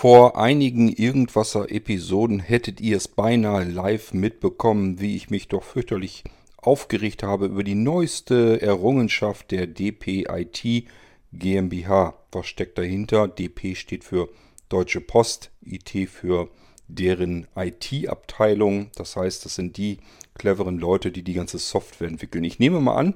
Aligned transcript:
Vor 0.00 0.38
einigen 0.38 0.88
Irgendwasser-Episoden 0.88 2.40
hättet 2.40 2.80
ihr 2.80 2.96
es 2.96 3.06
beinahe 3.06 3.64
live 3.64 4.14
mitbekommen, 4.14 4.98
wie 4.98 5.14
ich 5.14 5.28
mich 5.28 5.48
doch 5.48 5.62
fürchterlich 5.62 6.24
aufgeregt 6.56 7.22
habe 7.22 7.44
über 7.44 7.62
die 7.62 7.74
neueste 7.74 8.62
Errungenschaft 8.62 9.50
der 9.50 9.66
DPIT 9.66 10.86
GmbH. 11.34 12.14
Was 12.32 12.46
steckt 12.46 12.78
dahinter? 12.78 13.28
DP 13.28 13.76
steht 13.76 14.02
für 14.02 14.30
Deutsche 14.70 15.02
Post, 15.02 15.50
IT 15.62 16.08
für 16.08 16.48
deren 16.88 17.46
IT-Abteilung. 17.54 18.88
Das 18.94 19.16
heißt, 19.16 19.44
das 19.44 19.56
sind 19.56 19.76
die 19.76 19.98
cleveren 20.32 20.78
Leute, 20.78 21.12
die 21.12 21.22
die 21.22 21.34
ganze 21.34 21.58
Software 21.58 22.08
entwickeln. 22.08 22.44
Ich 22.44 22.58
nehme 22.58 22.80
mal 22.80 22.96
an, 22.96 23.12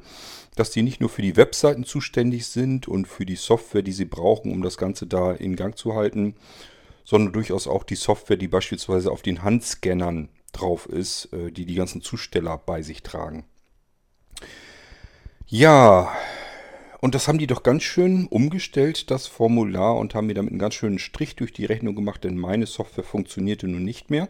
dass 0.54 0.70
die 0.70 0.82
nicht 0.82 1.00
nur 1.00 1.08
für 1.08 1.22
die 1.22 1.38
Webseiten 1.38 1.84
zuständig 1.84 2.46
sind 2.46 2.88
und 2.88 3.08
für 3.08 3.24
die 3.24 3.36
Software, 3.36 3.80
die 3.80 3.92
sie 3.92 4.04
brauchen, 4.04 4.52
um 4.52 4.60
das 4.60 4.76
Ganze 4.76 5.06
da 5.06 5.32
in 5.32 5.56
Gang 5.56 5.78
zu 5.78 5.94
halten, 5.94 6.34
sondern 7.04 7.32
durchaus 7.32 7.66
auch 7.66 7.84
die 7.84 7.94
Software, 7.94 8.36
die 8.36 8.48
beispielsweise 8.48 9.10
auf 9.12 9.22
den 9.22 9.42
Handscannern 9.42 10.30
drauf 10.52 10.86
ist, 10.86 11.32
äh, 11.32 11.52
die 11.52 11.66
die 11.66 11.74
ganzen 11.74 12.00
Zusteller 12.00 12.58
bei 12.58 12.82
sich 12.82 13.02
tragen. 13.02 13.44
Ja, 15.46 16.12
und 17.00 17.14
das 17.14 17.28
haben 17.28 17.38
die 17.38 17.46
doch 17.46 17.62
ganz 17.62 17.82
schön 17.82 18.26
umgestellt, 18.26 19.10
das 19.10 19.26
Formular, 19.26 19.96
und 19.96 20.14
haben 20.14 20.26
mir 20.26 20.34
damit 20.34 20.52
einen 20.52 20.58
ganz 20.58 20.74
schönen 20.74 20.98
Strich 20.98 21.36
durch 21.36 21.52
die 21.52 21.66
Rechnung 21.66 21.94
gemacht, 21.94 22.24
denn 22.24 22.38
meine 22.38 22.64
Software 22.64 23.04
funktionierte 23.04 23.68
nun 23.68 23.84
nicht 23.84 24.08
mehr. 24.08 24.28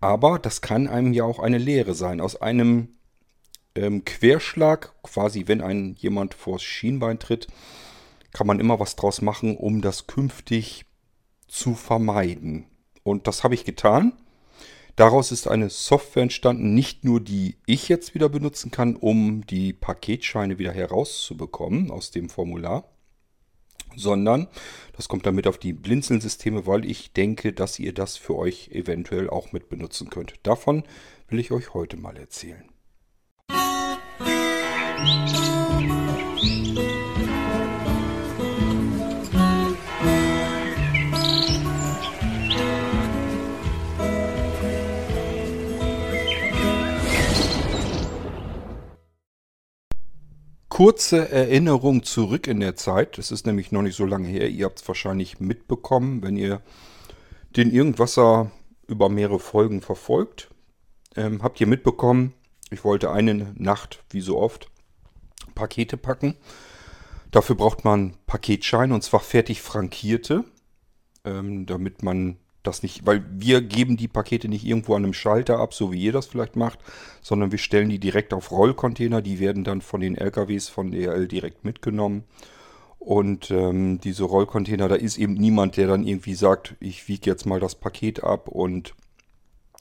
Aber 0.00 0.38
das 0.38 0.62
kann 0.62 0.88
einem 0.88 1.12
ja 1.12 1.24
auch 1.24 1.38
eine 1.38 1.58
Lehre 1.58 1.92
sein. 1.92 2.22
Aus 2.22 2.40
einem 2.40 2.94
ähm, 3.74 4.06
Querschlag, 4.06 4.94
quasi 5.02 5.44
wenn 5.46 5.60
ein 5.60 5.94
jemand 5.98 6.32
vors 6.32 6.62
Schienbein 6.62 7.18
tritt, 7.18 7.48
kann 8.32 8.46
man 8.46 8.60
immer 8.60 8.80
was 8.80 8.96
draus 8.96 9.20
machen, 9.20 9.56
um 9.56 9.82
das 9.82 10.06
künftig 10.06 10.86
zu 11.50 11.74
vermeiden. 11.74 12.66
Und 13.02 13.26
das 13.26 13.44
habe 13.44 13.54
ich 13.54 13.64
getan. 13.64 14.12
Daraus 14.96 15.32
ist 15.32 15.48
eine 15.48 15.70
Software 15.70 16.24
entstanden, 16.24 16.74
nicht 16.74 17.04
nur 17.04 17.20
die 17.20 17.56
ich 17.66 17.88
jetzt 17.88 18.14
wieder 18.14 18.28
benutzen 18.28 18.70
kann, 18.70 18.96
um 18.96 19.46
die 19.46 19.72
Paketscheine 19.72 20.58
wieder 20.58 20.72
herauszubekommen 20.72 21.90
aus 21.90 22.10
dem 22.10 22.28
Formular, 22.28 22.84
sondern 23.96 24.48
das 24.96 25.08
kommt 25.08 25.26
damit 25.26 25.46
auf 25.46 25.58
die 25.58 25.72
Blinzeln-Systeme, 25.72 26.66
weil 26.66 26.84
ich 26.84 27.12
denke, 27.12 27.52
dass 27.52 27.78
ihr 27.78 27.94
das 27.94 28.16
für 28.16 28.36
euch 28.36 28.68
eventuell 28.72 29.30
auch 29.30 29.52
mit 29.52 29.68
benutzen 29.68 30.10
könnt. 30.10 30.34
Davon 30.42 30.84
will 31.28 31.40
ich 31.40 31.50
euch 31.50 31.72
heute 31.72 31.96
mal 31.96 32.16
erzählen. 32.16 32.64
Kurze 50.80 51.30
Erinnerung 51.30 52.04
zurück 52.04 52.46
in 52.46 52.60
der 52.60 52.74
Zeit. 52.74 53.18
Das 53.18 53.30
ist 53.30 53.44
nämlich 53.44 53.70
noch 53.70 53.82
nicht 53.82 53.96
so 53.96 54.06
lange 54.06 54.28
her. 54.28 54.48
Ihr 54.48 54.64
habt 54.64 54.80
es 54.80 54.88
wahrscheinlich 54.88 55.38
mitbekommen, 55.38 56.22
wenn 56.22 56.38
ihr 56.38 56.62
den 57.54 57.70
Irgendwasser 57.70 58.50
über 58.86 59.10
mehrere 59.10 59.40
Folgen 59.40 59.82
verfolgt. 59.82 60.48
Ähm, 61.16 61.42
habt 61.42 61.60
ihr 61.60 61.66
mitbekommen, 61.66 62.32
ich 62.70 62.82
wollte 62.82 63.10
eine 63.10 63.52
Nacht, 63.58 64.02
wie 64.08 64.22
so 64.22 64.38
oft, 64.38 64.70
Pakete 65.54 65.98
packen. 65.98 66.34
Dafür 67.30 67.56
braucht 67.56 67.84
man 67.84 68.16
Paketscheine 68.26 68.94
und 68.94 69.04
zwar 69.04 69.20
fertig 69.20 69.60
frankierte, 69.60 70.44
ähm, 71.26 71.66
damit 71.66 72.02
man 72.02 72.38
das 72.62 72.82
nicht, 72.82 73.06
weil 73.06 73.24
wir 73.30 73.62
geben 73.62 73.96
die 73.96 74.08
Pakete 74.08 74.48
nicht 74.48 74.64
irgendwo 74.66 74.94
an 74.94 75.04
einem 75.04 75.14
Schalter 75.14 75.58
ab, 75.58 75.72
so 75.72 75.92
wie 75.92 76.02
ihr 76.02 76.12
das 76.12 76.26
vielleicht 76.26 76.56
macht, 76.56 76.78
sondern 77.22 77.52
wir 77.52 77.58
stellen 77.58 77.88
die 77.88 77.98
direkt 77.98 78.34
auf 78.34 78.50
Rollcontainer. 78.50 79.22
Die 79.22 79.40
werden 79.40 79.64
dann 79.64 79.80
von 79.80 80.00
den 80.00 80.16
LKWs 80.16 80.68
von 80.68 80.90
DHL 80.90 81.26
direkt 81.26 81.64
mitgenommen. 81.64 82.24
Und 82.98 83.50
ähm, 83.50 83.98
diese 84.00 84.24
Rollcontainer, 84.24 84.88
da 84.88 84.94
ist 84.94 85.16
eben 85.16 85.34
niemand, 85.34 85.78
der 85.78 85.86
dann 85.86 86.06
irgendwie 86.06 86.34
sagt, 86.34 86.76
ich 86.80 87.08
wiege 87.08 87.30
jetzt 87.30 87.46
mal 87.46 87.58
das 87.58 87.74
Paket 87.74 88.22
ab 88.22 88.48
und 88.48 88.94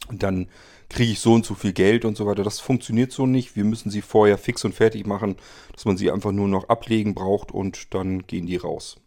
dann 0.10 0.48
kriege 0.88 1.12
ich 1.12 1.20
so 1.20 1.34
und 1.34 1.46
so 1.46 1.54
viel 1.54 1.74
Geld 1.74 2.06
und 2.06 2.16
so 2.16 2.26
weiter. 2.26 2.44
Das 2.44 2.62
funktioniert 2.62 3.12
so 3.12 3.26
nicht. 3.26 3.58
Wir 3.58 3.66
müssen 3.66 3.92
sie 3.92 4.02
vorher 4.02 4.38
fix 4.38 4.64
und 4.64 4.74
fertig 4.74 5.06
machen, 5.06 5.36
dass 5.74 5.84
man 5.84 5.98
sie 5.98 6.12
einfach 6.12 6.32
nur 6.32 6.48
noch 6.48 6.70
ablegen 6.70 7.14
braucht 7.14 7.52
und 7.52 7.94
dann 7.94 8.26
gehen 8.26 8.46
die 8.46 8.56
raus. 8.56 8.98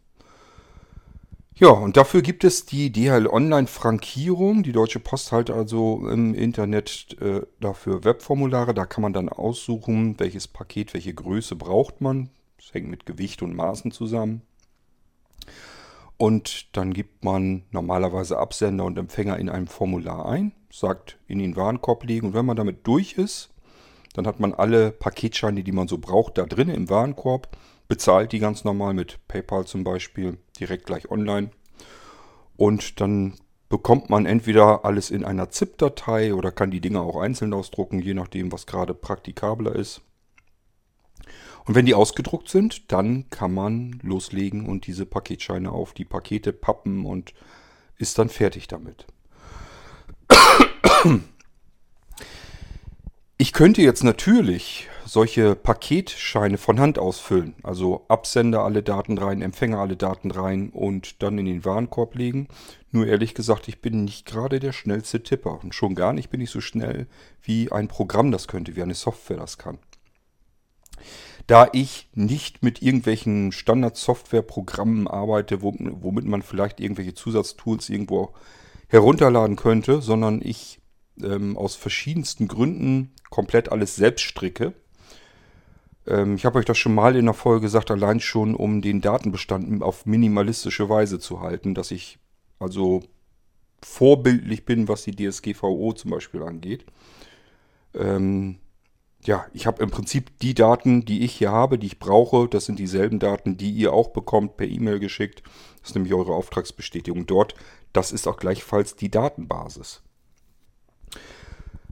Ja, 1.55 1.69
und 1.69 1.97
dafür 1.97 2.23
gibt 2.23 2.43
es 2.43 2.65
die 2.65 2.91
DHL 2.91 3.27
Online-Frankierung. 3.27 4.63
Die 4.63 4.71
Deutsche 4.71 4.99
Post 4.99 5.31
halt 5.31 5.51
also 5.51 6.07
im 6.09 6.33
Internet 6.33 7.15
äh, 7.21 7.41
dafür 7.59 8.03
Webformulare. 8.03 8.73
Da 8.73 8.87
kann 8.87 9.03
man 9.03 9.13
dann 9.13 9.29
aussuchen, 9.29 10.19
welches 10.19 10.47
Paket, 10.47 10.95
welche 10.95 11.13
Größe 11.13 11.55
braucht 11.55 12.01
man. 12.01 12.31
Das 12.57 12.73
hängt 12.73 12.89
mit 12.89 13.05
Gewicht 13.05 13.43
und 13.43 13.55
Maßen 13.55 13.91
zusammen. 13.91 14.41
Und 16.17 16.75
dann 16.75 16.91
gibt 16.91 17.23
man 17.23 17.63
normalerweise 17.69 18.39
Absender 18.39 18.85
und 18.85 18.97
Empfänger 18.97 19.37
in 19.37 19.49
einem 19.49 19.67
Formular 19.67 20.25
ein, 20.25 20.53
sagt 20.71 21.19
in 21.27 21.37
den 21.37 21.55
Warenkorb 21.55 22.03
legen. 22.03 22.27
Und 22.27 22.33
wenn 22.33 22.47
man 22.47 22.57
damit 22.57 22.87
durch 22.87 23.13
ist, 23.13 23.51
dann 24.13 24.25
hat 24.25 24.39
man 24.39 24.55
alle 24.55 24.91
Paketscheine, 24.91 25.63
die 25.63 25.71
man 25.71 25.87
so 25.87 25.99
braucht, 25.99 26.39
da 26.39 26.45
drin 26.45 26.69
im 26.69 26.89
Warenkorb 26.89 27.55
bezahlt 27.87 28.31
die 28.31 28.39
ganz 28.39 28.63
normal 28.63 28.93
mit 28.93 29.19
PayPal 29.27 29.65
zum 29.65 29.83
Beispiel, 29.83 30.37
direkt 30.59 30.85
gleich 30.85 31.09
online. 31.09 31.51
Und 32.55 33.01
dann 33.01 33.33
bekommt 33.69 34.09
man 34.09 34.25
entweder 34.25 34.85
alles 34.85 35.09
in 35.09 35.25
einer 35.25 35.49
ZIP-Datei 35.49 36.33
oder 36.33 36.51
kann 36.51 36.71
die 36.71 36.81
Dinge 36.81 37.01
auch 37.01 37.19
einzeln 37.19 37.53
ausdrucken, 37.53 37.99
je 37.99 38.13
nachdem, 38.13 38.51
was 38.51 38.67
gerade 38.67 38.93
praktikabler 38.93 39.75
ist. 39.75 40.01
Und 41.65 41.75
wenn 41.75 41.85
die 41.85 41.95
ausgedruckt 41.95 42.49
sind, 42.49 42.91
dann 42.91 43.29
kann 43.29 43.53
man 43.53 43.99
loslegen 44.03 44.67
und 44.67 44.85
diese 44.85 45.05
Paketscheine 45.05 45.71
auf 45.71 45.93
die 45.93 46.05
Pakete 46.05 46.51
pappen 46.51 47.05
und 47.05 47.33
ist 47.97 48.19
dann 48.19 48.29
fertig 48.29 48.67
damit. 48.67 49.07
Ich 53.37 53.53
könnte 53.53 53.81
jetzt 53.81 54.03
natürlich 54.03 54.89
solche 55.13 55.55
Paketscheine 55.55 56.57
von 56.57 56.79
Hand 56.79 56.97
ausfüllen. 56.97 57.53
Also 57.61 58.03
Absender 58.07 58.63
alle 58.63 58.81
Daten 58.81 59.19
rein, 59.19 59.43
Empfänger 59.43 59.77
alle 59.77 59.95
Daten 59.95 60.31
rein 60.31 60.71
und 60.71 61.21
dann 61.21 61.37
in 61.37 61.45
den 61.45 61.63
Warenkorb 61.63 62.15
legen. 62.15 62.47
Nur 62.89 63.05
ehrlich 63.05 63.35
gesagt, 63.35 63.67
ich 63.67 63.79
bin 63.79 64.05
nicht 64.05 64.25
gerade 64.25 64.59
der 64.59 64.71
schnellste 64.71 65.21
Tipper. 65.21 65.63
Und 65.63 65.75
schon 65.75 65.93
gar 65.93 66.13
nicht 66.13 66.31
bin 66.31 66.41
ich 66.41 66.49
so 66.49 66.61
schnell, 66.61 67.05
wie 67.43 67.71
ein 67.71 67.87
Programm 67.87 68.31
das 68.31 68.47
könnte, 68.47 68.75
wie 68.75 68.81
eine 68.81 68.95
Software 68.95 69.37
das 69.37 69.59
kann. 69.59 69.77
Da 71.45 71.67
ich 71.73 72.09
nicht 72.15 72.63
mit 72.63 72.81
irgendwelchen 72.81 73.51
Standard-Software-Programmen 73.51 75.07
arbeite, 75.07 75.61
womit 75.61 76.25
man 76.25 76.41
vielleicht 76.41 76.79
irgendwelche 76.79 77.13
Zusatztools 77.13 77.87
irgendwo 77.89 78.33
herunterladen 78.87 79.57
könnte, 79.57 80.01
sondern 80.01 80.41
ich 80.43 80.81
ähm, 81.21 81.55
aus 81.55 81.75
verschiedensten 81.75 82.47
Gründen 82.47 83.13
komplett 83.29 83.71
alles 83.71 83.95
selbst 83.95 84.23
stricke. 84.23 84.73
Ähm, 86.07 86.35
ich 86.35 86.45
habe 86.45 86.59
euch 86.59 86.65
das 86.65 86.77
schon 86.77 86.95
mal 86.95 87.15
in 87.15 87.25
der 87.25 87.33
Folge 87.33 87.61
gesagt, 87.61 87.91
allein 87.91 88.19
schon 88.19 88.55
um 88.55 88.81
den 88.81 89.01
Datenbestand 89.01 89.81
auf 89.81 90.05
minimalistische 90.05 90.89
Weise 90.89 91.19
zu 91.19 91.41
halten, 91.41 91.73
dass 91.75 91.91
ich 91.91 92.19
also 92.59 93.03
vorbildlich 93.81 94.65
bin, 94.65 94.87
was 94.87 95.03
die 95.03 95.15
DSGVO 95.15 95.93
zum 95.93 96.11
Beispiel 96.11 96.43
angeht. 96.43 96.85
Ähm, 97.93 98.57
ja, 99.25 99.45
ich 99.53 99.67
habe 99.67 99.81
im 99.83 99.89
Prinzip 99.89 100.37
die 100.39 100.53
Daten, 100.53 101.05
die 101.05 101.23
ich 101.23 101.33
hier 101.33 101.51
habe, 101.51 101.77
die 101.79 101.87
ich 101.87 101.99
brauche. 101.99 102.47
Das 102.49 102.65
sind 102.65 102.79
dieselben 102.79 103.19
Daten, 103.19 103.57
die 103.57 103.71
ihr 103.71 103.93
auch 103.93 104.09
bekommt, 104.09 104.57
per 104.57 104.67
E-Mail 104.67 104.99
geschickt. 104.99 105.43
Das 105.79 105.91
ist 105.91 105.95
nämlich 105.95 106.13
eure 106.13 106.33
Auftragsbestätigung 106.33 107.25
dort. 107.25 107.55
Das 107.93 108.11
ist 108.11 108.27
auch 108.27 108.37
gleichfalls 108.37 108.95
die 108.95 109.09
Datenbasis. 109.09 110.01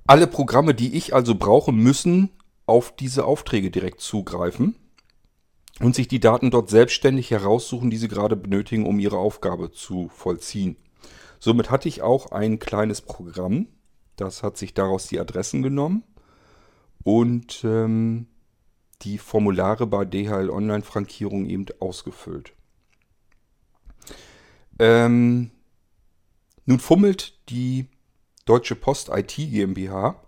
Alle 0.08 0.28
Programme, 0.28 0.74
die 0.74 0.96
ich 0.96 1.14
also 1.14 1.36
brauche, 1.36 1.72
müssen 1.72 2.32
auf 2.66 2.96
diese 2.96 3.26
Aufträge 3.26 3.72
direkt 3.72 4.02
zugreifen 4.02 4.76
und 5.80 5.96
sich 5.96 6.08
die 6.08 6.20
Daten 6.20 6.52
dort 6.52 6.70
selbstständig 6.70 7.32
heraussuchen, 7.32 7.90
die 7.90 7.98
sie 7.98 8.08
gerade 8.08 8.36
benötigen, 8.36 8.86
um 8.86 9.00
ihre 9.00 9.18
Aufgabe 9.18 9.72
zu 9.72 10.10
vollziehen. 10.10 10.78
Somit 11.40 11.72
hatte 11.72 11.88
ich 11.88 12.02
auch 12.02 12.32
ein 12.32 12.60
kleines 12.60 13.02
Programm, 13.02 13.68
das 14.16 14.44
hat 14.44 14.58
sich 14.58 14.74
daraus 14.74 15.08
die 15.08 15.20
Adressen 15.20 15.64
genommen 15.64 16.04
und 17.04 17.64
ähm, 17.64 18.28
die 19.02 19.18
Formulare 19.18 19.88
bei 19.88 20.06
DHL 20.06 20.52
Online-Frankierung 20.52 21.48
eben 21.48 21.66
ausgefüllt. 21.80 22.54
Ähm, 24.78 25.52
nun 26.66 26.80
fummelt 26.80 27.34
die 27.50 27.88
Deutsche 28.46 28.76
Post 28.76 29.10
IT 29.10 29.36
GmbH 29.36 30.22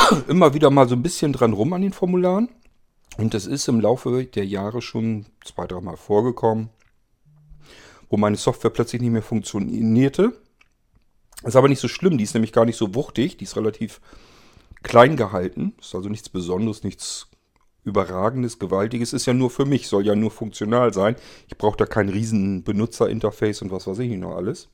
immer 0.28 0.54
wieder 0.54 0.70
mal 0.70 0.88
so 0.88 0.94
ein 0.94 1.02
bisschen 1.02 1.32
dran 1.32 1.52
rum 1.52 1.72
an 1.72 1.82
den 1.82 1.92
Formularen. 1.92 2.48
Und 3.18 3.34
es 3.34 3.46
ist 3.46 3.68
im 3.68 3.80
Laufe 3.80 4.24
der 4.24 4.44
Jahre 4.44 4.82
schon 4.82 5.26
zwei, 5.44 5.66
dreimal 5.66 5.96
vorgekommen, 5.96 6.68
wo 8.10 8.16
meine 8.16 8.36
Software 8.36 8.70
plötzlich 8.70 9.00
nicht 9.00 9.10
mehr 9.10 9.22
funktionierte. 9.22 10.38
Ist 11.44 11.56
aber 11.56 11.68
nicht 11.68 11.80
so 11.80 11.88
schlimm, 11.88 12.18
die 12.18 12.24
ist 12.24 12.34
nämlich 12.34 12.52
gar 12.52 12.64
nicht 12.64 12.76
so 12.76 12.94
wuchtig, 12.94 13.36
die 13.36 13.44
ist 13.44 13.56
relativ 13.56 14.00
klein 14.82 15.16
gehalten, 15.16 15.74
ist 15.80 15.94
also 15.94 16.08
nichts 16.08 16.28
Besonderes, 16.28 16.82
nichts 16.82 17.28
Überragendes, 17.84 18.58
Gewaltiges, 18.58 19.12
ist 19.12 19.26
ja 19.26 19.32
nur 19.32 19.48
für 19.48 19.64
mich, 19.64 19.86
soll 19.86 20.04
ja 20.04 20.16
nur 20.16 20.30
funktional 20.30 20.92
sein. 20.92 21.14
Ich 21.46 21.56
brauche 21.56 21.76
da 21.76 21.86
kein 21.86 22.08
riesen 22.08 22.64
Benutzerinterface 22.64 23.62
und 23.62 23.70
was 23.70 23.86
weiß 23.86 23.98
ich 24.00 24.10
noch 24.16 24.34
alles. 24.34 24.68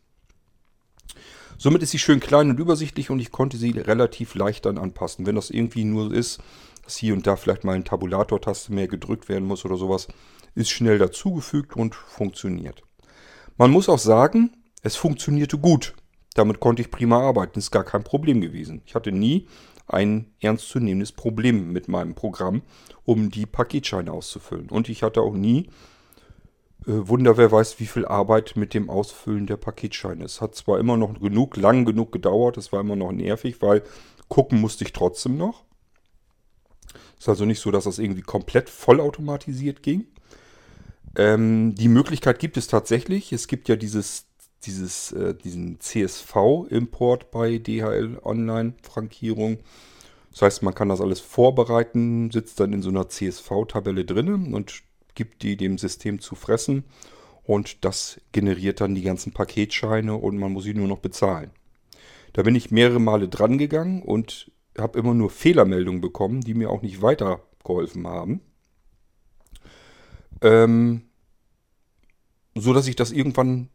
Somit 1.63 1.85
ist 1.85 1.93
sie 1.93 2.01
schön 2.01 2.19
klein 2.19 2.51
und 2.51 2.59
übersichtlich 2.59 3.11
und 3.11 3.21
ich 3.21 3.31
konnte 3.31 3.57
sie 3.57 3.71
relativ 3.71 4.35
leicht 4.35 4.67
dann 4.67 4.79
anpassen. 4.79 5.27
Wenn 5.27 5.37
das 5.37 5.49
irgendwie 5.49 5.85
nur 5.85 6.13
ist, 6.13 6.41
dass 6.83 6.97
hier 6.97 7.15
und 7.15 7.25
da 7.25 7.37
vielleicht 7.37 7.63
mal 7.63 7.75
eine 7.75 7.85
Tabulator-Taste 7.85 8.73
mehr 8.73 8.89
gedrückt 8.89 9.29
werden 9.29 9.47
muss 9.47 9.65
oder 9.65 9.77
sowas, 9.77 10.09
ist 10.57 10.71
schnell 10.71 10.99
dazugefügt 10.99 11.77
und 11.77 11.95
funktioniert. 11.95 12.83
Man 13.59 13.71
muss 13.71 13.89
auch 13.89 14.01
sagen, 14.01 14.57
es 14.83 14.97
funktionierte 14.97 15.57
gut. 15.57 15.95
Damit 16.35 16.59
konnte 16.59 16.83
ich 16.83 16.91
prima 16.91 17.21
arbeiten, 17.21 17.61
ist 17.61 17.71
gar 17.71 17.85
kein 17.85 18.03
Problem 18.03 18.41
gewesen. 18.41 18.83
Ich 18.85 18.97
hatte 18.97 19.13
nie 19.13 19.47
ein 19.87 20.33
ernstzunehmendes 20.41 21.13
Problem 21.13 21.71
mit 21.71 21.87
meinem 21.87 22.17
Programm, 22.17 22.63
um 23.05 23.31
die 23.31 23.47
Paketscheine 23.47 24.11
auszufüllen. 24.11 24.69
Und 24.69 24.89
ich 24.89 25.05
hatte 25.05 25.21
auch 25.21 25.35
nie 25.35 25.69
Wunder, 26.85 27.37
wer 27.37 27.53
weiß, 27.53 27.79
wie 27.79 27.87
viel 27.87 28.05
Arbeit 28.05 28.57
mit 28.57 28.75
dem 28.75 28.91
Ausfüllen 28.91 29.47
der 29.47 29.57
Paketscheine. 29.57 30.25
Es 30.25 30.41
hat 30.41 30.55
zwar 30.55 30.81
immer 30.81 30.97
noch 30.97 31.21
genug, 31.21 31.57
lang 31.57 31.85
genug 31.85 32.11
gedauert, 32.11 32.57
es 32.57 32.73
war 32.73 32.81
immer 32.81 32.97
noch 32.97 33.13
nervig, 33.13 33.63
weil 33.63 33.83
gucken 34.29 34.61
musste 34.61 34.85
ich 34.85 34.93
trotzdem 34.93 35.37
noch. 35.37 35.65
Ist 37.19 37.29
also 37.29 37.45
nicht 37.45 37.61
so, 37.61 37.71
dass 37.71 37.85
das 37.85 37.99
irgendwie 37.99 38.23
komplett 38.23 38.69
vollautomatisiert 38.69 39.83
ging. 39.83 40.07
Ähm, 41.17 41.75
die 41.77 41.89
Möglichkeit 41.89 42.41
gibt 42.41 42.57
es 42.57 42.67
tatsächlich. 42.67 43.33
Es 43.33 43.47
gibt 43.47 43.69
ja 43.69 43.77
dieses, 43.77 44.27
dieses, 44.65 45.13
äh, 45.13 45.35
diesen 45.35 45.79
CSV-Import 45.79 47.31
bei 47.31 47.59
DHL 47.59 48.19
Online-Frankierung. 48.25 49.59
Das 50.33 50.43
heißt, 50.43 50.63
man 50.63 50.75
kann 50.75 50.89
das 50.89 51.01
alles 51.01 51.21
vorbereiten, 51.21 52.31
sitzt 52.31 52.59
dann 52.59 52.73
in 52.73 52.83
so 52.83 52.89
einer 52.89 53.09
CSV-Tabelle 53.09 54.05
drin 54.05 54.53
und 54.55 54.83
gibt 55.15 55.43
die 55.43 55.57
dem 55.57 55.79
System 55.79 56.21
zu 56.21 56.35
fressen 56.35 56.85
und 57.45 57.85
das 57.85 58.21
generiert 58.33 58.81
dann 58.81 58.95
die 58.95 59.03
ganzen 59.03 59.33
Paketscheine 59.33 60.15
und 60.15 60.39
man 60.39 60.53
muss 60.53 60.65
sie 60.65 60.75
nur 60.75 60.89
noch 60.89 60.99
bezahlen. 60.99 61.51
Da 62.33 62.43
bin 62.43 62.55
ich 62.55 62.71
mehrere 62.71 63.01
Male 63.01 63.29
dran 63.29 63.59
gegangen 63.59 64.03
und 64.03 64.51
habe 64.79 64.99
immer 64.99 65.15
nur 65.15 65.31
Fehlermeldungen 65.31 66.01
bekommen, 66.01 66.41
die 66.41 66.55
mir 66.55 66.71
auch 66.71 66.83
nicht 66.83 67.03
weitergeholfen 67.03 68.07
haben. 68.07 68.41
Ähm, 70.41 71.03
so 72.55 72.73
dass 72.73 72.87
ich 72.87 72.97
das 72.97 73.13
irgendwann 73.13 73.69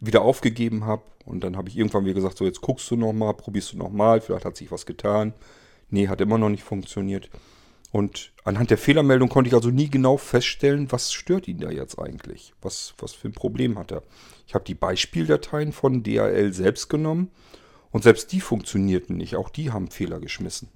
wieder 0.00 0.22
aufgegeben 0.22 0.84
habe 0.84 1.02
und 1.24 1.44
dann 1.44 1.56
habe 1.56 1.68
ich 1.68 1.76
irgendwann 1.76 2.04
wieder 2.04 2.14
gesagt, 2.14 2.38
so 2.38 2.44
jetzt 2.44 2.60
guckst 2.60 2.90
du 2.90 2.96
nochmal, 2.96 3.34
probierst 3.34 3.72
du 3.72 3.78
nochmal, 3.78 4.20
vielleicht 4.20 4.44
hat 4.44 4.56
sich 4.56 4.70
was 4.70 4.86
getan. 4.86 5.34
Nee, 5.90 6.08
hat 6.08 6.20
immer 6.20 6.38
noch 6.38 6.48
nicht 6.48 6.64
funktioniert. 6.64 7.30
Und 7.92 8.32
anhand 8.42 8.70
der 8.70 8.78
Fehlermeldung 8.78 9.28
konnte 9.28 9.48
ich 9.48 9.54
also 9.54 9.68
nie 9.68 9.90
genau 9.90 10.16
feststellen, 10.16 10.90
was 10.90 11.12
stört 11.12 11.46
ihn 11.46 11.58
da 11.58 11.70
jetzt 11.70 11.98
eigentlich? 11.98 12.54
Was, 12.62 12.94
was 12.98 13.12
für 13.12 13.28
ein 13.28 13.34
Problem 13.34 13.78
hat 13.78 13.92
er? 13.92 14.02
Ich 14.46 14.54
habe 14.54 14.64
die 14.64 14.74
Beispieldateien 14.74 15.72
von 15.72 16.02
DHL 16.02 16.54
selbst 16.54 16.88
genommen 16.88 17.30
und 17.90 18.02
selbst 18.02 18.32
die 18.32 18.40
funktionierten 18.40 19.18
nicht. 19.18 19.36
Auch 19.36 19.50
die 19.50 19.72
haben 19.72 19.90
Fehler 19.90 20.20
geschmissen. 20.20 20.68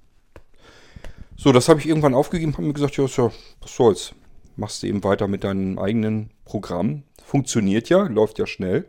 So, 1.35 1.51
das 1.51 1.69
habe 1.69 1.79
ich 1.79 1.87
irgendwann 1.87 2.13
aufgegeben, 2.13 2.53
habe 2.53 2.67
mir 2.67 2.73
gesagt, 2.73 2.97
ja, 2.97 3.05
ja, 3.05 3.31
was 3.61 3.75
soll's. 3.75 4.13
Machst 4.55 4.83
du 4.83 4.87
eben 4.87 5.03
weiter 5.03 5.27
mit 5.27 5.43
deinem 5.43 5.79
eigenen 5.79 6.29
Programm. 6.45 7.01
Funktioniert 7.23 7.89
ja, 7.89 8.03
läuft 8.03 8.37
ja 8.37 8.45
schnell. 8.45 8.87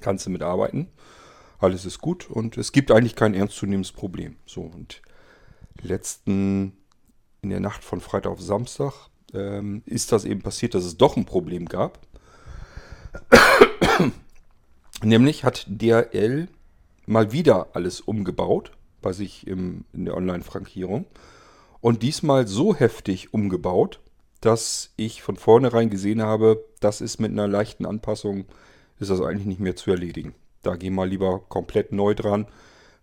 Kannst 0.00 0.24
du 0.24 0.30
mitarbeiten. 0.30 0.88
Alles 1.58 1.84
ist 1.84 2.00
gut 2.00 2.30
und 2.30 2.56
es 2.56 2.72
gibt 2.72 2.90
eigentlich 2.90 3.14
kein 3.14 3.34
ernstzunehmendes 3.34 3.92
Problem. 3.92 4.36
So, 4.46 4.62
und 4.62 5.02
letzten 5.82 6.78
in 7.44 7.50
der 7.50 7.60
Nacht 7.60 7.84
von 7.84 8.00
Freitag 8.00 8.32
auf 8.32 8.40
Samstag 8.40 8.92
ähm, 9.32 9.82
ist 9.86 10.10
das 10.12 10.24
eben 10.24 10.42
passiert, 10.42 10.74
dass 10.74 10.84
es 10.84 10.96
doch 10.96 11.16
ein 11.16 11.26
Problem 11.26 11.66
gab. 11.66 12.00
Nämlich 15.02 15.44
hat 15.44 15.66
DRL 15.68 16.48
mal 17.06 17.32
wieder 17.32 17.68
alles 17.74 18.00
umgebaut 18.00 18.72
bei 19.02 19.12
sich 19.12 19.46
im, 19.46 19.84
in 19.92 20.06
der 20.06 20.16
Online-Frankierung. 20.16 21.04
Und 21.80 22.02
diesmal 22.02 22.48
so 22.48 22.74
heftig 22.74 23.34
umgebaut, 23.34 24.00
dass 24.40 24.92
ich 24.96 25.22
von 25.22 25.36
vornherein 25.36 25.90
gesehen 25.90 26.22
habe, 26.22 26.64
das 26.80 27.02
ist 27.02 27.20
mit 27.20 27.30
einer 27.30 27.46
leichten 27.46 27.84
Anpassung, 27.84 28.46
ist 28.98 29.10
das 29.10 29.20
eigentlich 29.20 29.46
nicht 29.46 29.60
mehr 29.60 29.76
zu 29.76 29.90
erledigen. 29.90 30.34
Da 30.62 30.76
geh 30.76 30.88
mal 30.88 31.08
lieber 31.08 31.40
komplett 31.48 31.92
neu 31.92 32.14
dran 32.14 32.46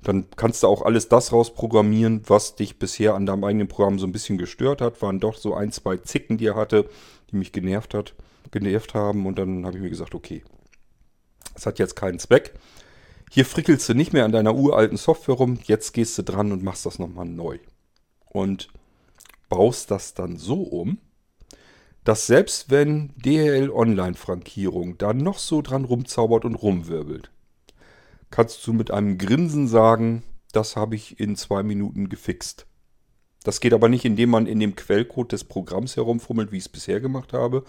dann 0.03 0.25
kannst 0.35 0.63
du 0.63 0.67
auch 0.67 0.81
alles 0.81 1.09
das 1.09 1.31
rausprogrammieren, 1.31 2.23
was 2.27 2.55
dich 2.55 2.79
bisher 2.79 3.13
an 3.13 3.25
deinem 3.25 3.43
eigenen 3.43 3.67
Programm 3.67 3.99
so 3.99 4.07
ein 4.07 4.11
bisschen 4.11 4.37
gestört 4.37 4.81
hat. 4.81 5.01
Waren 5.01 5.19
doch 5.19 5.37
so 5.37 5.53
ein, 5.53 5.71
zwei 5.71 5.97
Zicken, 5.97 6.37
die 6.37 6.47
er 6.47 6.55
hatte, 6.55 6.89
die 7.31 7.35
mich 7.35 7.51
genervt 7.51 7.93
hat, 7.93 8.15
genervt 8.49 8.95
haben. 8.95 9.25
Und 9.27 9.37
dann 9.37 9.65
habe 9.65 9.77
ich 9.77 9.83
mir 9.83 9.89
gesagt, 9.89 10.15
okay, 10.15 10.43
das 11.53 11.65
hat 11.65 11.77
jetzt 11.77 11.95
keinen 11.95 12.19
Zweck. 12.19 12.53
Hier 13.29 13.45
frickelst 13.45 13.87
du 13.87 13.93
nicht 13.93 14.11
mehr 14.11 14.25
an 14.25 14.31
deiner 14.31 14.55
uralten 14.55 14.97
Software 14.97 15.35
rum. 15.35 15.59
Jetzt 15.63 15.93
gehst 15.93 16.17
du 16.17 16.23
dran 16.23 16.51
und 16.51 16.63
machst 16.63 16.85
das 16.85 16.97
nochmal 16.97 17.27
neu. 17.27 17.59
Und 18.25 18.69
baust 19.49 19.91
das 19.91 20.13
dann 20.15 20.37
so 20.37 20.63
um, 20.63 20.97
dass 22.03 22.25
selbst 22.25 22.71
wenn 22.71 23.13
DHL 23.17 23.69
Online-Frankierung 23.69 24.97
da 24.97 25.13
noch 25.13 25.37
so 25.37 25.61
dran 25.61 25.85
rumzaubert 25.85 26.45
und 26.45 26.55
rumwirbelt, 26.55 27.29
kannst 28.31 28.65
du 28.65 28.73
mit 28.73 28.91
einem 28.91 29.17
Grinsen 29.17 29.67
sagen, 29.67 30.23
das 30.51 30.75
habe 30.75 30.95
ich 30.95 31.19
in 31.19 31.35
zwei 31.35 31.63
Minuten 31.63 32.09
gefixt. 32.09 32.65
Das 33.43 33.59
geht 33.59 33.73
aber 33.73 33.89
nicht, 33.89 34.05
indem 34.05 34.29
man 34.29 34.45
in 34.45 34.59
dem 34.59 34.75
Quellcode 34.75 35.31
des 35.31 35.43
Programms 35.43 35.95
herumfummelt, 35.95 36.51
wie 36.51 36.57
ich 36.57 36.63
es 36.63 36.69
bisher 36.69 36.99
gemacht 36.99 37.33
habe, 37.33 37.63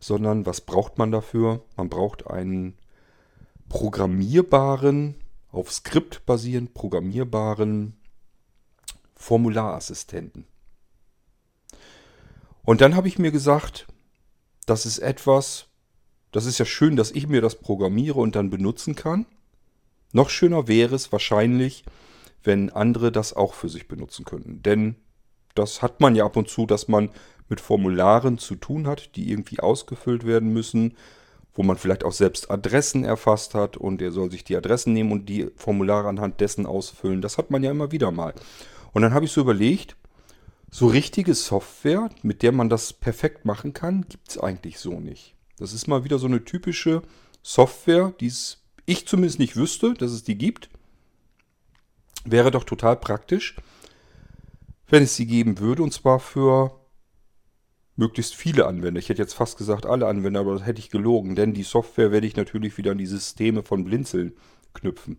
sondern 0.00 0.46
was 0.46 0.60
braucht 0.60 0.98
man 0.98 1.10
dafür? 1.10 1.64
Man 1.76 1.88
braucht 1.88 2.26
einen 2.26 2.74
programmierbaren, 3.68 5.16
auf 5.50 5.72
Skript 5.72 6.26
basierend 6.26 6.74
programmierbaren 6.74 7.96
Formularassistenten. 9.14 10.46
Und 12.64 12.80
dann 12.80 12.96
habe 12.96 13.08
ich 13.08 13.18
mir 13.18 13.30
gesagt, 13.30 13.86
das 14.66 14.84
ist 14.84 14.98
etwas, 14.98 15.66
das 16.32 16.46
ist 16.46 16.58
ja 16.58 16.64
schön, 16.64 16.96
dass 16.96 17.10
ich 17.10 17.28
mir 17.28 17.40
das 17.40 17.56
programmiere 17.56 18.18
und 18.18 18.34
dann 18.36 18.50
benutzen 18.50 18.94
kann. 18.94 19.26
Noch 20.14 20.30
schöner 20.30 20.68
wäre 20.68 20.94
es 20.94 21.10
wahrscheinlich, 21.10 21.84
wenn 22.44 22.70
andere 22.70 23.10
das 23.10 23.32
auch 23.34 23.52
für 23.52 23.68
sich 23.68 23.88
benutzen 23.88 24.24
könnten. 24.24 24.62
Denn 24.62 24.94
das 25.56 25.82
hat 25.82 26.00
man 26.00 26.14
ja 26.14 26.24
ab 26.24 26.36
und 26.36 26.48
zu, 26.48 26.66
dass 26.66 26.86
man 26.86 27.10
mit 27.48 27.60
Formularen 27.60 28.38
zu 28.38 28.54
tun 28.54 28.86
hat, 28.86 29.16
die 29.16 29.30
irgendwie 29.30 29.58
ausgefüllt 29.58 30.24
werden 30.24 30.52
müssen, 30.52 30.96
wo 31.52 31.64
man 31.64 31.76
vielleicht 31.76 32.04
auch 32.04 32.12
selbst 32.12 32.48
Adressen 32.48 33.04
erfasst 33.04 33.54
hat 33.54 33.76
und 33.76 34.00
er 34.00 34.12
soll 34.12 34.30
sich 34.30 34.44
die 34.44 34.56
Adressen 34.56 34.92
nehmen 34.92 35.10
und 35.10 35.28
die 35.28 35.48
Formulare 35.56 36.08
anhand 36.08 36.40
dessen 36.40 36.64
ausfüllen. 36.64 37.20
Das 37.20 37.36
hat 37.36 37.50
man 37.50 37.64
ja 37.64 37.72
immer 37.72 37.90
wieder 37.90 38.12
mal. 38.12 38.34
Und 38.92 39.02
dann 39.02 39.14
habe 39.14 39.24
ich 39.24 39.32
so 39.32 39.40
überlegt, 39.40 39.96
so 40.70 40.86
richtige 40.86 41.34
Software, 41.34 42.08
mit 42.22 42.42
der 42.42 42.52
man 42.52 42.68
das 42.68 42.92
perfekt 42.92 43.44
machen 43.44 43.72
kann, 43.72 44.06
gibt 44.08 44.30
es 44.30 44.38
eigentlich 44.38 44.78
so 44.78 45.00
nicht. 45.00 45.34
Das 45.58 45.72
ist 45.72 45.88
mal 45.88 46.04
wieder 46.04 46.20
so 46.20 46.26
eine 46.26 46.44
typische 46.44 47.02
Software, 47.42 48.14
die 48.20 48.28
es 48.28 48.63
ich 48.86 49.06
zumindest 49.06 49.38
nicht 49.38 49.56
wüsste, 49.56 49.94
dass 49.94 50.12
es 50.12 50.24
die 50.24 50.36
gibt. 50.36 50.68
Wäre 52.24 52.50
doch 52.50 52.64
total 52.64 52.96
praktisch, 52.96 53.56
wenn 54.88 55.02
es 55.02 55.16
sie 55.16 55.26
geben 55.26 55.58
würde, 55.58 55.82
und 55.82 55.92
zwar 55.92 56.20
für 56.20 56.80
möglichst 57.96 58.34
viele 58.34 58.66
Anwender. 58.66 58.98
Ich 58.98 59.08
hätte 59.08 59.22
jetzt 59.22 59.34
fast 59.34 59.56
gesagt 59.58 59.86
alle 59.86 60.06
Anwender, 60.06 60.40
aber 60.40 60.54
das 60.54 60.66
hätte 60.66 60.80
ich 60.80 60.90
gelogen, 60.90 61.34
denn 61.34 61.54
die 61.54 61.62
Software 61.62 62.12
werde 62.12 62.26
ich 62.26 62.36
natürlich 62.36 62.76
wieder 62.76 62.92
an 62.92 62.98
die 62.98 63.06
Systeme 63.06 63.62
von 63.62 63.84
Blinzeln 63.84 64.34
knüpfen. 64.72 65.18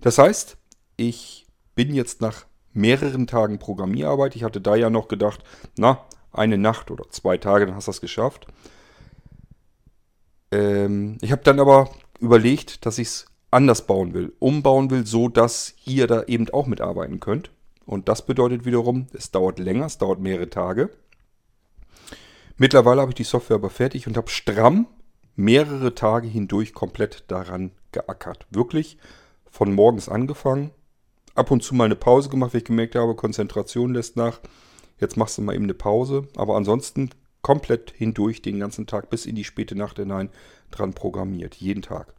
Das 0.00 0.18
heißt, 0.18 0.56
ich 0.96 1.46
bin 1.74 1.94
jetzt 1.94 2.20
nach 2.20 2.46
mehreren 2.72 3.26
Tagen 3.26 3.58
Programmierarbeit. 3.58 4.34
Ich 4.34 4.42
hatte 4.42 4.60
da 4.60 4.74
ja 4.74 4.90
noch 4.90 5.08
gedacht, 5.08 5.44
na, 5.76 6.04
eine 6.32 6.58
Nacht 6.58 6.90
oder 6.90 7.08
zwei 7.10 7.36
Tage, 7.36 7.66
dann 7.66 7.74
hast 7.74 7.86
du 7.86 7.90
das 7.92 8.00
geschafft. 8.00 8.46
Ähm, 10.50 11.18
ich 11.20 11.30
habe 11.30 11.42
dann 11.42 11.60
aber 11.60 11.90
überlegt, 12.22 12.86
dass 12.86 12.98
ich 12.98 13.08
es 13.08 13.26
anders 13.50 13.86
bauen 13.86 14.14
will, 14.14 14.32
umbauen 14.38 14.90
will, 14.90 15.06
so 15.06 15.28
dass 15.28 15.74
ihr 15.84 16.06
da 16.06 16.22
eben 16.24 16.48
auch 16.50 16.66
mitarbeiten 16.66 17.20
könnt. 17.20 17.50
Und 17.84 18.08
das 18.08 18.24
bedeutet 18.24 18.64
wiederum, 18.64 19.08
es 19.12 19.30
dauert 19.30 19.58
länger, 19.58 19.86
es 19.86 19.98
dauert 19.98 20.20
mehrere 20.20 20.48
Tage. 20.48 20.90
Mittlerweile 22.56 23.00
habe 23.00 23.10
ich 23.10 23.16
die 23.16 23.24
Software 23.24 23.56
aber 23.56 23.70
fertig 23.70 24.06
und 24.06 24.16
habe 24.16 24.30
stramm 24.30 24.86
mehrere 25.34 25.94
Tage 25.94 26.28
hindurch 26.28 26.72
komplett 26.74 27.24
daran 27.28 27.72
geackert. 27.90 28.46
Wirklich 28.50 28.98
von 29.50 29.74
morgens 29.74 30.08
angefangen, 30.08 30.70
ab 31.34 31.50
und 31.50 31.62
zu 31.62 31.74
mal 31.74 31.84
eine 31.84 31.96
Pause 31.96 32.28
gemacht, 32.28 32.54
weil 32.54 32.58
ich 32.58 32.66
gemerkt 32.66 32.94
habe, 32.94 33.14
Konzentration 33.14 33.94
lässt 33.94 34.16
nach. 34.16 34.40
Jetzt 34.98 35.16
machst 35.16 35.36
du 35.36 35.42
mal 35.42 35.54
eben 35.54 35.64
eine 35.64 35.74
Pause. 35.74 36.28
Aber 36.36 36.56
ansonsten 36.56 37.10
komplett 37.42 37.92
hindurch 37.96 38.40
den 38.40 38.58
ganzen 38.58 38.86
Tag 38.86 39.10
bis 39.10 39.26
in 39.26 39.34
die 39.34 39.44
späte 39.44 39.74
Nacht 39.74 39.98
hinein 39.98 40.30
dran 40.70 40.94
programmiert. 40.94 41.56
Jeden 41.56 41.82
Tag. 41.82 42.14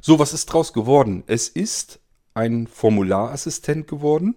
So, 0.00 0.18
was 0.18 0.32
ist 0.32 0.46
draus 0.46 0.72
geworden? 0.72 1.24
Es 1.26 1.48
ist 1.48 2.00
ein 2.34 2.66
Formularassistent 2.66 3.86
geworden. 3.86 4.34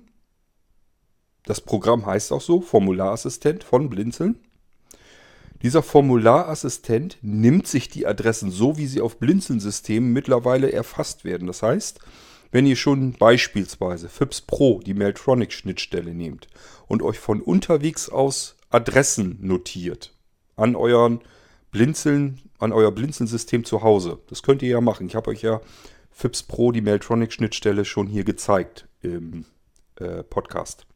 Das 1.45 1.61
Programm 1.61 2.05
heißt 2.05 2.31
auch 2.31 2.41
so, 2.41 2.61
Formularassistent 2.61 3.63
von 3.63 3.89
Blinzeln. 3.89 4.39
Dieser 5.61 5.81
Formularassistent 5.81 7.17
nimmt 7.21 7.67
sich 7.67 7.89
die 7.89 8.05
Adressen 8.05 8.51
so, 8.51 8.77
wie 8.77 8.85
sie 8.85 9.01
auf 9.01 9.17
Blinzeln-Systemen 9.17 10.13
mittlerweile 10.13 10.71
erfasst 10.71 11.25
werden. 11.25 11.47
Das 11.47 11.63
heißt, 11.63 11.99
wenn 12.51 12.65
ihr 12.65 12.75
schon 12.75 13.13
beispielsweise 13.13 14.07
FIPS 14.07 14.41
Pro, 14.41 14.81
die 14.81 14.93
Mailtronic-Schnittstelle 14.93 16.13
nehmt 16.13 16.47
und 16.87 17.01
euch 17.01 17.17
von 17.17 17.41
unterwegs 17.41 18.09
aus 18.09 18.56
Adressen 18.69 19.37
notiert 19.41 20.13
an 20.55 20.75
euren 20.75 21.21
Blinzeln, 21.71 22.41
an 22.59 22.71
euer 22.73 22.91
Blinzeln-System 22.91 23.63
zu 23.63 23.81
Hause. 23.81 24.19
Das 24.27 24.43
könnt 24.43 24.61
ihr 24.61 24.69
ja 24.69 24.81
machen. 24.81 25.07
Ich 25.07 25.15
habe 25.15 25.29
euch 25.29 25.41
ja 25.41 25.61
FIPS 26.11 26.43
Pro, 26.43 26.71
die 26.71 26.81
Mailtronic-Schnittstelle, 26.81 27.85
schon 27.85 28.07
hier 28.07 28.23
gezeigt 28.23 28.87
im 29.01 29.45
äh, 29.95 30.23
Podcast. 30.23 30.87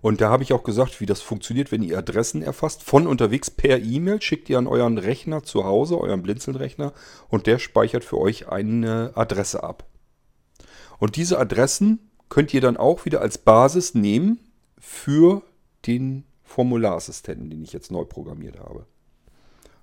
Und 0.00 0.20
da 0.20 0.30
habe 0.30 0.42
ich 0.42 0.52
auch 0.52 0.62
gesagt, 0.62 1.00
wie 1.00 1.06
das 1.06 1.20
funktioniert, 1.20 1.72
wenn 1.72 1.82
ihr 1.82 1.98
Adressen 1.98 2.42
erfasst. 2.42 2.82
Von 2.82 3.06
unterwegs 3.06 3.50
per 3.50 3.78
E-Mail 3.78 4.22
schickt 4.22 4.48
ihr 4.48 4.58
an 4.58 4.66
euren 4.66 4.96
Rechner 4.96 5.42
zu 5.42 5.64
Hause, 5.64 5.98
euren 5.98 6.22
Blinzeln-Rechner, 6.22 6.92
und 7.28 7.46
der 7.46 7.58
speichert 7.58 8.04
für 8.04 8.18
euch 8.18 8.48
eine 8.48 9.12
Adresse 9.14 9.62
ab. 9.62 9.86
Und 10.98 11.16
diese 11.16 11.38
Adressen 11.38 12.10
könnt 12.28 12.54
ihr 12.54 12.60
dann 12.60 12.76
auch 12.76 13.04
wieder 13.04 13.20
als 13.20 13.38
Basis 13.38 13.94
nehmen 13.94 14.38
für 14.78 15.42
den 15.86 16.24
Formularassistenten, 16.50 17.48
den 17.48 17.62
ich 17.62 17.72
jetzt 17.72 17.92
neu 17.92 18.04
programmiert 18.04 18.58
habe. 18.58 18.84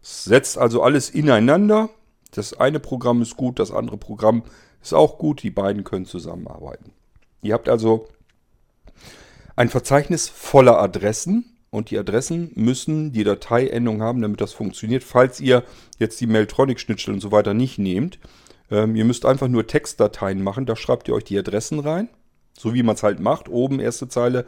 Es 0.03 0.25
setzt 0.25 0.57
also 0.57 0.83
alles 0.83 1.09
ineinander. 1.09 1.89
Das 2.31 2.53
eine 2.53 2.81
Programm 2.81 3.21
ist 3.21 3.37
gut, 3.37 3.57
das 3.59 3.71
andere 3.71 3.97
Programm 3.97 4.43
ist 4.81 4.93
auch 4.93 5.17
gut. 5.17 5.43
Die 5.43 5.49
beiden 5.49 5.85
können 5.85 6.05
zusammenarbeiten. 6.05 6.91
Ihr 7.41 7.53
habt 7.53 7.69
also 7.69 8.09
ein 9.55 9.69
Verzeichnis 9.69 10.27
voller 10.27 10.77
Adressen 10.77 11.45
und 11.69 11.89
die 11.89 11.97
Adressen 11.97 12.51
müssen 12.55 13.13
die 13.13 13.23
Dateiendung 13.23 14.01
haben, 14.01 14.21
damit 14.21 14.41
das 14.41 14.51
funktioniert. 14.51 15.05
Falls 15.05 15.39
ihr 15.39 15.63
jetzt 15.99 16.19
die 16.19 16.27
Mailtronic-Schnittstelle 16.27 17.15
und 17.15 17.21
so 17.21 17.31
weiter 17.31 17.53
nicht 17.53 17.79
nehmt, 17.79 18.19
ähm, 18.69 18.97
ihr 18.97 19.05
müsst 19.05 19.25
einfach 19.25 19.47
nur 19.47 19.67
Textdateien 19.67 20.43
machen, 20.43 20.65
da 20.65 20.75
schreibt 20.75 21.07
ihr 21.07 21.13
euch 21.13 21.23
die 21.23 21.39
Adressen 21.39 21.79
rein, 21.79 22.09
so 22.57 22.73
wie 22.73 22.83
man 22.83 22.95
es 22.95 23.03
halt 23.03 23.21
macht. 23.21 23.47
Oben 23.47 23.79
erste 23.79 24.09
Zeile, 24.09 24.45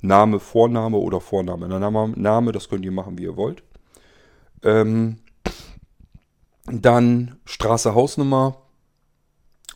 Name, 0.00 0.40
Vorname 0.40 0.96
oder 0.96 1.20
Vorname. 1.20 1.68
Name, 1.68 2.12
Name, 2.16 2.52
das 2.52 2.68
könnt 2.68 2.84
ihr 2.84 2.92
machen, 2.92 3.18
wie 3.18 3.24
ihr 3.24 3.36
wollt. 3.36 3.62
Ähm, 4.62 5.18
dann 6.66 7.38
Straße, 7.44 7.94
Hausnummer, 7.94 8.62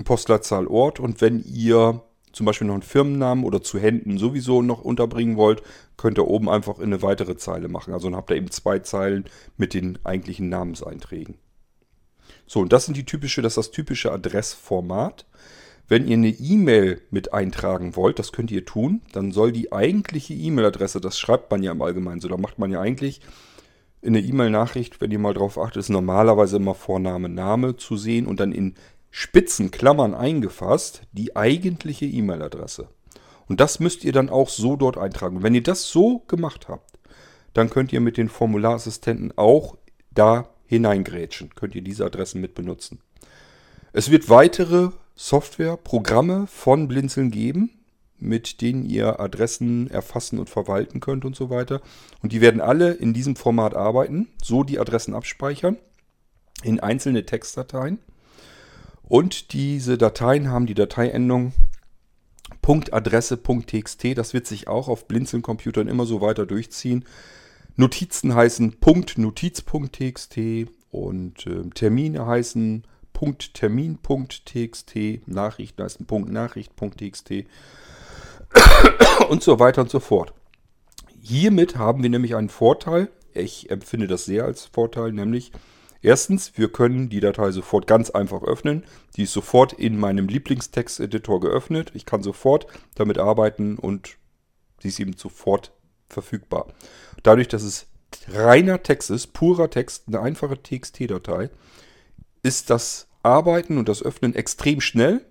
Postleitzahl, 0.05 0.67
Ort 0.67 1.01
und 1.01 1.21
wenn 1.21 1.43
ihr 1.45 2.03
zum 2.33 2.47
Beispiel 2.47 2.67
noch 2.67 2.75
einen 2.75 2.83
Firmennamen 2.83 3.45
oder 3.45 3.63
zu 3.63 3.79
Händen 3.79 4.19
sowieso 4.19 4.63
noch 4.63 4.83
unterbringen 4.83 5.37
wollt, 5.37 5.63
könnt 5.97 6.19
ihr 6.19 6.27
oben 6.27 6.49
einfach 6.49 6.79
in 6.79 6.85
eine 6.85 7.03
weitere 7.03 7.37
Zeile 7.37 7.69
machen. 7.69 7.93
Also 7.93 8.09
dann 8.09 8.17
habt 8.17 8.31
ihr 8.31 8.37
eben 8.37 8.51
zwei 8.51 8.79
Zeilen 8.79 9.25
mit 9.57 9.75
den 9.75 9.99
eigentlichen 10.05 10.49
Namenseinträgen. 10.49 11.37
So, 12.47 12.61
und 12.61 12.73
das 12.73 12.87
sind 12.87 12.97
die 12.97 13.05
typische, 13.05 13.43
das 13.43 13.53
ist 13.53 13.57
das 13.59 13.71
typische 13.71 14.13
Adressformat. 14.13 15.27
Wenn 15.93 16.09
ihr 16.09 16.17
eine 16.17 16.31
E-Mail 16.31 17.03
mit 17.11 17.35
eintragen 17.35 17.97
wollt, 17.97 18.19
das 18.19 18.33
könnt 18.33 18.51
ihr 18.51 18.65
tun, 18.65 19.03
dann 19.13 19.31
soll 19.31 19.53
die 19.53 19.73
eigentliche 19.73 20.33
E-Mail-Adresse, 20.33 21.03
das 21.03 21.19
schreibt 21.19 21.51
man 21.51 21.63
ja 21.63 21.71
im 21.71 21.83
Allgemeinen 21.83 22.19
so, 22.19 22.29
da 22.29 22.39
macht 22.39 22.59
man 22.59 22.71
ja 22.71 22.81
eigentlich 22.81 23.21
in 24.01 24.15
der 24.15 24.25
E-Mail-Nachricht, 24.25 25.03
wenn 25.03 25.11
ihr 25.11 25.19
mal 25.19 25.35
drauf 25.35 25.59
achtet, 25.59 25.77
ist 25.77 25.91
normalerweise 25.91 26.57
immer 26.57 26.75
Vorname, 26.75 27.29
Name 27.29 27.77
zu 27.77 27.99
sehen 27.99 28.27
und 28.27 28.41
dann 28.41 28.53
in 28.53 28.75
Spitzenklammern 29.11 30.15
eingefasst 30.15 31.03
die 31.13 31.37
eigentliche 31.37 32.07
E-Mail-Adresse. 32.07 32.89
Und 33.47 33.61
das 33.61 33.79
müsst 33.79 34.03
ihr 34.03 34.13
dann 34.13 34.31
auch 34.31 34.49
so 34.49 34.77
dort 34.77 34.97
eintragen. 34.97 35.43
Wenn 35.43 35.55
ihr 35.55 35.63
das 35.63 35.91
so 35.91 36.21
gemacht 36.21 36.69
habt, 36.69 36.99
dann 37.53 37.69
könnt 37.69 37.93
ihr 37.93 38.01
mit 38.01 38.17
den 38.17 38.31
Formularassistenten 38.31 39.37
auch 39.37 39.77
da 40.11 40.49
hineingrätschen. 40.65 41.51
Könnt 41.55 41.75
ihr 41.75 41.83
diese 41.83 42.07
Adressen 42.07 42.41
mit 42.41 42.55
benutzen. 42.55 43.03
Es 43.93 44.11
wird 44.11 44.31
weitere 44.31 44.89
Software, 45.15 45.77
Programme 45.77 46.47
von 46.47 46.89
Blinzeln 46.89 47.31
geben, 47.31 47.71
mit 48.19 48.61
denen 48.61 48.85
ihr 48.85 49.21
Adressen 49.21 49.91
erfassen 49.91 50.39
und 50.39 50.49
verwalten 50.49 51.01
könnt 51.01 51.25
und 51.25 51.37
so 51.37 51.51
weiter. 51.51 51.81
Und 52.23 52.33
die 52.33 52.41
werden 52.41 52.61
alle 52.61 52.93
in 52.93 53.13
diesem 53.13 53.37
Format 53.37 53.75
arbeiten, 53.75 54.29
so 54.43 54.63
die 54.63 54.79
Adressen 54.79 55.15
abspeichern 55.15 55.77
in 56.63 56.81
einzelne 56.81 57.27
Textdateien. 57.27 57.99
Und 59.03 59.53
diese 59.53 59.99
Dateien 59.99 60.49
haben 60.49 60.67
die 60.67 60.75
Dateiendung 60.75 61.53
.adresse.txt. 62.63 64.17
Das 64.17 64.33
wird 64.35 64.47
sich 64.47 64.69
auch 64.69 64.89
auf 64.89 65.09
Blinzeln-Computern 65.09 65.89
immer 65.89 66.07
so 66.07 66.21
weiter 66.21 66.47
durchziehen. 66.47 67.05
Notizen 67.77 68.35
heißen 68.35 68.77
.notiz.txt 69.17 70.39
und 70.91 71.47
äh, 71.47 71.71
Termine 71.75 72.27
heißen 72.27 72.85
.termin.txt, 73.23 75.27
Nachrichten 75.27 75.83
heißen 75.83 76.07
.nachricht.txt 76.27 77.33
und 79.29 79.43
so 79.43 79.59
weiter 79.59 79.83
und 79.83 79.91
so 79.91 80.01
fort. 80.01 80.33
Hiermit 81.21 81.77
haben 81.77 82.03
wir 82.03 82.11
nämlich 82.11 82.35
einen 82.35 82.49
Vorteil. 82.49 83.11
Ich 83.33 83.71
empfinde 83.71 84.09
das 84.09 84.25
sehr 84.25 84.45
als 84.45 84.67
Vorteil, 84.67 85.13
nämlich 85.13 85.53
Erstens, 86.05 86.59
wir 86.59 86.71
können 86.71 87.09
die 87.09 87.21
Datei 87.21 87.53
sofort 87.53 87.87
ganz 87.87 88.11
einfach 88.11 88.43
öffnen. 88.43 88.85
Die 89.17 89.23
ist 89.23 89.33
sofort 89.33 89.73
in 89.73 90.01
meinem 90.01 90.27
Lieblingstexteditor 90.27 91.39
geöffnet. 91.39 91.93
Ich 91.95 92.07
kann 92.07 92.25
sofort 92.25 92.67
damit 92.97 93.19
arbeiten 93.19 93.79
und 93.79 94.17
sie 94.81 94.89
ist 94.89 94.99
eben 94.99 95.17
sofort 95.17 95.71
verfügbar. 96.09 96.67
Dadurch, 97.23 97.47
dass 97.47 97.63
es 97.63 97.87
reiner 98.29 98.83
Text 98.83 99.11
ist, 99.11 99.29
purer 99.29 99.71
Text, 99.71 100.09
eine 100.09 100.21
einfache 100.21 100.61
TXT-Datei, 100.61 101.51
ist 102.43 102.71
das 102.71 103.09
Arbeiten 103.23 103.79
und 103.79 103.89
das 103.89 104.03
Öffnen 104.03 104.35
extrem 104.35 104.81
schnell. 104.81 105.25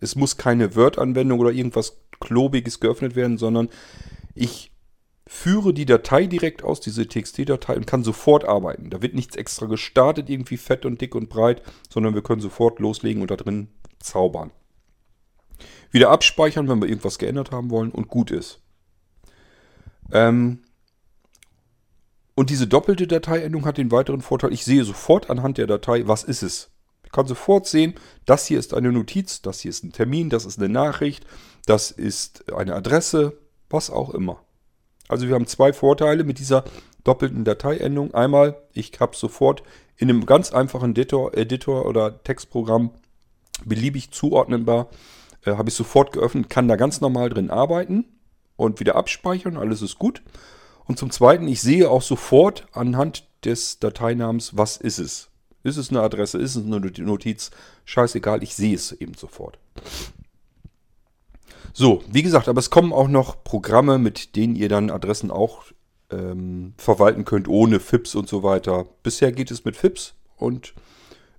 Es 0.00 0.14
muss 0.14 0.36
keine 0.36 0.74
Word-Anwendung 0.76 1.40
oder 1.40 1.50
irgendwas 1.50 1.98
Klobiges 2.20 2.80
geöffnet 2.80 3.16
werden, 3.16 3.38
sondern 3.38 3.68
ich 4.34 4.72
führe 5.26 5.74
die 5.74 5.86
Datei 5.86 6.26
direkt 6.26 6.62
aus, 6.62 6.80
diese 6.80 7.08
TXT-Datei, 7.08 7.74
und 7.76 7.86
kann 7.86 8.04
sofort 8.04 8.44
arbeiten. 8.44 8.90
Da 8.90 9.02
wird 9.02 9.14
nichts 9.14 9.36
extra 9.36 9.66
gestartet, 9.66 10.30
irgendwie 10.30 10.56
fett 10.56 10.86
und 10.86 11.00
dick 11.00 11.14
und 11.14 11.28
breit, 11.28 11.62
sondern 11.88 12.14
wir 12.14 12.22
können 12.22 12.40
sofort 12.40 12.78
loslegen 12.78 13.22
und 13.22 13.30
da 13.30 13.36
drin 13.36 13.68
zaubern. 13.98 14.52
Wieder 15.90 16.10
abspeichern, 16.10 16.68
wenn 16.68 16.80
wir 16.80 16.88
irgendwas 16.88 17.18
geändert 17.18 17.50
haben 17.50 17.70
wollen 17.70 17.90
und 17.90 18.08
gut 18.08 18.30
ist. 18.30 18.60
Ähm 20.12 20.60
und 22.34 22.50
diese 22.50 22.66
doppelte 22.66 23.06
Dateiendung 23.06 23.64
hat 23.64 23.78
den 23.78 23.90
weiteren 23.90 24.20
Vorteil, 24.20 24.52
ich 24.52 24.64
sehe 24.64 24.84
sofort 24.84 25.30
anhand 25.30 25.58
der 25.58 25.66
Datei, 25.66 26.06
was 26.06 26.22
ist 26.22 26.42
es. 26.42 26.70
Kann 27.16 27.26
sofort 27.26 27.66
sehen, 27.66 27.94
das 28.26 28.44
hier 28.44 28.58
ist 28.58 28.74
eine 28.74 28.92
Notiz, 28.92 29.40
das 29.40 29.60
hier 29.60 29.70
ist 29.70 29.82
ein 29.82 29.92
Termin, 29.92 30.28
das 30.28 30.44
ist 30.44 30.58
eine 30.58 30.68
Nachricht, 30.68 31.24
das 31.64 31.90
ist 31.90 32.52
eine 32.52 32.74
Adresse, 32.74 33.38
was 33.70 33.88
auch 33.88 34.10
immer. 34.10 34.42
Also 35.08 35.26
wir 35.26 35.34
haben 35.34 35.46
zwei 35.46 35.72
Vorteile 35.72 36.24
mit 36.24 36.38
dieser 36.38 36.64
doppelten 37.04 37.44
Dateiendung. 37.44 38.12
Einmal, 38.12 38.60
ich 38.74 38.92
habe 39.00 39.16
sofort 39.16 39.62
in 39.96 40.10
einem 40.10 40.26
ganz 40.26 40.52
einfachen 40.52 40.90
Editor, 40.90 41.34
Editor 41.34 41.86
oder 41.86 42.22
Textprogramm 42.22 42.90
beliebig 43.64 44.10
zuordnenbar, 44.10 44.90
äh, 45.46 45.52
habe 45.52 45.70
ich 45.70 45.74
sofort 45.74 46.12
geöffnet, 46.12 46.50
kann 46.50 46.68
da 46.68 46.76
ganz 46.76 47.00
normal 47.00 47.30
drin 47.30 47.48
arbeiten 47.48 48.04
und 48.56 48.78
wieder 48.78 48.94
abspeichern, 48.94 49.56
alles 49.56 49.80
ist 49.80 49.98
gut. 49.98 50.20
Und 50.84 50.98
zum 50.98 51.10
Zweiten, 51.10 51.48
ich 51.48 51.62
sehe 51.62 51.88
auch 51.88 52.02
sofort 52.02 52.66
anhand 52.72 53.26
des 53.42 53.78
Dateinamens, 53.78 54.58
was 54.58 54.76
ist 54.76 54.98
es. 54.98 55.30
Ist 55.66 55.78
es 55.78 55.90
eine 55.90 56.00
Adresse, 56.00 56.38
ist 56.38 56.54
es 56.54 56.64
eine 56.64 56.78
Notiz, 56.78 57.50
scheißegal, 57.84 58.44
ich 58.44 58.54
sehe 58.54 58.74
es 58.74 58.92
eben 58.92 59.14
sofort. 59.14 59.58
So, 61.72 62.04
wie 62.08 62.22
gesagt, 62.22 62.48
aber 62.48 62.60
es 62.60 62.70
kommen 62.70 62.92
auch 62.92 63.08
noch 63.08 63.42
Programme, 63.42 63.98
mit 63.98 64.36
denen 64.36 64.54
ihr 64.54 64.68
dann 64.68 64.90
Adressen 64.90 65.32
auch 65.32 65.64
ähm, 66.10 66.74
verwalten 66.76 67.24
könnt, 67.24 67.48
ohne 67.48 67.80
FIPS 67.80 68.14
und 68.14 68.28
so 68.28 68.44
weiter. 68.44 68.86
Bisher 69.02 69.32
geht 69.32 69.50
es 69.50 69.64
mit 69.64 69.76
FIPS 69.76 70.14
und 70.36 70.72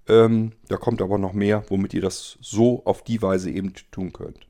ähm, 0.10 0.52
da 0.68 0.76
kommt 0.76 1.02
aber 1.02 1.18
noch 1.18 1.32
mehr, 1.32 1.64
womit 1.70 1.94
ihr 1.94 2.02
das 2.02 2.38
so 2.42 2.82
auf 2.84 3.04
die 3.04 3.22
Weise 3.22 3.50
eben 3.50 3.72
tun 3.92 4.12
könnt. 4.12 4.46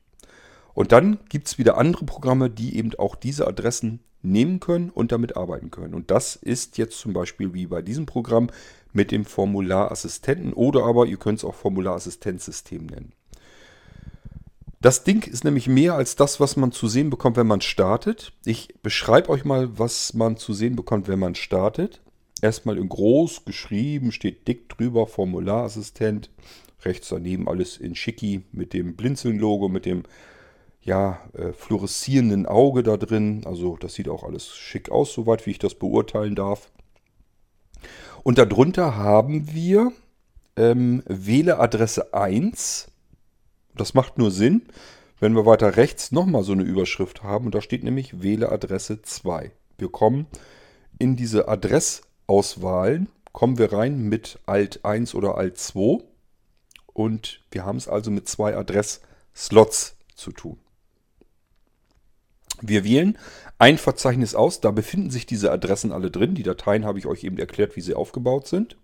Und 0.74 0.90
dann 0.90 1.20
gibt 1.28 1.46
es 1.46 1.58
wieder 1.58 1.78
andere 1.78 2.04
Programme, 2.04 2.50
die 2.50 2.76
eben 2.76 2.94
auch 2.96 3.14
diese 3.14 3.46
Adressen 3.46 4.00
nehmen 4.22 4.60
können 4.60 4.90
und 4.90 5.12
damit 5.12 5.36
arbeiten 5.36 5.70
können. 5.70 5.94
Und 5.94 6.10
das 6.10 6.36
ist 6.36 6.78
jetzt 6.78 6.98
zum 6.98 7.12
Beispiel 7.12 7.54
wie 7.54 7.66
bei 7.66 7.82
diesem 7.82 8.06
Programm 8.06 8.50
mit 8.92 9.10
dem 9.10 9.24
Formularassistenten 9.24 10.52
oder 10.52 10.84
aber 10.84 11.06
ihr 11.06 11.18
könnt 11.18 11.38
es 11.38 11.44
auch 11.44 11.54
Formularassistenzsystem 11.54 12.86
nennen. 12.86 13.12
Das 14.80 15.02
Ding 15.02 15.26
ist 15.26 15.44
nämlich 15.44 15.66
mehr 15.66 15.94
als 15.94 16.14
das, 16.14 16.38
was 16.38 16.56
man 16.56 16.70
zu 16.70 16.86
sehen 16.86 17.10
bekommt, 17.10 17.36
wenn 17.36 17.48
man 17.48 17.60
startet. 17.60 18.32
Ich 18.44 18.68
beschreibe 18.82 19.28
euch 19.30 19.44
mal, 19.44 19.76
was 19.76 20.14
man 20.14 20.36
zu 20.36 20.52
sehen 20.52 20.76
bekommt, 20.76 21.08
wenn 21.08 21.18
man 21.18 21.34
startet. 21.34 22.00
Erstmal 22.42 22.78
in 22.78 22.88
groß 22.88 23.44
geschrieben, 23.44 24.12
steht 24.12 24.46
dick 24.46 24.68
drüber, 24.68 25.08
Formularassistent. 25.08 26.30
Rechts 26.84 27.08
daneben 27.08 27.48
alles 27.48 27.76
in 27.76 27.96
Schicki 27.96 28.42
mit 28.52 28.72
dem 28.72 28.94
Blinzeln-Logo, 28.94 29.68
mit 29.68 29.84
dem 29.84 30.04
ja, 30.80 31.20
äh, 31.34 31.52
fluoreszierenden 31.52 32.46
Auge 32.46 32.84
da 32.84 32.96
drin. 32.96 33.42
Also 33.46 33.76
das 33.76 33.94
sieht 33.94 34.08
auch 34.08 34.22
alles 34.22 34.54
schick 34.54 34.90
aus, 34.90 35.12
soweit 35.12 35.44
wie 35.44 35.50
ich 35.50 35.58
das 35.58 35.74
beurteilen 35.74 36.36
darf. 36.36 36.70
Und 38.28 38.36
darunter 38.36 38.94
haben 38.94 39.54
wir 39.54 39.90
ähm, 40.54 41.02
Wähle 41.06 41.58
Adresse 41.58 42.12
1. 42.12 42.88
Das 43.74 43.94
macht 43.94 44.18
nur 44.18 44.30
Sinn, 44.30 44.68
wenn 45.18 45.34
wir 45.34 45.46
weiter 45.46 45.78
rechts 45.78 46.12
nochmal 46.12 46.42
so 46.42 46.52
eine 46.52 46.62
Überschrift 46.62 47.22
haben. 47.22 47.46
Und 47.46 47.54
da 47.54 47.62
steht 47.62 47.84
nämlich 47.84 48.22
Wähle 48.22 48.52
Adresse 48.52 49.00
2. 49.00 49.50
Wir 49.78 49.88
kommen 49.88 50.26
in 50.98 51.16
diese 51.16 51.48
Adressauswahlen, 51.48 53.08
kommen 53.32 53.56
wir 53.56 53.72
rein 53.72 53.98
mit 53.98 54.38
Alt 54.44 54.84
1 54.84 55.14
oder 55.14 55.38
Alt 55.38 55.56
2. 55.56 56.04
Und 56.92 57.40
wir 57.50 57.64
haben 57.64 57.78
es 57.78 57.88
also 57.88 58.10
mit 58.10 58.28
zwei 58.28 58.54
Adressslots 58.54 59.96
zu 60.14 60.32
tun. 60.32 60.58
Wir 62.60 62.84
wählen 62.84 63.16
ein 63.58 63.78
Verzeichnis 63.78 64.34
aus, 64.34 64.60
da 64.60 64.70
befinden 64.70 65.10
sich 65.10 65.26
diese 65.26 65.50
Adressen 65.50 65.92
alle 65.92 66.10
drin. 66.10 66.34
Die 66.34 66.44
Dateien 66.44 66.84
habe 66.84 66.98
ich 66.98 67.06
euch 67.06 67.24
eben 67.24 67.38
erklärt, 67.38 67.76
wie 67.76 67.80
sie 67.80 67.94
aufgebaut 67.94 68.46
sind. 68.46 68.76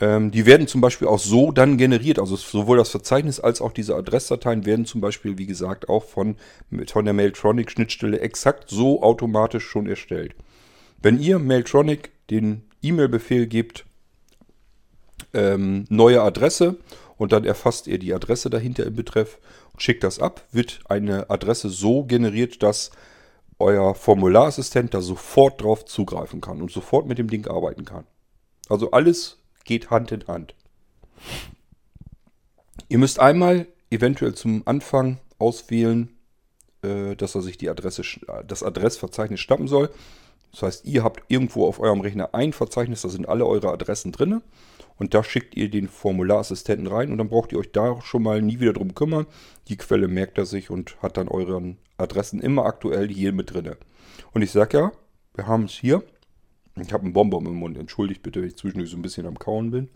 Ähm, 0.00 0.30
die 0.30 0.46
werden 0.46 0.66
zum 0.66 0.80
Beispiel 0.80 1.06
auch 1.06 1.18
so 1.18 1.52
dann 1.52 1.76
generiert. 1.76 2.18
Also 2.18 2.36
sowohl 2.36 2.78
das 2.78 2.88
Verzeichnis 2.88 3.40
als 3.40 3.60
auch 3.60 3.72
diese 3.72 3.94
Adressdateien 3.94 4.66
werden 4.66 4.86
zum 4.86 5.00
Beispiel, 5.00 5.38
wie 5.38 5.46
gesagt, 5.46 5.88
auch 5.88 6.04
von, 6.04 6.36
von 6.86 7.04
der 7.04 7.14
Mailtronic-Schnittstelle 7.14 8.20
exakt 8.20 8.70
so 8.70 9.02
automatisch 9.02 9.64
schon 9.64 9.86
erstellt. 9.86 10.34
Wenn 11.02 11.20
ihr 11.20 11.38
Mailtronic 11.38 12.10
den 12.30 12.62
E-Mail-Befehl 12.82 13.46
gebt, 13.46 13.84
ähm, 15.32 15.84
neue 15.90 16.22
Adresse 16.22 16.76
und 17.16 17.32
dann 17.32 17.44
erfasst 17.44 17.86
ihr 17.86 17.98
die 17.98 18.14
Adresse 18.14 18.50
dahinter 18.50 18.84
im 18.84 18.94
Betreff 18.94 19.38
schickt 19.78 20.04
das 20.04 20.18
ab, 20.18 20.42
wird 20.52 20.80
eine 20.88 21.30
Adresse 21.30 21.68
so 21.68 22.04
generiert, 22.04 22.62
dass 22.62 22.90
euer 23.58 23.94
Formularassistent 23.94 24.94
da 24.94 25.00
sofort 25.00 25.62
drauf 25.62 25.84
zugreifen 25.84 26.40
kann 26.40 26.60
und 26.60 26.70
sofort 26.70 27.06
mit 27.06 27.18
dem 27.18 27.28
Ding 27.28 27.46
arbeiten 27.46 27.84
kann. 27.84 28.06
Also 28.68 28.90
alles 28.90 29.38
geht 29.64 29.90
Hand 29.90 30.12
in 30.12 30.26
Hand. 30.26 30.54
Ihr 32.88 32.98
müsst 32.98 33.18
einmal 33.18 33.66
eventuell 33.90 34.34
zum 34.34 34.62
Anfang 34.66 35.18
auswählen, 35.38 36.16
äh, 36.82 37.16
dass 37.16 37.34
er 37.34 37.42
sich 37.42 37.58
die 37.58 37.70
Adresse, 37.70 38.02
das 38.46 38.62
Adressverzeichnis 38.62 39.40
schnappen 39.40 39.68
soll. 39.68 39.90
Das 40.54 40.62
heißt, 40.62 40.84
ihr 40.86 41.04
habt 41.04 41.22
irgendwo 41.28 41.66
auf 41.66 41.80
eurem 41.80 42.00
Rechner 42.00 42.34
ein 42.34 42.52
Verzeichnis, 42.52 43.02
da 43.02 43.08
sind 43.08 43.28
alle 43.28 43.46
eure 43.46 43.70
Adressen 43.72 44.12
drin. 44.12 44.40
Und 44.96 45.12
da 45.12 45.24
schickt 45.24 45.56
ihr 45.56 45.68
den 45.68 45.88
Formularassistenten 45.88 46.86
rein 46.86 47.10
und 47.10 47.18
dann 47.18 47.28
braucht 47.28 47.50
ihr 47.50 47.58
euch 47.58 47.72
da 47.72 48.00
schon 48.00 48.22
mal 48.22 48.40
nie 48.40 48.60
wieder 48.60 48.72
drum 48.72 48.94
kümmern. 48.94 49.26
Die 49.66 49.76
Quelle 49.76 50.06
merkt 50.06 50.38
er 50.38 50.46
sich 50.46 50.70
und 50.70 51.02
hat 51.02 51.16
dann 51.16 51.26
euren 51.26 51.78
Adressen 51.96 52.40
immer 52.40 52.64
aktuell 52.64 53.08
hier 53.08 53.32
mit 53.32 53.52
drin. 53.52 53.74
Und 54.32 54.42
ich 54.42 54.52
sage 54.52 54.78
ja, 54.78 54.92
wir 55.34 55.48
haben 55.48 55.64
es 55.64 55.72
hier 55.72 56.04
ich 56.80 56.92
habe 56.92 57.04
einen 57.04 57.12
Bonbon 57.12 57.46
im 57.46 57.54
Mund. 57.54 57.78
Entschuldigt 57.78 58.22
bitte, 58.22 58.40
wenn 58.40 58.48
ich 58.48 58.56
zwischendurch 58.56 58.90
so 58.90 58.96
ein 58.96 59.02
bisschen 59.02 59.26
am 59.26 59.38
Kauen 59.38 59.70
bin. 59.70 59.88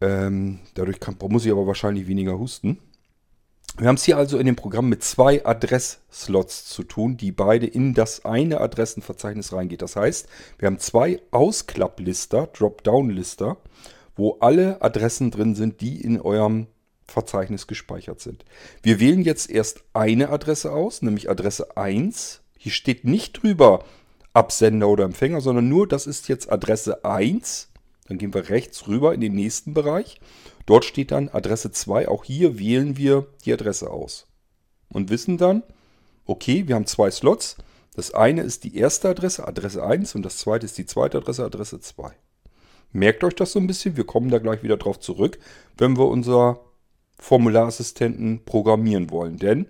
Ähm, 0.00 0.60
dadurch 0.74 1.00
kann, 1.00 1.16
muss 1.28 1.44
ich 1.44 1.52
aber 1.52 1.66
wahrscheinlich 1.66 2.06
weniger 2.06 2.38
husten. 2.38 2.78
Wir 3.76 3.88
haben 3.88 3.96
es 3.96 4.04
hier 4.04 4.16
also 4.16 4.38
in 4.38 4.46
dem 4.46 4.54
Programm 4.54 4.88
mit 4.88 5.02
zwei 5.02 5.44
Adressslots 5.44 6.66
zu 6.66 6.84
tun, 6.84 7.16
die 7.16 7.32
beide 7.32 7.66
in 7.66 7.92
das 7.92 8.24
eine 8.24 8.60
Adressenverzeichnis 8.60 9.52
reingeht. 9.52 9.82
Das 9.82 9.96
heißt, 9.96 10.28
wir 10.58 10.66
haben 10.66 10.78
zwei 10.78 11.20
Ausklapplister, 11.32 12.46
Dropdown-Lister, 12.46 13.56
wo 14.14 14.36
alle 14.38 14.80
Adressen 14.80 15.32
drin 15.32 15.56
sind, 15.56 15.80
die 15.80 16.00
in 16.00 16.20
eurem 16.20 16.68
Verzeichnis 17.04 17.66
gespeichert 17.66 18.20
sind. 18.20 18.44
Wir 18.82 19.00
wählen 19.00 19.22
jetzt 19.22 19.50
erst 19.50 19.82
eine 19.92 20.28
Adresse 20.28 20.70
aus, 20.70 21.02
nämlich 21.02 21.28
Adresse 21.28 21.76
1. 21.76 22.42
Hier 22.56 22.72
steht 22.72 23.04
nicht 23.04 23.42
drüber, 23.42 23.84
Absender 24.32 24.88
oder 24.88 25.04
Empfänger, 25.04 25.40
sondern 25.40 25.68
nur, 25.68 25.88
das 25.88 26.06
ist 26.06 26.28
jetzt 26.28 26.50
Adresse 26.50 27.04
1. 27.04 27.70
Dann 28.06 28.18
gehen 28.18 28.34
wir 28.34 28.48
rechts 28.48 28.86
rüber 28.86 29.14
in 29.14 29.20
den 29.20 29.34
nächsten 29.34 29.74
Bereich. 29.74 30.20
Dort 30.66 30.84
steht 30.84 31.10
dann 31.10 31.28
Adresse 31.28 31.70
2. 31.70 32.08
Auch 32.08 32.24
hier 32.24 32.58
wählen 32.58 32.96
wir 32.96 33.26
die 33.44 33.52
Adresse 33.52 33.90
aus. 33.90 34.26
Und 34.88 35.10
wissen 35.10 35.38
dann, 35.38 35.62
okay, 36.26 36.68
wir 36.68 36.74
haben 36.74 36.86
zwei 36.86 37.10
Slots. 37.10 37.56
Das 37.94 38.12
eine 38.12 38.42
ist 38.42 38.64
die 38.64 38.76
erste 38.76 39.08
Adresse, 39.08 39.46
Adresse 39.46 39.84
1, 39.84 40.14
und 40.14 40.22
das 40.22 40.38
zweite 40.38 40.66
ist 40.66 40.76
die 40.78 40.86
zweite 40.86 41.18
Adresse, 41.18 41.44
Adresse 41.44 41.80
2. 41.80 42.12
Merkt 42.92 43.24
euch 43.24 43.34
das 43.34 43.52
so 43.52 43.58
ein 43.58 43.66
bisschen, 43.66 43.96
wir 43.96 44.04
kommen 44.04 44.30
da 44.30 44.38
gleich 44.38 44.62
wieder 44.62 44.76
drauf 44.76 44.98
zurück, 45.00 45.38
wenn 45.76 45.96
wir 45.96 46.06
unser 46.06 46.60
Formularassistenten 47.18 48.44
programmieren 48.44 49.10
wollen. 49.10 49.36
Denn 49.38 49.66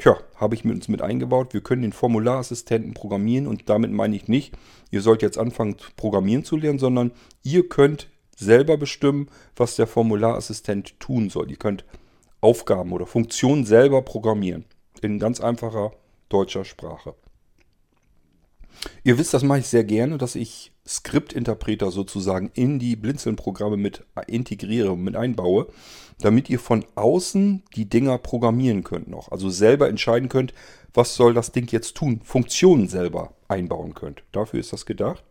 Tja, 0.00 0.16
habe 0.36 0.54
ich 0.54 0.64
mit 0.64 0.74
uns 0.74 0.88
mit 0.88 1.02
eingebaut. 1.02 1.52
Wir 1.52 1.60
können 1.60 1.82
den 1.82 1.92
Formularassistenten 1.92 2.94
programmieren 2.94 3.46
und 3.46 3.68
damit 3.68 3.92
meine 3.92 4.16
ich 4.16 4.28
nicht, 4.28 4.56
ihr 4.90 5.02
sollt 5.02 5.20
jetzt 5.20 5.36
anfangen 5.36 5.76
programmieren 5.98 6.42
zu 6.42 6.56
lernen, 6.56 6.78
sondern 6.78 7.12
ihr 7.42 7.68
könnt 7.68 8.08
selber 8.34 8.78
bestimmen, 8.78 9.28
was 9.56 9.76
der 9.76 9.86
Formularassistent 9.86 10.98
tun 11.00 11.28
soll. 11.28 11.50
Ihr 11.50 11.58
könnt 11.58 11.84
Aufgaben 12.40 12.92
oder 12.92 13.04
Funktionen 13.04 13.66
selber 13.66 14.00
programmieren. 14.00 14.64
In 15.02 15.18
ganz 15.18 15.38
einfacher 15.38 15.92
deutscher 16.30 16.64
Sprache. 16.64 17.14
Ihr 19.04 19.18
wisst, 19.18 19.34
das 19.34 19.42
mache 19.42 19.60
ich 19.60 19.68
sehr 19.68 19.84
gerne, 19.84 20.18
dass 20.18 20.34
ich 20.34 20.72
Skriptinterpreter 20.86 21.90
sozusagen 21.90 22.50
in 22.54 22.78
die 22.78 22.96
Blinzeln-Programme 22.96 23.76
mit 23.76 24.04
integriere, 24.26 24.96
mit 24.96 25.16
einbaue, 25.16 25.68
damit 26.20 26.50
ihr 26.50 26.58
von 26.58 26.84
außen 26.94 27.62
die 27.76 27.88
Dinger 27.88 28.18
programmieren 28.18 28.82
könnt 28.84 29.08
noch. 29.08 29.30
Also 29.30 29.50
selber 29.50 29.88
entscheiden 29.88 30.28
könnt, 30.28 30.54
was 30.92 31.14
soll 31.14 31.34
das 31.34 31.52
Ding 31.52 31.70
jetzt 31.70 31.96
tun. 31.96 32.20
Funktionen 32.24 32.88
selber 32.88 33.34
einbauen 33.48 33.94
könnt. 33.94 34.22
Dafür 34.32 34.60
ist 34.60 34.72
das 34.72 34.86
gedacht. 34.86 35.22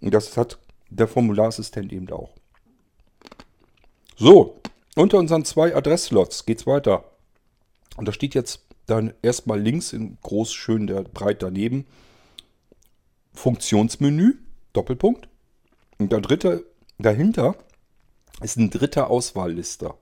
Und 0.00 0.14
das 0.14 0.36
hat 0.36 0.58
der 0.90 1.08
Formularassistent 1.08 1.92
eben 1.92 2.10
auch. 2.10 2.34
So, 4.16 4.60
unter 4.94 5.18
unseren 5.18 5.44
zwei 5.44 5.74
Adressslots 5.74 6.46
geht 6.46 6.60
es 6.60 6.66
weiter. 6.66 7.04
Und 7.96 8.08
da 8.08 8.12
steht 8.12 8.34
jetzt 8.34 8.62
dann 8.86 9.14
erstmal 9.22 9.60
links 9.60 9.92
in 9.92 10.18
groß 10.22 10.52
schön 10.52 10.86
der 10.86 11.02
breit 11.02 11.42
daneben 11.42 11.86
Funktionsmenü, 13.34 14.34
Doppelpunkt. 14.72 15.28
Und 15.98 16.12
der 16.12 16.20
dritte 16.20 16.66
dahinter 16.98 17.56
ist 18.40 18.56
ein 18.56 18.70
dritter 18.70 19.10
Auswahllister. 19.10 19.96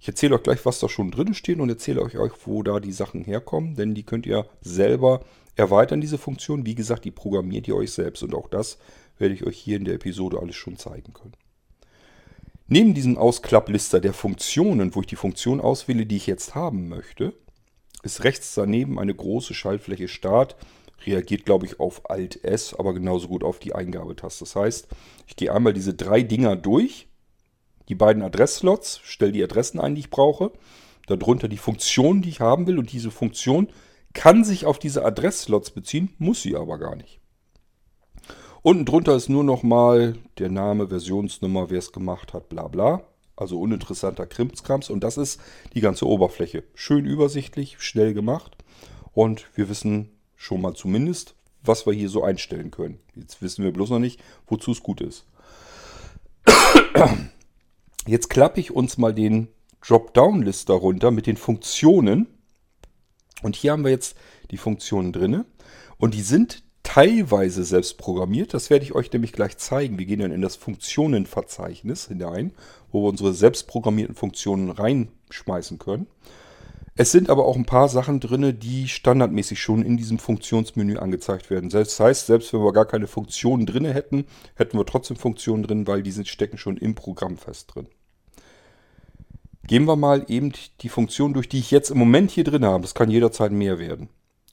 Ich 0.00 0.06
erzähle 0.06 0.36
euch 0.36 0.42
gleich, 0.42 0.64
was 0.64 0.78
da 0.78 0.88
schon 0.88 1.10
drin 1.10 1.34
steht 1.34 1.58
und 1.58 1.68
erzähle 1.68 2.02
euch, 2.02 2.14
wo 2.44 2.62
da 2.62 2.78
die 2.78 2.92
Sachen 2.92 3.24
herkommen, 3.24 3.74
denn 3.74 3.94
die 3.94 4.04
könnt 4.04 4.26
ihr 4.26 4.46
selber 4.60 5.24
erweitern, 5.56 6.00
diese 6.00 6.18
Funktion. 6.18 6.66
Wie 6.66 6.76
gesagt, 6.76 7.04
die 7.04 7.10
programmiert 7.10 7.66
ihr 7.66 7.74
euch 7.74 7.90
selbst 7.90 8.22
und 8.22 8.34
auch 8.34 8.48
das 8.48 8.78
werde 9.18 9.34
ich 9.34 9.44
euch 9.44 9.58
hier 9.58 9.76
in 9.76 9.84
der 9.84 9.94
Episode 9.94 10.38
alles 10.38 10.54
schon 10.54 10.76
zeigen 10.76 11.12
können. 11.12 11.34
Neben 12.68 12.94
diesem 12.94 13.18
Ausklapplister 13.18 13.98
der 13.98 14.12
Funktionen, 14.12 14.94
wo 14.94 15.00
ich 15.00 15.06
die 15.06 15.16
Funktion 15.16 15.60
auswähle, 15.60 16.06
die 16.06 16.16
ich 16.16 16.26
jetzt 16.26 16.54
haben 16.54 16.88
möchte, 16.88 17.32
ist 18.02 18.22
rechts 18.22 18.54
daneben 18.54 18.98
eine 19.00 19.14
große 19.14 19.54
Schaltfläche 19.54 20.06
Start 20.06 20.54
reagiert, 21.06 21.44
glaube 21.44 21.66
ich, 21.66 21.80
auf 21.80 22.10
Alt 22.10 22.44
S, 22.44 22.74
aber 22.74 22.94
genauso 22.94 23.28
gut 23.28 23.44
auf 23.44 23.58
die 23.58 23.74
Eingabetaste. 23.74 24.44
Das 24.44 24.56
heißt, 24.56 24.88
ich 25.26 25.36
gehe 25.36 25.52
einmal 25.52 25.72
diese 25.72 25.94
drei 25.94 26.22
Dinger 26.22 26.56
durch, 26.56 27.08
die 27.88 27.94
beiden 27.94 28.22
Adressslots, 28.22 29.00
stelle 29.02 29.32
die 29.32 29.42
Adressen 29.42 29.80
ein, 29.80 29.94
die 29.94 30.02
ich 30.02 30.10
brauche, 30.10 30.52
darunter 31.06 31.48
die 31.48 31.56
Funktion, 31.56 32.22
die 32.22 32.28
ich 32.28 32.40
haben 32.40 32.66
will 32.66 32.78
und 32.78 32.92
diese 32.92 33.10
Funktion 33.10 33.68
kann 34.12 34.44
sich 34.44 34.66
auf 34.66 34.78
diese 34.78 35.04
Adressslots 35.04 35.70
beziehen, 35.70 36.14
muss 36.18 36.42
sie 36.42 36.56
aber 36.56 36.78
gar 36.78 36.96
nicht. 36.96 37.20
Unten 38.62 38.84
drunter 38.84 39.14
ist 39.14 39.28
nur 39.28 39.44
noch 39.44 39.62
mal 39.62 40.18
der 40.38 40.50
Name, 40.50 40.88
Versionsnummer, 40.88 41.70
wer 41.70 41.78
es 41.78 41.92
gemacht 41.92 42.34
hat, 42.34 42.48
bla 42.48 42.68
bla. 42.68 43.02
Also 43.36 43.60
uninteressanter 43.60 44.26
Krimskrams. 44.26 44.90
Und 44.90 45.04
das 45.04 45.16
ist 45.16 45.40
die 45.74 45.80
ganze 45.80 46.06
Oberfläche. 46.08 46.64
Schön 46.74 47.04
übersichtlich, 47.04 47.76
schnell 47.78 48.14
gemacht. 48.14 48.56
Und 49.12 49.46
wir 49.54 49.68
wissen, 49.68 50.10
schon 50.38 50.62
mal 50.62 50.74
zumindest, 50.74 51.34
was 51.62 51.84
wir 51.84 51.92
hier 51.92 52.08
so 52.08 52.22
einstellen 52.22 52.70
können. 52.70 52.98
Jetzt 53.14 53.42
wissen 53.42 53.64
wir 53.64 53.72
bloß 53.72 53.90
noch 53.90 53.98
nicht, 53.98 54.22
wozu 54.46 54.70
es 54.70 54.82
gut 54.82 55.02
ist. 55.02 55.26
Jetzt 58.06 58.30
klappe 58.30 58.60
ich 58.60 58.70
uns 58.70 58.96
mal 58.96 59.12
den 59.12 59.48
Dropdown-Lister 59.86 60.72
runter 60.72 61.10
mit 61.10 61.26
den 61.26 61.36
Funktionen. 61.36 62.26
Und 63.42 63.54
hier 63.54 63.72
haben 63.72 63.84
wir 63.84 63.90
jetzt 63.90 64.16
die 64.50 64.56
Funktionen 64.56 65.12
drin. 65.12 65.44
Und 65.98 66.14
die 66.14 66.22
sind 66.22 66.62
teilweise 66.82 67.64
selbst 67.64 67.98
programmiert. 67.98 68.54
Das 68.54 68.70
werde 68.70 68.84
ich 68.84 68.94
euch 68.94 69.12
nämlich 69.12 69.32
gleich 69.32 69.58
zeigen. 69.58 69.98
Wir 69.98 70.06
gehen 70.06 70.20
dann 70.20 70.32
in 70.32 70.40
das 70.40 70.56
Funktionenverzeichnis 70.56 72.08
hinein, 72.08 72.54
wo 72.90 73.02
wir 73.02 73.10
unsere 73.10 73.34
selbstprogrammierten 73.34 74.14
Funktionen 74.14 74.70
rein 74.70 75.08
schmeißen 75.30 75.78
können. 75.78 76.06
Es 77.00 77.12
sind 77.12 77.30
aber 77.30 77.46
auch 77.46 77.54
ein 77.54 77.64
paar 77.64 77.88
Sachen 77.88 78.18
drin, 78.18 78.58
die 78.58 78.88
standardmäßig 78.88 79.62
schon 79.62 79.84
in 79.84 79.96
diesem 79.96 80.18
Funktionsmenü 80.18 80.96
angezeigt 80.96 81.48
werden. 81.48 81.70
Das 81.70 82.00
heißt, 82.00 82.26
selbst 82.26 82.52
wenn 82.52 82.60
wir 82.60 82.72
gar 82.72 82.86
keine 82.86 83.06
Funktionen 83.06 83.66
drin 83.66 83.84
hätten, 83.84 84.26
hätten 84.56 84.76
wir 84.76 84.84
trotzdem 84.84 85.16
Funktionen 85.16 85.62
drin, 85.62 85.86
weil 85.86 86.02
die 86.02 86.12
stecken 86.26 86.58
schon 86.58 86.76
im 86.76 86.96
Programm 86.96 87.38
fest 87.38 87.72
drin. 87.72 87.86
Gehen 89.62 89.84
wir 89.84 89.94
mal 89.94 90.24
eben 90.26 90.52
die 90.80 90.88
Funktion 90.88 91.34
durch, 91.34 91.48
die 91.48 91.60
ich 91.60 91.70
jetzt 91.70 91.90
im 91.90 91.98
Moment 91.98 92.32
hier 92.32 92.42
drin 92.42 92.64
habe. 92.64 92.82
Das 92.82 92.96
kann 92.96 93.12
jederzeit 93.12 93.52
mehr 93.52 93.78
werden. 93.78 94.08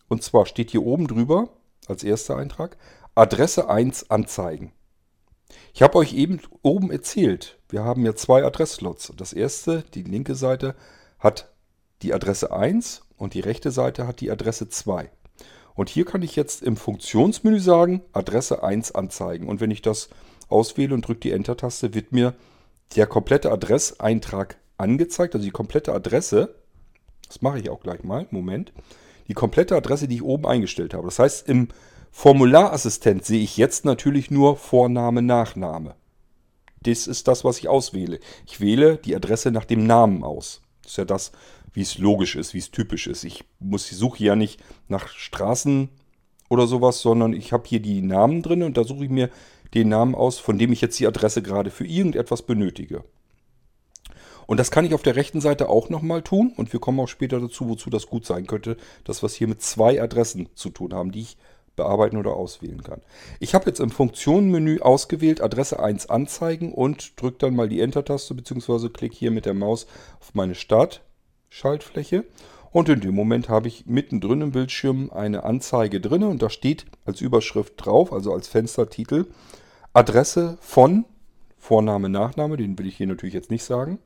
Und 0.08 0.22
zwar 0.22 0.46
steht 0.46 0.70
hier 0.70 0.84
oben 0.84 1.08
drüber, 1.08 1.50
als 1.88 2.04
erster 2.04 2.38
Eintrag, 2.38 2.78
Adresse 3.16 3.72
1 3.72 4.12
anzeigen. 4.12 4.72
Ich 5.74 5.82
habe 5.82 5.98
euch 5.98 6.14
eben 6.14 6.40
oben 6.62 6.92
erzählt, 6.92 7.58
wir 7.70 7.84
haben 7.84 8.06
ja 8.06 8.14
zwei 8.14 8.44
Adressslots. 8.44 9.12
Das 9.18 9.34
erste, 9.34 9.84
die 9.96 10.04
linke 10.04 10.36
Seite, 10.36 10.76
hat 11.18 11.55
die 12.06 12.14
Adresse 12.14 12.52
1 12.52 13.02
und 13.18 13.34
die 13.34 13.40
rechte 13.40 13.72
Seite 13.72 14.06
hat 14.06 14.22
die 14.22 14.30
Adresse 14.30 14.70
2. 14.70 15.10
Und 15.74 15.90
hier 15.90 16.06
kann 16.06 16.22
ich 16.22 16.36
jetzt 16.36 16.62
im 16.62 16.78
Funktionsmenü 16.78 17.60
sagen, 17.60 18.04
Adresse 18.14 18.64
1 18.64 18.94
anzeigen. 18.94 19.48
Und 19.48 19.60
wenn 19.60 19.72
ich 19.72 19.82
das 19.82 20.10
auswähle 20.48 20.94
und 20.94 21.08
drücke 21.08 21.22
die 21.22 21.32
Enter-Taste, 21.32 21.96
wird 21.96 22.12
mir 22.12 22.36
der 22.96 23.08
komplette 23.08 23.52
Adresseintrag 23.52 24.58
angezeigt, 24.78 25.34
also 25.34 25.44
die 25.44 25.52
komplette 25.52 25.94
Adresse. 25.94 26.56
Das 27.28 27.42
mache 27.42 27.60
ich 27.60 27.72
auch 27.72 27.82
gleich 27.82 28.04
mal. 28.04 28.28
Moment. 28.30 28.72
Die 29.28 29.34
komplette 29.34 29.76
Adresse, 29.76 30.08
die 30.08 30.16
ich 30.16 30.24
oben 30.24 30.46
eingestellt 30.46 30.94
habe. 30.94 31.08
Das 31.08 31.18
heißt, 31.18 31.50
im 31.50 31.70
Formularassistent 32.12 33.26
sehe 33.26 33.42
ich 33.42 33.58
jetzt 33.58 33.84
natürlich 33.84 34.30
nur 34.30 34.58
Vorname, 34.58 35.24
Nachname. 35.24 35.96
Das 36.82 37.08
ist 37.08 37.28
das, 37.28 37.44
was 37.44 37.58
ich 37.58 37.68
auswähle. 37.68 38.20
Ich 38.46 38.62
wähle 38.62 38.98
die 38.98 39.16
Adresse 39.16 39.50
nach 39.50 39.66
dem 39.66 39.88
Namen 39.88 40.24
aus. 40.24 40.62
Das 40.84 40.92
ist 40.92 40.98
ja 40.98 41.06
das, 41.06 41.32
wie 41.76 41.82
es 41.82 41.98
logisch 41.98 42.36
ist, 42.36 42.54
wie 42.54 42.60
es 42.60 42.72
typisch 42.72 43.06
ist. 43.08 43.24
Ich 43.24 43.44
muss, 43.60 43.88
suche 43.90 44.24
ja 44.24 44.36
nicht 44.36 44.62
nach 44.88 45.10
Straßen 45.10 45.90
oder 46.50 46.68
sowas, 46.68 47.02
sondern 47.02 47.34
ich 47.34 47.52
habe 47.52 47.68
hier 47.68 47.82
die 47.82 48.02
Namen 48.02 48.42
drin 48.42 48.64
und 48.64 48.78
da 48.78 48.84
suche 48.84 49.06
ich 49.06 49.12
mir 49.12 49.30
den 49.74 49.90
Namen 49.90 50.16
aus, 50.16 50.40
von 50.40 50.58
dem 50.58 50.72
ich 50.72 50.82
jetzt 50.82 51.00
die 51.00 51.08
Adresse 51.08 51.42
gerade 51.42 51.70
für 51.70 51.86
irgendetwas 51.86 52.44
benötige. 52.44 53.04
Und 54.48 54.60
das 54.60 54.72
kann 54.72 54.86
ich 54.86 54.94
auf 54.94 55.02
der 55.02 55.16
rechten 55.16 55.42
Seite 55.42 55.70
auch 55.70 55.90
nochmal 55.90 56.22
tun 56.22 56.54
und 56.56 56.72
wir 56.72 56.80
kommen 56.80 57.00
auch 57.00 57.08
später 57.08 57.40
dazu, 57.40 57.68
wozu 57.68 57.90
das 57.90 58.08
gut 58.08 58.26
sein 58.26 58.48
könnte, 58.48 58.78
dass 59.04 59.22
wir 59.22 59.28
es 59.28 59.36
hier 59.36 59.48
mit 59.48 59.62
zwei 59.62 60.02
Adressen 60.02 60.50
zu 60.56 60.70
tun 60.70 60.94
haben, 60.94 61.12
die 61.12 61.22
ich 61.22 61.38
bearbeiten 61.76 62.16
oder 62.16 62.36
auswählen 62.36 62.84
kann. 62.84 63.02
Ich 63.40 63.54
habe 63.54 63.66
jetzt 63.66 63.80
im 63.80 63.90
Funktionenmenü 63.90 64.80
ausgewählt 64.80 65.42
Adresse 65.42 65.80
1 65.80 66.10
anzeigen 66.10 66.74
und 66.74 67.20
drücke 67.20 67.40
dann 67.40 67.56
mal 67.56 67.68
die 67.68 67.82
Enter-Taste 67.82 68.34
bzw. 68.34 68.90
klicke 68.90 69.16
hier 69.16 69.32
mit 69.32 69.46
der 69.46 69.56
Maus 69.56 69.88
auf 70.22 70.34
meine 70.36 70.56
Startschaltfläche 71.56 72.26
und 72.72 72.90
in 72.90 73.00
dem 73.00 73.16
Moment 73.16 73.48
habe 73.48 73.70
ich 73.70 73.86
mittendrin 73.86 74.42
im 74.42 74.52
Bildschirm 74.52 75.10
eine 75.12 75.44
Anzeige 75.44 76.02
drin 76.02 76.24
und 76.24 76.42
da 76.42 76.50
steht 76.50 76.86
als 77.06 77.22
Überschrift 77.22 77.74
drauf, 77.78 78.12
also 78.12 78.34
als 78.34 78.50
Fenstertitel, 78.50 79.28
Adresse 79.94 80.58
von 80.60 81.06
Vorname, 81.58 82.10
Nachname, 82.10 82.58
den 82.58 82.78
will 82.78 82.88
ich 82.88 82.98
hier 82.98 83.08
natürlich 83.08 83.34
jetzt 83.34 83.52
nicht 83.52 83.64
sagen. 83.64 84.00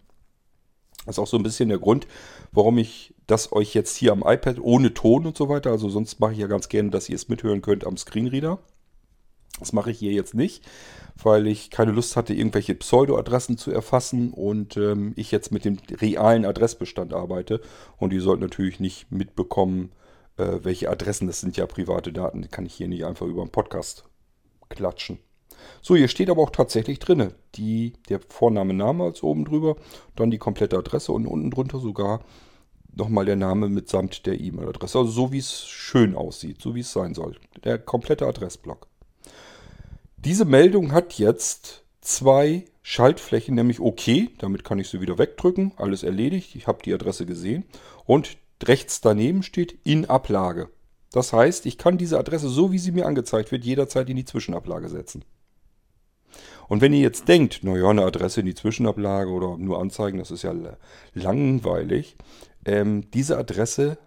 Das 1.06 1.16
ist 1.16 1.20
auch 1.20 1.28
so 1.28 1.38
ein 1.38 1.44
bisschen 1.44 1.70
der 1.70 1.80
Grund, 1.80 2.06
warum 2.52 2.78
ich 2.78 3.16
das 3.26 3.52
euch 3.52 3.74
jetzt 3.74 3.98
hier 3.98 4.12
am 4.12 4.24
iPad 4.24 4.60
ohne 4.62 4.94
Ton 4.94 5.26
und 5.26 5.36
so 5.36 5.50
weiter, 5.50 5.72
also 5.72 5.90
sonst 5.90 6.20
mache 6.20 6.34
ich 6.34 6.40
ja 6.40 6.48
ganz 6.48 6.70
gerne, 6.70 6.92
dass 6.92 7.10
ihr 7.10 7.16
es 7.16 7.30
mithören 7.30 7.64
könnt 7.64 7.86
am 7.86 7.98
Screenreader. 7.98 8.60
Das 9.60 9.74
mache 9.74 9.92
ich 9.92 10.00
hier 10.00 10.12
jetzt 10.12 10.34
nicht, 10.34 10.64
weil 11.22 11.48
ich 11.48 11.70
keine 11.70 11.92
Lust 11.92 12.16
hatte, 12.16 12.34
irgendwelche 12.34 12.76
Pseudo-Adressen 12.76 13.58
zu 13.58 13.72
erfassen 13.72 14.32
und 14.32 14.78
ähm, 14.78 15.14
ich 15.16 15.32
jetzt 15.32 15.52
mit 15.52 15.66
dem 15.66 15.78
realen 16.00 16.46
Adressbestand 16.46 17.14
arbeite. 17.14 17.62
Und 17.98 18.14
ihr 18.14 18.22
sollt 18.22 18.40
natürlich 18.40 18.80
nicht 18.80 19.12
mitbekommen, 19.12 19.92
äh, 20.38 20.60
welche 20.64 20.90
Adressen, 20.90 21.28
das 21.28 21.42
sind 21.42 21.58
ja 21.58 21.66
private 21.66 22.14
Daten, 22.14 22.42
die 22.42 22.48
kann 22.48 22.66
ich 22.66 22.74
hier 22.74 22.88
nicht 22.88 23.06
einfach 23.06 23.26
über 23.26 23.42
einen 23.42 23.52
Podcast 23.52 24.06
klatschen. 24.70 25.20
So, 25.82 25.96
hier 25.96 26.08
steht 26.08 26.30
aber 26.30 26.42
auch 26.42 26.52
tatsächlich 26.52 27.00
drin, 27.00 27.34
die, 27.56 27.94
der 28.08 28.20
Vorname, 28.30 28.74
Name 28.74 29.04
als 29.04 29.24
oben 29.24 29.46
drüber, 29.46 29.76
dann 30.16 30.32
die 30.32 30.38
komplette 30.38 30.78
Adresse 30.78 31.12
und 31.12 31.26
unten 31.26 31.52
drunter 31.52 31.80
sogar 31.80 32.22
nochmal 32.96 33.26
der 33.26 33.36
Name 33.36 33.70
mitsamt 33.70 34.26
der 34.26 34.40
E-Mail-Adresse. 34.40 35.00
Also 35.00 35.12
so 35.12 35.32
wie 35.32 35.40
es 35.40 35.66
schön 35.68 36.16
aussieht, 36.16 36.62
so 36.62 36.76
wie 36.76 36.82
es 36.82 36.92
sein 36.92 37.14
soll. 37.14 37.36
Der 37.64 37.78
komplette 37.78 38.28
Adressblock. 38.28 38.88
Diese 40.26 40.44
Meldung 40.44 40.92
hat 40.92 41.14
jetzt 41.14 41.86
zwei 42.02 42.66
Schaltflächen, 42.82 43.56
nämlich 43.56 43.80
OK, 43.80 44.30
damit 44.40 44.66
kann 44.66 44.78
ich 44.78 44.90
sie 44.90 45.00
wieder 45.00 45.18
wegdrücken, 45.18 45.72
alles 45.78 46.04
erledigt, 46.04 46.56
ich 46.56 46.68
habe 46.68 46.84
die 46.84 46.94
Adresse 46.94 47.26
gesehen. 47.26 47.64
Und 48.06 48.38
rechts 48.62 49.00
daneben 49.00 49.44
steht 49.44 49.80
in 49.86 50.10
Ablage. 50.10 50.70
Das 51.14 51.32
heißt, 51.32 51.66
ich 51.66 51.78
kann 51.78 51.98
diese 51.98 52.20
Adresse, 52.20 52.50
so 52.50 52.74
wie 52.74 52.80
sie 52.80 52.92
mir 52.92 53.06
angezeigt 53.06 53.52
wird, 53.54 53.64
jederzeit 53.64 54.10
in 54.10 54.18
die 54.18 54.26
Zwischenablage 54.26 54.90
setzen. 54.90 55.24
Und 56.68 56.82
wenn 56.82 56.94
ihr 56.94 57.00
jetzt 57.00 57.30
denkt, 57.30 57.64
naja, 57.64 57.90
eine 57.90 58.04
Adresse 58.04 58.42
in 58.42 58.46
die 58.46 58.56
Zwischenablage 58.56 59.32
oder 59.32 59.58
nur 59.58 59.80
anzeigen, 59.80 60.20
das 60.20 60.32
ist 60.32 60.44
ja 60.44 60.54
langweilig. 61.14 62.18
Ähm, 62.66 63.10
diese 63.12 63.38
Adresse 63.38 63.98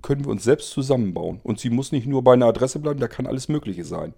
können 0.00 0.24
wir 0.24 0.32
uns 0.32 0.44
selbst 0.44 0.70
zusammenbauen. 0.70 1.40
Und 1.42 1.60
sie 1.60 1.70
muss 1.70 1.92
nicht 1.92 2.06
nur 2.06 2.24
bei 2.24 2.32
einer 2.32 2.46
Adresse 2.46 2.78
bleiben, 2.78 3.00
da 3.00 3.06
kann 3.06 3.26
alles 3.26 3.48
Mögliche 3.48 3.84
sein. 3.84 4.14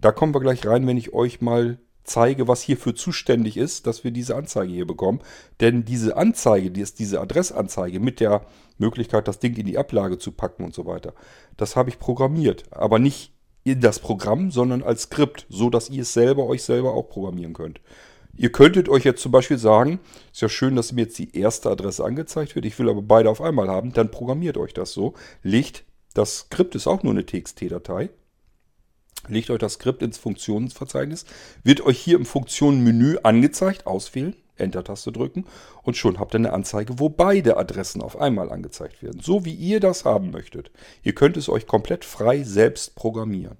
Da 0.00 0.12
kommen 0.12 0.34
wir 0.34 0.40
gleich 0.40 0.66
rein, 0.66 0.86
wenn 0.86 0.96
ich 0.96 1.12
euch 1.12 1.40
mal 1.40 1.78
zeige, 2.04 2.48
was 2.48 2.62
hierfür 2.62 2.94
zuständig 2.94 3.56
ist, 3.56 3.86
dass 3.86 4.02
wir 4.02 4.10
diese 4.10 4.34
Anzeige 4.34 4.72
hier 4.72 4.86
bekommen. 4.86 5.20
Denn 5.60 5.84
diese 5.84 6.16
Anzeige, 6.16 6.70
die 6.70 6.80
ist 6.80 6.98
diese 6.98 7.20
Adressanzeige 7.20 8.00
mit 8.00 8.20
der 8.20 8.46
Möglichkeit, 8.78 9.28
das 9.28 9.38
Ding 9.38 9.54
in 9.56 9.66
die 9.66 9.78
Ablage 9.78 10.18
zu 10.18 10.32
packen 10.32 10.64
und 10.64 10.74
so 10.74 10.86
weiter, 10.86 11.12
das 11.56 11.76
habe 11.76 11.90
ich 11.90 11.98
programmiert. 11.98 12.64
Aber 12.70 12.98
nicht 12.98 13.32
in 13.64 13.80
das 13.80 13.98
Programm, 13.98 14.50
sondern 14.50 14.82
als 14.82 15.02
Skript, 15.02 15.46
so 15.48 15.70
dass 15.70 15.90
ihr 15.90 16.02
es 16.02 16.14
selber 16.14 16.46
euch 16.46 16.62
selber 16.62 16.94
auch 16.94 17.08
programmieren 17.08 17.52
könnt. 17.52 17.80
Ihr 18.36 18.52
könntet 18.52 18.88
euch 18.88 19.04
jetzt 19.04 19.20
zum 19.20 19.32
Beispiel 19.32 19.58
sagen, 19.58 19.98
ist 20.32 20.42
ja 20.42 20.48
schön, 20.48 20.76
dass 20.76 20.92
mir 20.92 21.02
jetzt 21.02 21.18
die 21.18 21.36
erste 21.36 21.70
Adresse 21.70 22.04
angezeigt 22.04 22.54
wird, 22.54 22.64
ich 22.64 22.78
will 22.78 22.88
aber 22.88 23.02
beide 23.02 23.28
auf 23.28 23.40
einmal 23.40 23.68
haben, 23.68 23.92
dann 23.92 24.10
programmiert 24.10 24.56
euch 24.56 24.72
das 24.72 24.92
so. 24.92 25.14
Legt, 25.42 25.84
das 26.14 26.38
Skript 26.38 26.74
ist 26.76 26.86
auch 26.86 27.02
nur 27.02 27.12
eine 27.12 27.26
TXT-Datei. 27.26 28.10
Legt 29.28 29.50
euch 29.50 29.58
das 29.58 29.74
Skript 29.74 30.02
ins 30.02 30.18
Funktionsverzeichnis, 30.18 31.24
wird 31.62 31.80
euch 31.82 31.98
hier 31.98 32.16
im 32.16 32.26
Funktionenmenü 32.26 33.18
angezeigt, 33.22 33.86
auswählen, 33.86 34.34
Enter-Taste 34.56 35.12
drücken 35.12 35.44
und 35.82 35.96
schon 35.96 36.18
habt 36.18 36.34
ihr 36.34 36.38
eine 36.38 36.52
Anzeige, 36.52 36.98
wo 36.98 37.08
beide 37.08 37.56
Adressen 37.56 38.02
auf 38.02 38.20
einmal 38.20 38.50
angezeigt 38.50 39.02
werden. 39.02 39.20
So 39.20 39.44
wie 39.44 39.54
ihr 39.54 39.80
das 39.80 40.04
haben 40.04 40.30
möchtet. 40.30 40.70
Ihr 41.02 41.14
könnt 41.14 41.36
es 41.36 41.48
euch 41.48 41.66
komplett 41.66 42.04
frei 42.04 42.42
selbst 42.42 42.96
programmieren. 42.96 43.56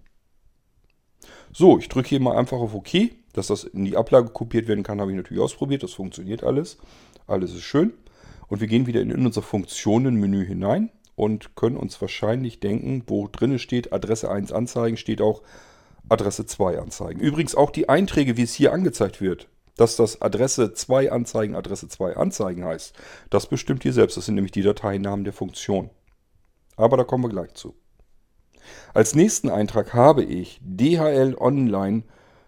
So, 1.53 1.79
ich 1.79 1.89
drücke 1.89 2.09
hier 2.09 2.21
mal 2.21 2.37
einfach 2.37 2.59
auf 2.59 2.75
OK. 2.75 3.11
Dass 3.33 3.49
das 3.49 3.65
in 3.65 3.85
die 3.85 3.97
Ablage 3.97 4.31
kopiert 4.31 4.67
werden 4.67 4.83
kann, 4.83 5.01
habe 5.01 5.13
ich 5.13 5.17
natürlich 5.17 5.43
ausprobiert. 5.43 5.83
Das 5.83 5.93
funktioniert 5.93 6.43
alles. 6.43 6.79
Alles 7.27 7.53
ist 7.53 7.63
schön. 7.63 7.93
Und 8.49 8.61
wir 8.61 8.67
gehen 8.67 8.87
wieder 8.87 9.01
in 9.01 9.27
unser 9.27 9.43
Funktionen-Menü 9.43 10.45
hinein 10.45 10.91
und 11.19 11.57
können 11.57 11.77
uns 11.77 12.01
wahrscheinlich 12.01 12.61
denken, 12.61 13.03
wo 13.09 13.27
drin 13.27 13.59
steht 13.59 13.93
Adresse 13.93 14.31
1 14.31 14.53
anzeigen, 14.53 14.97
steht 14.97 15.21
auch 15.21 15.43
Adresse 16.09 16.47
2 16.47 16.79
anzeigen. 16.79 17.21
Übrigens 17.21 17.57
auch 17.57 17.71
die 17.71 17.89
Einträge, 17.89 18.37
wie 18.37 18.43
es 18.43 18.55
hier 18.55 18.73
angezeigt 18.73 19.21
wird, 19.21 19.49
dass 19.77 19.97
das 19.97 20.23
Adresse 20.23 20.75
2 20.75 21.11
Anzeigen 21.11 21.57
Adresse 21.57 21.89
2 21.89 22.17
Anzeigen 22.17 22.65
heißt, 22.65 22.95
das 23.31 23.47
bestimmt 23.47 23.85
ihr 23.85 23.93
selbst. 23.93 24.17
Das 24.17 24.27
sind 24.27 24.37
nämlich 24.37 24.53
die 24.53 24.63
Dateinamen 24.63 25.25
der 25.25 25.33
Funktion. 25.33 25.91
Aber 26.77 26.97
da 26.97 27.03
kommen 27.05 27.25
wir 27.25 27.31
gleich 27.31 27.55
zu. 27.55 27.75
Als 28.95 29.15
nächsten 29.15 29.51
Eintrag 29.51 29.95
habe 29.95 30.23
ich 30.23 30.61
DHL 30.63 31.37
Online 31.39 32.05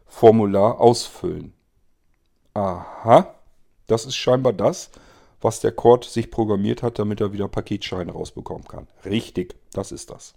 Formular 0.06 0.80
ausfüllen. 0.80 1.54
Aha, 2.54 3.34
das 3.86 4.06
ist 4.06 4.16
scheinbar 4.16 4.52
das, 4.52 4.90
was 5.40 5.60
der 5.60 5.72
Cord 5.72 6.04
sich 6.04 6.30
programmiert 6.30 6.82
hat, 6.82 6.98
damit 6.98 7.20
er 7.20 7.32
wieder 7.32 7.48
Paketscheine 7.48 8.12
rausbekommen 8.12 8.66
kann. 8.66 8.86
Richtig, 9.04 9.54
das 9.72 9.92
ist 9.92 10.10
das. 10.10 10.34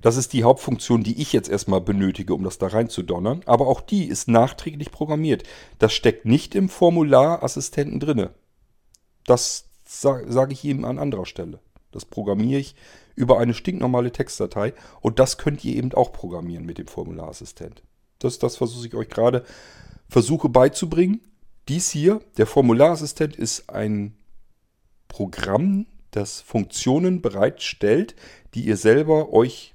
Das 0.00 0.16
ist 0.16 0.32
die 0.32 0.44
Hauptfunktion, 0.44 1.02
die 1.02 1.20
ich 1.20 1.32
jetzt 1.32 1.48
erstmal 1.48 1.80
benötige, 1.80 2.34
um 2.34 2.44
das 2.44 2.58
da 2.58 2.68
reinzudonnern. 2.68 3.42
Aber 3.46 3.66
auch 3.66 3.80
die 3.80 4.04
ist 4.04 4.28
nachträglich 4.28 4.90
programmiert. 4.90 5.42
Das 5.78 5.92
steckt 5.92 6.24
nicht 6.24 6.54
im 6.54 6.68
Formularassistenten 6.68 7.98
drinne. 7.98 8.30
Das 9.26 9.64
sage 9.84 10.30
sag 10.30 10.52
ich 10.52 10.64
ihm 10.64 10.84
an 10.84 10.98
anderer 10.98 11.26
Stelle. 11.26 11.58
Das 11.90 12.04
programmiere 12.04 12.60
ich 12.60 12.76
über 13.16 13.38
eine 13.38 13.54
stinknormale 13.54 14.12
Textdatei. 14.12 14.72
Und 15.00 15.18
das 15.18 15.38
könnt 15.38 15.64
ihr 15.64 15.74
eben 15.74 15.92
auch 15.94 16.12
programmieren 16.12 16.64
mit 16.64 16.78
dem 16.78 16.86
Formularassistent. 16.86 17.82
Das 18.20 18.34
ist 18.34 18.42
das, 18.42 18.60
was 18.60 18.84
ich 18.84 18.94
euch 18.94 19.08
gerade 19.08 19.44
versuche 20.08 20.48
beizubringen. 20.48 21.20
Dies 21.68 21.90
hier, 21.90 22.20
der 22.38 22.46
Formularassistent, 22.46 23.36
ist 23.36 23.68
ein 23.68 24.16
Programm, 25.06 25.86
das 26.10 26.40
Funktionen 26.40 27.20
bereitstellt, 27.20 28.16
die 28.54 28.62
ihr 28.62 28.78
selber 28.78 29.32
euch 29.32 29.74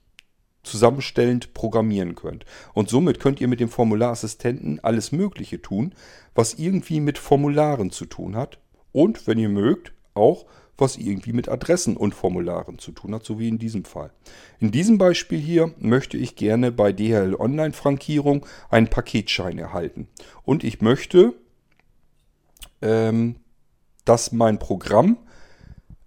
zusammenstellend 0.64 1.54
programmieren 1.54 2.16
könnt. 2.16 2.46
Und 2.74 2.90
somit 2.90 3.20
könnt 3.20 3.42
ihr 3.42 3.48
mit 3.48 3.60
dem 3.60 3.70
Formularassistenten 3.70 4.80
alles 4.80 5.12
Mögliche 5.12 5.62
tun, 5.62 5.94
was 6.34 6.56
irgendwie 6.56 7.00
mit 7.00 7.20
Formularen 7.20 7.92
zu 7.92 8.06
tun 8.06 8.36
hat. 8.36 8.60
und, 8.92 9.26
wenn 9.26 9.40
ihr 9.40 9.50
mögt, 9.50 9.92
auch 10.14 10.46
was 10.78 10.98
irgendwie 10.98 11.34
mit 11.34 11.50
Adressen 11.50 11.98
und 11.98 12.14
Formularen 12.14 12.80
zu 12.80 12.92
tun 12.92 13.14
hat, 13.14 13.26
so 13.26 13.40
wie 13.40 13.48
in 13.48 13.58
diesem 13.58 13.86
Fall. 13.86 14.12
In 14.60 14.72
diesem 14.72 14.98
Beispiel 14.98 15.40
hier 15.40 15.74
möchte 15.80 16.18
ich 16.18 16.36
gerne 16.36 16.72
bei 16.72 16.92
DHL 16.92 17.36
Online 17.36 17.74
Frankierung 17.74 18.46
einen 18.70 18.88
Paketschein 18.88 19.58
erhalten. 19.58 20.08
Und 20.44 20.64
ich 20.64 20.82
möchte, 20.82 21.34
ähm, 22.84 23.38
dass 24.06 24.32
mein 24.32 24.60
Programm 24.60 25.18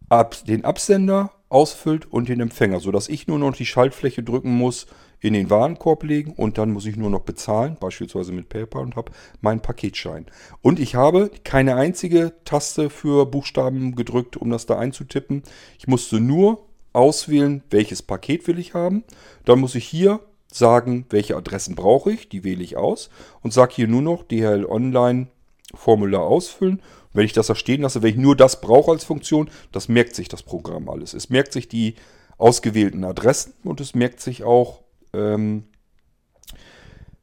ab, 0.09 0.37
den 0.47 0.65
Absender 0.65 1.33
ausfüllt 1.49 2.11
und 2.11 2.29
den 2.29 2.41
Empfänger, 2.41 2.81
sodass 2.81 3.09
ich 3.09 3.27
nur 3.27 3.39
noch 3.39 3.57
die 3.57 3.67
Schaltfläche 3.67 4.23
drücken 4.23 4.57
muss, 4.57 4.87
in 5.21 5.33
den 5.33 5.49
Warenkorb 5.49 6.03
legen 6.03 6.33
und 6.33 6.59
dann 6.59 6.73
muss 6.73 6.85
ich 6.85 6.97
nur 6.97 7.09
noch 7.09 7.23
bezahlen, 7.23 7.77
beispielsweise 7.81 8.33
mit 8.33 8.49
PayPal 8.49 8.83
und 8.83 8.97
habe 8.97 9.13
meinen 9.41 9.61
Paketschein. 9.61 10.27
Und 10.61 10.79
ich 10.79 10.95
habe 10.95 11.31
keine 11.43 11.77
einzige 11.77 12.35
Taste 12.45 12.91
für 12.91 13.27
Buchstaben 13.27 13.95
gedrückt, 13.95 14.37
um 14.37 14.51
das 14.51 14.67
da 14.67 14.79
einzutippen. 14.79 15.43
Ich 15.79 15.89
musste 15.89 16.21
nur 16.21 16.67
auswählen, 16.93 17.63
welches 17.71 18.03
Paket 18.03 18.47
will 18.47 18.59
ich 18.59 18.75
haben. 18.75 19.05
Dann 19.45 19.59
muss 19.59 19.75
ich 19.75 19.87
hier 19.87 20.21
sagen, 20.53 21.07
welche 21.11 21.37
Adressen 21.37 21.75
brauche 21.75 22.13
ich, 22.13 22.29
die 22.29 22.45
wähle 22.45 22.63
ich 22.63 22.77
aus 22.77 23.11
und 23.43 23.53
sage 23.53 23.75
hier 23.75 23.89
nur 23.89 24.03
noch 24.03 24.23
DHL 24.23 24.67
Online 24.67 25.29
Formular 25.75 26.23
ausfüllen 26.23 26.81
wenn 27.17 27.25
ich 27.25 27.33
das 27.33 27.47
da 27.49 27.55
stehen 27.55 27.83
lasse, 27.83 28.03
wenn 28.03 28.11
ich 28.11 28.17
nur 28.17 28.37
das 28.37 28.61
brauche 28.61 28.93
als 28.93 29.05
Funktion, 29.05 29.51
das 29.73 29.89
merkt 29.89 30.15
sich 30.15 30.29
das 30.29 30.43
Programm 30.43 30.89
alles. 30.89 31.15
Es 31.15 31.31
merkt 31.31 31.53
sich 31.53 31.67
die 31.69 31.95
ausgewählten 32.39 33.05
Adressen 33.05 33.55
und 33.65 33.81
es 33.81 33.95
merkt 33.95 34.21
sich 34.21 34.45
auch, 34.45 34.83
ähm, 35.15 35.65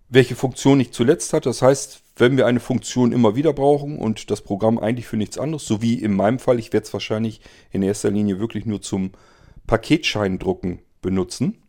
welche 0.10 0.36
Funktion 0.36 0.80
ich 0.80 0.92
zuletzt 0.92 1.34
hatte. 1.34 1.50
Das 1.50 1.62
heißt, 1.62 2.02
wenn 2.18 2.38
wir 2.38 2.48
eine 2.48 2.60
Funktion 2.60 3.12
immer 3.12 3.36
wieder 3.36 3.54
brauchen 3.54 3.98
und 3.98 4.30
das 4.32 4.42
Programm 4.42 4.80
eigentlich 4.80 5.08
für 5.08 5.18
nichts 5.18 5.38
anderes, 5.38 5.66
so 5.66 5.82
wie 5.82 5.96
in 5.96 6.16
meinem 6.16 6.40
Fall, 6.40 6.60
ich 6.60 6.74
werde 6.74 6.86
es 6.86 6.94
wahrscheinlich 6.94 7.42
in 7.72 7.84
erster 7.84 8.12
Linie 8.12 8.40
wirklich 8.40 8.66
nur 8.66 8.82
zum 8.82 9.12
Paketscheindrucken 9.68 10.80
benutzen, 11.02 11.60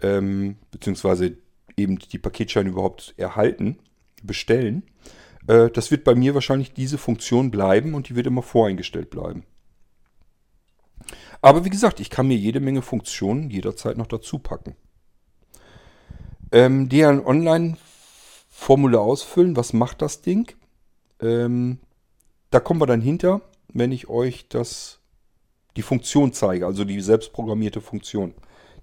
ähm, 0.00 0.56
beziehungsweise 0.70 1.36
eben 1.76 1.98
die 1.98 2.18
Paketscheine 2.18 2.68
überhaupt 2.68 3.14
erhalten, 3.16 3.78
bestellen. 4.22 4.82
Äh, 5.46 5.70
das 5.70 5.90
wird 5.90 6.04
bei 6.04 6.14
mir 6.14 6.34
wahrscheinlich 6.34 6.72
diese 6.72 6.98
Funktion 6.98 7.50
bleiben 7.50 7.94
und 7.94 8.08
die 8.08 8.16
wird 8.16 8.26
immer 8.26 8.42
voreingestellt 8.42 9.10
bleiben. 9.10 9.44
Aber 11.40 11.64
wie 11.64 11.70
gesagt, 11.70 11.98
ich 12.00 12.10
kann 12.10 12.28
mir 12.28 12.36
jede 12.36 12.60
Menge 12.60 12.82
Funktionen 12.82 13.50
jederzeit 13.50 13.96
noch 13.96 14.06
dazu 14.06 14.38
packen. 14.38 14.76
Ähm, 16.52 16.88
die 16.88 17.04
Online-Formule 17.04 19.00
ausfüllen, 19.00 19.56
was 19.56 19.72
macht 19.72 20.02
das 20.02 20.22
Ding? 20.22 20.52
Ähm, 21.20 21.78
da 22.50 22.60
kommen 22.60 22.80
wir 22.80 22.86
dann 22.86 23.00
hinter, 23.00 23.40
wenn 23.72 23.90
ich 23.90 24.08
euch 24.08 24.48
das, 24.48 25.00
die 25.76 25.82
Funktion 25.82 26.32
zeige, 26.32 26.66
also 26.66 26.84
die 26.84 27.00
selbstprogrammierte 27.00 27.80
Funktion, 27.80 28.34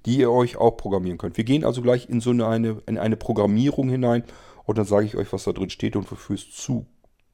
die 0.05 0.17
ihr 0.17 0.31
euch 0.31 0.57
auch 0.57 0.71
programmieren 0.71 1.17
könnt. 1.17 1.37
Wir 1.37 1.43
gehen 1.43 1.63
also 1.63 1.81
gleich 1.81 2.09
in 2.09 2.19
so 2.19 2.31
eine, 2.31 2.81
in 2.87 2.97
eine 2.97 3.15
Programmierung 3.15 3.89
hinein 3.89 4.23
und 4.69 4.77
dann 4.77 4.85
sage 4.85 5.07
ich 5.07 5.17
euch, 5.17 5.33
was 5.33 5.45
da 5.45 5.51
drin 5.51 5.71
steht 5.71 5.95
und 5.95 6.11
wofür 6.11 6.35
es 6.35 6.51
zu, 6.51 6.85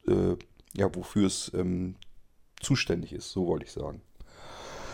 äh, 0.08 0.38
ja, 0.74 0.96
wofür 0.96 1.28
es 1.28 1.52
ähm, 1.54 1.96
zuständig 2.62 3.12
ist. 3.12 3.30
So 3.32 3.46
wollte 3.48 3.66
ich 3.66 3.74
sagen. 3.74 4.02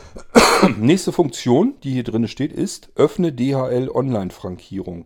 Nächste 0.80 1.12
Funktion, 1.12 1.76
die 1.84 1.92
hier 1.92 2.04
drin 2.04 2.28
steht, 2.28 2.52
ist 2.52 2.90
Öffne 2.96 3.32
DHL 3.32 3.92
Online-Frankierung. 3.94 5.06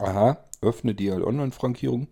Aha, 0.00 0.38
öffne 0.60 0.92
DHL 0.92 1.22
Online-Frankierung. 1.22 2.08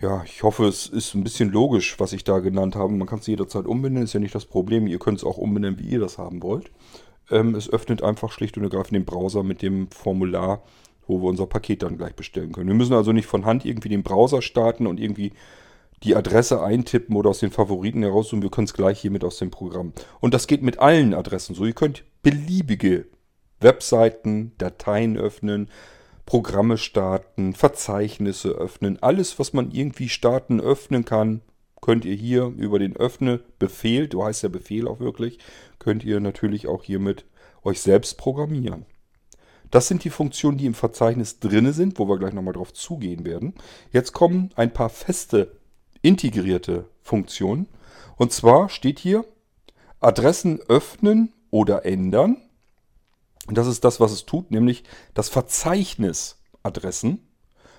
Ja, 0.00 0.24
ich 0.24 0.42
hoffe, 0.42 0.66
es 0.66 0.88
ist 0.88 1.14
ein 1.14 1.22
bisschen 1.22 1.52
logisch, 1.52 2.00
was 2.00 2.12
ich 2.12 2.24
da 2.24 2.40
genannt 2.40 2.74
habe. 2.74 2.92
Man 2.92 3.06
kann 3.06 3.20
es 3.20 3.28
jederzeit 3.28 3.66
umbenennen, 3.66 4.02
ist 4.02 4.14
ja 4.14 4.20
nicht 4.20 4.34
das 4.34 4.46
Problem. 4.46 4.88
Ihr 4.88 4.98
könnt 4.98 5.18
es 5.18 5.24
auch 5.24 5.38
umbenennen, 5.38 5.78
wie 5.78 5.88
ihr 5.88 6.00
das 6.00 6.18
haben 6.18 6.42
wollt. 6.42 6.72
Ähm, 7.30 7.54
es 7.54 7.70
öffnet 7.70 8.02
einfach 8.02 8.32
schlicht 8.32 8.56
und 8.56 8.64
ergreifend 8.64 8.96
den 8.96 9.04
Browser 9.04 9.44
mit 9.44 9.62
dem 9.62 9.92
Formular, 9.92 10.64
wo 11.06 11.20
wir 11.20 11.28
unser 11.28 11.46
Paket 11.46 11.82
dann 11.82 11.98
gleich 11.98 12.14
bestellen 12.14 12.52
können. 12.52 12.68
Wir 12.68 12.74
müssen 12.74 12.94
also 12.94 13.12
nicht 13.12 13.26
von 13.26 13.44
Hand 13.44 13.64
irgendwie 13.64 13.88
den 13.88 14.02
Browser 14.02 14.42
starten 14.42 14.86
und 14.86 15.00
irgendwie 15.00 15.32
die 16.02 16.16
Adresse 16.16 16.62
eintippen 16.62 17.16
oder 17.16 17.30
aus 17.30 17.40
den 17.40 17.50
Favoriten 17.50 18.02
heraussuchen. 18.02 18.42
Wir 18.42 18.50
können 18.50 18.66
es 18.66 18.74
gleich 18.74 19.00
hiermit 19.00 19.24
aus 19.24 19.38
dem 19.38 19.50
Programm. 19.50 19.92
Und 20.20 20.34
das 20.34 20.46
geht 20.46 20.62
mit 20.62 20.78
allen 20.78 21.14
Adressen 21.14 21.54
so. 21.54 21.64
Ihr 21.64 21.74
könnt 21.74 22.04
beliebige 22.22 23.06
Webseiten, 23.60 24.52
Dateien 24.58 25.16
öffnen, 25.16 25.68
Programme 26.26 26.78
starten, 26.78 27.54
Verzeichnisse 27.54 28.50
öffnen. 28.50 29.00
Alles, 29.02 29.38
was 29.38 29.52
man 29.52 29.70
irgendwie 29.70 30.08
starten, 30.08 30.60
öffnen 30.60 31.04
kann, 31.04 31.42
könnt 31.80 32.04
ihr 32.04 32.14
hier 32.14 32.44
über 32.56 32.78
den 32.78 32.96
Öffne-Befehl, 32.96 34.08
du 34.08 34.24
heißt 34.24 34.44
der 34.44 34.48
Befehl 34.48 34.86
auch 34.86 35.00
wirklich, 35.00 35.38
könnt 35.78 36.04
ihr 36.04 36.20
natürlich 36.20 36.68
auch 36.68 36.84
hiermit 36.84 37.24
euch 37.64 37.80
selbst 37.80 38.18
programmieren. 38.18 38.86
Das 39.72 39.88
sind 39.88 40.04
die 40.04 40.10
Funktionen, 40.10 40.58
die 40.58 40.66
im 40.66 40.74
Verzeichnis 40.74 41.40
drin 41.40 41.72
sind, 41.72 41.98
wo 41.98 42.06
wir 42.06 42.18
gleich 42.18 42.34
nochmal 42.34 42.52
drauf 42.52 42.74
zugehen 42.74 43.24
werden. 43.24 43.54
Jetzt 43.90 44.12
kommen 44.12 44.50
ein 44.54 44.72
paar 44.72 44.90
feste 44.90 45.56
integrierte 46.02 46.84
Funktionen. 47.00 47.66
Und 48.16 48.32
zwar 48.32 48.68
steht 48.68 48.98
hier 48.98 49.24
Adressen 49.98 50.60
öffnen 50.68 51.32
oder 51.50 51.86
ändern. 51.86 52.36
Und 53.46 53.56
das 53.56 53.66
ist 53.66 53.82
das, 53.82 53.98
was 53.98 54.12
es 54.12 54.26
tut, 54.26 54.50
nämlich 54.50 54.84
das 55.14 55.30
Verzeichnis 55.30 56.38
Adressen. 56.62 57.26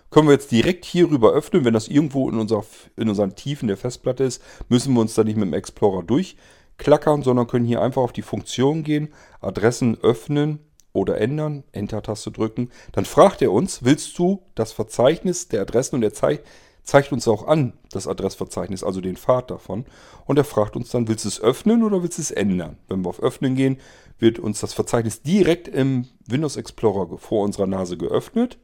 Können 0.10 0.28
wir 0.28 0.34
jetzt 0.34 0.52
direkt 0.52 0.86
hierüber 0.86 1.32
öffnen. 1.32 1.64
Wenn 1.64 1.76
das 1.76 1.88
irgendwo 1.88 2.28
in, 2.28 2.40
unserer, 2.40 2.66
in 2.98 3.08
unseren 3.08 3.36
Tiefen 3.36 3.68
der 3.68 3.78
Festplatte 3.78 4.24
ist, 4.24 4.42
müssen 4.68 4.96
wir 4.96 5.02
uns 5.02 5.14
da 5.14 5.24
nicht 5.24 5.38
mit 5.38 5.46
dem 5.46 5.54
Explorer 5.54 6.02
durchklackern, 6.02 7.22
sondern 7.22 7.46
können 7.46 7.66
hier 7.66 7.84
einfach 7.84 8.02
auf 8.02 8.14
die 8.14 8.24
Funktion 8.24 8.84
gehen, 8.84 9.14
Adressen 9.42 9.96
öffnen 10.02 10.60
oder 10.94 11.20
ändern, 11.20 11.64
Enter-Taste 11.72 12.32
drücken. 12.32 12.70
Dann 12.92 13.06
fragt 13.06 13.42
er 13.42 13.52
uns, 13.52 13.84
willst 13.84 14.18
du 14.18 14.44
das 14.56 14.72
Verzeichnis 14.72 15.50
der 15.50 15.62
Adressen 15.62 15.96
und 15.96 16.04
er 16.04 16.14
zeigt, 16.14 16.46
zeigt 16.84 17.12
uns 17.12 17.28
auch 17.28 17.48
an, 17.48 17.74
das 17.92 18.08
Adressverzeichnis, 18.08 18.84
also 18.84 19.02
den 19.02 19.18
Pfad 19.18 19.50
davon. 19.52 19.86
Und 20.26 20.38
er 20.38 20.44
fragt 20.44 20.76
uns 20.76 20.90
dann, 20.92 21.08
willst 21.08 21.26
du 21.26 21.30
es 21.30 21.42
öffnen 21.42 21.84
oder 21.84 22.04
willst 22.04 22.18
du 22.18 22.22
es 22.22 22.32
ändern? 22.32 22.78
Wenn 22.88 23.04
wir 23.04 23.10
auf 23.10 23.22
Öffnen 23.22 23.56
gehen, 23.56 23.78
wird 24.20 24.40
uns 24.40 24.60
das 24.60 24.74
Verzeichnis 24.74 25.22
direkt 25.22 25.68
im 25.68 26.08
Windows 26.28 26.56
Explorer 26.56 27.18
vor 27.18 27.44
unserer 27.44 27.68
Nase 27.68 27.98
geöffnet. 27.98 28.60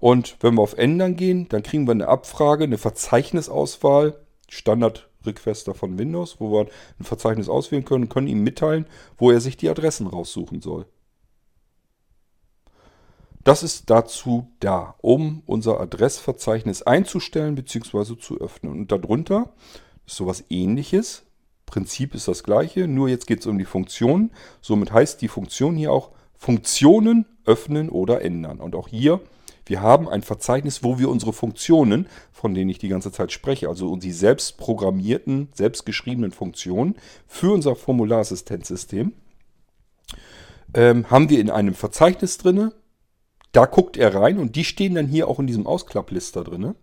Und 0.00 0.36
wenn 0.40 0.54
wir 0.54 0.62
auf 0.62 0.76
Ändern 0.76 1.16
gehen, 1.16 1.48
dann 1.48 1.62
kriegen 1.62 1.86
wir 1.86 1.92
eine 1.92 2.08
Abfrage, 2.08 2.64
eine 2.64 2.78
Verzeichnisauswahl, 2.78 4.20
Standard-Requester 4.48 5.74
von 5.74 5.98
Windows, 5.98 6.36
wo 6.40 6.52
wir 6.52 6.66
ein 6.98 7.04
Verzeichnis 7.04 7.48
auswählen 7.48 7.84
können, 7.84 8.08
können 8.08 8.26
ihm 8.26 8.42
mitteilen, 8.42 8.86
wo 9.16 9.30
er 9.30 9.40
sich 9.40 9.56
die 9.56 9.68
Adressen 9.68 10.06
raussuchen 10.06 10.60
soll. 10.60 10.86
Das 13.44 13.62
ist 13.62 13.90
dazu 13.90 14.48
da, 14.60 14.94
um 15.02 15.42
unser 15.44 15.78
Adressverzeichnis 15.78 16.82
einzustellen 16.82 17.54
bzw. 17.54 18.16
zu 18.18 18.40
öffnen. 18.40 18.72
Und 18.72 18.92
darunter 18.92 19.52
ist 20.06 20.16
sowas 20.16 20.44
ähnliches. 20.48 21.24
Prinzip 21.66 22.14
ist 22.14 22.26
das 22.26 22.42
gleiche, 22.42 22.88
nur 22.88 23.08
jetzt 23.08 23.26
geht 23.26 23.40
es 23.40 23.46
um 23.46 23.58
die 23.58 23.64
Funktion. 23.66 24.30
Somit 24.62 24.92
heißt 24.92 25.20
die 25.20 25.28
Funktion 25.28 25.76
hier 25.76 25.92
auch 25.92 26.10
Funktionen 26.36 27.26
öffnen 27.44 27.90
oder 27.90 28.22
ändern. 28.22 28.60
Und 28.60 28.74
auch 28.74 28.88
hier, 28.88 29.20
wir 29.66 29.82
haben 29.82 30.08
ein 30.08 30.22
Verzeichnis, 30.22 30.82
wo 30.82 30.98
wir 30.98 31.10
unsere 31.10 31.32
Funktionen, 31.32 32.06
von 32.32 32.54
denen 32.54 32.70
ich 32.70 32.78
die 32.78 32.88
ganze 32.88 33.12
Zeit 33.12 33.32
spreche, 33.32 33.68
also 33.68 33.96
die 33.96 34.12
selbst 34.12 34.56
programmierten, 34.56 35.48
selbst 35.54 35.84
geschriebenen 35.84 36.32
Funktionen 36.32 36.96
für 37.26 37.52
unser 37.52 37.76
Formularsistenzsystem, 37.76 39.12
ähm, 40.74 41.10
haben 41.10 41.28
wir 41.28 41.40
in 41.40 41.50
einem 41.50 41.74
Verzeichnis 41.74 42.38
drinne 42.38 42.72
da 43.54 43.66
guckt 43.66 43.96
er 43.96 44.14
rein 44.14 44.38
und 44.38 44.56
die 44.56 44.64
stehen 44.64 44.94
dann 44.94 45.06
hier 45.06 45.28
auch 45.28 45.38
in 45.38 45.46
diesem 45.46 45.66
Ausklapplister 45.66 46.44
drin. 46.44 46.74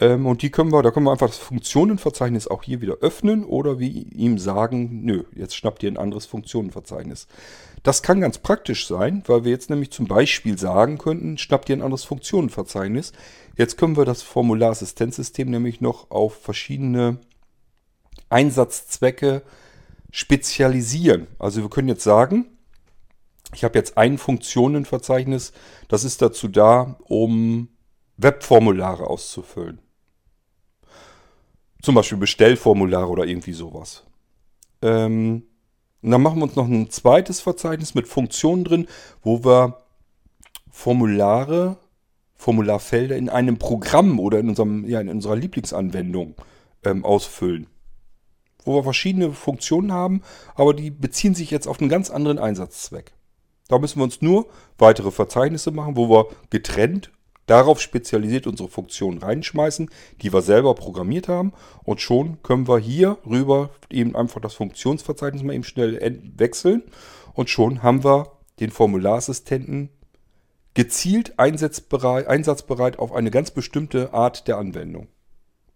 Ähm, 0.00 0.26
und 0.26 0.42
die 0.42 0.50
können 0.50 0.72
wir, 0.72 0.82
da 0.82 0.90
können 0.90 1.06
wir 1.06 1.12
einfach 1.12 1.28
das 1.28 1.38
Funktionenverzeichnis 1.38 2.48
auch 2.48 2.62
hier 2.62 2.80
wieder 2.80 2.96
öffnen 3.00 3.44
oder 3.44 3.78
wie 3.78 4.02
ihm 4.02 4.38
sagen, 4.38 5.04
nö, 5.04 5.24
jetzt 5.34 5.54
schnappt 5.54 5.82
ihr 5.82 5.90
ein 5.90 5.96
anderes 5.96 6.26
Funktionenverzeichnis. 6.26 7.28
Das 7.82 8.02
kann 8.02 8.20
ganz 8.20 8.38
praktisch 8.38 8.86
sein, 8.86 9.22
weil 9.26 9.44
wir 9.44 9.52
jetzt 9.52 9.70
nämlich 9.70 9.90
zum 9.90 10.06
Beispiel 10.06 10.58
sagen 10.58 10.98
könnten, 10.98 11.38
schnappt 11.38 11.68
ihr 11.68 11.76
ein 11.76 11.82
anderes 11.82 12.04
Funktionenverzeichnis. 12.04 13.12
Jetzt 13.56 13.78
können 13.78 13.96
wir 13.96 14.04
das 14.04 14.22
Formularassistenzsystem 14.22 15.50
nämlich 15.50 15.80
noch 15.80 16.10
auf 16.10 16.34
verschiedene 16.34 17.18
Einsatzzwecke 18.28 19.42
spezialisieren. 20.10 21.26
Also 21.38 21.62
wir 21.62 21.70
können 21.70 21.88
jetzt 21.88 22.02
sagen, 22.02 22.46
ich 23.54 23.64
habe 23.64 23.78
jetzt 23.78 23.96
ein 23.96 24.18
Funktionenverzeichnis, 24.18 25.52
das 25.88 26.04
ist 26.04 26.22
dazu 26.22 26.48
da, 26.48 26.96
um 27.04 27.68
Webformulare 28.16 29.06
auszufüllen. 29.06 29.80
Zum 31.82 31.94
Beispiel 31.94 32.18
Bestellformulare 32.18 33.08
oder 33.08 33.26
irgendwie 33.26 33.52
sowas. 33.52 34.04
Ähm, 34.82 35.44
und 36.02 36.10
dann 36.10 36.22
machen 36.22 36.38
wir 36.38 36.44
uns 36.44 36.56
noch 36.56 36.66
ein 36.66 36.90
zweites 36.90 37.40
Verzeichnis 37.40 37.94
mit 37.94 38.08
Funktionen 38.08 38.64
drin, 38.64 38.88
wo 39.22 39.44
wir 39.44 39.82
Formulare, 40.70 41.78
Formularfelder 42.34 43.16
in 43.16 43.28
einem 43.28 43.58
Programm 43.58 44.20
oder 44.20 44.38
in, 44.38 44.48
unserem, 44.48 44.84
ja, 44.86 45.00
in 45.00 45.08
unserer 45.08 45.36
Lieblingsanwendung 45.36 46.34
ähm, 46.84 47.04
ausfüllen. 47.04 47.66
wo 48.64 48.74
wir 48.74 48.82
verschiedene 48.82 49.32
Funktionen 49.32 49.92
haben, 49.92 50.22
aber 50.54 50.74
die 50.74 50.90
beziehen 50.90 51.34
sich 51.34 51.50
jetzt 51.50 51.68
auf 51.68 51.80
einen 51.80 51.88
ganz 51.88 52.10
anderen 52.10 52.38
Einsatzzweck. 52.38 53.15
Da 53.68 53.78
müssen 53.78 53.98
wir 53.98 54.04
uns 54.04 54.22
nur 54.22 54.46
weitere 54.78 55.10
Verzeichnisse 55.10 55.70
machen, 55.70 55.96
wo 55.96 56.08
wir 56.08 56.26
getrennt 56.50 57.10
darauf 57.46 57.80
spezialisiert 57.80 58.46
unsere 58.46 58.68
Funktionen 58.68 59.18
reinschmeißen, 59.18 59.88
die 60.20 60.32
wir 60.32 60.42
selber 60.42 60.74
programmiert 60.74 61.28
haben. 61.28 61.52
Und 61.84 62.00
schon 62.00 62.42
können 62.42 62.68
wir 62.68 62.78
hier 62.78 63.18
rüber 63.24 63.70
eben 63.88 64.16
einfach 64.16 64.40
das 64.40 64.54
Funktionsverzeichnis 64.54 65.42
mal 65.42 65.54
eben 65.54 65.64
schnell 65.64 66.20
wechseln. 66.36 66.82
Und 67.34 67.50
schon 67.50 67.82
haben 67.82 68.04
wir 68.04 68.32
den 68.60 68.70
Formularassistenten 68.70 69.90
gezielt 70.74 71.38
einsatzbereit, 71.38 72.26
einsatzbereit 72.26 72.98
auf 72.98 73.12
eine 73.12 73.30
ganz 73.30 73.50
bestimmte 73.50 74.12
Art 74.12 74.48
der 74.48 74.58
Anwendung. 74.58 75.08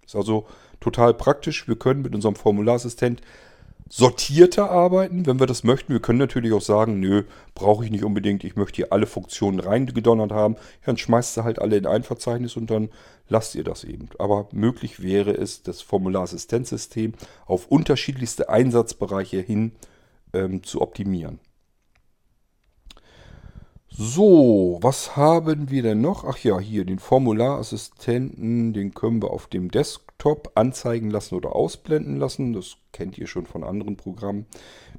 Ist 0.04 0.16
also 0.16 0.46
total 0.80 1.14
praktisch. 1.14 1.68
Wir 1.68 1.76
können 1.76 2.02
mit 2.02 2.14
unserem 2.14 2.34
Formularassistent 2.34 3.20
sortierter 3.92 4.70
arbeiten, 4.70 5.26
wenn 5.26 5.40
wir 5.40 5.48
das 5.48 5.64
möchten. 5.64 5.92
Wir 5.92 6.00
können 6.00 6.20
natürlich 6.20 6.52
auch 6.52 6.62
sagen, 6.62 7.00
nö, 7.00 7.24
brauche 7.54 7.84
ich 7.84 7.90
nicht 7.90 8.04
unbedingt. 8.04 8.44
Ich 8.44 8.54
möchte 8.54 8.76
hier 8.76 8.92
alle 8.92 9.06
Funktionen 9.06 9.58
reingedonnert 9.58 10.30
haben. 10.30 10.54
Ja, 10.54 10.86
dann 10.86 10.96
schmeißt 10.96 11.36
ihr 11.36 11.44
halt 11.44 11.58
alle 11.58 11.76
in 11.76 11.86
ein 11.86 12.04
Verzeichnis 12.04 12.56
und 12.56 12.70
dann 12.70 12.88
lasst 13.28 13.56
ihr 13.56 13.64
das 13.64 13.82
eben. 13.82 14.08
Aber 14.18 14.48
möglich 14.52 15.02
wäre 15.02 15.32
es, 15.32 15.64
das 15.64 15.82
Formularassistenzsystem 15.82 17.14
auf 17.46 17.66
unterschiedlichste 17.66 18.48
Einsatzbereiche 18.48 19.40
hin 19.40 19.72
ähm, 20.32 20.62
zu 20.62 20.80
optimieren. 20.80 21.40
So, 23.92 24.78
was 24.82 25.16
haben 25.16 25.68
wir 25.68 25.82
denn 25.82 26.00
noch? 26.00 26.24
Ach 26.24 26.38
ja, 26.38 26.60
hier 26.60 26.84
den 26.84 27.00
Formularassistenten, 27.00 28.72
den 28.72 28.94
können 28.94 29.20
wir 29.20 29.30
auf 29.30 29.48
dem 29.48 29.70
Desktop 29.70 30.52
anzeigen 30.54 31.10
lassen 31.10 31.34
oder 31.34 31.56
ausblenden 31.56 32.16
lassen. 32.16 32.52
Das 32.52 32.76
kennt 32.92 33.18
ihr 33.18 33.26
schon 33.26 33.46
von 33.46 33.64
anderen 33.64 33.96
Programmen. 33.96 34.46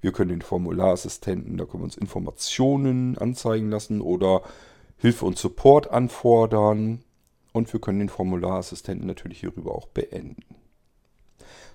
Wir 0.02 0.12
können 0.12 0.30
den 0.30 0.42
Formularassistenten, 0.42 1.58
da 1.58 1.66
können 1.66 1.82
wir 1.84 1.86
uns 1.86 1.98
Informationen 1.98 3.18
anzeigen 3.18 3.70
lassen 3.70 4.02
oder 4.02 4.42
Hilfe 4.98 5.26
und 5.26 5.38
Support 5.38 5.90
anfordern. 5.90 7.04
Und 7.54 7.72
wir 7.72 7.80
können 7.80 8.00
den 8.00 8.10
Formularassistenten 8.10 9.08
natürlich 9.08 9.40
hierüber 9.40 9.74
auch 9.74 9.88
beenden. 9.88 10.44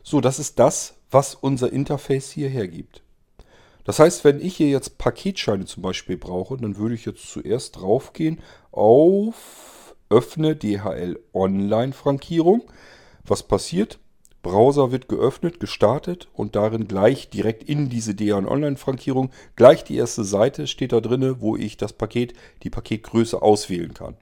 So, 0.02 0.20
das 0.20 0.38
ist 0.38 0.58
das, 0.58 0.94
was 1.10 1.34
unser 1.34 1.72
Interface 1.72 2.30
hier 2.30 2.48
hergibt. 2.48 3.02
Das 3.86 4.00
heißt, 4.00 4.24
wenn 4.24 4.40
ich 4.40 4.56
hier 4.56 4.68
jetzt 4.68 4.98
Paketscheine 4.98 5.64
zum 5.64 5.82
Beispiel 5.84 6.16
brauche, 6.16 6.56
dann 6.56 6.76
würde 6.76 6.96
ich 6.96 7.04
jetzt 7.04 7.30
zuerst 7.30 7.76
draufgehen 7.76 8.40
auf 8.72 9.94
Öffne 10.10 10.56
DHL 10.56 11.20
Online 11.32 11.92
Frankierung. 11.92 12.64
Was 13.24 13.44
passiert? 13.44 14.00
Browser 14.42 14.90
wird 14.90 15.08
geöffnet, 15.08 15.60
gestartet 15.60 16.28
und 16.32 16.56
darin 16.56 16.88
gleich 16.88 17.30
direkt 17.30 17.62
in 17.62 17.88
diese 17.88 18.16
DHL 18.16 18.46
Online 18.46 18.76
Frankierung 18.76 19.30
gleich 19.54 19.84
die 19.84 19.96
erste 19.96 20.24
Seite 20.24 20.66
steht 20.66 20.92
da 20.92 21.00
drin, 21.00 21.36
wo 21.38 21.56
ich 21.56 21.76
das 21.76 21.92
Paket, 21.92 22.32
die 22.64 22.70
Paketgröße 22.70 23.40
auswählen 23.40 23.94
kann. 23.94 24.16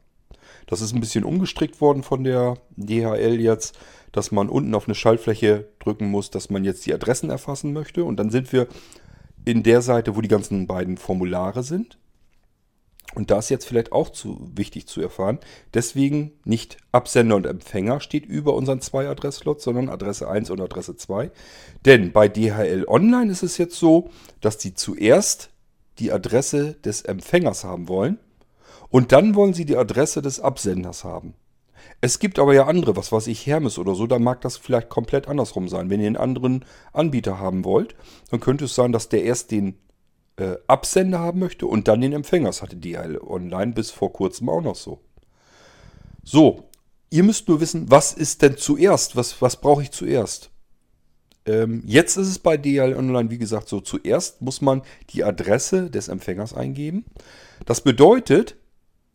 Das 0.66 0.82
ist 0.82 0.94
ein 0.94 1.00
bisschen 1.00 1.24
umgestrickt 1.24 1.80
worden 1.80 2.02
von 2.02 2.22
der 2.22 2.58
DHL 2.76 3.40
jetzt, 3.40 3.78
dass 4.12 4.30
man 4.30 4.50
unten 4.50 4.74
auf 4.74 4.86
eine 4.86 4.94
Schaltfläche 4.94 5.68
drücken 5.78 6.10
muss, 6.10 6.30
dass 6.30 6.50
man 6.50 6.64
jetzt 6.64 6.84
die 6.84 6.94
Adressen 6.94 7.30
erfassen 7.30 7.72
möchte 7.72 8.04
und 8.04 8.16
dann 8.16 8.30
sind 8.30 8.52
wir 8.52 8.68
in 9.44 9.62
der 9.62 9.82
Seite, 9.82 10.16
wo 10.16 10.20
die 10.20 10.28
ganzen 10.28 10.66
beiden 10.66 10.96
Formulare 10.96 11.62
sind. 11.62 11.98
Und 13.14 13.30
da 13.30 13.38
ist 13.38 13.48
jetzt 13.48 13.66
vielleicht 13.66 13.92
auch 13.92 14.10
zu 14.10 14.50
wichtig 14.54 14.86
zu 14.86 15.00
erfahren. 15.00 15.38
Deswegen 15.72 16.32
nicht 16.44 16.78
Absender 16.90 17.36
und 17.36 17.46
Empfänger 17.46 18.00
steht 18.00 18.26
über 18.26 18.54
unseren 18.54 18.80
zwei 18.80 19.08
Adresslots, 19.08 19.62
sondern 19.62 19.88
Adresse 19.88 20.28
1 20.28 20.50
und 20.50 20.60
Adresse 20.60 20.96
2. 20.96 21.30
Denn 21.84 22.12
bei 22.12 22.28
DHL 22.28 22.86
Online 22.88 23.30
ist 23.30 23.42
es 23.42 23.56
jetzt 23.56 23.76
so, 23.76 24.10
dass 24.40 24.58
die 24.58 24.74
zuerst 24.74 25.50
die 26.00 26.10
Adresse 26.10 26.74
des 26.74 27.02
Empfängers 27.02 27.62
haben 27.62 27.88
wollen 27.88 28.18
und 28.88 29.12
dann 29.12 29.34
wollen 29.34 29.54
sie 29.54 29.64
die 29.64 29.76
Adresse 29.76 30.22
des 30.22 30.40
Absenders 30.40 31.04
haben. 31.04 31.34
Es 32.00 32.18
gibt 32.18 32.38
aber 32.38 32.54
ja 32.54 32.66
andere, 32.66 32.96
was 32.96 33.12
weiß 33.12 33.26
ich, 33.28 33.46
Hermes 33.46 33.78
oder 33.78 33.94
so, 33.94 34.06
da 34.06 34.18
mag 34.18 34.40
das 34.42 34.56
vielleicht 34.56 34.88
komplett 34.88 35.28
andersrum 35.28 35.68
sein. 35.68 35.90
Wenn 35.90 36.00
ihr 36.00 36.06
einen 36.06 36.16
anderen 36.16 36.64
Anbieter 36.92 37.38
haben 37.38 37.64
wollt, 37.64 37.94
dann 38.30 38.40
könnte 38.40 38.66
es 38.66 38.74
sein, 38.74 38.92
dass 38.92 39.08
der 39.08 39.24
erst 39.24 39.50
den 39.50 39.78
äh, 40.36 40.56
Absender 40.66 41.20
haben 41.20 41.40
möchte 41.40 41.66
und 41.66 41.88
dann 41.88 42.00
den 42.00 42.12
Empfänger. 42.12 42.48
Das 42.48 42.62
hatte 42.62 42.76
DHL 42.76 43.18
Online 43.18 43.72
bis 43.72 43.90
vor 43.90 44.12
kurzem 44.12 44.48
auch 44.48 44.60
noch 44.60 44.76
so. 44.76 45.00
So, 46.22 46.64
ihr 47.10 47.22
müsst 47.22 47.48
nur 47.48 47.60
wissen, 47.60 47.90
was 47.90 48.12
ist 48.12 48.42
denn 48.42 48.56
zuerst? 48.56 49.16
Was, 49.16 49.40
was 49.40 49.60
brauche 49.60 49.82
ich 49.82 49.90
zuerst? 49.90 50.50
Ähm, 51.46 51.82
jetzt 51.86 52.16
ist 52.16 52.28
es 52.28 52.38
bei 52.38 52.56
DHL 52.56 52.94
Online, 52.96 53.30
wie 53.30 53.38
gesagt, 53.38 53.68
so. 53.68 53.80
Zuerst 53.80 54.40
muss 54.40 54.60
man 54.60 54.82
die 55.10 55.24
Adresse 55.24 55.90
des 55.90 56.08
Empfängers 56.08 56.54
eingeben. 56.54 57.04
Das 57.66 57.82
bedeutet, 57.82 58.56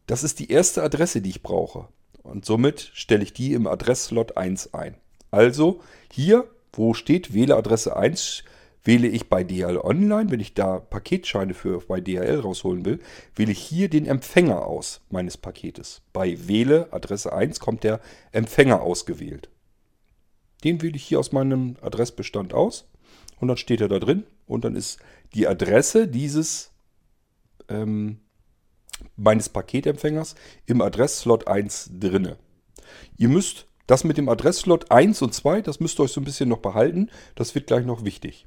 das 0.08 0.24
ist 0.24 0.40
die 0.40 0.52
erste 0.52 0.84
Adresse, 0.84 1.22
die 1.22 1.30
ich 1.30 1.44
brauche. 1.44 1.88
Und 2.24 2.46
somit 2.46 2.92
stelle 2.94 3.24
ich 3.24 3.34
die 3.34 3.54
im 3.54 3.68
Adresslot 3.68 4.38
1 4.38 4.74
ein. 4.74 4.96
Also 5.32 5.82
hier, 6.12 6.50
wo 6.74 6.94
steht 6.94 7.34
wähle 7.34 7.56
Adresse 7.56 7.96
1, 7.96 8.44
wähle 8.84 9.08
ich 9.08 9.30
bei 9.30 9.44
DHL 9.44 9.78
Online, 9.78 10.32
wenn 10.32 10.40
ich 10.40 10.54
da 10.54 10.80
Paketscheine 10.80 11.54
für 11.54 11.80
bei 11.82 12.02
DHL 12.02 12.40
rausholen 12.40 12.86
will, 12.86 13.00
wähle 13.36 13.52
ich 13.52 13.60
hier 13.60 13.90
den 13.90 14.06
Empfänger 14.06 14.66
aus 14.66 15.02
meines 15.10 15.38
Paketes. 15.38 16.02
Bei 16.14 16.48
wähle 16.48 16.92
Adresse 16.92 17.34
1 17.34 17.60
kommt 17.60 17.84
der 17.84 18.00
Empfänger 18.32 18.82
ausgewählt. 18.82 19.50
Den 20.64 20.82
wähle 20.82 20.96
ich 20.96 21.04
hier 21.04 21.20
aus 21.20 21.32
meinem 21.32 21.76
Adressbestand 21.82 22.54
aus 22.54 22.90
und 23.40 23.48
dann 23.48 23.58
steht 23.58 23.82
er 23.82 23.88
da 23.88 24.00
drin 24.00 24.24
und 24.46 24.66
dann 24.66 24.76
ist 24.76 25.00
die 25.34 25.48
Adresse 25.48 26.08
dieses 26.08 26.72
ähm, 27.70 28.20
meines 29.16 29.50
Paketempfängers 29.50 30.36
im 30.66 30.82
Adressslot 30.82 31.48
1 31.48 31.92
drinne. 32.00 32.38
Ihr 33.18 33.30
müsst 33.30 33.68
das 33.88 34.04
mit 34.04 34.18
dem 34.18 34.30
Adressslot 34.30 34.92
1 34.92 35.22
und 35.22 35.34
2, 35.34 35.62
das 35.62 35.80
müsst 35.80 36.00
ihr 36.00 36.04
euch 36.04 36.12
so 36.12 36.22
ein 36.22 36.26
bisschen 36.26 36.50
noch 36.50 36.60
behalten. 36.60 37.10
Das 37.36 37.56
wird 37.56 37.68
gleich 37.68 37.86
noch 37.86 38.04
wichtig. 38.04 38.46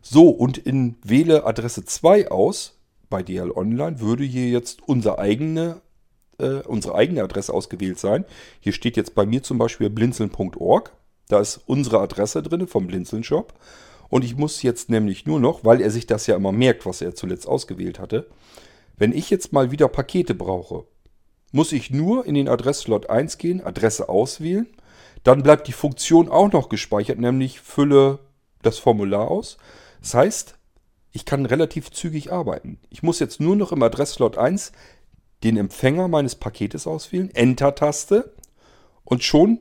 So, 0.00 0.30
und 0.30 0.58
in 0.58 0.96
Wähle 1.04 1.44
Adresse 1.44 1.84
2 1.84 2.30
aus, 2.30 2.78
bei 3.10 3.22
DL 3.22 3.50
Online, 3.50 4.00
würde 4.00 4.24
hier 4.24 4.48
jetzt 4.48 4.82
unsere 4.88 5.18
eigene, 5.18 5.82
äh, 6.38 6.62
unsere 6.66 6.94
eigene 6.94 7.22
Adresse 7.22 7.52
ausgewählt 7.52 7.98
sein. 7.98 8.24
Hier 8.60 8.72
steht 8.72 8.96
jetzt 8.96 9.14
bei 9.14 9.26
mir 9.26 9.42
zum 9.42 9.58
Beispiel 9.58 9.90
blinzeln.org. 9.90 10.92
Da 11.28 11.40
ist 11.40 11.60
unsere 11.66 12.00
Adresse 12.00 12.42
drin 12.42 12.66
vom 12.66 12.86
Blinzeln 12.86 13.22
Shop. 13.22 13.54
Und 14.08 14.24
ich 14.24 14.36
muss 14.36 14.62
jetzt 14.62 14.90
nämlich 14.90 15.24
nur 15.24 15.40
noch, 15.40 15.64
weil 15.64 15.80
er 15.80 15.90
sich 15.90 16.06
das 16.06 16.26
ja 16.26 16.36
immer 16.36 16.52
merkt, 16.52 16.84
was 16.84 17.00
er 17.00 17.14
zuletzt 17.14 17.46
ausgewählt 17.46 17.98
hatte, 17.98 18.28
wenn 18.96 19.12
ich 19.12 19.30
jetzt 19.30 19.52
mal 19.52 19.70
wieder 19.70 19.88
Pakete 19.88 20.34
brauche, 20.34 20.84
muss 21.52 21.72
ich 21.72 21.90
nur 21.90 22.26
in 22.26 22.34
den 22.34 22.48
Adresslot 22.48 23.10
1 23.10 23.38
gehen, 23.38 23.62
Adresse 23.62 24.08
auswählen. 24.08 24.66
Dann 25.22 25.42
bleibt 25.42 25.68
die 25.68 25.72
Funktion 25.72 26.28
auch 26.28 26.50
noch 26.50 26.68
gespeichert, 26.68 27.18
nämlich 27.18 27.60
fülle 27.60 28.18
das 28.62 28.78
Formular 28.78 29.30
aus. 29.30 29.58
Das 30.00 30.14
heißt, 30.14 30.58
ich 31.12 31.24
kann 31.24 31.46
relativ 31.46 31.90
zügig 31.90 32.32
arbeiten. 32.32 32.78
Ich 32.90 33.02
muss 33.02 33.18
jetzt 33.18 33.38
nur 33.38 33.54
noch 33.54 33.70
im 33.70 33.82
Adresslot 33.82 34.38
1 34.38 34.72
den 35.44 35.56
Empfänger 35.56 36.08
meines 36.08 36.34
Paketes 36.34 36.86
auswählen, 36.86 37.30
Enter-Taste 37.34 38.32
und 39.04 39.22
schon 39.22 39.60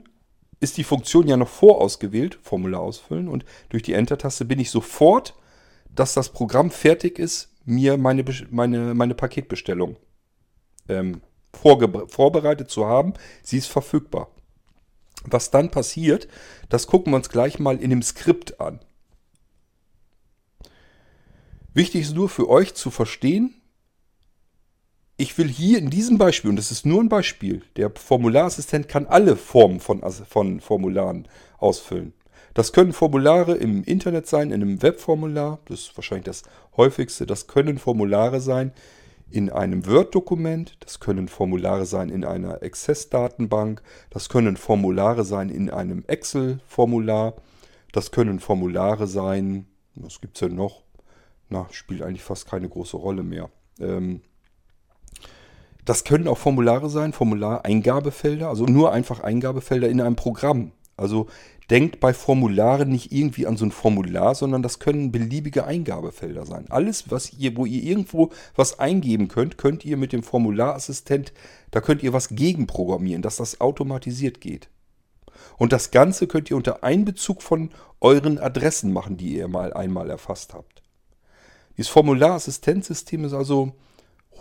ist 0.59 0.77
die 0.77 0.83
Funktion 0.83 1.27
ja 1.27 1.37
noch 1.37 1.49
vorausgewählt, 1.49 2.37
Formular 2.41 2.81
ausfüllen 2.81 3.27
und 3.27 3.45
durch 3.69 3.83
die 3.83 3.93
Enter-Taste 3.93 4.45
bin 4.45 4.59
ich 4.59 4.69
sofort, 4.69 5.33
dass 5.93 6.13
das 6.13 6.29
Programm 6.29 6.69
fertig 6.71 7.19
ist, 7.19 7.50
mir 7.65 7.97
meine, 7.97 8.23
meine, 8.49 8.93
meine 8.93 9.15
Paketbestellung 9.15 9.97
ähm, 10.89 11.21
vorbereitet 11.53 12.69
zu 12.69 12.85
haben. 12.85 13.13
Sie 13.43 13.57
ist 13.57 13.67
verfügbar. 13.67 14.29
Was 15.23 15.51
dann 15.51 15.69
passiert, 15.69 16.27
das 16.69 16.87
gucken 16.87 17.13
wir 17.13 17.17
uns 17.17 17.29
gleich 17.29 17.59
mal 17.59 17.77
in 17.77 17.91
dem 17.91 18.01
Skript 18.01 18.59
an. 18.59 18.79
Wichtig 21.73 22.01
ist 22.01 22.15
nur 22.15 22.27
für 22.27 22.49
euch 22.49 22.73
zu 22.73 22.91
verstehen, 22.91 23.53
ich 25.17 25.37
will 25.37 25.47
hier 25.47 25.77
in 25.77 25.91
diesem 25.91 26.17
Beispiel, 26.17 26.49
und 26.49 26.55
das 26.55 26.71
ist 26.71 26.83
nur 26.85 26.99
ein 26.99 27.07
Beispiel, 27.07 27.61
der 27.75 27.91
Formularassistent 27.91 28.87
kann 28.87 29.05
alle 29.05 29.37
Formen 29.37 29.79
von, 29.79 30.01
von 30.11 30.59
Formularen 30.59 31.27
ausfüllen. 31.59 32.13
Das 32.53 32.73
können 32.73 32.93
Formulare 32.93 33.55
im 33.55 33.83
Internet 33.83 34.27
sein, 34.27 34.51
in 34.51 34.61
einem 34.61 34.81
Webformular, 34.81 35.59
das 35.65 35.81
ist 35.81 35.97
wahrscheinlich 35.97 36.25
das 36.25 36.43
häufigste. 36.75 37.25
Das 37.25 37.47
können 37.47 37.77
Formulare 37.77 38.41
sein 38.41 38.73
in 39.29 39.49
einem 39.49 39.85
Word-Dokument, 39.87 40.75
das 40.81 40.99
können 40.99 41.29
Formulare 41.29 41.85
sein 41.85 42.09
in 42.09 42.25
einer 42.25 42.61
Access-Datenbank, 42.61 43.81
das 44.09 44.27
können 44.27 44.57
Formulare 44.57 45.23
sein 45.23 45.49
in 45.49 45.69
einem 45.69 46.03
Excel-Formular, 46.05 47.35
das 47.93 48.11
können 48.11 48.39
Formulare 48.39 49.07
sein, 49.07 49.67
was 49.95 50.19
gibt 50.19 50.35
es 50.35 50.47
denn 50.47 50.55
noch? 50.55 50.83
Na, 51.49 51.67
spielt 51.71 52.01
eigentlich 52.01 52.23
fast 52.23 52.49
keine 52.49 52.67
große 52.67 52.97
Rolle 52.97 53.23
mehr. 53.23 53.49
Ähm, 53.79 54.21
das 55.85 56.03
können 56.03 56.27
auch 56.27 56.37
Formulare 56.37 56.89
sein, 56.89 57.13
Formulareingabefelder, 57.13 58.49
also 58.49 58.65
nur 58.65 58.91
einfach 58.91 59.21
Eingabefelder 59.21 59.89
in 59.89 60.01
einem 60.01 60.15
Programm. 60.15 60.71
Also 60.95 61.27
denkt 61.71 62.01
bei 62.01 62.13
Formularen 62.13 62.89
nicht 62.89 63.13
irgendwie 63.13 63.47
an 63.47 63.55
so 63.55 63.65
ein 63.65 63.71
Formular, 63.71 64.35
sondern 64.35 64.61
das 64.61 64.79
können 64.79 65.13
beliebige 65.13 65.63
Eingabefelder 65.63 66.45
sein. 66.45 66.65
Alles, 66.69 67.09
was 67.09 67.33
ihr, 67.33 67.55
wo 67.55 67.65
ihr 67.65 67.81
irgendwo 67.81 68.31
was 68.55 68.77
eingeben 68.77 69.29
könnt, 69.29 69.57
könnt 69.57 69.85
ihr 69.85 69.95
mit 69.95 70.11
dem 70.11 70.21
Formularassistent, 70.21 71.31
da 71.71 71.79
könnt 71.79 72.03
ihr 72.03 72.11
was 72.11 72.29
gegenprogrammieren, 72.29 73.21
dass 73.21 73.37
das 73.37 73.61
automatisiert 73.61 74.41
geht. 74.41 74.69
Und 75.57 75.71
das 75.71 75.91
Ganze 75.91 76.27
könnt 76.27 76.51
ihr 76.51 76.57
unter 76.57 76.83
Einbezug 76.83 77.41
von 77.41 77.69
euren 78.01 78.37
Adressen 78.37 78.91
machen, 78.91 79.15
die 79.15 79.37
ihr 79.37 79.47
mal 79.47 79.71
einmal 79.71 80.09
erfasst 80.09 80.53
habt. 80.53 80.83
Dieses 81.77 81.89
Formularassistenzsystem 81.89 83.23
ist 83.23 83.33
also 83.33 83.71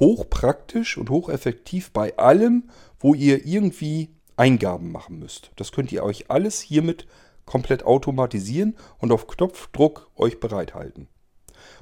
hochpraktisch 0.01 0.99
und 0.99 1.11
hocheffektiv 1.11 1.93
bei 1.93 2.17
allem, 2.17 2.71
wo 2.99 3.15
ihr 3.15 3.47
irgendwie 3.47 4.09
Eingaben 4.41 4.91
machen 4.91 5.19
müsst. 5.19 5.51
Das 5.57 5.71
könnt 5.71 5.93
ihr 5.93 6.03
euch 6.03 6.31
alles 6.31 6.63
hiermit 6.63 7.07
komplett 7.45 7.83
automatisieren 7.83 8.75
und 8.99 9.13
auf 9.13 9.27
Knopfdruck 9.27 10.11
euch 10.17 10.41
bereithalten. 10.41 11.09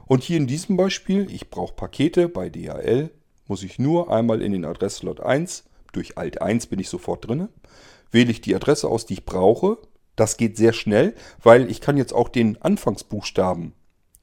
Und 0.06 0.24
hier 0.24 0.38
in 0.38 0.48
diesem 0.48 0.76
Beispiel, 0.76 1.30
ich 1.30 1.50
brauche 1.50 1.74
Pakete 1.74 2.28
bei 2.28 2.48
DHL, 2.48 3.10
muss 3.46 3.62
ich 3.62 3.78
nur 3.78 4.10
einmal 4.10 4.42
in 4.42 4.50
den 4.50 4.64
Adresslot 4.64 5.20
1, 5.20 5.66
durch 5.92 6.18
Alt 6.18 6.42
1 6.42 6.66
bin 6.66 6.80
ich 6.80 6.88
sofort 6.88 7.28
drin, 7.28 7.48
wähle 8.10 8.32
ich 8.32 8.40
die 8.40 8.56
Adresse 8.56 8.88
aus, 8.88 9.06
die 9.06 9.14
ich 9.14 9.24
brauche. 9.24 9.78
Das 10.16 10.36
geht 10.36 10.56
sehr 10.56 10.72
schnell, 10.72 11.14
weil 11.40 11.70
ich 11.70 11.80
kann 11.80 11.96
jetzt 11.96 12.12
auch 12.12 12.28
den 12.28 12.60
Anfangsbuchstaben 12.60 13.72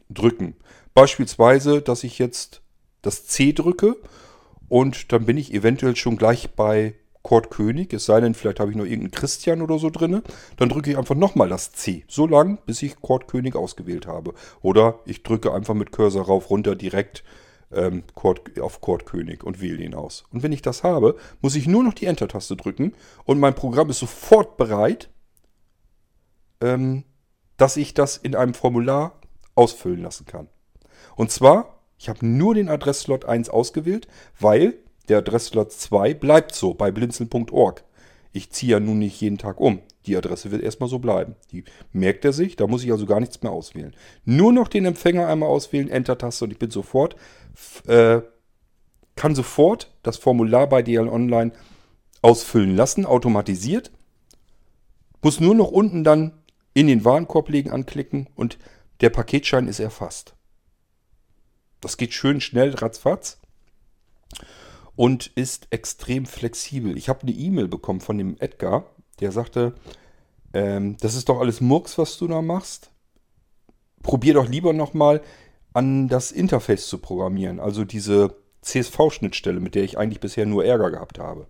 drücken. 0.10 0.58
Beispielsweise, 0.94 1.82
dass 1.82 2.04
ich 2.04 2.20
jetzt 2.20 2.62
das 3.02 3.28
C 3.28 3.54
drücke 3.54 3.96
und 4.68 5.14
dann 5.14 5.26
bin 5.26 5.38
ich 5.38 5.54
eventuell 5.54 5.96
schon 5.96 6.18
gleich 6.18 6.52
bei 6.52 6.96
Kurt 7.26 7.50
König, 7.50 7.92
es 7.92 8.06
sei 8.06 8.22
denn, 8.22 8.36
vielleicht 8.36 8.60
habe 8.60 8.70
ich 8.70 8.78
noch 8.78 8.86
irgendeinen 8.86 9.10
Christian 9.10 9.64
oder 9.64 9.80
so 9.80 9.90
drin, 9.90 10.22
dann 10.58 10.70
drücke 10.70 10.92
ich 10.92 10.98
einfach 11.00 11.16
nochmal 11.16 11.50
das 11.50 11.72
C, 11.72 12.06
so 12.08 12.28
lang, 12.28 12.60
bis 12.68 12.84
ich 12.84 13.02
Kurt 13.02 13.28
König 13.28 13.56
ausgewählt 13.56 14.06
habe. 14.06 14.36
Oder 14.62 15.00
ich 15.06 15.24
drücke 15.24 15.52
einfach 15.52 15.74
mit 15.74 15.92
Cursor 15.92 16.28
rauf, 16.28 16.52
runter 16.52 16.76
direkt 16.76 17.24
ähm, 17.74 18.04
Kurt, 18.14 18.62
auf 18.62 18.80
Kurt 18.80 19.08
König 19.08 19.44
und 19.44 19.60
wähle 19.60 19.84
ihn 19.84 19.96
aus. 19.96 20.26
Und 20.32 20.44
wenn 20.44 20.52
ich 20.52 20.62
das 20.62 20.84
habe, 20.84 21.16
muss 21.42 21.56
ich 21.56 21.66
nur 21.66 21.84
noch 21.84 21.96
die 21.96 22.06
Enter-Taste 22.06 22.56
drücken 22.56 22.94
und 23.24 23.40
mein 23.40 23.56
Programm 23.56 23.90
ist 23.90 24.00
sofort 24.02 24.56
bereit, 24.56 25.10
ähm, 26.62 27.06
dass 27.58 27.76
ich 27.76 27.96
das 27.96 28.18
in 28.18 28.36
einem 28.36 28.54
Formular 28.54 29.20
ausfüllen 29.56 30.04
lassen 30.04 30.28
kann. 30.28 30.48
Und 31.16 31.32
zwar, 31.32 31.80
ich 31.98 32.08
habe 32.08 32.24
nur 32.24 32.54
den 32.54 32.70
Adresslot 32.70 33.26
1 33.26 33.50
ausgewählt, 33.50 34.08
weil 34.40 34.76
der 35.10 35.20
Adresslot 35.20 35.72
2 35.72 36.14
bleibt 36.14 36.54
so 36.54 36.74
bei 36.74 36.92
blinzeln.org. 36.92 37.84
Ich 38.32 38.52
ziehe 38.52 38.74
ja 38.74 38.80
nun 38.80 39.00
nicht 39.00 39.20
jeden 39.22 39.38
Tag 39.38 39.60
um. 39.60 39.80
Die 40.06 40.18
Adresse 40.18 40.52
wird 40.52 40.62
erstmal 40.62 40.90
so 40.90 41.00
bleiben. 41.00 41.36
Die 41.52 41.64
merkt 41.94 42.26
er 42.26 42.34
sich, 42.34 42.56
da 42.56 42.68
muss 42.68 42.84
ich 42.84 42.92
also 42.92 43.06
gar 43.06 43.20
nichts 43.20 43.42
mehr 43.42 43.52
auswählen. 43.52 43.96
Nur 44.26 44.52
noch 44.52 44.68
den 44.68 44.86
Empfänger 44.86 45.28
einmal 45.28 45.50
auswählen, 45.50 45.90
Enter-Taste 45.90 46.46
und 46.46 46.52
ich 46.52 46.60
bin 46.60 46.70
sofort, 46.70 47.16
äh, 47.88 48.22
kann 49.16 49.36
sofort 49.36 49.96
das 50.04 50.18
Formular 50.18 50.68
bei 50.68 50.82
DL 50.82 51.08
Online 51.08 51.54
ausfüllen 52.22 52.76
lassen, 52.76 53.06
automatisiert. 53.06 53.92
Muss 55.22 55.40
nur 55.40 55.56
noch 55.56 55.72
unten 55.72 56.04
dann 56.04 56.34
in 56.74 56.88
den 56.88 57.06
Warenkorb 57.06 57.50
legen, 57.50 57.72
anklicken 57.72 58.28
und 58.36 58.60
der 59.02 59.10
Paketschein 59.10 59.68
ist 59.68 59.80
erfasst. 59.80 60.36
Das 61.80 61.98
geht 61.98 62.14
schön 62.14 62.42
schnell, 62.42 62.76
ratzfatz 62.76 63.40
und 64.96 65.28
ist 65.36 65.68
extrem 65.72 66.26
flexibel. 66.26 66.98
Ich 66.98 67.10
habe 67.10 67.24
eine 67.24 67.32
E-Mail 67.32 67.68
bekommen 67.68 68.02
von 68.02 68.18
dem 68.18 68.38
Edgar, 68.40 68.86
der 69.20 69.32
sagte, 69.32 69.76
ähm, 70.54 70.98
das 71.00 71.16
ist 71.16 71.30
doch 71.30 71.40
alles 71.40 71.62
Murks, 71.62 71.98
was 71.98 72.18
du 72.18 72.28
da 72.28 72.42
machst. 72.42 72.92
Probier 74.02 74.36
doch 74.36 74.48
lieber 74.48 74.74
nochmal 74.74 75.22
an 75.74 76.08
das 76.08 76.32
Interface 76.32 76.88
zu 76.88 77.00
programmieren, 77.00 77.60
also 77.60 77.84
diese 77.84 78.36
CSV-Schnittstelle, 78.62 79.60
mit 79.60 79.76
der 79.76 79.84
ich 79.84 79.98
eigentlich 79.98 80.20
bisher 80.20 80.46
nur 80.46 80.64
Ärger 80.66 80.92
gehabt 80.92 81.20
habe. 81.20 81.48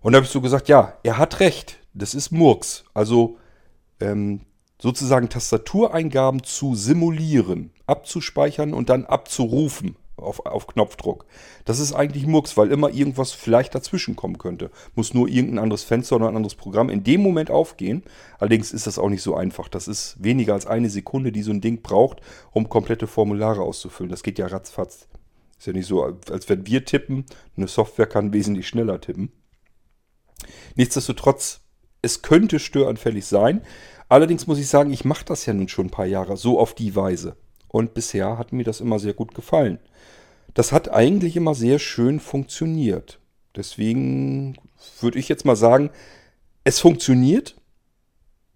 Und 0.00 0.12
da 0.12 0.16
habe 0.16 0.26
ich 0.26 0.32
so 0.32 0.40
gesagt, 0.40 0.68
ja, 0.68 0.94
er 1.02 1.18
hat 1.18 1.40
recht, 1.40 1.78
das 1.94 2.14
ist 2.14 2.30
Murks. 2.30 2.84
Also 2.94 3.38
ähm, 4.00 4.40
sozusagen 4.80 5.28
Tastatureingaben 5.28 6.42
zu 6.42 6.74
simulieren, 6.74 7.72
abzuspeichern 7.86 8.74
und 8.74 8.88
dann 8.88 9.04
abzurufen 9.04 9.96
auf, 10.20 10.46
auf 10.46 10.66
Knopfdruck. 10.66 11.26
Das 11.64 11.80
ist 11.80 11.92
eigentlich 11.92 12.26
Murks, 12.26 12.56
weil 12.56 12.70
immer 12.70 12.90
irgendwas 12.90 13.32
vielleicht 13.32 13.74
dazwischen 13.74 14.16
kommen 14.16 14.38
könnte. 14.38 14.70
Muss 14.94 15.14
nur 15.14 15.28
irgendein 15.28 15.58
anderes 15.58 15.84
Fenster 15.84 16.16
oder 16.16 16.28
ein 16.28 16.36
anderes 16.36 16.54
Programm 16.54 16.90
in 16.90 17.04
dem 17.04 17.22
Moment 17.22 17.50
aufgehen. 17.50 18.02
Allerdings 18.38 18.72
ist 18.72 18.86
das 18.86 18.98
auch 18.98 19.08
nicht 19.08 19.22
so 19.22 19.34
einfach. 19.34 19.68
Das 19.68 19.88
ist 19.88 20.16
weniger 20.22 20.54
als 20.54 20.66
eine 20.66 20.90
Sekunde, 20.90 21.32
die 21.32 21.42
so 21.42 21.50
ein 21.50 21.60
Ding 21.60 21.82
braucht, 21.82 22.20
um 22.52 22.68
komplette 22.68 23.06
Formulare 23.06 23.62
auszufüllen. 23.62 24.10
Das 24.10 24.22
geht 24.22 24.38
ja 24.38 24.46
ratzfatz. 24.46 25.08
Ist 25.58 25.66
ja 25.66 25.72
nicht 25.72 25.86
so, 25.86 26.02
als 26.02 26.48
wenn 26.48 26.66
wir 26.66 26.84
tippen. 26.84 27.26
Eine 27.56 27.68
Software 27.68 28.06
kann 28.06 28.32
wesentlich 28.32 28.66
schneller 28.66 29.00
tippen. 29.00 29.30
Nichtsdestotrotz, 30.74 31.60
es 32.02 32.22
könnte 32.22 32.58
störanfällig 32.58 33.26
sein. 33.26 33.62
Allerdings 34.08 34.46
muss 34.46 34.58
ich 34.58 34.68
sagen, 34.68 34.90
ich 34.90 35.04
mache 35.04 35.24
das 35.24 35.46
ja 35.46 35.52
nun 35.52 35.68
schon 35.68 35.86
ein 35.86 35.90
paar 35.90 36.06
Jahre 36.06 36.36
so 36.36 36.58
auf 36.58 36.74
die 36.74 36.96
Weise. 36.96 37.36
Und 37.68 37.94
bisher 37.94 38.38
hat 38.38 38.52
mir 38.52 38.64
das 38.64 38.80
immer 38.80 38.98
sehr 38.98 39.14
gut 39.14 39.34
gefallen. 39.34 39.78
Das 40.54 40.72
hat 40.72 40.90
eigentlich 40.90 41.36
immer 41.36 41.54
sehr 41.54 41.78
schön 41.78 42.20
funktioniert. 42.20 43.20
Deswegen 43.56 44.56
würde 45.00 45.18
ich 45.18 45.28
jetzt 45.28 45.44
mal 45.44 45.56
sagen, 45.56 45.90
es 46.64 46.80
funktioniert 46.80 47.56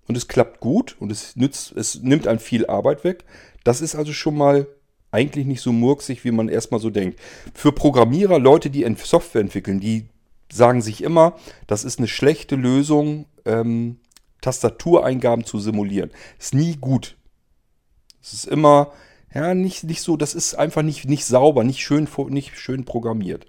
und 0.07 0.16
es 0.16 0.28
klappt 0.28 0.61
gut 0.61 0.97
und 0.99 1.11
es, 1.11 1.36
nützt, 1.36 1.72
es 1.72 2.03
nimmt 2.03 2.26
einem 2.26 2.38
viel 2.38 2.66
Arbeit 2.66 3.05
weg. 3.05 3.24
Das 3.64 3.80
ist 3.80 3.95
also 3.95 4.12
schon 4.12 4.36
mal 4.36 4.66
eigentlich 5.11 5.47
nicht 5.47 5.61
so 5.61 5.72
murksig, 5.72 6.24
wie 6.24 6.32
man 6.32 6.49
erstmal 6.49 6.80
so 6.80 6.90
denkt. 6.90 7.20
Für 7.55 7.72
Programmierer, 7.72 8.38
Leute, 8.38 8.68
die 8.68 8.84
Software 8.97 9.40
entwickeln, 9.40 9.80
die 9.80 10.07
sagen 10.53 10.82
sich 10.82 11.03
immer, 11.03 11.36
das 11.66 11.84
ist 11.84 11.99
eine 11.99 12.09
schlechte 12.09 12.57
Lösung, 12.57 13.26
ähm, 13.45 13.99
Tastatureingaben 14.40 15.45
zu 15.45 15.59
simulieren. 15.59 16.11
Ist 16.38 16.55
nie 16.55 16.76
gut. 16.76 17.16
Es 18.22 18.32
ist 18.32 18.47
immer, 18.47 18.92
ja, 19.35 19.55
nicht, 19.55 19.85
nicht 19.85 20.01
so, 20.01 20.16
das 20.16 20.35
ist 20.35 20.55
einfach 20.55 20.82
nicht, 20.82 21.07
nicht 21.09 21.24
sauber, 21.24 21.64
nicht 21.64 21.80
schön, 21.80 22.09
nicht 22.28 22.59
schön 22.59 22.85
programmiert. 22.85 23.47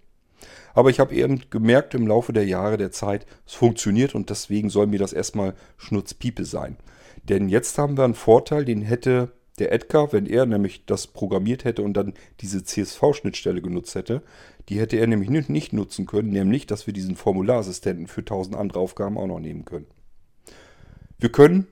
Aber 0.73 0.89
ich 0.89 0.99
habe 0.99 1.15
eben 1.15 1.41
gemerkt 1.49 1.93
im 1.93 2.07
Laufe 2.07 2.33
der 2.33 2.45
Jahre 2.45 2.77
der 2.77 2.91
Zeit, 2.91 3.25
es 3.45 3.53
funktioniert 3.53 4.13
und 4.15 4.29
deswegen 4.29 4.69
soll 4.69 4.87
mir 4.87 4.99
das 4.99 5.13
erstmal 5.13 5.53
Schnurzpiepe 5.77 6.43
sein. 6.43 6.75
Denn 7.23 7.49
jetzt 7.49 7.77
haben 7.77 7.97
wir 7.97 8.03
einen 8.03 8.13
Vorteil, 8.13 8.65
den 8.65 8.81
hätte 8.81 9.31
der 9.57 9.71
Edgar, 9.71 10.11
wenn 10.11 10.25
er 10.25 10.45
nämlich 10.45 10.85
das 10.85 11.07
programmiert 11.07 11.63
hätte 11.63 11.81
und 11.81 11.93
dann 11.93 12.13
diese 12.41 12.63
CSV-Schnittstelle 12.63 13.61
genutzt 13.61 13.95
hätte, 13.95 14.21
die 14.67 14.79
hätte 14.79 14.97
er 14.97 15.07
nämlich 15.07 15.29
nicht 15.29 15.71
nutzen 15.71 16.05
können, 16.05 16.29
nämlich, 16.29 16.67
dass 16.67 16.87
wir 16.87 16.93
diesen 16.93 17.15
Formularassistenten 17.15 18.07
für 18.07 18.25
tausend 18.25 18.55
andere 18.55 18.79
Aufgaben 18.79 19.17
auch 19.17 19.27
noch 19.27 19.39
nehmen 19.39 19.63
können. 19.63 19.87
Wir 21.17 21.31
können 21.31 21.67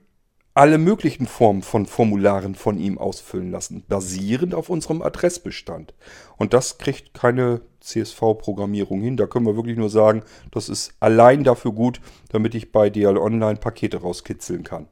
alle 0.54 0.78
möglichen 0.78 1.26
Formen 1.26 1.62
von 1.62 1.84
Formularen 1.84 2.54
von 2.54 2.78
ihm 2.78 2.96
ausfüllen 2.96 3.50
lassen, 3.50 3.84
basierend 3.88 4.54
auf 4.54 4.70
unserem 4.70 5.02
Adressbestand. 5.02 5.94
Und 6.36 6.54
das 6.54 6.78
kriegt 6.78 7.12
keine 7.12 7.60
CSV-Programmierung 7.80 9.02
hin. 9.02 9.16
Da 9.16 9.26
können 9.26 9.46
wir 9.46 9.56
wirklich 9.56 9.76
nur 9.76 9.90
sagen, 9.90 10.22
das 10.52 10.68
ist 10.68 10.94
allein 11.00 11.42
dafür 11.42 11.72
gut, 11.72 12.00
damit 12.30 12.54
ich 12.54 12.70
bei 12.70 12.88
DL 12.88 13.18
Online 13.18 13.56
Pakete 13.56 13.98
rauskitzeln 14.00 14.62
kann. 14.62 14.86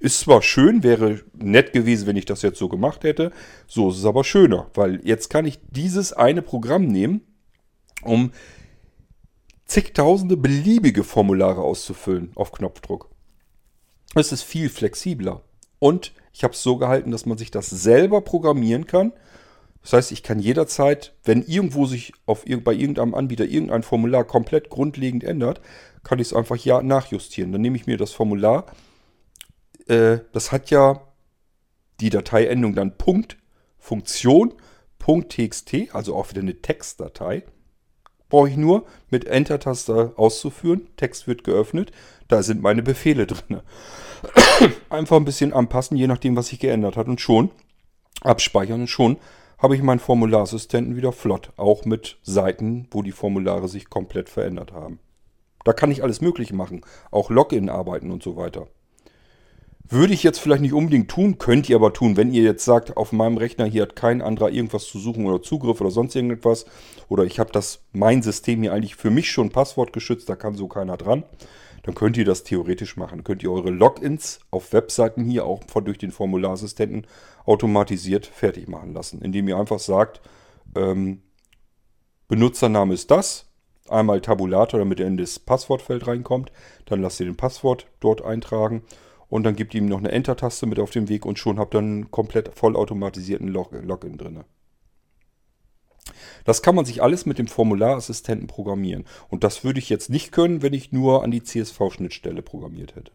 Ist 0.00 0.20
zwar 0.20 0.42
schön, 0.42 0.82
wäre 0.82 1.20
nett 1.34 1.72
gewesen, 1.72 2.06
wenn 2.06 2.16
ich 2.16 2.24
das 2.24 2.42
jetzt 2.42 2.58
so 2.58 2.68
gemacht 2.68 3.04
hätte. 3.04 3.30
So 3.66 3.90
ist 3.90 3.98
es 3.98 4.04
aber 4.06 4.24
schöner, 4.24 4.70
weil 4.74 5.04
jetzt 5.04 5.28
kann 5.28 5.44
ich 5.44 5.60
dieses 5.70 6.14
eine 6.14 6.40
Programm 6.40 6.86
nehmen, 6.86 7.20
um 8.02 8.32
zigtausende 9.66 10.36
beliebige 10.36 11.04
Formulare 11.04 11.60
auszufüllen 11.60 12.32
auf 12.36 12.52
Knopfdruck. 12.52 13.10
Es 14.18 14.32
ist 14.32 14.42
viel 14.42 14.68
flexibler. 14.68 15.42
Und 15.78 16.12
ich 16.32 16.42
habe 16.42 16.54
es 16.54 16.62
so 16.62 16.76
gehalten, 16.76 17.10
dass 17.12 17.26
man 17.26 17.38
sich 17.38 17.50
das 17.50 17.70
selber 17.70 18.20
programmieren 18.20 18.86
kann. 18.86 19.12
Das 19.82 19.92
heißt, 19.92 20.12
ich 20.12 20.22
kann 20.22 20.40
jederzeit, 20.40 21.14
wenn 21.24 21.42
irgendwo 21.42 21.86
sich 21.86 22.12
auf, 22.26 22.44
bei 22.44 22.72
irgendeinem 22.72 23.14
Anbieter 23.14 23.44
irgendein 23.44 23.84
Formular 23.84 24.24
komplett 24.24 24.70
grundlegend 24.70 25.22
ändert, 25.22 25.60
kann 26.02 26.18
ich 26.18 26.28
es 26.28 26.34
einfach 26.34 26.56
ja 26.56 26.82
nachjustieren. 26.82 27.52
Dann 27.52 27.60
nehme 27.60 27.76
ich 27.76 27.86
mir 27.86 27.96
das 27.96 28.12
Formular. 28.12 28.66
Äh, 29.86 30.18
das 30.32 30.50
hat 30.52 30.70
ja 30.70 31.00
die 32.00 32.10
Dateiendung 32.10 32.74
dann 32.74 32.98
Punkt, 32.98 33.36
Funktion, 33.78 34.54
.txt, 34.98 35.94
also 35.94 36.14
auch 36.16 36.30
wieder 36.30 36.42
eine 36.42 36.60
Textdatei. 36.60 37.44
Brauche 38.28 38.48
ich 38.48 38.56
nur 38.56 38.84
mit 39.10 39.26
Enter-Taste 39.26 40.12
auszuführen. 40.16 40.86
Text 40.96 41.26
wird 41.26 41.44
geöffnet. 41.44 41.92
Da 42.28 42.42
sind 42.42 42.62
meine 42.62 42.82
Befehle 42.82 43.26
drin. 43.26 43.60
Einfach 44.90 45.16
ein 45.16 45.24
bisschen 45.24 45.52
anpassen, 45.52 45.96
je 45.96 46.06
nachdem, 46.06 46.36
was 46.36 46.48
sich 46.48 46.60
geändert 46.60 46.96
hat. 46.96 47.08
Und 47.08 47.20
schon 47.20 47.50
abspeichern 48.20 48.82
und 48.82 48.88
schon 48.88 49.16
habe 49.58 49.74
ich 49.74 49.82
meinen 49.82 49.98
Formularsystenten 49.98 50.96
wieder 50.96 51.12
flott. 51.12 51.52
Auch 51.56 51.84
mit 51.84 52.18
Seiten, 52.22 52.86
wo 52.90 53.02
die 53.02 53.12
Formulare 53.12 53.68
sich 53.68 53.88
komplett 53.88 54.28
verändert 54.28 54.72
haben. 54.72 54.98
Da 55.64 55.72
kann 55.72 55.90
ich 55.90 56.02
alles 56.02 56.20
Mögliche 56.20 56.54
machen. 56.54 56.82
Auch 57.10 57.30
Login 57.30 57.68
arbeiten 57.68 58.10
und 58.10 58.22
so 58.22 58.36
weiter. 58.36 58.68
Würde 59.90 60.12
ich 60.12 60.22
jetzt 60.22 60.38
vielleicht 60.38 60.60
nicht 60.60 60.74
unbedingt 60.74 61.10
tun, 61.10 61.38
könnt 61.38 61.70
ihr 61.70 61.76
aber 61.76 61.94
tun, 61.94 62.18
wenn 62.18 62.30
ihr 62.30 62.42
jetzt 62.42 62.64
sagt, 62.64 62.98
auf 62.98 63.10
meinem 63.12 63.38
Rechner 63.38 63.64
hier 63.64 63.82
hat 63.82 63.96
kein 63.96 64.20
anderer 64.20 64.50
irgendwas 64.50 64.84
zu 64.84 64.98
suchen 64.98 65.24
oder 65.24 65.40
Zugriff 65.40 65.80
oder 65.80 65.90
sonst 65.90 66.14
irgendetwas. 66.14 66.66
Oder 67.08 67.24
ich 67.24 67.40
habe 67.40 67.52
das, 67.52 67.80
mein 67.92 68.20
System 68.20 68.60
hier 68.60 68.74
eigentlich 68.74 68.96
für 68.96 69.08
mich 69.08 69.30
schon 69.30 69.48
passwortgeschützt, 69.48 70.28
da 70.28 70.36
kann 70.36 70.56
so 70.56 70.68
keiner 70.68 70.98
dran. 70.98 71.24
Dann 71.84 71.94
könnt 71.94 72.18
ihr 72.18 72.26
das 72.26 72.44
theoretisch 72.44 72.98
machen. 72.98 73.24
Könnt 73.24 73.42
ihr 73.42 73.50
eure 73.50 73.70
Logins 73.70 74.40
auf 74.50 74.74
Webseiten 74.74 75.24
hier 75.24 75.46
auch 75.46 75.62
von, 75.68 75.86
durch 75.86 75.96
den 75.96 76.10
Formularsistenten 76.10 77.06
automatisiert 77.46 78.26
fertig 78.26 78.68
machen 78.68 78.92
lassen. 78.92 79.22
Indem 79.22 79.48
ihr 79.48 79.56
einfach 79.56 79.78
sagt, 79.78 80.20
ähm, 80.76 81.22
Benutzername 82.26 82.92
ist 82.92 83.10
das, 83.10 83.46
einmal 83.88 84.20
Tabulator, 84.20 84.80
damit 84.80 85.00
er 85.00 85.06
in 85.06 85.16
das 85.16 85.38
Passwortfeld 85.38 86.06
reinkommt. 86.06 86.52
Dann 86.84 87.00
lasst 87.00 87.20
ihr 87.20 87.26
den 87.26 87.38
Passwort 87.38 87.86
dort 88.00 88.20
eintragen 88.20 88.82
und 89.28 89.44
dann 89.44 89.56
gibt 89.56 89.74
ihm 89.74 89.86
noch 89.86 89.98
eine 89.98 90.12
Enter-Taste 90.12 90.66
mit 90.66 90.78
auf 90.78 90.90
dem 90.90 91.08
Weg 91.08 91.26
und 91.26 91.38
schon 91.38 91.58
habt 91.58 91.74
ihr 91.74 91.78
einen 91.78 92.10
komplett 92.10 92.50
vollautomatisierten 92.54 93.48
Log 93.48 93.72
Login 93.72 94.16
drin. 94.16 94.44
Das 96.44 96.62
kann 96.62 96.74
man 96.74 96.86
sich 96.86 97.02
alles 97.02 97.26
mit 97.26 97.38
dem 97.38 97.46
Formularassistenten 97.46 98.46
programmieren. 98.46 99.04
Und 99.28 99.44
das 99.44 99.64
würde 99.64 99.78
ich 99.78 99.90
jetzt 99.90 100.08
nicht 100.08 100.32
können, 100.32 100.62
wenn 100.62 100.72
ich 100.72 100.92
nur 100.92 101.22
an 101.22 101.30
die 101.30 101.42
CSV-Schnittstelle 101.42 102.42
programmiert 102.42 102.96
hätte. 102.96 103.12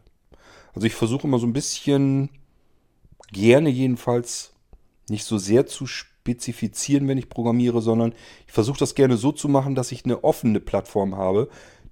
Also 0.74 0.86
ich 0.86 0.94
versuche 0.94 1.26
immer 1.26 1.38
so 1.38 1.46
ein 1.46 1.52
bisschen, 1.52 2.30
gerne 3.32 3.70
jedenfalls, 3.70 4.52
nicht 5.08 5.24
so 5.24 5.38
sehr 5.38 5.66
zu 5.66 5.86
spezifizieren, 5.86 7.08
wenn 7.08 7.18
ich 7.18 7.28
programmiere, 7.28 7.82
sondern 7.82 8.14
ich 8.46 8.52
versuche 8.52 8.78
das 8.78 8.94
gerne 8.94 9.16
so 9.16 9.32
zu 9.32 9.48
machen, 9.48 9.74
dass 9.74 9.92
ich 9.92 10.04
eine 10.04 10.24
offene 10.24 10.60
Plattform 10.60 11.16
habe, 11.16 11.48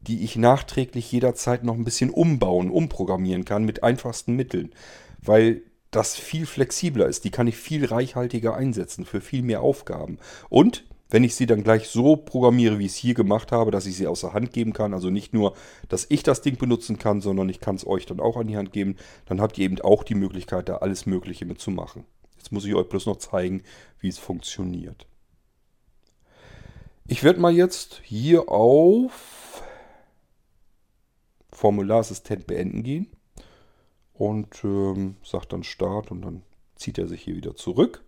die 0.07 0.25
ich 0.25 0.37
nachträglich 0.37 1.11
jederzeit 1.11 1.65
noch 1.65 1.75
ein 1.75 1.85
bisschen 1.85 2.11
umbauen, 2.11 2.71
umprogrammieren 2.71 3.45
kann 3.45 3.65
mit 3.65 3.83
einfachsten 3.83 4.35
Mitteln. 4.35 4.73
Weil 5.21 5.63
das 5.93 6.17
viel 6.17 6.47
flexibler 6.47 7.07
ist. 7.07 7.25
Die 7.25 7.31
kann 7.31 7.47
ich 7.47 7.57
viel 7.57 7.85
reichhaltiger 7.85 8.57
einsetzen 8.57 9.05
für 9.05 9.21
viel 9.21 9.43
mehr 9.43 9.61
Aufgaben. 9.61 10.19
Und 10.49 10.85
wenn 11.11 11.23
ich 11.23 11.35
sie 11.35 11.45
dann 11.45 11.63
gleich 11.63 11.89
so 11.89 12.17
programmiere, 12.17 12.79
wie 12.79 12.87
ich 12.87 12.93
es 12.93 12.97
hier 12.97 13.13
gemacht 13.13 13.53
habe, 13.53 13.71
dass 13.71 13.85
ich 13.85 13.97
sie 13.97 14.07
außer 14.07 14.33
Hand 14.33 14.53
geben 14.53 14.73
kann, 14.73 14.95
also 14.95 15.11
nicht 15.11 15.35
nur, 15.35 15.55
dass 15.91 16.07
ich 16.09 16.23
das 16.23 16.41
Ding 16.41 16.57
benutzen 16.57 16.99
kann, 16.99 17.21
sondern 17.21 17.51
ich 17.51 17.61
kann 17.61 17.77
es 17.77 17.87
euch 17.87 18.07
dann 18.07 18.19
auch 18.19 18.39
an 18.39 18.47
die 18.47 18.57
Hand 18.57 18.73
geben, 18.73 18.97
dann 19.27 19.41
habt 19.41 19.59
ihr 19.59 19.67
eben 19.67 19.79
auch 19.83 20.03
die 20.03 20.15
Möglichkeit, 20.15 20.71
da 20.71 20.77
alles 20.77 21.05
Mögliche 21.05 21.45
mitzumachen. 21.45 22.05
Jetzt 22.39 22.51
muss 22.51 22.65
ich 22.65 22.75
euch 22.75 22.89
bloß 22.89 23.05
noch 23.05 23.19
zeigen, 23.19 23.63
wie 24.01 24.09
es 24.09 24.19
funktioniert. 24.19 25.07
Ich 27.07 27.23
werde 27.23 27.41
mal 27.41 27.53
jetzt 27.53 28.01
hier 28.05 28.49
auf 28.49 29.42
Formularassistent 31.63 32.49
beenden 32.49 32.83
gehen 32.83 33.07
und 34.15 34.65
ähm, 34.65 35.15
sagt 35.23 35.53
dann 35.53 35.63
Start 35.63 36.11
und 36.11 36.23
dann 36.23 36.43
zieht 36.75 36.99
er 36.99 37.07
sich 37.07 37.23
hier 37.23 37.37
wieder 37.37 37.55
zurück. 37.55 38.03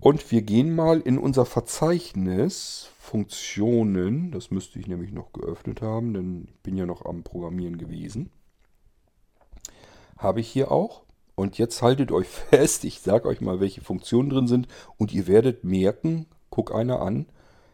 Und 0.00 0.30
wir 0.30 0.40
gehen 0.40 0.74
mal 0.74 1.02
in 1.02 1.18
unser 1.18 1.44
Verzeichnis 1.44 2.88
Funktionen. 2.98 4.32
Das 4.32 4.50
müsste 4.50 4.78
ich 4.78 4.86
nämlich 4.86 5.12
noch 5.12 5.34
geöffnet 5.34 5.82
haben, 5.82 6.14
denn 6.14 6.48
ich 6.48 6.60
bin 6.60 6.78
ja 6.78 6.86
noch 6.86 7.04
am 7.04 7.22
Programmieren 7.22 7.76
gewesen. 7.76 8.30
Habe 10.16 10.40
ich 10.40 10.48
hier 10.48 10.72
auch. 10.72 11.02
Und 11.34 11.58
jetzt 11.58 11.82
haltet 11.82 12.12
euch 12.12 12.28
fest, 12.50 12.84
ich 12.84 13.00
sage 13.00 13.28
euch 13.28 13.42
mal, 13.42 13.60
welche 13.60 13.82
Funktionen 13.82 14.30
drin 14.30 14.48
sind. 14.48 14.68
Und 14.96 15.12
ihr 15.12 15.26
werdet 15.26 15.64
merken, 15.64 16.24
guck 16.48 16.74
einer 16.74 17.02
an, 17.02 17.26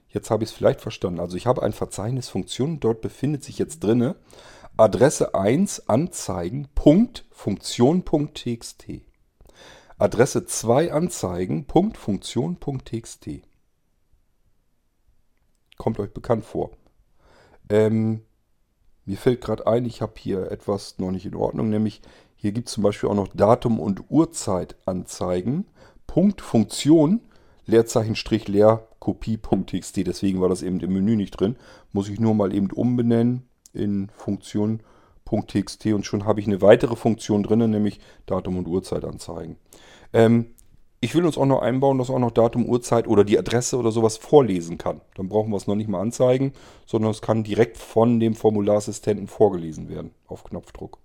jetzt 0.09 0.31
habe 0.33 0.43
ich 0.43 0.51
es 0.51 0.57
vielleicht 0.57 0.81
verstanden. 0.81 1.21
Also 1.21 1.37
ich 1.37 1.47
habe 1.47 1.63
ein 1.63 1.73
Verzeichnis 1.73 2.29
Funktionen, 2.29 2.81
dort 2.81 3.03
befindet 3.03 3.45
sich 3.45 3.57
jetzt 3.57 3.85
drinne 3.85 4.17
Adresse 4.81 5.35
1 5.35 5.91
anzeigen. 5.91 6.67
Punkt 6.75 7.27
Funktion.txt. 7.33 8.87
Adresse 9.99 10.47
2 10.47 10.91
anzeigen. 10.95 11.67
Punkt 11.67 11.99
Funktion.txt. 11.99 13.29
Kommt 15.77 16.01
euch 16.01 16.15
bekannt 16.15 16.47
vor. 16.47 16.71
Ähm, 17.69 18.23
mir 19.05 19.19
fällt 19.19 19.43
gerade 19.43 19.67
ein, 19.67 19.85
ich 19.85 20.01
habe 20.01 20.15
hier 20.17 20.51
etwas 20.51 20.97
noch 20.97 21.11
nicht 21.11 21.27
in 21.27 21.35
Ordnung, 21.35 21.69
nämlich 21.69 22.01
hier 22.37 22.53
gibt 22.53 22.69
es 22.69 22.75
zum 22.75 22.83
Beispiel 22.83 23.11
auch 23.11 23.15
noch 23.15 23.29
Datum 23.35 23.81
und 23.81 24.05
Uhrzeit 24.09 24.77
anzeigen. 24.87 25.67
Punkt 26.07 26.41
Funktion 26.41 27.21
Leerzeichen 27.67 28.17
Strich 28.17 28.49
leer 28.49 28.89
Kopie.txt. 28.99 29.99
Deswegen 30.07 30.41
war 30.41 30.49
das 30.49 30.63
eben 30.63 30.81
im 30.81 30.95
Menü 30.95 31.17
nicht 31.17 31.39
drin. 31.39 31.57
Muss 31.93 32.09
ich 32.09 32.19
nur 32.19 32.35
mal 32.35 32.55
eben 32.55 32.71
umbenennen 32.71 33.50
in 33.73 34.09
Funktion.txt 34.17 35.87
und 35.87 36.05
schon 36.07 36.25
habe 36.25 36.41
ich 36.41 36.47
eine 36.47 36.63
weitere 36.63 36.97
Funktion 36.97 37.43
drin, 37.43 37.71
nämlich 37.71 38.01
Datum 38.27 38.59
und 38.59 38.69
Uhrzeit 38.69 39.05
anzeigen. 39.05 39.57
Ähm, 40.13 40.47
ich 41.03 41.15
will 41.15 41.25
uns 41.25 41.39
auch 41.39 41.47
noch 41.47 41.63
einbauen, 41.63 41.97
dass 41.97 42.11
auch 42.11 42.19
noch 42.19 42.31
Datum, 42.31 42.67
Uhrzeit 42.67 43.09
oder 43.09 43.25
die 43.25 43.39
Adresse 43.39 43.79
oder 43.79 43.91
sowas 43.91 44.19
vorlesen 44.19 44.77
kann. 44.77 45.01
Dann 45.15 45.29
brauchen 45.29 45.51
wir 45.51 45.57
es 45.57 45.67
noch 45.67 45.75
nicht 45.75 45.89
mal 45.89 46.01
anzeigen, 46.01 46.53
sondern 46.85 47.11
es 47.11 47.23
kann 47.23 47.43
direkt 47.43 47.79
von 47.79 48.21
dem 48.21 48.35
Formularassistenten 48.35 49.27
vorgelesen 49.27 49.89
werden 49.89 50.11
auf 50.27 50.45
Knopfdruck. 50.45 50.99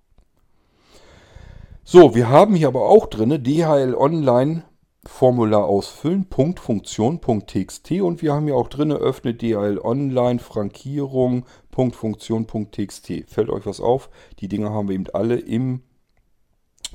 So, 1.85 2.13
wir 2.13 2.29
haben 2.29 2.55
hier 2.55 2.67
aber 2.67 2.89
auch 2.89 3.05
drin 3.05 3.41
DHL 3.41 3.95
Online 3.95 4.63
Formular 5.07 5.65
ausfüllen, 5.65 6.25
Punkt, 6.25 6.59
Funktion, 6.59 7.19
Punkt, 7.19 7.49
TXT 7.51 8.01
und 8.01 8.21
wir 8.21 8.33
haben 8.33 8.45
hier 8.45 8.55
auch 8.55 8.69
drin, 8.69 8.91
öffnet 8.91 9.41
DHL 9.41 9.79
Online, 9.79 10.39
Frankierung, 10.39 11.45
Punkt, 11.69 11.95
Funktion, 11.95 12.47
Punkt, 12.47 12.73
TXT. 12.73 13.25
Fällt 13.27 13.49
euch 13.49 13.65
was 13.65 13.79
auf? 13.79 14.09
Die 14.39 14.47
Dinger 14.47 14.71
haben 14.71 14.87
wir 14.87 14.95
eben 14.95 15.05
alle 15.13 15.35
im 15.35 15.83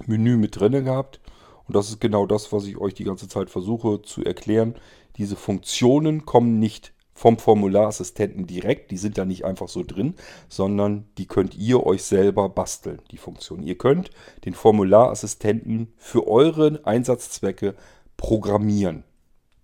Menü 0.07 0.37
mit 0.37 0.59
drin 0.59 0.85
gehabt 0.85 1.21
und 1.67 1.77
das 1.77 1.89
ist 1.89 2.01
genau 2.01 2.27
das, 2.27 2.53
was 2.53 2.67
ich 2.67 2.79
euch 2.79 2.95
die 2.95 3.05
ganze 3.05 3.29
Zeit 3.29 3.49
versuche 3.49 4.03
zu 4.03 4.25
erklären. 4.25 4.75
Diese 5.17 5.37
Funktionen 5.37 6.27
kommen 6.27 6.59
nicht 6.59 6.93
vom 7.21 7.39
Formularassistenten 7.39 8.47
direkt, 8.47 8.91
die 8.91 8.97
sind 8.97 9.19
da 9.19 9.27
nicht 9.27 9.45
einfach 9.45 9.69
so 9.69 9.85
drin, 9.85 10.15
sondern 10.49 11.07
die 11.19 11.27
könnt 11.27 11.55
ihr 11.55 11.85
euch 11.85 12.03
selber 12.03 12.49
basteln, 12.49 13.03
die 13.11 13.19
Funktion. 13.19 13.63
Ihr 13.63 13.77
könnt 13.77 14.11
den 14.47 14.55
Formularassistenten 14.55 15.93
für 15.99 16.27
eure 16.27 16.81
Einsatzzwecke 16.85 17.75
programmieren. 18.21 19.03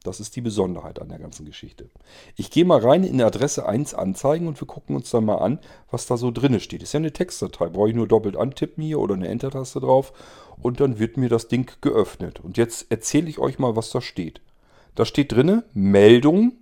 Das 0.02 0.18
ist 0.18 0.34
die 0.34 0.40
Besonderheit 0.40 0.98
an 0.98 1.10
der 1.10 1.18
ganzen 1.18 1.44
Geschichte. 1.44 1.90
Ich 2.36 2.50
gehe 2.50 2.64
mal 2.64 2.80
rein 2.80 3.04
in 3.04 3.20
Adresse 3.20 3.66
1 3.68 3.92
anzeigen 3.92 4.48
und 4.48 4.58
wir 4.58 4.66
gucken 4.66 4.96
uns 4.96 5.10
dann 5.10 5.26
mal 5.26 5.38
an, 5.38 5.58
was 5.90 6.06
da 6.06 6.16
so 6.16 6.30
drin 6.30 6.58
steht. 6.58 6.82
Ist 6.82 6.94
ja 6.94 6.98
eine 6.98 7.12
Textdatei. 7.12 7.68
Brauche 7.68 7.90
ich 7.90 7.94
nur 7.94 8.08
doppelt 8.08 8.34
antippen 8.34 8.82
hier 8.82 8.98
oder 8.98 9.14
eine 9.14 9.28
Enter-Taste 9.28 9.80
drauf 9.80 10.14
und 10.62 10.80
dann 10.80 10.98
wird 10.98 11.18
mir 11.18 11.28
das 11.28 11.48
Ding 11.48 11.70
geöffnet. 11.82 12.40
Und 12.40 12.56
jetzt 12.56 12.90
erzähle 12.90 13.28
ich 13.28 13.38
euch 13.38 13.58
mal, 13.58 13.76
was 13.76 13.90
da 13.90 14.00
steht. 14.00 14.40
Da 14.94 15.04
steht 15.04 15.32
drin 15.32 15.62
Meldung, 15.74 16.52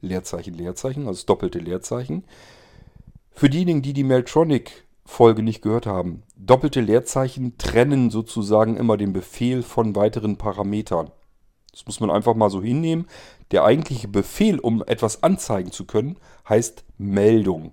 Leerzeichen, 0.00 0.54
Leerzeichen, 0.54 1.02
also 1.02 1.18
das 1.18 1.26
doppelte 1.26 1.58
Leerzeichen. 1.58 2.24
Für 3.30 3.50
diejenigen, 3.50 3.82
die 3.82 3.92
die 3.92 4.04
Meltronic-Folge 5.04 5.42
nicht 5.42 5.62
gehört 5.62 5.86
haben, 5.86 6.22
doppelte 6.36 6.80
Leerzeichen 6.80 7.56
trennen 7.58 8.10
sozusagen 8.10 8.76
immer 8.76 8.96
den 8.96 9.12
Befehl 9.12 9.62
von 9.62 9.94
weiteren 9.94 10.36
Parametern. 10.36 11.10
Das 11.72 11.86
muss 11.86 12.00
man 12.00 12.10
einfach 12.10 12.34
mal 12.34 12.50
so 12.50 12.62
hinnehmen. 12.62 13.06
Der 13.52 13.64
eigentliche 13.64 14.08
Befehl, 14.08 14.58
um 14.58 14.82
etwas 14.86 15.22
anzeigen 15.22 15.70
zu 15.70 15.84
können, 15.84 16.16
heißt 16.48 16.84
Meldung. 16.98 17.72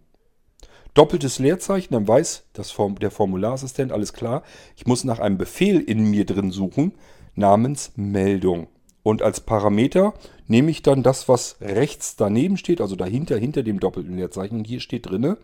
Doppeltes 0.94 1.40
Leerzeichen, 1.40 1.94
dann 1.94 2.08
weiß 2.08 2.46
das 2.54 2.72
Form, 2.72 2.98
der 3.00 3.12
Formularassistent, 3.12 3.92
alles 3.92 4.14
klar, 4.14 4.44
ich 4.76 4.88
muss 4.88 5.04
nach 5.04 5.20
einem 5.20 5.38
Befehl 5.38 5.80
in 5.80 6.10
mir 6.10 6.26
drin 6.26 6.52
suchen, 6.52 6.94
namens 7.36 7.92
Meldung. 7.96 8.68
Und 9.04 9.22
als 9.22 9.40
Parameter 9.40 10.14
nehme 10.48 10.72
ich 10.72 10.82
dann 10.82 11.04
das, 11.04 11.30
was 11.30 11.58
rechts 11.62 12.16
daneben 12.16 12.58
steht, 12.58 12.82
also 12.82 12.96
dahinter, 12.96 13.38
hinter 13.38 13.64
dem 13.64 13.80
doppelten 13.80 14.18
Leerzeichen. 14.18 14.58
Und 14.58 14.68
hier 14.68 14.80
steht 14.80 15.06
drin 15.06 15.38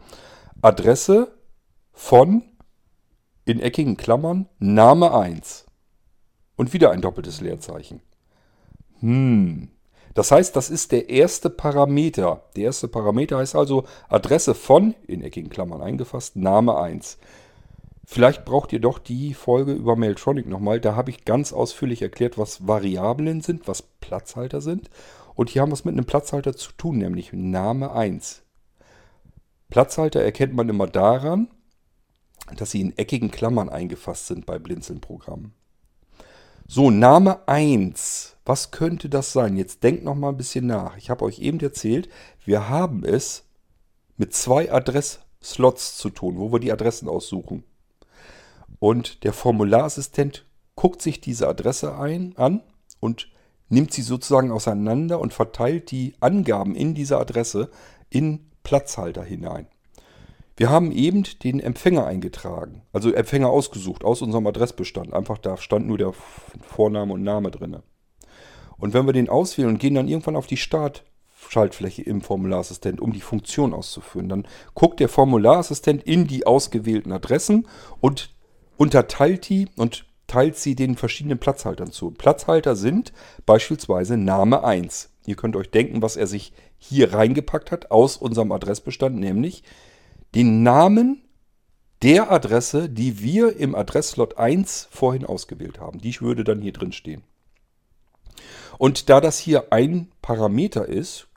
Adresse 0.62 1.32
von, 1.94 2.44
in 3.46 3.60
eckigen 3.60 3.96
Klammern, 3.96 4.50
Name 4.60 5.14
1. 5.14 5.66
Und 6.56 6.74
wieder 6.74 6.92
ein 6.92 7.02
doppeltes 7.02 7.40
Leerzeichen. 7.40 8.02
Hm. 9.00 9.70
Das 10.14 10.32
heißt, 10.32 10.56
das 10.56 10.70
ist 10.70 10.92
der 10.92 11.10
erste 11.10 11.50
Parameter. 11.50 12.44
Der 12.56 12.66
erste 12.66 12.88
Parameter 12.88 13.38
heißt 13.38 13.56
also 13.56 13.86
Adresse 14.10 14.54
von, 14.54 14.94
in 15.08 15.24
eckigen 15.24 15.50
Klammern 15.50 15.82
eingefasst, 15.82 16.36
Name 16.36 16.78
1. 16.78 17.18
Vielleicht 18.06 18.46
braucht 18.46 18.74
ihr 18.74 18.80
doch 18.80 19.00
die 19.00 19.34
Folge 19.34 19.72
über 19.72 19.96
Mailtronic 19.96 20.48
nochmal. 20.48 20.80
Da 20.80 20.96
habe 20.96 21.10
ich 21.10 21.26
ganz 21.26 21.54
ausführlich 21.54 22.02
erklärt, 22.02 22.38
was 22.38 22.68
Variablen 22.68 23.42
sind, 23.42 23.68
was 23.68 23.82
Platzhalter 23.82 24.62
sind. 24.62 24.90
Und 25.36 25.50
hier 25.50 25.62
haben 25.62 25.70
wir 25.70 25.76
es 25.76 25.86
mit 25.86 25.94
einem 25.94 26.06
Platzhalter 26.06 26.56
zu 26.56 26.74
tun, 26.74 26.98
nämlich 26.98 27.34
Name 27.34 27.92
1. 27.92 28.44
Platzhalter 29.70 30.22
erkennt 30.22 30.54
man 30.54 30.70
immer 30.70 30.86
daran, 30.86 31.48
dass 32.56 32.72
sie 32.72 32.82
in 32.82 32.98
eckigen 32.98 33.32
Klammern 33.32 33.70
eingefasst 33.70 34.28
sind 34.28 34.46
bei 34.46 34.60
Blinzeln-Programmen. 34.60 35.54
So, 36.68 36.90
Name 36.90 37.48
1. 37.48 38.38
Was 38.46 38.72
könnte 38.72 39.10
das 39.10 39.34
sein? 39.34 39.58
Jetzt 39.58 39.84
denkt 39.84 40.04
noch 40.04 40.16
mal 40.16 40.30
ein 40.30 40.38
bisschen 40.38 40.66
nach. 40.66 40.98
Ich 40.98 41.10
habe 41.10 41.26
euch 41.26 41.40
eben 41.40 41.60
erzählt, 41.60 42.10
wir 42.46 42.70
haben 42.70 43.04
es 43.04 43.44
mit 44.18 44.34
zwei 44.34 44.72
Adress 44.72 45.20
Slots 45.42 45.98
zu 45.98 46.10
tun, 46.10 46.38
wo 46.38 46.52
wir 46.52 46.60
die 46.60 46.72
Adressen 46.72 47.10
aussuchen. 47.10 47.64
Und 48.80 49.24
der 49.24 49.34
Formularassistent 49.34 50.46
guckt 50.76 51.02
sich 51.02 51.22
diese 51.22 51.48
Adresse 51.48 51.98
ein, 51.98 52.34
an 52.38 52.62
und 53.00 53.30
nimmt 53.70 53.94
sie 53.94 54.02
sozusagen 54.02 54.52
auseinander 54.52 55.20
und 55.20 55.34
verteilt 55.34 55.92
die 55.92 56.16
Angaben 56.20 56.76
in 56.76 56.94
dieser 56.94 57.20
Adresse 57.20 57.70
in 58.10 58.50
Platzhalter 58.64 59.24
hinein. 59.24 59.68
Wir 60.56 60.70
haben 60.70 60.92
eben 60.92 61.24
den 61.44 61.60
Empfänger 61.60 62.06
eingetragen, 62.06 62.84
also 62.92 63.12
Empfänger 63.12 63.50
ausgesucht 63.50 64.04
aus 64.04 64.22
unserem 64.22 64.46
Adressbestand. 64.46 65.14
Einfach 65.14 65.40
da 65.40 65.58
stand 65.58 65.88
nur 65.88 65.98
der 65.98 66.14
Vorname 66.62 67.14
und 67.14 67.24
Name 67.24 67.50
drin. 67.50 67.78
Und 68.78 68.94
wenn 68.94 69.06
wir 69.08 69.14
den 69.14 69.30
auswählen 69.30 69.70
und 69.70 69.80
gehen 69.80 69.96
dann 69.96 70.08
irgendwann 70.08 70.36
auf 70.36 70.46
die 70.46 70.58
Startschaltfläche 70.58 72.04
im 72.04 72.22
Formularassistent, 72.22 73.02
um 73.02 73.14
die 73.14 73.22
Funktion 73.22 73.74
auszuführen, 73.74 74.30
dann 74.30 74.48
guckt 74.76 75.00
der 75.00 75.10
Formularassistent 75.10 76.04
in 76.04 76.28
die 76.28 76.46
ausgewählten 76.46 77.12
Adressen 77.12 77.68
und 78.00 78.30
unterteilt 78.78 79.50
die 79.50 79.70
und 79.76 80.06
teilt 80.28 80.56
sie 80.58 80.76
den 80.76 80.96
verschiedenen 80.96 81.40
Platzhaltern 81.40 81.92
zu. 81.92 82.12
Platzhalter 82.12 82.76
sind 82.76 83.12
beispielsweise 83.46 84.18
Name 84.18 84.64
1. 84.64 85.10
Ihr 85.26 85.36
könnt 85.36 85.56
euch 85.56 85.72
denken, 85.72 86.02
was 86.02 86.16
er 86.16 86.28
sich 86.28 86.54
hier 86.78 87.14
reingepackt 87.14 87.72
hat 87.72 87.92
aus 87.92 88.18
unserem 88.18 88.52
Adressbestand, 88.52 89.16
nämlich 89.16 89.64
den 90.36 90.64
Namen 90.64 91.24
der 92.02 92.32
Adresse, 92.32 92.90
die 92.90 93.22
wir 93.22 93.56
im 93.56 93.76
Adresslot 93.76 94.38
1 94.38 94.88
vorhin 94.92 95.26
ausgewählt 95.26 95.80
haben. 95.80 96.00
Die 96.00 96.20
würde 96.20 96.44
dann 96.44 96.62
hier 96.62 96.74
drin 96.74 96.92
stehen. 96.92 97.24
Und 98.78 99.10
da 99.10 99.22
das 99.22 99.40
hier 99.40 99.72
ein 99.72 100.12
Parameter 100.22 100.88
ist, 100.88 101.28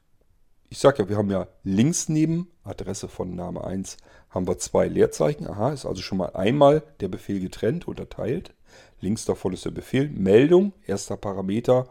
ich 0.68 0.78
sage 0.78 1.02
ja, 1.02 1.08
wir 1.08 1.16
haben 1.16 1.30
ja 1.30 1.46
links 1.62 2.08
neben 2.08 2.48
Adresse 2.64 3.08
von 3.08 3.34
Name 3.34 3.64
1 3.64 3.98
haben 4.30 4.48
wir 4.48 4.58
zwei 4.58 4.88
Leerzeichen. 4.88 5.46
Aha, 5.46 5.72
ist 5.72 5.86
also 5.86 6.02
schon 6.02 6.18
mal 6.18 6.30
einmal 6.34 6.82
der 7.00 7.08
Befehl 7.08 7.40
getrennt, 7.40 7.86
unterteilt. 7.86 8.54
Links 9.00 9.24
davon 9.24 9.52
ist 9.52 9.64
der 9.64 9.70
Befehl 9.70 10.08
Meldung, 10.08 10.72
erster 10.84 11.16
Parameter, 11.16 11.88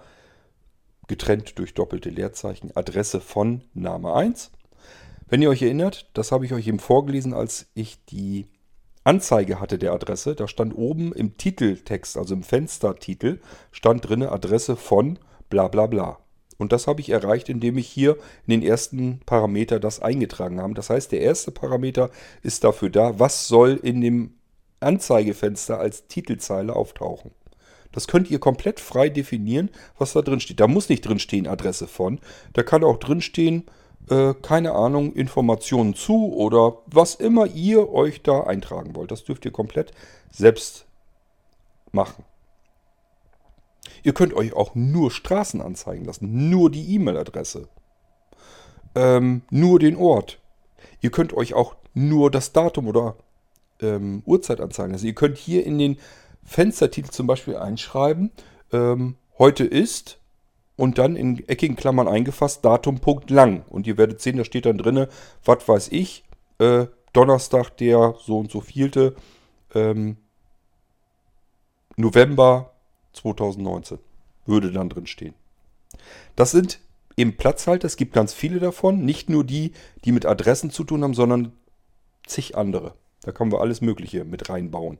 getrennt 1.07 1.57
durch 1.57 1.73
doppelte 1.73 2.09
Leerzeichen, 2.09 2.75
Adresse 2.75 3.21
von 3.21 3.61
Name 3.73 4.13
1. 4.13 4.51
Wenn 5.27 5.41
ihr 5.41 5.49
euch 5.49 5.63
erinnert, 5.63 6.09
das 6.13 6.31
habe 6.31 6.45
ich 6.45 6.53
euch 6.53 6.67
eben 6.67 6.79
vorgelesen, 6.79 7.33
als 7.33 7.67
ich 7.73 8.03
die 8.05 8.45
Anzeige 9.03 9.59
hatte 9.59 9.79
der 9.79 9.93
Adresse. 9.93 10.35
Da 10.35 10.47
stand 10.47 10.75
oben 10.75 11.13
im 11.13 11.37
Titeltext, 11.37 12.17
also 12.17 12.35
im 12.35 12.43
Fenstertitel, 12.43 13.39
stand 13.71 14.07
drin 14.07 14.23
Adresse 14.23 14.75
von 14.75 15.17
bla 15.49 15.67
bla 15.67 15.87
bla. 15.87 16.19
Und 16.57 16.71
das 16.71 16.87
habe 16.87 17.01
ich 17.01 17.09
erreicht, 17.09 17.49
indem 17.49 17.77
ich 17.77 17.87
hier 17.87 18.17
in 18.45 18.59
den 18.59 18.63
ersten 18.63 19.19
Parameter 19.25 19.79
das 19.79 19.99
eingetragen 19.99 20.61
habe. 20.61 20.73
Das 20.73 20.89
heißt, 20.89 21.11
der 21.11 21.21
erste 21.21 21.51
Parameter 21.51 22.11
ist 22.43 22.63
dafür 22.63 22.89
da, 22.89 23.19
was 23.19 23.47
soll 23.47 23.79
in 23.81 24.01
dem 24.01 24.35
Anzeigefenster 24.79 25.79
als 25.79 26.07
Titelzeile 26.07 26.75
auftauchen. 26.75 27.31
Das 27.91 28.07
könnt 28.07 28.29
ihr 28.29 28.39
komplett 28.39 28.79
frei 28.79 29.09
definieren, 29.09 29.69
was 29.97 30.13
da 30.13 30.21
drin 30.21 30.39
steht. 30.39 30.59
Da 30.59 30.67
muss 30.67 30.89
nicht 30.89 31.01
drin 31.01 31.19
stehen 31.19 31.47
Adresse 31.47 31.87
von. 31.87 32.19
Da 32.53 32.63
kann 32.63 32.83
auch 32.83 32.97
drin 32.97 33.21
stehen, 33.21 33.65
äh, 34.09 34.33
keine 34.41 34.73
Ahnung, 34.73 35.13
Informationen 35.13 35.95
zu 35.95 36.33
oder 36.33 36.77
was 36.85 37.15
immer 37.15 37.47
ihr 37.47 37.91
euch 37.91 38.21
da 38.21 38.41
eintragen 38.41 38.95
wollt. 38.95 39.11
Das 39.11 39.23
dürft 39.23 39.45
ihr 39.45 39.51
komplett 39.51 39.91
selbst 40.31 40.85
machen. 41.91 42.23
Ihr 44.03 44.13
könnt 44.13 44.33
euch 44.33 44.53
auch 44.53 44.75
nur 44.75 45.09
Straßen 45.09 45.61
anzeigen 45.61 46.05
lassen, 46.05 46.49
nur 46.49 46.69
die 46.69 46.93
E-Mail-Adresse, 46.95 47.67
ähm, 48.93 49.41
nur 49.49 49.79
den 49.79 49.95
Ort. 49.95 50.39
Ihr 51.01 51.09
könnt 51.09 51.33
euch 51.33 51.53
auch 51.53 51.75
nur 51.93 52.29
das 52.29 52.53
Datum 52.53 52.87
oder 52.87 53.15
ähm, 53.81 54.21
Uhrzeit 54.25 54.61
anzeigen 54.61 54.91
lassen. 54.91 55.07
Ihr 55.07 55.15
könnt 55.15 55.37
hier 55.37 55.65
in 55.65 55.79
den 55.79 55.97
Fenstertitel 56.43 57.09
zum 57.09 57.25
Beispiel 57.25 57.55
einschreiben, 57.55 58.31
ähm, 58.71 59.15
heute 59.39 59.65
ist 59.65 60.19
und 60.77 60.97
dann 60.97 61.15
in 61.15 61.47
eckigen 61.47 61.75
Klammern 61.75 62.07
eingefasst 62.07 62.65
Datum.lang. 62.65 63.29
lang. 63.29 63.65
Und 63.69 63.87
ihr 63.87 63.97
werdet 63.97 64.21
sehen, 64.21 64.37
da 64.37 64.43
steht 64.43 64.65
dann 64.65 64.77
drin, 64.77 65.07
was 65.43 65.67
weiß 65.67 65.89
ich, 65.91 66.23
äh, 66.59 66.87
Donnerstag, 67.13 67.77
der 67.77 68.15
so 68.19 68.39
und 68.39 68.51
so 68.51 68.59
vielte, 68.59 69.15
ähm, 69.73 70.17
November 71.95 72.71
2019 73.13 73.99
würde 74.45 74.71
dann 74.71 74.89
drin 74.89 75.07
stehen. 75.07 75.33
Das 76.35 76.51
sind 76.51 76.79
eben 77.15 77.37
Platzhalter, 77.37 77.87
es 77.87 77.95
gibt 77.95 78.13
ganz 78.13 78.33
viele 78.33 78.59
davon, 78.59 79.05
nicht 79.05 79.29
nur 79.29 79.43
die, 79.43 79.71
die 80.03 80.11
mit 80.11 80.25
Adressen 80.25 80.71
zu 80.71 80.83
tun 80.83 81.03
haben, 81.03 81.13
sondern 81.13 81.53
zig 82.27 82.57
andere. 82.57 82.93
Da 83.21 83.31
können 83.31 83.51
wir 83.51 83.61
alles 83.61 83.81
Mögliche 83.81 84.25
mit 84.25 84.49
reinbauen. 84.49 84.99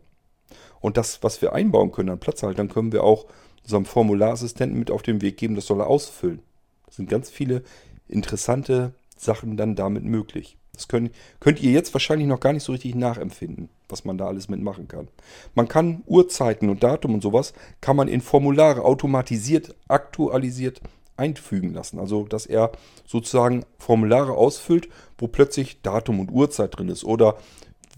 Und 0.80 0.98
das, 0.98 1.22
was 1.22 1.42
wir 1.42 1.54
einbauen 1.54 1.92
können 1.92 2.10
an 2.10 2.20
Platzhaltern, 2.20 2.70
können 2.70 2.92
wir 2.92 3.04
auch 3.04 3.26
unserem 3.66 3.86
Formularassistenten 3.86 4.80
mit 4.80 4.92
auf 4.92 5.02
den 5.02 5.22
Weg 5.22 5.38
geben, 5.38 5.56
das 5.56 5.66
soll 5.66 5.82
er 5.82 5.88
ausfüllen. 5.88 6.40
Das 6.86 6.96
sind 6.96 7.10
ganz 7.10 7.30
viele 7.30 7.64
interessante 8.08 8.94
Sachen 9.18 9.58
dann 9.58 9.76
damit 9.76 10.04
möglich. 10.04 10.58
Das 10.74 10.88
könnt, 10.88 11.12
könnt 11.40 11.62
ihr 11.62 11.72
jetzt 11.72 11.94
wahrscheinlich 11.94 12.28
noch 12.28 12.40
gar 12.40 12.54
nicht 12.54 12.64
so 12.64 12.72
richtig 12.74 12.96
nachempfinden, 12.96 13.70
was 13.90 14.06
man 14.06 14.18
da 14.18 14.28
alles 14.28 14.50
mitmachen 14.50 14.88
kann. 14.88 15.08
Man 15.56 15.68
kann 15.68 16.04
Uhrzeiten 16.06 16.70
und 16.70 16.84
Datum 16.84 17.16
und 17.16 17.24
sowas, 17.24 17.54
kann 17.82 17.96
man 17.96 18.08
in 18.08 18.22
Formulare 18.22 18.84
automatisiert, 18.84 19.74
aktualisiert 19.88 20.82
einfügen 21.18 21.74
lassen. 21.74 22.00
Also, 22.00 22.26
dass 22.26 22.46
er 22.46 22.72
sozusagen 23.06 23.66
Formulare 23.80 24.34
ausfüllt, 24.34 24.90
wo 25.18 25.28
plötzlich 25.28 25.82
Datum 25.82 26.20
und 26.20 26.32
Uhrzeit 26.32 26.78
drin 26.78 26.90
ist. 26.90 27.06
Oder 27.06 27.38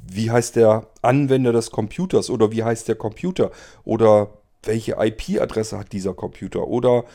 wie 0.08 0.32
heißt 0.32 0.56
der 0.56 0.88
Anwender 1.02 1.52
des 1.52 1.72
Computers? 1.72 2.30
Oder 2.30 2.52
wie 2.52 2.64
heißt 2.64 2.88
der 2.88 2.96
Computer? 2.96 3.52
Oder 3.84 4.30
welche 4.68 4.98
IP-Adresse 5.00 5.78
hat 5.78 5.92
dieser 5.92 6.14
Computer? 6.14 6.68
Oder, 6.68 7.06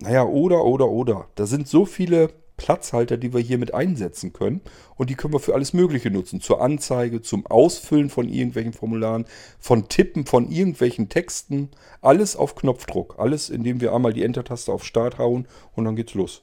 naja, 0.00 0.24
oder, 0.24 0.64
oder, 0.64 0.88
oder. 0.88 1.26
Da 1.34 1.46
sind 1.46 1.68
so 1.68 1.84
viele 1.86 2.30
Platzhalter, 2.56 3.16
die 3.16 3.32
wir 3.32 3.40
hier 3.40 3.58
mit 3.58 3.74
einsetzen 3.74 4.32
können. 4.32 4.60
Und 4.96 5.10
die 5.10 5.14
können 5.14 5.32
wir 5.32 5.40
für 5.40 5.54
alles 5.54 5.72
Mögliche 5.72 6.10
nutzen. 6.10 6.40
Zur 6.40 6.60
Anzeige, 6.60 7.20
zum 7.22 7.46
Ausfüllen 7.46 8.10
von 8.10 8.28
irgendwelchen 8.28 8.72
Formularen, 8.72 9.26
von 9.58 9.88
Tippen 9.88 10.26
von 10.26 10.50
irgendwelchen 10.50 11.08
Texten. 11.08 11.70
Alles 12.00 12.36
auf 12.36 12.54
Knopfdruck. 12.54 13.16
Alles, 13.18 13.50
indem 13.50 13.80
wir 13.80 13.92
einmal 13.92 14.12
die 14.12 14.22
Enter-Taste 14.22 14.72
auf 14.72 14.84
Start 14.84 15.18
hauen 15.18 15.48
und 15.74 15.84
dann 15.84 15.96
geht's 15.96 16.14
los. 16.14 16.42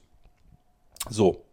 So. 1.08 1.44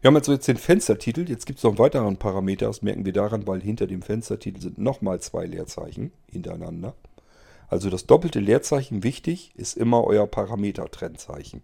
Wir 0.00 0.08
haben 0.08 0.16
jetzt 0.16 0.48
den 0.48 0.56
Fenstertitel. 0.56 1.28
Jetzt 1.28 1.44
gibt 1.44 1.58
es 1.58 1.62
noch 1.62 1.72
einen 1.72 1.78
weiteren 1.78 2.16
Parameter. 2.16 2.66
Das 2.66 2.82
merken 2.82 3.04
wir 3.04 3.12
daran, 3.12 3.46
weil 3.46 3.60
hinter 3.60 3.86
dem 3.86 4.02
Fenstertitel 4.02 4.60
sind 4.60 4.78
nochmal 4.78 5.20
zwei 5.20 5.44
Leerzeichen 5.44 6.12
hintereinander. 6.32 6.94
Also 7.68 7.90
das 7.90 8.06
doppelte 8.06 8.40
Leerzeichen 8.40 9.02
wichtig 9.02 9.52
ist 9.56 9.76
immer 9.76 10.04
euer 10.04 10.26
Parameter-Trennzeichen. 10.26 11.62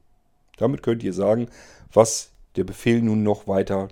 Damit 0.57 0.82
könnt 0.82 1.03
ihr 1.03 1.12
sagen, 1.12 1.48
was 1.92 2.30
der 2.57 2.64
Befehl 2.64 3.00
nun 3.03 3.22
noch 3.22 3.46
weiter 3.46 3.88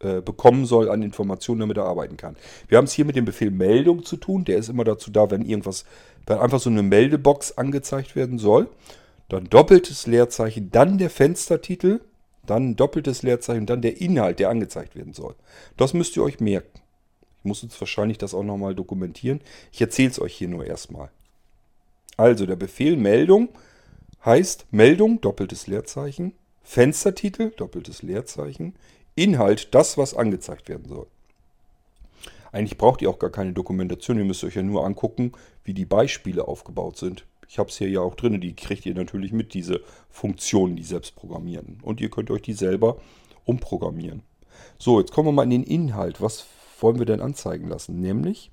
äh, 0.00 0.20
bekommen 0.20 0.64
soll 0.64 0.88
an 0.90 1.02
Informationen, 1.02 1.60
damit 1.60 1.76
er 1.76 1.84
arbeiten 1.84 2.16
kann. 2.16 2.36
Wir 2.68 2.78
haben 2.78 2.84
es 2.84 2.92
hier 2.92 3.04
mit 3.04 3.16
dem 3.16 3.24
Befehl 3.24 3.50
Meldung 3.50 4.04
zu 4.04 4.16
tun. 4.16 4.44
Der 4.44 4.58
ist 4.58 4.68
immer 4.68 4.84
dazu 4.84 5.10
da, 5.10 5.30
wenn 5.30 5.42
irgendwas, 5.44 5.84
wenn 6.26 6.38
einfach 6.38 6.60
so 6.60 6.70
eine 6.70 6.82
Meldebox 6.82 7.58
angezeigt 7.58 8.14
werden 8.14 8.38
soll. 8.38 8.68
Dann 9.28 9.44
doppeltes 9.44 10.06
Leerzeichen, 10.06 10.70
dann 10.70 10.98
der 10.98 11.10
Fenstertitel, 11.10 12.00
dann 12.46 12.76
doppeltes 12.76 13.22
Leerzeichen, 13.22 13.66
dann 13.66 13.82
der 13.82 14.00
Inhalt, 14.00 14.38
der 14.38 14.50
angezeigt 14.50 14.94
werden 14.94 15.12
soll. 15.12 15.34
Das 15.76 15.94
müsst 15.94 16.16
ihr 16.16 16.22
euch 16.22 16.40
merken. 16.40 16.80
Ich 17.38 17.44
muss 17.44 17.62
jetzt 17.62 17.80
wahrscheinlich 17.80 18.18
das 18.18 18.34
auch 18.34 18.42
nochmal 18.42 18.74
dokumentieren. 18.74 19.40
Ich 19.72 19.80
erzähle 19.80 20.10
es 20.10 20.20
euch 20.20 20.34
hier 20.34 20.48
nur 20.48 20.66
erstmal. 20.66 21.10
Also 22.16 22.46
der 22.46 22.56
Befehl 22.56 22.96
Meldung 22.96 23.48
heißt 24.24 24.66
Meldung, 24.72 25.20
doppeltes 25.20 25.66
Leerzeichen, 25.66 26.32
Fenstertitel, 26.62 27.50
doppeltes 27.56 28.02
Leerzeichen, 28.02 28.74
Inhalt, 29.14 29.74
das, 29.74 29.96
was 29.96 30.14
angezeigt 30.14 30.68
werden 30.68 30.88
soll. 30.88 31.06
Eigentlich 32.50 32.78
braucht 32.78 33.02
ihr 33.02 33.10
auch 33.10 33.18
gar 33.18 33.30
keine 33.30 33.52
Dokumentation, 33.52 34.18
ihr 34.18 34.24
müsst 34.24 34.44
euch 34.44 34.56
ja 34.56 34.62
nur 34.62 34.84
angucken, 34.84 35.32
wie 35.64 35.74
die 35.74 35.84
Beispiele 35.84 36.48
aufgebaut 36.48 36.96
sind. 36.96 37.24
Ich 37.48 37.58
habe 37.58 37.70
es 37.70 37.78
hier 37.78 37.88
ja 37.88 38.00
auch 38.00 38.14
drin, 38.14 38.40
die 38.40 38.54
kriegt 38.54 38.84
ihr 38.84 38.94
natürlich 38.94 39.32
mit, 39.32 39.54
diese 39.54 39.80
Funktionen, 40.10 40.76
die 40.76 40.82
selbst 40.82 41.16
programmieren. 41.16 41.78
Und 41.82 42.00
ihr 42.00 42.10
könnt 42.10 42.30
euch 42.30 42.42
die 42.42 42.52
selber 42.52 43.00
umprogrammieren. 43.44 44.22
So, 44.78 45.00
jetzt 45.00 45.12
kommen 45.12 45.28
wir 45.28 45.32
mal 45.32 45.44
in 45.44 45.50
den 45.50 45.62
Inhalt. 45.62 46.20
Was 46.20 46.44
wollen 46.82 46.98
wir 46.98 47.06
denn 47.06 47.20
anzeigen 47.20 47.68
lassen? 47.68 48.00
Nämlich 48.00 48.50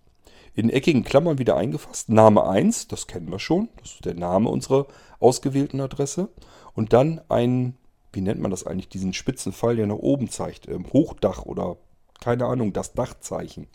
in 0.54 0.70
eckigen 0.70 1.04
Klammern 1.04 1.38
wieder 1.38 1.58
eingefasst, 1.58 2.10
Name 2.10 2.48
1, 2.48 2.88
das 2.88 3.08
kennen 3.08 3.30
wir 3.30 3.40
schon, 3.40 3.70
das 3.82 3.96
ist 3.96 4.06
der 4.06 4.16
Name 4.16 4.50
unserer 4.50 4.88
ausgewählten 5.20 5.82
Adresse. 5.82 6.30
Und 6.74 6.94
dann 6.94 7.22
ein 7.30 7.76
wie 8.16 8.22
nennt 8.22 8.42
man 8.42 8.52
das 8.52 8.66
eigentlich, 8.66 8.90
diesen 8.90 9.14
spitzen 9.14 9.52
Pfeil, 9.52 9.76
der 9.76 9.88
nach 9.88 9.96
oben 9.96 10.30
zeigt, 10.30 10.68
ähm, 10.68 10.86
Hochdach 10.92 11.44
oder 11.44 11.78
keine 12.22 12.46
Ahnung, 12.46 12.74
das 12.74 12.94
Dachzeichen. 12.94 13.68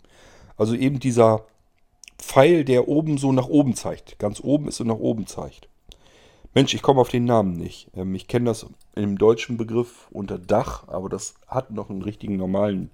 Also 0.57 0.73
eben 0.73 0.99
dieser 0.99 1.45
Pfeil, 2.17 2.65
der 2.65 2.87
oben 2.87 3.17
so 3.17 3.31
nach 3.31 3.47
oben 3.47 3.75
zeigt. 3.75 4.19
Ganz 4.19 4.41
oben 4.41 4.67
ist 4.67 4.81
und 4.81 4.87
nach 4.87 4.95
oben 4.95 5.27
zeigt. 5.27 5.69
Mensch, 6.53 6.73
ich 6.73 6.81
komme 6.81 6.99
auf 6.99 7.09
den 7.09 7.25
Namen 7.25 7.53
nicht. 7.53 7.91
Ähm, 7.95 8.15
ich 8.15 8.27
kenne 8.27 8.45
das 8.45 8.65
im 8.95 9.17
deutschen 9.17 9.57
Begriff 9.57 10.07
unter 10.11 10.37
Dach, 10.37 10.87
aber 10.87 11.07
das 11.07 11.35
hat 11.47 11.71
noch 11.71 11.89
einen 11.89 12.01
richtigen 12.01 12.35
normalen 12.35 12.89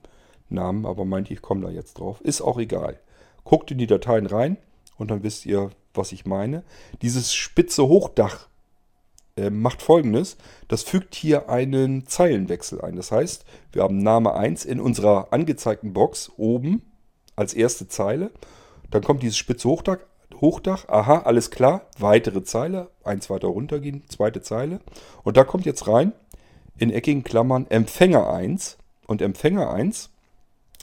Namen, 0.50 0.86
aber 0.86 1.06
meint, 1.06 1.32
ich 1.32 1.42
komme 1.42 1.62
da 1.62 1.70
jetzt 1.70 2.00
drauf. 2.00 2.22
Ist 2.22 2.42
auch 2.42 2.58
egal. 2.58 3.00
Guckt 3.44 3.72
in 3.72 3.78
die 3.78 3.88
Dateien 3.88 4.26
rein 4.26 4.58
und 4.98 5.12
dann 5.12 5.24
wisst 5.24 5.46
ihr, 5.46 5.70
was 5.94 6.12
ich 6.12 6.26
meine. 6.26 6.64
Dieses 7.02 7.34
spitze 7.34 7.88
Hochdach 7.88 8.48
äh, 9.36 9.50
macht 9.50 9.82
folgendes. 9.82 10.38
Das 10.68 10.84
fügt 10.84 11.16
hier 11.16 11.50
einen 11.50 12.08
Zeilenwechsel 12.08 12.82
ein. 12.82 12.96
Das 12.96 13.12
heißt, 13.12 13.46
wir 13.72 13.84
haben 13.84 14.00
Name 14.00 14.34
1 14.34 14.66
in 14.66 14.80
unserer 14.80 15.32
angezeigten 15.32 15.94
Box 15.94 16.32
oben 16.38 16.82
als 17.36 17.54
erste 17.54 17.88
Zeile. 17.88 18.32
Dann 18.90 19.04
kommt 19.04 19.24
dieses 19.24 19.38
spitze 19.38 19.70
Hochdach. 19.70 20.00
Hochdach, 20.42 20.88
aha, 20.88 21.20
alles 21.20 21.50
klar, 21.50 21.88
weitere 21.98 22.44
Zeile, 22.44 22.90
eins 23.04 23.30
weiter 23.30 23.48
runtergehen, 23.48 24.04
zweite 24.08 24.42
Zeile. 24.42 24.82
Und 25.24 25.36
da 25.36 25.44
kommt 25.44 25.66
jetzt 25.66 25.88
rein, 25.88 26.14
in 26.78 26.92
eckigen 26.92 27.24
Klammern, 27.24 27.66
Empfänger 27.70 28.30
1 28.30 28.78
und 29.08 29.22
Empfänger 29.22 29.72
1 29.72 30.12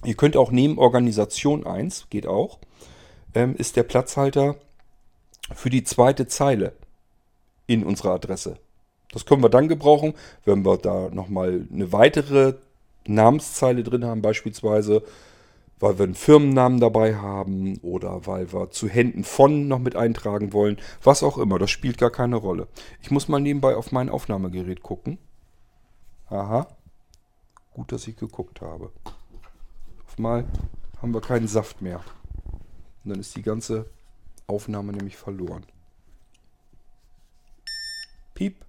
Ihr 0.04 0.14
könnt 0.14 0.36
auch 0.36 0.50
nehmen 0.50 0.78
Organisation 0.78 1.66
1, 1.66 2.08
geht 2.10 2.26
auch, 2.26 2.58
ähm, 3.34 3.56
ist 3.56 3.76
der 3.76 3.84
Platzhalter 3.84 4.56
für 5.54 5.70
die 5.70 5.82
zweite 5.82 6.26
Zeile 6.26 6.74
in 7.66 7.84
unserer 7.84 8.12
Adresse. 8.12 8.58
Das 9.12 9.24
können 9.24 9.42
wir 9.42 9.48
dann 9.48 9.68
gebrauchen, 9.68 10.14
wenn 10.44 10.64
wir 10.64 10.76
da 10.76 11.08
nochmal 11.10 11.66
eine 11.72 11.92
weitere 11.92 12.54
Namenszeile 13.06 13.82
drin 13.82 14.04
haben, 14.04 14.22
beispielsweise 14.22 15.02
weil 15.80 15.98
wir 15.98 16.04
einen 16.04 16.14
Firmennamen 16.14 16.80
dabei 16.80 17.16
haben 17.16 17.78
oder 17.78 18.26
weil 18.26 18.52
wir 18.52 18.70
zu 18.70 18.88
Händen 18.88 19.24
von 19.24 19.68
noch 19.68 19.80
mit 19.80 19.96
eintragen 19.96 20.52
wollen. 20.52 20.78
Was 21.02 21.22
auch 21.22 21.36
immer, 21.36 21.58
das 21.58 21.70
spielt 21.70 21.98
gar 21.98 22.10
keine 22.10 22.36
Rolle. 22.36 22.68
Ich 23.02 23.10
muss 23.10 23.28
mal 23.28 23.40
nebenbei 23.40 23.74
auf 23.74 23.92
mein 23.92 24.08
Aufnahmegerät 24.08 24.82
gucken. 24.82 25.18
Aha, 26.30 26.68
gut, 27.74 27.92
dass 27.92 28.06
ich 28.06 28.16
geguckt 28.16 28.60
habe 28.60 28.92
mal 30.18 30.44
haben 31.00 31.12
wir 31.12 31.20
keinen 31.20 31.48
Saft 31.48 31.82
mehr. 31.82 32.02
Und 33.04 33.10
dann 33.10 33.20
ist 33.20 33.36
die 33.36 33.42
ganze 33.42 33.86
Aufnahme 34.46 34.92
nämlich 34.92 35.16
verloren. 35.16 35.64
Piep. 38.34 38.64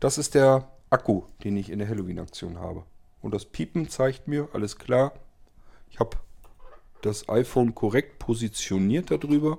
Das 0.00 0.18
ist 0.18 0.34
der 0.34 0.68
Akku, 0.90 1.22
den 1.44 1.56
ich 1.56 1.70
in 1.70 1.78
der 1.78 1.88
Halloween-Aktion 1.88 2.58
habe. 2.58 2.84
Und 3.20 3.34
das 3.34 3.44
Piepen 3.44 3.88
zeigt 3.88 4.28
mir, 4.28 4.48
alles 4.52 4.78
klar, 4.78 5.12
ich 5.90 6.00
habe 6.00 6.16
das 7.02 7.28
iPhone 7.28 7.74
korrekt 7.74 8.18
positioniert 8.18 9.10
darüber 9.10 9.58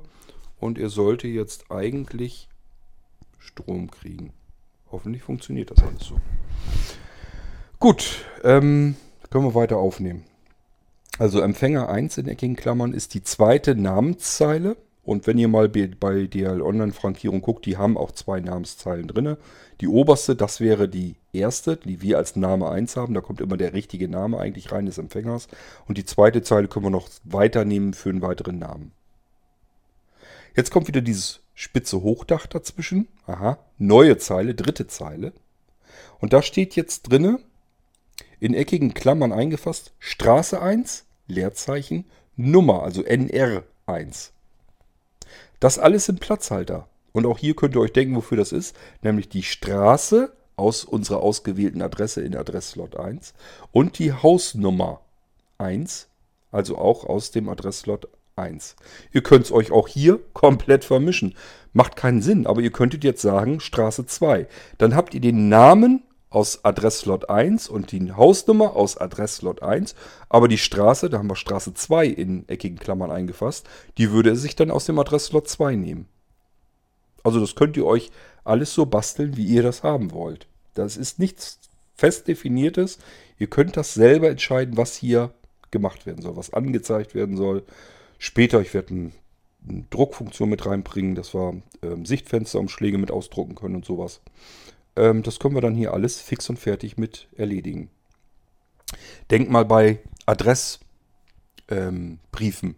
und 0.60 0.78
er 0.78 0.90
sollte 0.90 1.28
jetzt 1.28 1.72
eigentlich 1.72 2.50
Strom 3.38 3.92
kriegen. 3.92 4.34
Hoffentlich 4.92 5.24
funktioniert 5.24 5.72
das 5.72 5.84
alles 5.84 6.04
so. 6.04 6.20
Gut, 7.80 8.26
ähm, 8.44 8.96
können 9.30 9.46
wir 9.46 9.56
weiter 9.56 9.78
aufnehmen. 9.78 10.24
Also 11.20 11.42
Empfänger 11.42 11.90
1 11.90 12.18
in 12.18 12.28
eckigen 12.28 12.56
Klammern 12.56 12.94
ist 12.94 13.14
die 13.14 13.24
zweite 13.24 13.76
Namenszeile. 13.76 14.78
Und 15.04 15.28
wenn 15.28 15.38
ihr 15.38 15.50
mal 15.50 15.68
bei 15.68 16.28
DL 16.28 16.62
Online-Frankierung 16.62 17.42
guckt, 17.42 17.66
die 17.66 17.78
haben 17.78 17.98
auch 17.98 18.12
zwei 18.12 18.40
Namenszeilen 18.40 19.08
drin. 19.08 19.36
Die 19.82 19.88
oberste, 19.90 20.36
das 20.36 20.62
wäre 20.62 20.88
die 20.88 21.18
erste, 21.34 21.76
die 21.76 22.02
wir 22.02 22.18
als 22.18 22.38
Name 22.38 22.70
1 22.70 22.96
haben. 22.96 23.14
Da 23.14 23.22
kommt 23.22 23.42
immer 23.42 23.58
der 23.58 23.74
richtige 23.74 24.08
Name 24.08 24.40
eigentlich 24.40 24.72
rein 24.72 24.86
des 24.86 24.98
Empfängers. 24.98 25.50
Und 25.88 25.98
die 25.98 26.06
zweite 26.06 26.42
Zeile 26.42 26.70
können 26.70 26.86
wir 26.86 26.90
noch 26.90 27.10
weiternehmen 27.26 27.94
für 27.94 28.10
einen 28.10 28.22
weiteren 28.22 28.60
Namen. 28.60 28.94
Jetzt 30.56 30.72
kommt 30.72 30.88
wieder 30.88 31.02
dieses 31.02 31.42
spitze 31.54 32.02
Hochdach 32.02 32.48
dazwischen. 32.48 33.08
Aha, 33.28 33.60
neue 33.78 34.18
Zeile, 34.18 34.56
dritte 34.56 34.88
Zeile. 34.88 35.34
Und 36.20 36.32
da 36.32 36.42
steht 36.42 36.76
jetzt 36.76 37.04
drinne 37.04 37.40
in 38.44 38.54
eckigen 38.54 38.94
Klammern 38.94 39.32
eingefasst, 39.32 39.94
Straße 40.00 40.62
1, 40.62 41.06
Leerzeichen, 41.28 42.04
Nummer, 42.36 42.84
also 42.84 43.02
NR 43.02 43.64
1. 43.86 44.34
Das 45.62 45.80
alles 45.80 46.10
im 46.10 46.18
Platzhalter. 46.18 46.90
Und 47.14 47.26
auch 47.26 47.38
hier 47.38 47.56
könnt 47.56 47.74
ihr 47.76 47.80
euch 47.80 47.94
denken, 47.94 48.18
wofür 48.18 48.36
das 48.36 48.52
ist, 48.52 48.76
nämlich 49.02 49.30
die 49.30 49.44
Straße 49.44 50.34
aus 50.58 50.84
unserer 50.84 51.22
ausgewählten 51.22 51.82
Adresse 51.82 52.20
in 52.22 52.36
Adresslot 52.36 52.98
1 52.98 53.34
und 53.72 53.98
die 53.98 54.12
Hausnummer 54.12 55.00
1, 55.58 56.10
also 56.52 56.78
auch 56.78 57.06
aus 57.06 57.32
dem 57.32 57.48
Adresslot 57.48 58.10
1. 58.36 58.76
Ihr 59.14 59.24
könnt 59.24 59.46
es 59.46 59.54
euch 59.54 59.72
auch 59.72 59.88
hier 59.88 60.20
komplett 60.34 60.84
vermischen. 60.84 61.36
Macht 61.72 61.96
keinen 61.96 62.22
Sinn, 62.22 62.46
aber 62.46 62.60
ihr 62.60 62.72
könntet 62.74 63.06
jetzt 63.06 63.22
sagen 63.22 63.62
Straße 63.62 64.06
2. 64.06 64.48
Dann 64.80 64.96
habt 64.98 65.14
ihr 65.14 65.22
den 65.22 65.48
Namen 65.48 66.04
aus 66.34 66.66
Adresslot 66.66 67.30
1 67.30 67.70
und 67.70 67.92
die 67.92 68.12
Hausnummer 68.12 68.76
aus 68.76 68.98
Adresslot 68.98 69.62
1. 69.62 69.94
Aber 70.30 70.48
die 70.48 70.58
Straße, 70.58 71.10
da 71.10 71.20
haben 71.20 71.30
wir 71.30 71.36
Straße 71.36 71.74
2 71.76 72.08
in 72.08 72.50
eckigen 72.50 72.80
Klammern 72.80 73.12
eingefasst, 73.12 73.68
die 73.98 74.12
würde 74.12 74.32
er 74.32 74.36
sich 74.36 74.56
dann 74.56 74.72
aus 74.72 74.86
dem 74.86 74.98
Adresslot 74.98 75.48
2 75.48 75.76
nehmen. 75.76 76.08
Also 77.24 77.40
das 77.40 77.56
könnt 77.56 77.78
ihr 77.78 77.86
euch 77.86 78.10
alles 78.44 78.74
so 78.74 78.86
basteln, 78.88 79.38
wie 79.38 79.46
ihr 79.46 79.62
das 79.62 79.84
haben 79.84 80.12
wollt. 80.12 80.48
Das 80.74 80.98
ist 80.98 81.20
nichts 81.20 81.60
fest 81.96 82.28
definiertes. 82.28 82.98
Ihr 83.38 83.48
könnt 83.48 83.78
das 83.78 83.94
selber 83.94 84.30
entscheiden, 84.30 84.76
was 84.76 84.96
hier 84.96 85.34
gemacht 85.70 86.06
werden 86.08 86.24
soll, 86.24 86.36
was 86.36 86.54
angezeigt 86.54 87.14
werden 87.14 87.38
soll. 87.38 87.64
Später, 88.18 88.60
ich 88.60 88.74
werde 88.74 88.90
eine, 88.90 89.12
eine 89.70 89.86
Druckfunktion 89.92 90.50
mit 90.50 90.66
reinbringen, 90.66 91.14
dass 91.14 91.36
wir 91.36 91.62
ähm, 91.84 92.06
Sichtfensterumschläge 92.06 92.98
mit 92.98 93.12
ausdrucken 93.12 93.54
können 93.54 93.76
und 93.76 93.86
sowas. 93.86 94.22
Ähm, 94.96 95.24
das 95.24 95.40
können 95.40 95.56
wir 95.56 95.62
dann 95.62 95.76
hier 95.76 95.94
alles 95.94 96.20
fix 96.20 96.50
und 96.50 96.58
fertig 96.58 96.98
mit 96.98 97.28
erledigen. 97.36 97.90
Denkt 99.32 99.50
mal 99.50 99.66
bei 99.66 100.00
Adressbriefen, 100.26 100.80
ähm, 101.70 102.76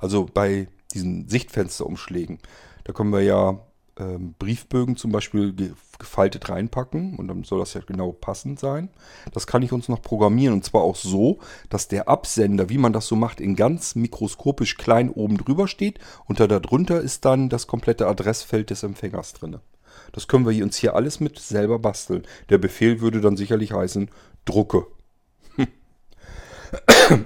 also 0.00 0.26
bei 0.32 0.68
diesen 0.94 1.28
Sichtfensterumschlägen. 1.28 2.38
Da 2.84 2.92
können 2.92 3.12
wir 3.12 3.22
ja 3.22 3.60
ähm, 3.98 4.34
Briefbögen 4.38 4.96
zum 4.96 5.12
Beispiel 5.12 5.74
gefaltet 5.98 6.48
reinpacken 6.48 7.16
und 7.16 7.28
dann 7.28 7.44
soll 7.44 7.60
das 7.60 7.74
ja 7.74 7.82
genau 7.86 8.12
passend 8.12 8.58
sein. 8.58 8.88
Das 9.32 9.46
kann 9.46 9.62
ich 9.62 9.72
uns 9.72 9.88
noch 9.88 10.02
programmieren 10.02 10.54
und 10.54 10.64
zwar 10.64 10.82
auch 10.82 10.96
so, 10.96 11.38
dass 11.68 11.88
der 11.88 12.08
Absender, 12.08 12.68
wie 12.70 12.78
man 12.78 12.92
das 12.92 13.06
so 13.06 13.16
macht, 13.16 13.40
in 13.40 13.54
ganz 13.54 13.94
mikroskopisch 13.94 14.76
klein 14.76 15.10
oben 15.10 15.36
drüber 15.36 15.68
steht 15.68 15.98
und 16.24 16.40
da 16.40 16.46
darunter 16.46 17.00
ist 17.00 17.24
dann 17.24 17.48
das 17.48 17.66
komplette 17.66 18.06
Adressfeld 18.06 18.70
des 18.70 18.82
Empfängers 18.82 19.34
drin. 19.34 19.58
Das 20.12 20.28
können 20.28 20.48
wir 20.48 20.62
uns 20.62 20.76
hier 20.76 20.94
alles 20.94 21.20
mit 21.20 21.38
selber 21.38 21.78
basteln. 21.78 22.26
Der 22.50 22.58
Befehl 22.58 23.00
würde 23.00 23.20
dann 23.20 23.36
sicherlich 23.36 23.72
heißen, 23.72 24.10
drucke. 24.44 24.86
Hm. 25.56 25.66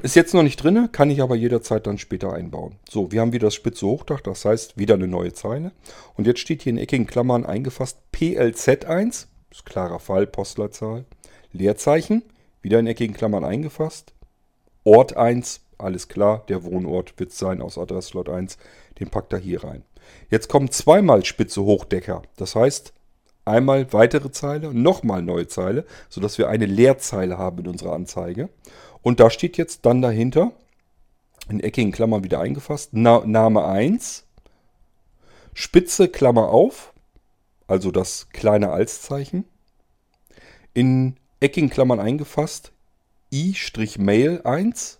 Ist 0.03 0.17
jetzt 0.17 0.35
noch 0.35 0.43
nicht 0.43 0.63
drin, 0.63 0.89
kann 0.93 1.11
ich 1.11 1.23
aber 1.23 1.37
jederzeit 1.37 1.87
dann 1.87 1.99
später 1.99 2.33
einbauen. 2.33 2.77
So, 2.89 3.13
wir 3.13 3.21
haben 3.21 3.33
wieder 3.33 3.49
das 3.49 3.55
spitze 3.55 3.87
Hochdach, 3.87 4.21
das 4.21 4.45
heißt 4.45 4.79
wieder 4.79 4.95
eine 4.95 5.07
neue 5.07 5.33
Zeile. 5.33 5.73
Und 6.15 6.27
jetzt 6.27 6.41
steht 6.41 6.63
hier 6.63 6.71
in 6.71 6.79
eckigen 6.79 7.07
Klammern 7.07 7.45
eingefasst 7.45 7.99
PLZ1, 8.13 9.27
ist 9.51 9.67
klarer 9.67 10.01
Fall, 10.01 10.27
Postleitzahl. 10.27 11.05
Leerzeichen, 11.53 12.23
wieder 12.63 12.79
in 12.79 12.87
eckigen 12.87 13.15
Klammern 13.15 13.45
eingefasst. 13.45 14.13
Ort 14.85 15.17
1, 15.17 15.61
alles 15.79 16.09
klar, 16.09 16.45
der 16.49 16.65
Wohnort 16.65 17.19
wird 17.19 17.33
sein 17.33 17.61
aus 17.61 17.79
Adresslot 17.79 18.29
1, 18.29 18.59
den 19.01 19.11
packt 19.11 19.33
er 19.33 19.39
hier 19.39 19.65
rein. 19.65 19.83
Jetzt 20.31 20.49
kommen 20.49 20.71
zweimal 20.71 21.25
spitze 21.25 21.63
Hochdecker. 21.63 22.23
Das 22.37 22.55
heißt, 22.55 22.93
einmal 23.45 23.93
weitere 23.93 24.31
Zeile 24.31 24.69
und 24.71 24.83
nochmal 24.83 25.23
neue 25.23 25.47
Zeile, 25.47 25.87
sodass 26.09 26.39
wir 26.39 26.49
eine 26.49 26.67
Leerzeile 26.67 27.39
haben 27.39 27.61
in 27.61 27.69
unserer 27.69 27.95
Anzeige. 27.95 28.49
Und 29.03 29.21
da 29.21 29.31
steht 29.31 29.57
jetzt 29.57 29.87
dann 29.87 30.03
dahinter, 30.03 30.53
in 31.49 31.61
eckigen 31.61 31.93
Klammern 31.93 32.25
wieder 32.25 32.41
eingefasst, 32.41 32.91
Na 32.93 33.25
Name 33.25 33.65
1, 33.65 34.25
Spitze 35.55 36.09
Klammer 36.09 36.49
auf, 36.49 36.93
also 37.67 37.91
das 37.91 38.29
kleine 38.31 38.71
Alszeichen, 38.71 39.45
in 40.75 41.17
eckigen 41.41 41.71
Klammern 41.71 42.01
eingefasst, 42.01 42.73
i-mail 43.33 44.43
1 44.43 44.99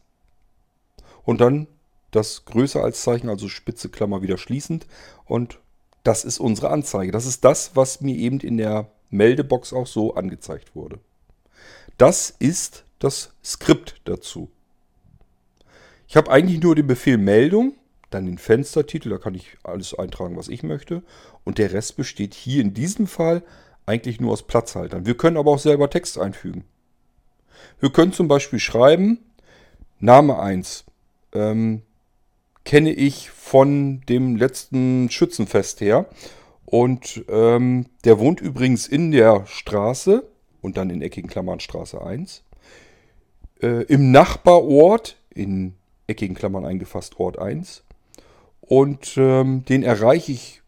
und 1.25 1.41
dann 1.41 1.67
das 2.11 2.45
größer 2.45 2.83
als 2.83 3.03
Zeichen, 3.03 3.29
also 3.29 3.49
spitze 3.49 3.89
Klammer 3.89 4.23
wieder 4.23 4.39
schließend. 4.39 4.87
Und 5.25 5.61
das 6.03 6.25
ist 6.25 6.39
unsere 6.39 6.71
Anzeige. 6.71 7.13
Das 7.13 7.27
ist 7.27 7.45
das, 7.45 7.73
was 7.75 8.01
mir 8.01 8.17
eben 8.17 8.41
in 8.41 8.57
der 8.57 8.91
Meldebox 9.11 9.73
auch 9.73 9.87
so 9.87 10.15
angezeigt 10.15 10.75
wurde. 10.75 10.99
Das 11.99 12.31
ist 12.31 12.85
das 12.99 13.33
Skript 13.45 14.01
dazu. 14.05 14.51
Ich 16.09 16.17
habe 16.17 16.31
eigentlich 16.31 16.63
nur 16.63 16.75
den 16.75 16.87
Befehl 16.87 17.19
Meldung, 17.19 17.75
dann 18.11 18.27
den 18.27 18.39
Fenstertitel, 18.39 19.11
da 19.11 19.19
kann 19.19 19.35
ich 19.35 19.57
alles 19.65 19.95
eintragen, 19.95 20.37
was 20.37 20.49
ich 20.49 20.63
möchte. 20.63 21.03
Und 21.45 21.59
der 21.59 21.73
Rest 21.73 21.97
besteht 21.97 22.35
hier 22.35 22.63
in 22.63 22.75
diesem 22.75 23.07
Fall 23.07 23.43
eigentlich 23.87 24.21
nur 24.21 24.33
aus 24.33 24.45
Platzhaltern. 24.45 25.07
Wir 25.07 25.17
können 25.17 25.37
aber 25.37 25.51
auch 25.51 25.59
selber 25.59 25.91
Text 25.91 26.19
einfügen. 26.19 26.65
Wir 27.81 27.91
können 27.91 28.13
zum 28.13 28.29
Beispiel 28.29 28.59
schreiben, 28.59 29.19
Name 29.99 30.39
1, 30.39 30.85
ähm, 31.33 31.83
kenne 32.67 32.93
ich 32.93 33.31
von 33.31 34.03
dem 34.09 34.37
letzten 34.37 35.09
Schützenfest 35.09 35.81
her. 35.81 36.07
Und 36.67 37.25
ähm, 37.29 37.87
der 38.05 38.19
wohnt 38.19 38.41
übrigens 38.41 38.89
in 38.89 39.13
der 39.13 39.47
Straße 39.47 40.29
und 40.61 40.77
dann 40.77 40.91
in 40.91 41.01
eckigen 41.01 41.31
Klammern 41.31 41.61
Straße 41.61 42.05
1. 42.05 42.43
äh, 43.63 43.85
im 43.85 44.11
Nachbarort, 44.11 45.17
in 45.33 45.75
eckigen 46.09 46.35
Klammern 46.35 46.65
eingefasst 46.65 47.21
Ort 47.21 47.39
1. 47.39 47.85
Und 48.61 49.15
ähm, 49.17 49.65
den 49.65 49.85
erreiche 49.85 50.33
ich 50.33 50.63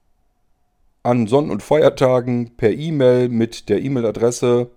an 1.03 1.27
Sonn- 1.27 1.51
und 1.51 1.65
Feiertagen 1.65 2.57
per 2.57 2.71
E-Mail 2.71 3.29
mit 3.29 3.69
der 3.69 3.83
E-Mail-Adresse 3.83 4.71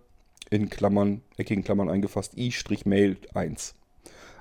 in 0.49 0.71
Klammern, 0.71 1.21
eckigen 1.37 1.63
Klammern 1.63 1.89
eingefasst, 1.89 2.33
i-mail 2.35 3.17
1. 3.35 3.75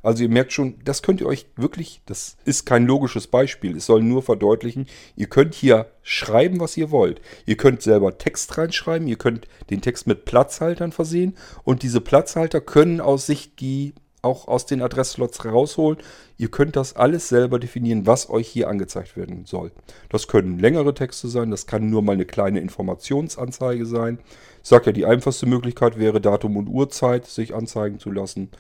Also 0.03 0.22
ihr 0.22 0.28
merkt 0.28 0.53
schon, 0.53 0.76
das 0.84 1.03
könnt 1.03 1.20
ihr 1.20 1.26
euch 1.26 1.46
wirklich, 1.57 2.03
das 2.07 2.36
ist 2.44 2.66
kein 2.66 2.86
logisches 2.86 3.26
Beispiel, 3.26 3.76
es 3.76 3.86
soll 3.86 4.03
nur 4.03 4.22
verdeutlichen, 4.22 4.86
ihr 5.16 5.26
könnt 5.26 5.55
hier 5.55 5.86
schreiben, 6.03 6.61
was 6.61 6.76
ihr 6.76 6.90
wollt. 6.90 7.20
Ihr 7.46 7.57
könnt 7.57 7.82
selber 7.82 8.18
Text 8.18 8.57
reinschreiben, 8.57 9.09
ihr 9.09 9.18
könnt 9.18 9.46
den 9.70 9.80
Text 9.80 10.07
mit 10.07 10.24
Platzhaltern 10.24 10.92
versehen 10.92 11.36
und 11.64 11.82
diese 11.82 12.01
Platzhalter 12.01 12.61
können 12.61 13.01
aus 13.01 13.26
sich 13.26 13.55
die 13.57 13.94
auch 14.22 14.48
aus 14.48 14.66
den 14.66 14.82
Adressslots 14.82 15.44
rausholen. 15.44 15.98
Ihr 16.36 16.51
könnt 16.51 16.76
das 16.76 16.96
alles 16.96 17.28
selber 17.28 17.59
definieren, 17.59 18.07
was 18.07 18.28
euch 18.30 18.48
hier 18.48 18.68
angezeigt 18.68 19.16
werden 19.16 19.44
soll. 19.46 19.72
Das 20.09 20.28
können 20.28 20.59
längere 20.59 20.94
Texte 20.94 21.28
sein, 21.28 21.51
das 21.51 21.66
kann 21.66 21.90
nur 21.90 22.03
mal 22.03 22.12
eine 22.12 22.26
kleine 22.26 22.61
Informationsanzeige 22.61 23.86
sein. 23.86 24.18
Ich 24.62 24.68
sage 24.68 24.86
ja, 24.86 24.92
die 24.92 25.07
einfachste 25.07 25.46
Möglichkeit 25.46 25.98
wäre 25.98 26.20
Datum 26.20 26.57
und 26.57 26.68
Uhrzeit 26.68 27.26
sich 27.26 27.55
anzeigen 27.55 27.98
zu 27.98 28.11
lassen. 28.11 28.51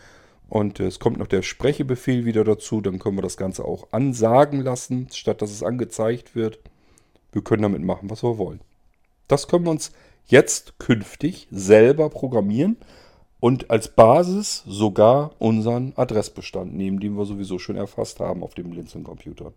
Und 0.50 0.80
es 0.80 0.98
kommt 0.98 1.16
noch 1.16 1.28
der 1.28 1.42
Sprechebefehl 1.42 2.24
wieder 2.24 2.42
dazu. 2.42 2.80
Dann 2.80 2.98
können 2.98 3.16
wir 3.16 3.22
das 3.22 3.36
Ganze 3.36 3.64
auch 3.64 3.86
ansagen 3.92 4.60
lassen, 4.60 5.06
statt 5.12 5.40
dass 5.40 5.52
es 5.52 5.62
angezeigt 5.62 6.34
wird. 6.34 6.58
Wir 7.32 7.42
können 7.42 7.62
damit 7.62 7.82
machen, 7.82 8.10
was 8.10 8.24
wir 8.24 8.36
wollen. 8.36 8.60
Das 9.28 9.46
können 9.46 9.64
wir 9.64 9.70
uns 9.70 9.92
jetzt 10.26 10.80
künftig 10.80 11.46
selber 11.52 12.10
programmieren 12.10 12.76
und 13.38 13.70
als 13.70 13.88
Basis 13.94 14.64
sogar 14.66 15.30
unseren 15.38 15.92
Adressbestand 15.94 16.74
nehmen, 16.74 16.98
den 16.98 17.16
wir 17.16 17.26
sowieso 17.26 17.60
schon 17.60 17.76
erfasst 17.76 18.18
haben 18.18 18.42
auf 18.42 18.54
dem 18.54 18.70
Blinzeln-Computer. 18.70 19.52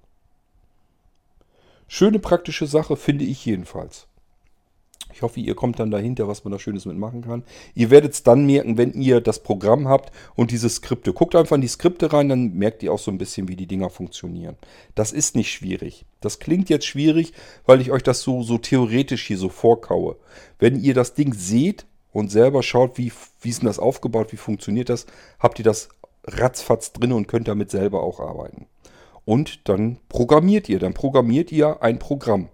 Schöne 1.88 2.20
praktische 2.20 2.68
Sache 2.68 2.96
finde 2.98 3.26
ich 3.26 3.44
jedenfalls. 3.46 4.08
Ich 5.12 5.22
hoffe, 5.22 5.40
ihr 5.40 5.56
kommt 5.56 5.80
dann 5.80 5.92
dahinter, 5.92 6.28
was 6.28 6.44
man 6.44 6.52
da 6.52 6.60
Schönes 6.60 6.86
mitmachen 6.86 7.22
kann. 7.22 7.44
Ihr 7.76 7.90
werdet 7.90 8.14
es 8.14 8.24
dann 8.24 8.46
merken, 8.46 8.78
wenn 8.78 8.94
ihr 8.94 9.22
das 9.22 9.44
Programm 9.44 9.88
habt 9.88 10.12
und 10.36 10.52
diese 10.52 10.70
Skripte. 10.70 11.14
Guckt 11.14 11.36
einfach 11.36 11.56
in 11.56 11.62
die 11.62 11.68
Skripte 11.68 12.12
rein, 12.12 12.30
dann 12.30 12.54
merkt 12.54 12.82
ihr 12.84 12.92
auch 12.92 13.00
so 13.00 13.12
ein 13.12 13.18
bisschen, 13.18 13.48
wie 13.48 13.56
die 13.56 13.68
Dinger 13.68 13.90
funktionieren. 13.90 14.56
Das 14.96 15.12
ist 15.12 15.36
nicht 15.36 15.52
schwierig. 15.52 16.06
Das 16.22 16.40
klingt 16.40 16.70
jetzt 16.70 16.86
schwierig, 16.86 17.34
weil 17.66 17.82
ich 17.82 17.92
euch 17.92 18.04
das 18.04 18.22
so, 18.22 18.42
so 18.42 18.58
theoretisch 18.58 19.28
hier 19.28 19.38
so 19.38 19.50
vorkaue. 19.50 20.16
Wenn 20.58 20.82
ihr 20.82 20.94
das 20.94 21.14
Ding 21.14 21.34
seht 21.34 21.86
und 22.12 22.32
selber 22.32 22.64
schaut, 22.64 22.98
wie, 22.98 23.12
wie 23.42 23.50
ist 23.50 23.62
denn 23.62 23.68
das 23.68 23.80
aufgebaut, 23.80 24.32
wie 24.32 24.38
funktioniert 24.38 24.90
das, 24.90 25.06
habt 25.40 25.60
ihr 25.60 25.66
das 25.66 25.90
ratzfatz 26.26 26.94
drin 26.94 27.12
und 27.12 27.28
könnt 27.28 27.48
damit 27.48 27.70
selber 27.70 28.02
auch 28.04 28.20
arbeiten. 28.20 28.68
Und 29.26 29.70
dann 29.70 30.00
programmiert 30.10 30.70
ihr, 30.70 30.80
dann 30.80 30.94
programmiert 30.94 31.52
ihr 31.52 31.82
ein 31.82 32.00
Programm. 32.00 32.50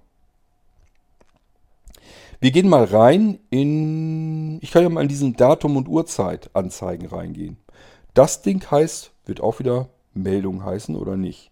Wir 2.42 2.52
gehen 2.52 2.70
mal 2.70 2.86
rein 2.86 3.40
in, 3.50 4.60
ich 4.62 4.72
kann 4.72 4.84
ja 4.84 4.90
mal 4.90 5.02
in 5.02 5.10
diesen 5.10 5.36
Datum 5.36 5.76
und 5.76 5.90
Uhrzeit 5.90 6.50
Anzeigen 6.54 7.08
reingehen. 7.08 7.58
Das 8.14 8.42
Ding 8.42 8.64
heißt, 8.70 9.12
wird 9.26 9.42
auch 9.42 9.60
wieder 9.60 9.90
Meldung 10.14 10.64
heißen 10.64 10.96
oder 10.96 11.18
nicht? 11.18 11.52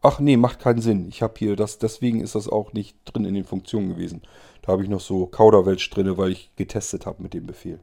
Ach 0.00 0.20
nee, 0.20 0.36
macht 0.36 0.60
keinen 0.60 0.80
Sinn. 0.80 1.08
Ich 1.08 1.22
habe 1.22 1.34
hier 1.36 1.56
das, 1.56 1.78
deswegen 1.78 2.20
ist 2.20 2.34
das 2.34 2.48
auch 2.48 2.72
nicht 2.72 2.96
drin 3.04 3.24
in 3.24 3.34
den 3.34 3.44
Funktionen 3.44 3.88
gewesen. 3.88 4.22
Da 4.62 4.72
habe 4.72 4.84
ich 4.84 4.88
noch 4.88 5.00
so 5.00 5.26
Kauderwelsch 5.26 5.90
drin, 5.90 6.16
weil 6.16 6.30
ich 6.30 6.50
getestet 6.56 7.06
habe 7.06 7.22
mit 7.22 7.34
dem 7.34 7.46
Befehl. 7.46 7.80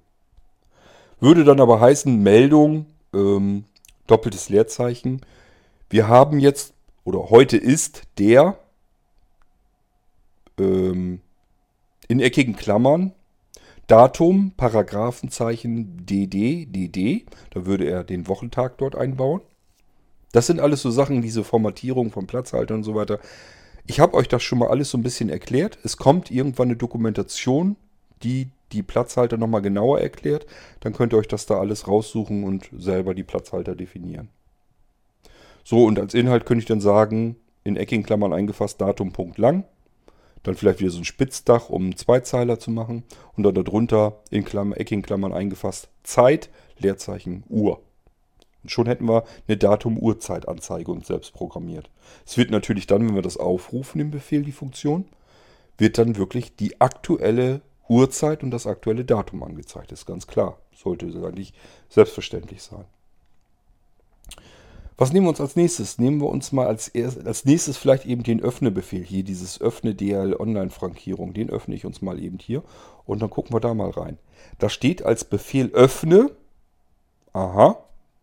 Würde 1.19 1.43
dann 1.43 1.59
aber 1.59 1.81
heißen, 1.81 2.21
Meldung, 2.21 2.85
ähm, 3.13 3.65
doppeltes 4.07 4.49
Leerzeichen. 4.49 5.21
Wir 5.89 6.07
haben 6.07 6.39
jetzt, 6.39 6.73
oder 7.03 7.29
heute 7.29 7.57
ist 7.57 8.03
der 8.17 8.57
ähm, 10.57 11.21
in 12.09 12.19
eckigen 12.19 12.57
Klammern 12.57 13.13
Datum, 13.87 14.51
Paragraphenzeichen 14.55 16.05
DD, 16.05 16.67
DD. 16.67 17.25
Da 17.51 17.65
würde 17.65 17.85
er 17.85 18.03
den 18.03 18.27
Wochentag 18.27 18.77
dort 18.77 18.95
einbauen. 18.95 19.41
Das 20.31 20.45
sind 20.45 20.59
alles 20.59 20.83
so 20.83 20.91
Sachen, 20.91 21.23
diese 21.23 21.43
Formatierung 21.43 22.11
von 22.11 22.27
Platzhaltern 22.27 22.77
und 22.77 22.83
so 22.83 22.93
weiter. 22.93 23.19
Ich 23.87 23.99
habe 23.99 24.13
euch 24.13 24.27
das 24.27 24.43
schon 24.43 24.59
mal 24.59 24.69
alles 24.69 24.91
so 24.91 24.97
ein 24.99 25.03
bisschen 25.03 25.29
erklärt. 25.29 25.79
Es 25.83 25.97
kommt 25.97 26.29
irgendwann 26.29 26.67
eine 26.67 26.75
Dokumentation, 26.75 27.77
die 28.21 28.49
die 28.73 28.83
Platzhalter 28.83 29.37
nochmal 29.37 29.63
genauer 29.63 29.99
erklärt. 29.99 30.45
Dann 30.81 30.93
könnt 30.93 31.13
ihr 31.13 31.17
euch 31.17 31.27
das 31.27 31.47
da 31.47 31.59
alles 31.59 31.87
raussuchen 31.87 32.43
und 32.43 32.69
selber 32.77 33.15
die 33.15 33.23
Platzhalter 33.23 33.75
definieren. 33.75 34.29
So, 35.63 35.85
und 35.85 35.99
als 35.99 36.13
Inhalt 36.13 36.45
könnte 36.45 36.61
ich 36.61 36.67
dann 36.67 36.81
sagen, 36.81 37.37
in 37.63 37.75
eckigen 37.75 38.05
Klammern 38.05 38.33
eingefasst, 38.33 38.79
Datum, 38.79 39.13
Punkt 39.13 39.39
lang. 39.39 39.63
Dann 40.43 40.55
vielleicht 40.55 40.79
wieder 40.79 40.91
so 40.91 40.99
ein 40.99 41.05
Spitzdach, 41.05 41.69
um 41.69 41.83
einen 41.83 41.97
Zweizeiler 41.97 42.59
zu 42.59 42.71
machen. 42.71 43.03
Und 43.35 43.43
dann 43.43 43.55
darunter 43.55 44.19
in 44.29 44.45
Klammer, 44.45 44.79
eckigen 44.79 45.01
Klammern 45.01 45.33
eingefasst 45.33 45.89
Zeit, 46.03 46.49
Leerzeichen, 46.77 47.43
Uhr. 47.49 47.81
Und 48.63 48.71
schon 48.71 48.87
hätten 48.87 49.07
wir 49.07 49.23
eine 49.47 49.57
Datum-Uhrzeit-Anzeige 49.57 50.91
uns 50.91 51.07
selbst 51.07 51.33
programmiert. 51.33 51.89
Es 52.25 52.37
wird 52.37 52.51
natürlich 52.51 52.87
dann, 52.87 53.07
wenn 53.07 53.15
wir 53.15 53.21
das 53.21 53.37
aufrufen, 53.37 54.01
im 54.01 54.11
Befehl, 54.11 54.43
die 54.43 54.51
Funktion, 54.51 55.05
wird 55.77 55.97
dann 55.97 56.17
wirklich 56.17 56.55
die 56.55 56.81
aktuelle 56.81 57.61
Uhrzeit 57.87 58.43
und 58.43 58.51
das 58.51 58.67
aktuelle 58.67 59.05
Datum 59.05 59.43
angezeigt. 59.43 59.91
Das 59.91 59.99
ist 59.99 60.05
ganz 60.05 60.27
klar. 60.27 60.59
Sollte 60.75 61.07
eigentlich 61.07 61.53
selbstverständlich 61.89 62.61
sein. 62.61 62.85
Was 64.99 65.13
nehmen 65.13 65.27
wir 65.27 65.29
uns 65.29 65.39
als 65.39 65.55
nächstes? 65.55 65.97
Nehmen 65.97 66.19
wir 66.19 66.27
uns 66.27 66.51
mal 66.51 66.67
als, 66.67 66.89
erst, 66.89 67.25
als 67.25 67.45
nächstes 67.45 67.77
vielleicht 67.77 68.05
eben 68.05 68.21
den 68.21 68.41
Öffne-Befehl 68.41 69.01
hier, 69.01 69.23
dieses 69.23 69.61
Öffne 69.61 69.95
DL 69.95 70.35
Online-Frankierung. 70.35 71.33
Den 71.33 71.49
öffne 71.49 71.73
ich 71.73 71.85
uns 71.85 72.01
mal 72.01 72.21
eben 72.21 72.37
hier 72.37 72.63
und 73.05 73.21
dann 73.21 73.29
gucken 73.29 73.53
wir 73.53 73.61
da 73.61 73.73
mal 73.73 73.91
rein. 73.91 74.17
Da 74.57 74.67
steht 74.67 75.01
als 75.01 75.23
Befehl 75.23 75.69
Öffne. 75.71 76.31
Aha, 77.31 77.77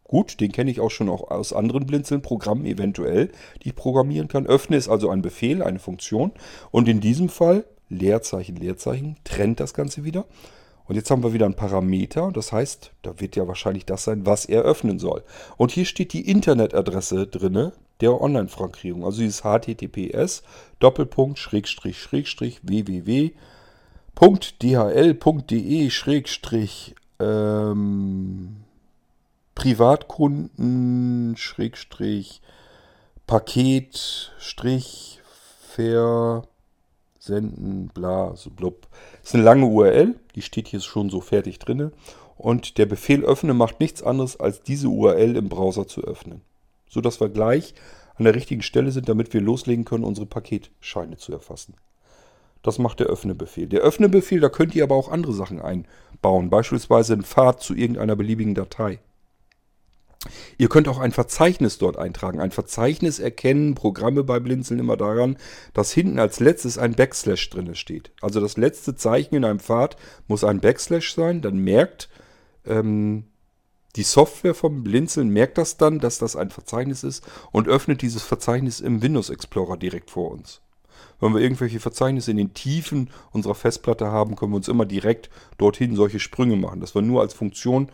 gut, 0.05 0.39
den 0.39 0.53
kenne 0.53 0.71
ich 0.71 0.81
auch 0.81 0.91
schon 0.91 1.09
auch 1.09 1.31
aus 1.31 1.55
anderen 1.55 1.87
Blinzeln-Programmen 1.87 2.67
eventuell, 2.67 3.31
die 3.63 3.69
ich 3.69 3.75
programmieren 3.75 4.29
kann. 4.29 4.47
Öffne 4.47 4.77
ist 4.77 4.91
also 4.91 5.09
ein 5.09 5.23
Befehl, 5.23 5.63
eine 5.63 5.79
Funktion. 5.79 6.33
Und 6.73 6.89
in 6.89 7.01
diesem 7.01 7.31
Fall 7.31 7.65
Leerzeichen, 7.89 8.57
Leerzeichen, 8.57 9.17
trennt 9.25 9.61
das 9.61 9.73
Ganze 9.73 10.05
wieder. 10.05 10.27
Und 10.89 10.95
jetzt 10.95 11.11
haben 11.11 11.23
wir 11.23 11.33
wieder 11.33 11.47
einen 11.47 11.55
Parameter. 11.55 12.31
Das 12.33 12.53
heißt, 12.53 12.93
da 13.03 13.19
wird 13.21 13.37
ja 13.37 13.49
wahrscheinlich 13.49 13.87
das 13.87 14.05
sein, 14.05 14.27
was 14.27 14.45
er 14.45 14.63
öffnen 14.63 14.99
soll. 14.99 15.23
Und 15.57 15.73
hier 15.73 15.85
steht 15.85 16.13
die 16.13 16.31
Internetadresse 16.31 17.27
drinne 17.27 17.73
der 18.01 18.21
Online-Frankierung. 18.21 19.05
Also 19.05 19.23
dieses 19.23 19.43
HTTPS 19.43 20.43
Doppelpunkt 20.79 21.39
Schrägstrich 21.39 22.01
Schrägstrich 22.01 22.61
www.dhl.de 22.63 23.35
Schrägstrich 25.91 26.95
ähm, 27.19 28.57
Privatkunden 29.55 31.37
Schrägstrich 31.37 32.43
Paket 33.27 34.33
Strich 34.39 35.21
Ver 35.75 36.45
senden, 37.19 37.89
bla, 37.89 38.35
so 38.37 38.51
blub. 38.51 38.87
Ist 39.27 39.35
eine 39.35 39.43
lange 39.43 39.67
URL, 39.67 40.15
die 40.37 40.43
steht 40.43 40.69
hier 40.69 40.79
schon 40.79 41.11
so 41.11 41.21
fertig 41.21 41.59
drin. 41.59 41.91
Und 42.37 42.79
der 42.79 42.87
Befehl 42.87 43.25
öffne 43.25 43.55
macht 43.55 43.81
nichts 43.81 44.01
anderes, 44.05 44.39
als 44.39 44.63
diese 44.63 44.87
URL 44.87 45.35
im 45.35 45.49
Browser 45.49 45.89
zu 45.89 46.05
öffnen. 46.05 46.43
Sodass 46.89 47.21
wir 47.21 47.29
gleich 47.29 47.75
an 48.15 48.25
der 48.25 48.37
richtigen 48.37 48.63
Stelle 48.63 48.93
sind, 48.93 49.09
damit 49.09 49.35
wir 49.35 49.41
loslegen 49.41 49.85
können, 49.85 50.05
unsere 50.05 50.27
Paketscheine 50.27 51.17
zu 51.17 51.33
erfassen. 51.33 51.75
Das 52.63 52.79
macht 52.79 53.01
der 53.01 53.09
Öffne-Befehl. 53.09 53.67
Der 53.67 53.81
Öffne-Befehl, 53.81 54.39
da 54.39 54.49
könnt 54.49 54.77
ihr 54.77 54.85
aber 54.85 54.95
auch 54.95 55.11
andere 55.11 55.33
Sachen 55.33 55.61
einbauen. 55.61 56.49
Beispielsweise 56.49 57.15
einen 57.15 57.25
Pfad 57.25 57.61
zu 57.61 57.75
irgendeiner 57.75 58.15
beliebigen 58.15 58.55
Datei. 58.55 59.01
Ihr 60.59 60.69
könnt 60.69 60.89
auch 60.89 60.99
ein 60.99 61.13
Verzeichnis 61.13 61.79
dort 61.79 61.97
eintragen. 61.99 62.41
Ein 62.41 62.51
Verzeichnis 62.51 63.19
erkennen 63.19 63.75
Programme 63.75 64.25
bei 64.25 64.41
Blinzeln 64.41 64.81
immer 64.81 64.97
daran, 64.97 65.37
dass 65.75 65.93
hinten 65.93 66.19
als 66.19 66.41
letztes 66.41 66.79
ein 66.79 66.95
Backslash 66.95 67.51
drin 67.51 67.75
steht. 67.75 68.11
Also 68.21 68.41
das 68.41 68.57
letzte 68.57 68.95
Zeichen 68.95 69.35
in 69.35 69.45
einem 69.45 69.61
Pfad 69.61 69.97
muss 70.29 70.45
ein 70.45 70.61
Backslash 70.61 71.15
sein. 71.15 71.43
Dann 71.43 71.59
merkt 71.59 72.09
ähm, 72.67 73.25
die 73.97 74.03
Software 74.03 74.55
vom 74.55 74.85
Blinzeln, 74.85 75.31
merkt 75.31 75.59
das 75.59 75.77
dann, 75.77 75.99
dass 75.99 76.19
das 76.19 76.37
ein 76.37 76.51
Verzeichnis 76.51 77.03
ist 77.03 77.25
und 77.51 77.69
öffnet 77.69 78.03
dieses 78.03 78.23
Verzeichnis 78.23 78.81
im 78.81 79.03
Windows 79.03 79.31
Explorer 79.31 79.77
direkt 79.77 80.11
vor 80.11 80.31
uns. 80.31 80.61
Wenn 81.19 81.33
wir 81.33 81.41
irgendwelche 81.41 81.81
Verzeichnisse 81.81 82.31
in 82.31 82.37
den 82.37 82.55
Tiefen 82.55 83.11
unserer 83.33 83.55
Festplatte 83.55 84.07
haben, 84.07 84.37
können 84.37 84.53
wir 84.53 84.57
uns 84.57 84.69
immer 84.69 84.85
direkt 84.85 85.31
dorthin 85.57 85.97
solche 85.97 86.21
Sprünge 86.21 86.57
machen. 86.57 86.81
Das 86.81 86.95
war 86.95 87.03
nur 87.03 87.23
als 87.23 87.33
Funktion, 87.33 87.89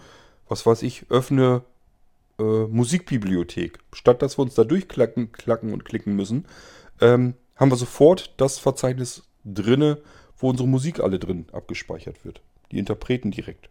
was 0.48 0.66
weiß 0.66 0.82
ich, 0.82 1.06
öffne 1.08 1.62
äh, 2.42 2.66
Musikbibliothek. 2.68 3.78
Statt 3.92 4.22
dass 4.22 4.38
wir 4.38 4.42
uns 4.42 4.54
da 4.54 4.64
durchklacken 4.64 5.32
klacken 5.32 5.72
und 5.72 5.84
klicken 5.84 6.16
müssen, 6.16 6.46
ähm, 7.00 7.34
haben 7.56 7.70
wir 7.70 7.76
sofort 7.76 8.34
das 8.36 8.58
Verzeichnis 8.58 9.22
drinne, 9.44 9.98
wo 10.36 10.50
unsere 10.50 10.68
Musik 10.68 11.00
alle 11.00 11.18
drin 11.18 11.46
abgespeichert 11.52 12.24
wird. 12.24 12.40
Die 12.70 12.78
Interpreten 12.78 13.30
direkt. 13.30 13.68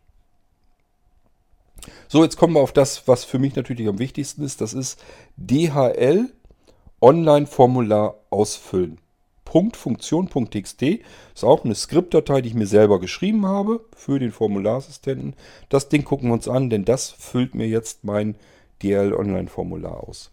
So, 2.07 2.23
jetzt 2.23 2.37
kommen 2.37 2.53
wir 2.53 2.61
auf 2.61 2.73
das, 2.73 3.07
was 3.07 3.23
für 3.25 3.39
mich 3.39 3.55
natürlich 3.55 3.87
am 3.87 3.99
wichtigsten 3.99 4.43
ist. 4.43 4.61
Das 4.61 4.73
ist 4.73 5.03
DHL 5.37 6.31
Online-Formular 7.01 8.15
ausfüllen. 8.29 8.99
Funktion.txt 9.73 10.81
ist 10.81 11.43
auch 11.43 11.65
eine 11.65 11.75
Skriptdatei, 11.75 12.41
die 12.41 12.49
ich 12.49 12.55
mir 12.55 12.67
selber 12.67 13.01
geschrieben 13.01 13.45
habe 13.45 13.83
für 13.95 14.17
den 14.17 14.31
Formularsistenten. 14.31 15.35
Das 15.67 15.89
Ding 15.89 16.05
gucken 16.05 16.29
wir 16.29 16.33
uns 16.33 16.47
an, 16.47 16.69
denn 16.69 16.85
das 16.85 17.09
füllt 17.09 17.53
mir 17.53 17.67
jetzt 17.67 18.05
mein 18.05 18.35
DHL 18.81 19.13
Online-Formular 19.13 20.07
aus. 20.07 20.31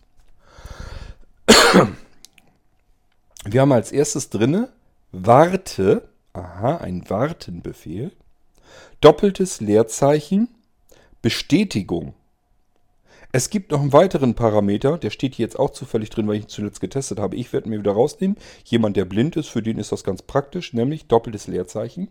Wir 3.44 3.60
haben 3.60 3.72
als 3.72 3.92
erstes 3.92 4.30
drinne 4.30 4.68
Warte, 5.10 6.08
aha, 6.34 6.76
ein 6.78 7.08
Wartenbefehl, 7.08 8.12
doppeltes 9.00 9.60
Leerzeichen, 9.60 10.48
Bestätigung. 11.22 12.14
Es 13.32 13.50
gibt 13.50 13.70
noch 13.70 13.80
einen 13.80 13.92
weiteren 13.92 14.34
Parameter, 14.34 14.98
der 14.98 15.10
steht 15.10 15.34
hier 15.34 15.44
jetzt 15.44 15.58
auch 15.58 15.70
zufällig 15.70 16.10
drin, 16.10 16.28
weil 16.28 16.36
ich 16.36 16.42
ihn 16.44 16.48
zuletzt 16.48 16.80
getestet 16.80 17.18
habe. 17.18 17.36
Ich 17.36 17.52
werde 17.52 17.68
mir 17.68 17.78
wieder 17.78 17.92
rausnehmen. 17.92 18.36
Jemand, 18.64 18.96
der 18.96 19.04
blind 19.04 19.36
ist, 19.36 19.48
für 19.48 19.62
den 19.62 19.78
ist 19.78 19.92
das 19.92 20.04
ganz 20.04 20.22
praktisch, 20.22 20.72
nämlich 20.72 21.06
doppeltes 21.06 21.46
Leerzeichen, 21.46 22.08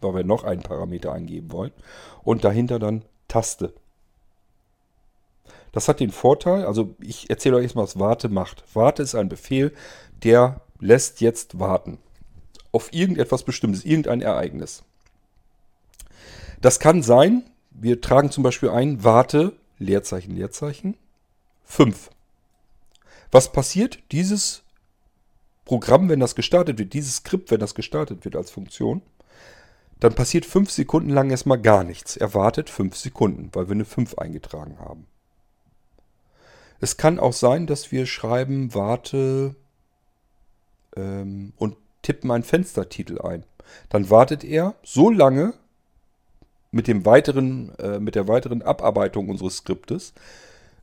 weil 0.00 0.14
wir 0.14 0.24
noch 0.24 0.44
einen 0.44 0.62
Parameter 0.62 1.12
eingeben 1.12 1.52
wollen. 1.52 1.72
Und 2.22 2.44
dahinter 2.44 2.78
dann 2.78 3.04
Taste. 3.26 3.72
Das 5.74 5.88
hat 5.88 5.98
den 5.98 6.12
Vorteil, 6.12 6.64
also 6.66 6.94
ich 7.00 7.28
erzähle 7.30 7.56
euch 7.56 7.64
erstmal, 7.64 7.82
was 7.82 7.98
Warte 7.98 8.28
macht. 8.28 8.62
Warte 8.74 9.02
ist 9.02 9.16
ein 9.16 9.28
Befehl, 9.28 9.74
der 10.22 10.60
lässt 10.78 11.20
jetzt 11.20 11.58
warten. 11.58 11.98
Auf 12.70 12.92
irgendetwas 12.92 13.42
Bestimmtes, 13.42 13.84
irgendein 13.84 14.20
Ereignis. 14.20 14.84
Das 16.60 16.78
kann 16.78 17.02
sein, 17.02 17.42
wir 17.70 18.00
tragen 18.00 18.30
zum 18.30 18.44
Beispiel 18.44 18.68
ein, 18.70 19.02
warte, 19.02 19.56
Leerzeichen, 19.80 20.36
Leerzeichen, 20.36 20.96
5. 21.64 22.08
Was 23.32 23.50
passiert? 23.50 23.98
Dieses 24.12 24.62
Programm, 25.64 26.08
wenn 26.08 26.20
das 26.20 26.36
gestartet 26.36 26.78
wird, 26.78 26.92
dieses 26.92 27.16
Skript, 27.16 27.50
wenn 27.50 27.58
das 27.58 27.74
gestartet 27.74 28.24
wird 28.24 28.36
als 28.36 28.52
Funktion, 28.52 29.02
dann 29.98 30.14
passiert 30.14 30.46
5 30.46 30.70
Sekunden 30.70 31.10
lang 31.10 31.30
erstmal 31.30 31.60
gar 31.60 31.82
nichts. 31.82 32.16
Er 32.16 32.32
wartet 32.32 32.70
5 32.70 32.94
Sekunden, 32.94 33.50
weil 33.54 33.66
wir 33.66 33.72
eine 33.72 33.84
5 33.84 34.18
eingetragen 34.18 34.78
haben. 34.78 35.08
Es 36.84 36.98
kann 36.98 37.18
auch 37.18 37.32
sein, 37.32 37.66
dass 37.66 37.92
wir 37.92 38.04
schreiben, 38.04 38.74
warte 38.74 39.56
ähm, 40.94 41.54
und 41.56 41.78
tippen 42.02 42.30
einen 42.30 42.44
Fenstertitel 42.44 43.22
ein. 43.22 43.44
Dann 43.88 44.10
wartet 44.10 44.44
er 44.44 44.74
so 44.82 45.08
lange 45.08 45.54
mit, 46.72 46.86
dem 46.86 47.06
weiteren, 47.06 47.74
äh, 47.78 48.00
mit 48.00 48.16
der 48.16 48.28
weiteren 48.28 48.60
Abarbeitung 48.60 49.30
unseres 49.30 49.56
Skriptes, 49.56 50.12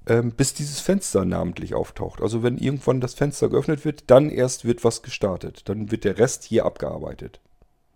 ähm, 0.07 0.31
bis 0.31 0.55
dieses 0.55 0.79
Fenster 0.79 1.23
namentlich 1.23 1.75
auftaucht. 1.75 2.19
Also 2.19 2.41
wenn 2.41 2.57
irgendwann 2.57 2.99
das 2.99 3.13
Fenster 3.13 3.49
geöffnet 3.49 3.85
wird, 3.85 4.05
dann 4.07 4.31
erst 4.31 4.65
wird 4.65 4.83
was 4.83 5.03
gestartet. 5.03 5.69
Dann 5.69 5.91
wird 5.91 6.03
der 6.03 6.17
Rest 6.17 6.45
hier 6.45 6.65
abgearbeitet. 6.65 7.39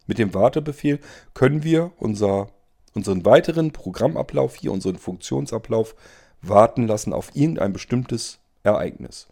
Mit 0.05 0.19
dem 0.19 0.35
Wartebefehl 0.35 0.99
können 1.33 1.63
wir 1.63 1.91
unser, 1.97 2.51
unseren 2.93 3.25
weiteren 3.25 3.71
Programmablauf 3.71 4.53
hier, 4.53 4.73
unseren 4.73 4.99
Funktionsablauf 4.99 5.95
warten 6.47 6.87
lassen 6.87 7.13
auf 7.13 7.35
irgendein 7.35 7.73
bestimmtes 7.73 8.39
Ereignis. 8.63 9.27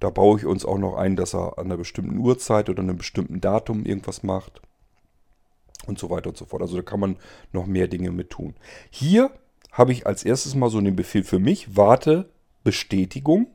Da 0.00 0.10
baue 0.10 0.38
ich 0.38 0.46
uns 0.46 0.64
auch 0.64 0.78
noch 0.78 0.96
ein, 0.96 1.16
dass 1.16 1.34
er 1.34 1.58
an 1.58 1.66
einer 1.66 1.76
bestimmten 1.76 2.18
Uhrzeit 2.18 2.68
oder 2.68 2.82
einem 2.82 2.98
bestimmten 2.98 3.40
Datum 3.40 3.84
irgendwas 3.84 4.22
macht. 4.22 4.60
Und 5.86 5.98
so 5.98 6.10
weiter 6.10 6.28
und 6.30 6.36
so 6.36 6.44
fort. 6.44 6.62
Also 6.62 6.76
da 6.76 6.82
kann 6.82 7.00
man 7.00 7.16
noch 7.52 7.66
mehr 7.66 7.88
Dinge 7.88 8.10
mit 8.10 8.30
tun. 8.30 8.54
Hier 8.90 9.30
habe 9.72 9.92
ich 9.92 10.06
als 10.06 10.24
erstes 10.24 10.54
mal 10.54 10.70
so 10.70 10.78
einen 10.78 10.96
Befehl 10.96 11.22
für 11.22 11.38
mich. 11.38 11.76
Warte 11.76 12.28
Bestätigung. 12.64 13.46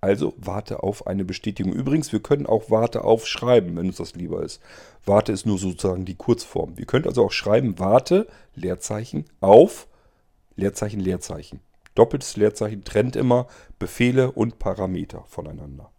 Also 0.00 0.34
warte 0.36 0.82
auf 0.82 1.06
eine 1.06 1.24
Bestätigung. 1.24 1.72
Übrigens, 1.72 2.12
wir 2.12 2.20
können 2.20 2.46
auch 2.46 2.70
warte 2.70 3.04
auf 3.04 3.26
schreiben, 3.26 3.76
wenn 3.76 3.86
uns 3.86 3.96
das 3.96 4.14
lieber 4.14 4.42
ist. 4.42 4.60
Warte 5.06 5.32
ist 5.32 5.46
nur 5.46 5.58
sozusagen 5.58 6.04
die 6.04 6.16
Kurzform. 6.16 6.76
Wir 6.76 6.86
können 6.86 7.06
also 7.06 7.24
auch 7.24 7.32
schreiben 7.32 7.78
warte, 7.78 8.26
Leerzeichen, 8.54 9.24
auf, 9.40 9.86
Leerzeichen, 10.56 11.00
Leerzeichen. 11.00 11.60
Doppeltes 11.94 12.36
Leerzeichen 12.36 12.84
trennt 12.84 13.16
immer 13.16 13.46
Befehle 13.78 14.32
und 14.32 14.58
Parameter 14.58 15.24
voneinander. 15.28 15.90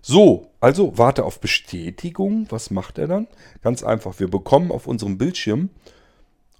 So, 0.00 0.52
also 0.60 0.96
warte 0.96 1.24
auf 1.24 1.40
Bestätigung. 1.40 2.46
Was 2.50 2.70
macht 2.70 2.98
er 2.98 3.08
dann? 3.08 3.26
Ganz 3.62 3.82
einfach, 3.82 4.20
wir 4.20 4.28
bekommen 4.28 4.70
auf 4.70 4.86
unserem 4.86 5.18
Bildschirm 5.18 5.70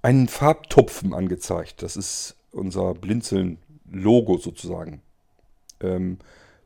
einen 0.01 0.27
Farbtupfen 0.27 1.13
angezeigt. 1.13 1.81
Das 1.81 1.95
ist 1.95 2.35
unser 2.51 2.93
Blinzeln-Logo 2.93 4.37
sozusagen. 4.37 5.01
Ähm, 5.79 6.17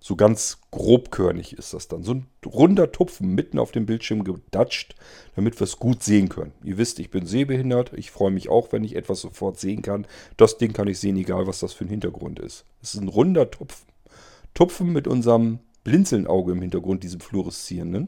so 0.03 0.15
ganz 0.15 0.57
grobkörnig 0.71 1.53
ist 1.53 1.75
das 1.75 1.87
dann. 1.87 2.03
So 2.03 2.15
ein 2.15 2.27
runder 2.43 2.91
Tupfen 2.91 3.35
mitten 3.35 3.59
auf 3.59 3.71
dem 3.71 3.85
Bildschirm 3.85 4.23
gedatscht, 4.23 4.95
damit 5.35 5.59
wir 5.59 5.65
es 5.65 5.77
gut 5.77 6.01
sehen 6.01 6.27
können. 6.27 6.53
Ihr 6.63 6.79
wisst, 6.79 6.97
ich 6.97 7.11
bin 7.11 7.27
sehbehindert. 7.27 7.93
Ich 7.93 8.09
freue 8.09 8.31
mich 8.31 8.49
auch, 8.49 8.71
wenn 8.71 8.83
ich 8.83 8.95
etwas 8.95 9.21
sofort 9.21 9.59
sehen 9.59 9.83
kann. 9.83 10.07
Das 10.37 10.57
Ding 10.57 10.73
kann 10.73 10.87
ich 10.87 10.97
sehen, 10.97 11.17
egal 11.17 11.45
was 11.45 11.59
das 11.59 11.73
für 11.73 11.85
ein 11.85 11.89
Hintergrund 11.89 12.39
ist. 12.39 12.65
Es 12.81 12.95
ist 12.95 13.01
ein 13.01 13.09
runder 13.09 13.51
Tupfen. 13.51 13.87
Tupfen 14.55 14.91
mit 14.91 15.07
unserem 15.07 15.59
Blinzelnauge 15.83 16.53
im 16.53 16.61
Hintergrund, 16.61 17.03
diesem 17.03 17.19
fluoreszierenden. 17.19 18.07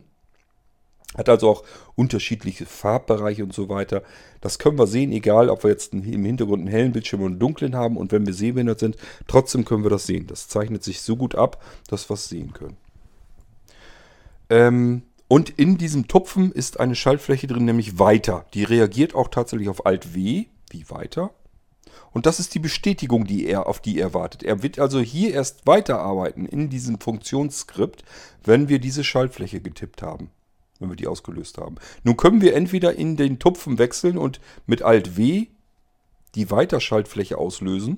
Hat 1.18 1.30
also 1.30 1.50
auch 1.50 1.64
unterschiedliche 1.96 2.66
Farbbereiche 2.66 3.44
und 3.44 3.54
so 3.54 3.70
weiter. 3.70 4.04
Das 4.42 4.58
können 4.58 4.80
wir 4.80 4.88
sehen, 4.88 5.12
egal 5.12 5.50
ob 5.50 5.64
wir 5.64 5.70
jetzt 5.70 5.94
im 5.94 6.02
Hintergrund 6.04 6.62
einen 6.62 6.72
hellen 6.72 6.92
Bildschirm 6.92 7.22
oder 7.22 7.32
einen 7.32 7.40
dunklen 7.40 7.76
haben. 7.76 7.98
Und 7.98 8.12
wenn 8.12 8.26
wir 8.26 8.34
sehbehindert 8.34 8.80
sind, 8.80 8.98
trotzdem 9.28 9.64
können 9.64 9.84
wir 9.84 9.92
das 9.92 10.08
sehen. 10.08 10.28
Das 10.28 10.48
zeichnet 10.48 10.84
sich 10.84 11.02
so 11.02 11.16
gut 11.16 11.36
ab, 11.36 11.64
dass 11.88 12.10
wir 12.10 12.16
es 12.16 12.30
sehen 12.30 12.54
können. 12.54 12.78
Ähm, 14.50 15.04
und 15.28 15.52
in 15.52 15.78
diesem 15.78 16.08
Tupfen 16.08 16.52
ist 16.52 16.80
eine 16.80 16.96
Schaltfläche 16.96 17.48
drin, 17.48 17.66
nämlich 17.66 18.00
weiter. 18.00 18.46
Die 18.54 18.64
reagiert 18.64 19.14
auch 19.16 19.28
tatsächlich 19.28 19.70
auf 19.70 19.86
Alt 19.86 20.16
W, 20.16 20.46
wie 20.70 20.90
weiter. 20.90 21.32
Und 22.12 22.26
das 22.26 22.40
ist 22.40 22.54
die 22.56 22.60
Bestätigung, 22.60 23.26
die 23.26 23.46
er, 23.46 23.68
auf 23.68 23.80
die 23.80 24.00
er 24.00 24.14
wartet. 24.14 24.44
Er 24.44 24.62
wird 24.64 24.80
also 24.80 25.00
hier 25.00 25.34
erst 25.34 25.66
weiterarbeiten 25.66 26.46
in 26.46 26.70
diesem 26.70 27.00
Funktionsskript, 27.00 28.04
wenn 28.44 28.68
wir 28.68 28.80
diese 28.80 29.04
Schaltfläche 29.04 29.62
getippt 29.62 30.02
haben 30.02 30.30
wenn 30.84 30.90
wir 30.90 30.96
die 30.96 31.08
ausgelöst 31.08 31.58
haben. 31.58 31.76
Nun 32.04 32.18
können 32.18 32.42
wir 32.42 32.56
entweder 32.56 32.94
in 32.94 33.18
den 33.18 33.40
Tupfen 33.40 33.80
wechseln 33.80 34.18
und 34.18 34.40
mit 34.68 34.84
Alt 34.84 35.18
W 35.18 35.48
die 36.36 36.52
Weiterschaltfläche 36.52 37.38
auslösen. 37.38 37.98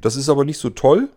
Das 0.00 0.16
ist 0.16 0.28
aber 0.28 0.44
nicht 0.44 0.58
so 0.58 0.70
toll, 0.70 1.10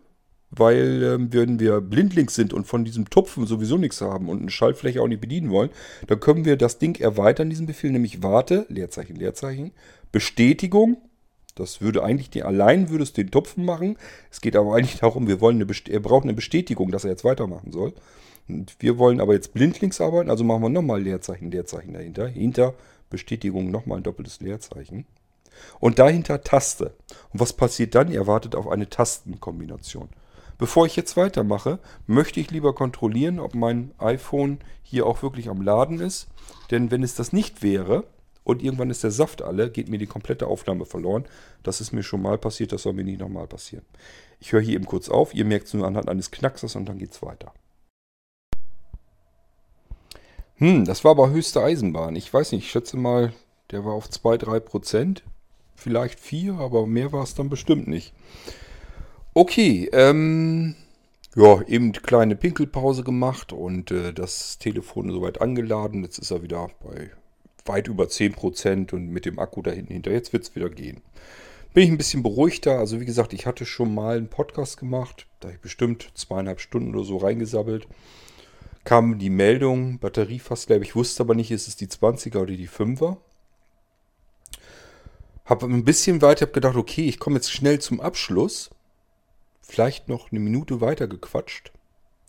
weil 0.51 1.03
äh, 1.03 1.33
wenn 1.33 1.59
wir 1.59 1.81
blindlings 1.81 2.35
sind 2.35 2.53
und 2.53 2.67
von 2.67 2.83
diesem 2.83 3.09
Tupfen 3.09 3.45
sowieso 3.47 3.77
nichts 3.77 4.01
haben 4.01 4.29
und 4.29 4.41
eine 4.41 4.51
Schaltfläche 4.51 5.01
auch 5.01 5.07
nicht 5.07 5.21
bedienen 5.21 5.49
wollen, 5.49 5.69
dann 6.07 6.19
können 6.19 6.45
wir 6.45 6.57
das 6.57 6.77
Ding 6.77 6.99
erweitern, 6.99 7.49
diesen 7.49 7.65
Befehl, 7.65 7.91
nämlich 7.91 8.21
Warte, 8.21 8.65
Leerzeichen, 8.69 9.15
Leerzeichen, 9.15 9.71
Bestätigung. 10.11 10.97
Das 11.55 11.81
würde 11.81 12.03
eigentlich 12.03 12.29
den, 12.29 12.43
allein 12.43 12.89
würde 12.89 13.03
es 13.03 13.13
den 13.13 13.31
Tupfen 13.31 13.65
machen. 13.65 13.97
Es 14.29 14.41
geht 14.41 14.55
aber 14.55 14.75
eigentlich 14.75 14.99
darum, 14.99 15.27
wir 15.27 15.41
wollen 15.41 15.61
eine, 15.61 15.71
er 15.89 15.99
braucht 15.99 16.23
eine 16.23 16.33
Bestätigung, 16.33 16.91
dass 16.91 17.03
er 17.03 17.11
jetzt 17.11 17.23
weitermachen 17.23 17.71
soll. 17.71 17.93
Wir 18.47 18.97
wollen 18.97 19.21
aber 19.21 19.33
jetzt 19.33 19.53
blindlings 19.53 20.01
arbeiten, 20.01 20.29
also 20.29 20.43
machen 20.43 20.61
wir 20.63 20.69
nochmal 20.69 21.01
Leerzeichen, 21.01 21.51
Leerzeichen 21.51 21.93
dahinter. 21.93 22.27
Hinter 22.27 22.73
Bestätigung 23.09 23.71
nochmal 23.71 23.97
ein 23.97 24.03
doppeltes 24.03 24.39
Leerzeichen. 24.41 25.05
Und 25.79 25.99
dahinter 25.99 26.43
Taste. 26.43 26.93
Und 27.33 27.39
was 27.39 27.53
passiert 27.53 27.93
dann? 27.95 28.11
Ihr 28.11 28.25
wartet 28.27 28.55
auf 28.55 28.67
eine 28.67 28.89
Tastenkombination. 28.89 30.09
Bevor 30.57 30.85
ich 30.85 30.95
jetzt 30.95 31.17
weitermache, 31.17 31.79
möchte 32.07 32.39
ich 32.39 32.51
lieber 32.51 32.75
kontrollieren, 32.75 33.39
ob 33.39 33.55
mein 33.55 33.91
iPhone 33.97 34.59
hier 34.83 35.07
auch 35.07 35.23
wirklich 35.23 35.49
am 35.49 35.61
Laden 35.61 35.99
ist. 35.99 36.27
Denn 36.69 36.91
wenn 36.91 37.03
es 37.03 37.15
das 37.15 37.33
nicht 37.33 37.63
wäre 37.63 38.03
und 38.43 38.61
irgendwann 38.61 38.91
ist 38.91 39.03
der 39.03 39.11
Saft 39.11 39.41
alle, 39.41 39.71
geht 39.71 39.89
mir 39.89 39.97
die 39.97 40.07
komplette 40.07 40.47
Aufnahme 40.47 40.85
verloren. 40.85 41.25
Das 41.63 41.81
ist 41.81 41.93
mir 41.93 42.03
schon 42.03 42.21
mal 42.21 42.37
passiert, 42.37 42.71
das 42.71 42.83
soll 42.83 42.93
mir 42.93 43.03
nicht 43.03 43.19
nochmal 43.19 43.47
passieren. 43.47 43.85
Ich 44.39 44.51
höre 44.51 44.61
hier 44.61 44.75
eben 44.75 44.85
kurz 44.85 45.09
auf, 45.09 45.33
ihr 45.33 45.45
merkt 45.45 45.67
es 45.67 45.73
nur 45.73 45.87
anhand 45.87 46.09
eines 46.09 46.31
Knackses 46.31 46.75
und 46.75 46.85
dann 46.85 46.99
geht 46.99 47.11
es 47.11 47.21
weiter. 47.21 47.53
Hm, 50.61 50.85
das 50.85 51.03
war 51.03 51.11
aber 51.11 51.31
höchste 51.31 51.63
Eisenbahn. 51.63 52.15
Ich 52.15 52.31
weiß 52.31 52.51
nicht, 52.51 52.65
ich 52.65 52.71
schätze 52.71 52.95
mal, 52.95 53.33
der 53.71 53.83
war 53.83 53.93
auf 53.93 54.07
2-3 54.07 54.59
Prozent. 54.59 55.23
Vielleicht 55.75 56.19
4, 56.19 56.53
aber 56.53 56.85
mehr 56.85 57.11
war 57.11 57.23
es 57.23 57.33
dann 57.33 57.49
bestimmt 57.49 57.87
nicht. 57.87 58.13
Okay, 59.33 59.89
ähm, 59.91 60.75
ja, 61.35 61.63
eben 61.63 61.93
kleine 61.93 62.35
Pinkelpause 62.35 63.03
gemacht 63.03 63.53
und 63.53 63.89
äh, 63.89 64.13
das 64.13 64.59
Telefon 64.59 65.11
soweit 65.11 65.41
angeladen. 65.41 66.03
Jetzt 66.03 66.19
ist 66.19 66.29
er 66.29 66.43
wieder 66.43 66.69
bei 66.83 67.09
weit 67.65 67.87
über 67.87 68.03
10% 68.03 68.93
und 68.93 69.07
mit 69.07 69.25
dem 69.25 69.39
Akku 69.39 69.63
da 69.63 69.71
hinten 69.71 69.93
hinter. 69.93 70.11
Jetzt 70.11 70.31
wird 70.31 70.43
es 70.43 70.55
wieder 70.55 70.69
gehen. 70.69 71.01
Bin 71.73 71.85
ich 71.85 71.89
ein 71.89 71.97
bisschen 71.97 72.21
beruhigter. 72.21 72.77
Also 72.77 72.99
wie 72.99 73.05
gesagt, 73.05 73.33
ich 73.33 73.47
hatte 73.47 73.65
schon 73.65 73.95
mal 73.95 74.17
einen 74.17 74.27
Podcast 74.27 74.77
gemacht. 74.77 75.25
Da 75.39 75.47
habe 75.47 75.55
ich 75.55 75.61
bestimmt 75.61 76.11
zweieinhalb 76.13 76.59
Stunden 76.59 76.93
oder 76.93 77.03
so 77.03 77.17
reingesabbelt 77.17 77.87
kam 78.83 79.19
die 79.19 79.29
Meldung, 79.29 79.99
Batterie 79.99 80.39
fast 80.39 80.69
leer. 80.69 80.81
Ich 80.81 80.95
wusste 80.95 81.23
aber 81.23 81.35
nicht, 81.35 81.51
ist 81.51 81.67
es 81.67 81.75
die 81.75 81.87
20er 81.87 82.37
oder 82.37 82.53
die 82.53 82.69
5er. 82.69 83.17
Habe 85.45 85.65
ein 85.65 85.85
bisschen 85.85 86.21
weiter, 86.21 86.45
habe 86.45 86.53
gedacht, 86.53 86.75
okay, 86.75 87.07
ich 87.07 87.19
komme 87.19 87.35
jetzt 87.35 87.51
schnell 87.51 87.79
zum 87.79 87.99
Abschluss. 87.99 88.69
Vielleicht 89.61 90.09
noch 90.09 90.31
eine 90.31 90.39
Minute 90.39 90.81
weiter 90.81 91.07
gequatscht. 91.07 91.71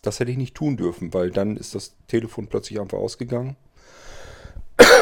Das 0.03 0.19
hätte 0.19 0.31
ich 0.31 0.37
nicht 0.37 0.55
tun 0.55 0.77
dürfen, 0.77 1.15
weil 1.15 1.31
dann 1.31 1.57
ist 1.57 1.75
das 1.75 1.97
Telefon 2.09 2.49
plötzlich 2.49 2.81
einfach 2.81 2.99
ausgegangen. 2.99 3.57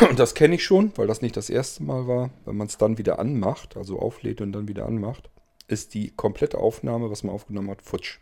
Und 0.09 0.19
das 0.19 0.35
kenne 0.35 0.55
ich 0.55 0.65
schon, 0.65 0.93
weil 0.97 1.07
das 1.07 1.23
nicht 1.23 1.37
das 1.37 1.51
erste 1.51 1.83
Mal 1.83 2.07
war. 2.07 2.31
Wenn 2.45 2.57
man 2.57 2.67
es 2.67 2.79
dann 2.79 2.99
wieder 2.99 3.19
anmacht, 3.19 3.77
also 3.77 3.99
auflädt 3.99 4.41
und 4.41 4.53
dann 4.53 4.69
wieder 4.69 4.87
anmacht, 4.87 5.31
ist 5.69 5.95
die 5.95 6.11
komplette 6.11 6.59
Aufnahme, 6.59 7.11
was 7.11 7.23
man 7.23 7.35
aufgenommen 7.35 7.71
hat, 7.71 7.83
futsch. 7.83 8.19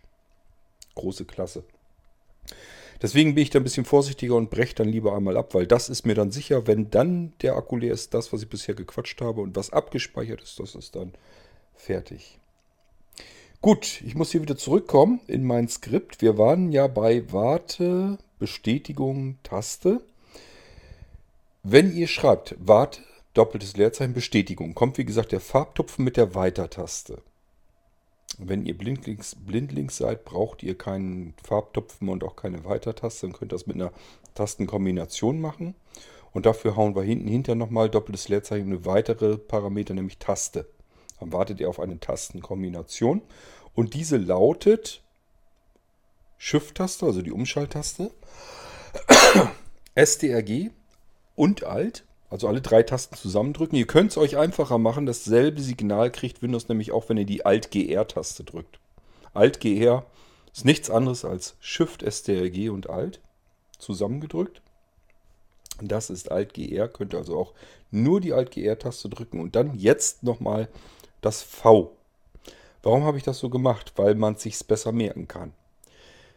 Große 0.94 1.24
Klasse. 1.24 1.64
Deswegen 3.00 3.34
bin 3.34 3.42
ich 3.42 3.50
da 3.50 3.60
ein 3.60 3.64
bisschen 3.64 3.84
vorsichtiger 3.84 4.34
und 4.34 4.50
breche 4.50 4.74
dann 4.74 4.88
lieber 4.88 5.14
einmal 5.16 5.36
ab, 5.36 5.54
weil 5.54 5.66
das 5.66 5.88
ist 5.88 6.04
mir 6.04 6.14
dann 6.14 6.32
sicher, 6.32 6.66
wenn 6.66 6.90
dann 6.90 7.32
der 7.42 7.56
Akku 7.56 7.76
leer 7.76 7.92
ist, 7.92 8.12
das, 8.14 8.32
was 8.32 8.42
ich 8.42 8.48
bisher 8.48 8.74
gequatscht 8.74 9.20
habe 9.20 9.40
und 9.40 9.54
was 9.56 9.70
abgespeichert 9.70 10.42
ist, 10.42 10.58
das 10.58 10.74
ist 10.74 10.96
dann 10.96 11.12
fertig. 11.74 12.38
Gut, 13.60 14.02
ich 14.02 14.14
muss 14.14 14.32
hier 14.32 14.42
wieder 14.42 14.56
zurückkommen 14.56 15.20
in 15.26 15.44
mein 15.44 15.68
Skript. 15.68 16.22
Wir 16.22 16.38
waren 16.38 16.70
ja 16.70 16.86
bei 16.86 17.32
Warte, 17.32 18.18
Bestätigung, 18.38 19.38
Taste. 19.42 20.00
Wenn 21.64 21.94
ihr 21.94 22.06
schreibt 22.06 22.54
Warte, 22.58 23.00
doppeltes 23.34 23.76
Leerzeichen, 23.76 24.14
Bestätigung, 24.14 24.74
kommt 24.74 24.96
wie 24.98 25.04
gesagt 25.04 25.32
der 25.32 25.40
Farbtupfen 25.40 26.04
mit 26.04 26.16
der 26.16 26.34
Weiter-Taste. 26.34 27.20
Wenn 28.38 28.64
ihr 28.64 28.78
blindlings, 28.78 29.34
blindlings 29.34 29.96
seid, 29.96 30.24
braucht 30.24 30.62
ihr 30.62 30.78
keinen 30.78 31.34
Farbtupfen 31.42 32.08
und 32.08 32.22
auch 32.22 32.36
keine 32.36 32.64
Weiter-Taste. 32.64 33.26
Dann 33.26 33.36
könnt 33.36 33.52
ihr 33.52 33.56
das 33.56 33.66
mit 33.66 33.76
einer 33.76 33.92
Tastenkombination 34.34 35.40
machen. 35.40 35.74
Und 36.32 36.46
dafür 36.46 36.76
hauen 36.76 36.94
wir 36.94 37.02
hinten 37.02 37.26
hinter 37.26 37.54
nochmal 37.54 37.90
doppeltes 37.90 38.28
Leerzeichen 38.28 38.68
eine 38.68 38.84
weitere 38.84 39.38
Parameter, 39.38 39.94
nämlich 39.94 40.18
Taste. 40.18 40.68
Dann 41.18 41.32
wartet 41.32 41.58
ihr 41.58 41.68
auf 41.68 41.80
eine 41.80 41.98
Tastenkombination. 41.98 43.22
Und 43.74 43.94
diese 43.94 44.16
lautet 44.16 45.02
Shift-Taste, 46.36 47.06
also 47.06 47.22
die 47.22 47.32
Umschalttaste, 47.32 48.12
STRG 49.96 50.70
und 51.34 51.64
Alt 51.64 52.04
also 52.30 52.48
alle 52.48 52.60
drei 52.60 52.82
Tasten 52.82 53.16
zusammendrücken. 53.16 53.76
Ihr 53.76 53.86
könnt 53.86 54.10
es 54.10 54.18
euch 54.18 54.36
einfacher 54.36 54.78
machen. 54.78 55.06
Dasselbe 55.06 55.60
Signal 55.62 56.10
kriegt 56.10 56.42
Windows 56.42 56.68
nämlich 56.68 56.92
auch, 56.92 57.08
wenn 57.08 57.16
ihr 57.16 57.24
die 57.24 57.46
Alt-GR-Taste 57.46 58.44
drückt. 58.44 58.78
Alt-GR 59.32 60.04
ist 60.52 60.64
nichts 60.64 60.90
anderes 60.90 61.24
als 61.24 61.56
Shift, 61.60 62.02
STRG 62.02 62.70
und 62.70 62.90
Alt 62.90 63.20
zusammengedrückt. 63.78 64.60
Das 65.80 66.10
ist 66.10 66.30
Alt-GR. 66.30 66.88
Könnt 66.88 67.14
ihr 67.14 67.18
also 67.18 67.38
auch 67.38 67.54
nur 67.90 68.20
die 68.20 68.32
Alt-GR-Taste 68.32 69.08
drücken 69.08 69.40
und 69.40 69.56
dann 69.56 69.74
jetzt 69.74 70.22
nochmal 70.22 70.68
das 71.20 71.42
V. 71.42 71.96
Warum 72.82 73.04
habe 73.04 73.16
ich 73.16 73.24
das 73.24 73.38
so 73.38 73.48
gemacht? 73.48 73.92
Weil 73.96 74.14
man 74.14 74.34
es 74.34 74.42
sich 74.42 74.58
besser 74.66 74.92
merken 74.92 75.28
kann. 75.28 75.52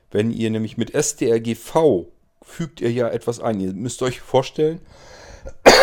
Wenn 0.10 0.32
ihr 0.32 0.50
nämlich 0.50 0.78
mit 0.78 0.92
STRGV 0.92 2.06
fügt 2.44 2.82
ihr 2.82 2.92
ja 2.92 3.08
etwas 3.08 3.40
ein. 3.40 3.60
Ihr 3.60 3.74
müsst 3.74 4.02
euch 4.02 4.20
vorstellen, 4.20 4.82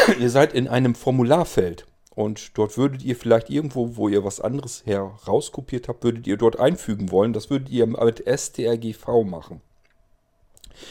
ihr 0.21 0.31
seid 0.31 0.55
in 0.55 0.69
einem 0.69 0.95
Formularfeld 0.95 1.87
und 2.15 2.57
dort 2.59 2.77
würdet 2.77 3.03
ihr 3.03 3.17
vielleicht 3.17 3.51
irgendwo, 3.51 3.97
wo 3.97 4.09
ihr 4.09 4.25
was 4.25 4.41
anderes 4.41 4.85
herauskopiert 4.87 5.89
habt, 5.89 6.03
würdet 6.03 6.27
ihr 6.27 6.37
dort 6.37 6.59
einfügen 6.59 7.13
wollen. 7.13 7.33
Das 7.33 7.49
würdet 7.49 7.69
ihr 7.69 7.87
mit 7.87 8.25
strgv 8.27 9.25
machen. 9.25 9.61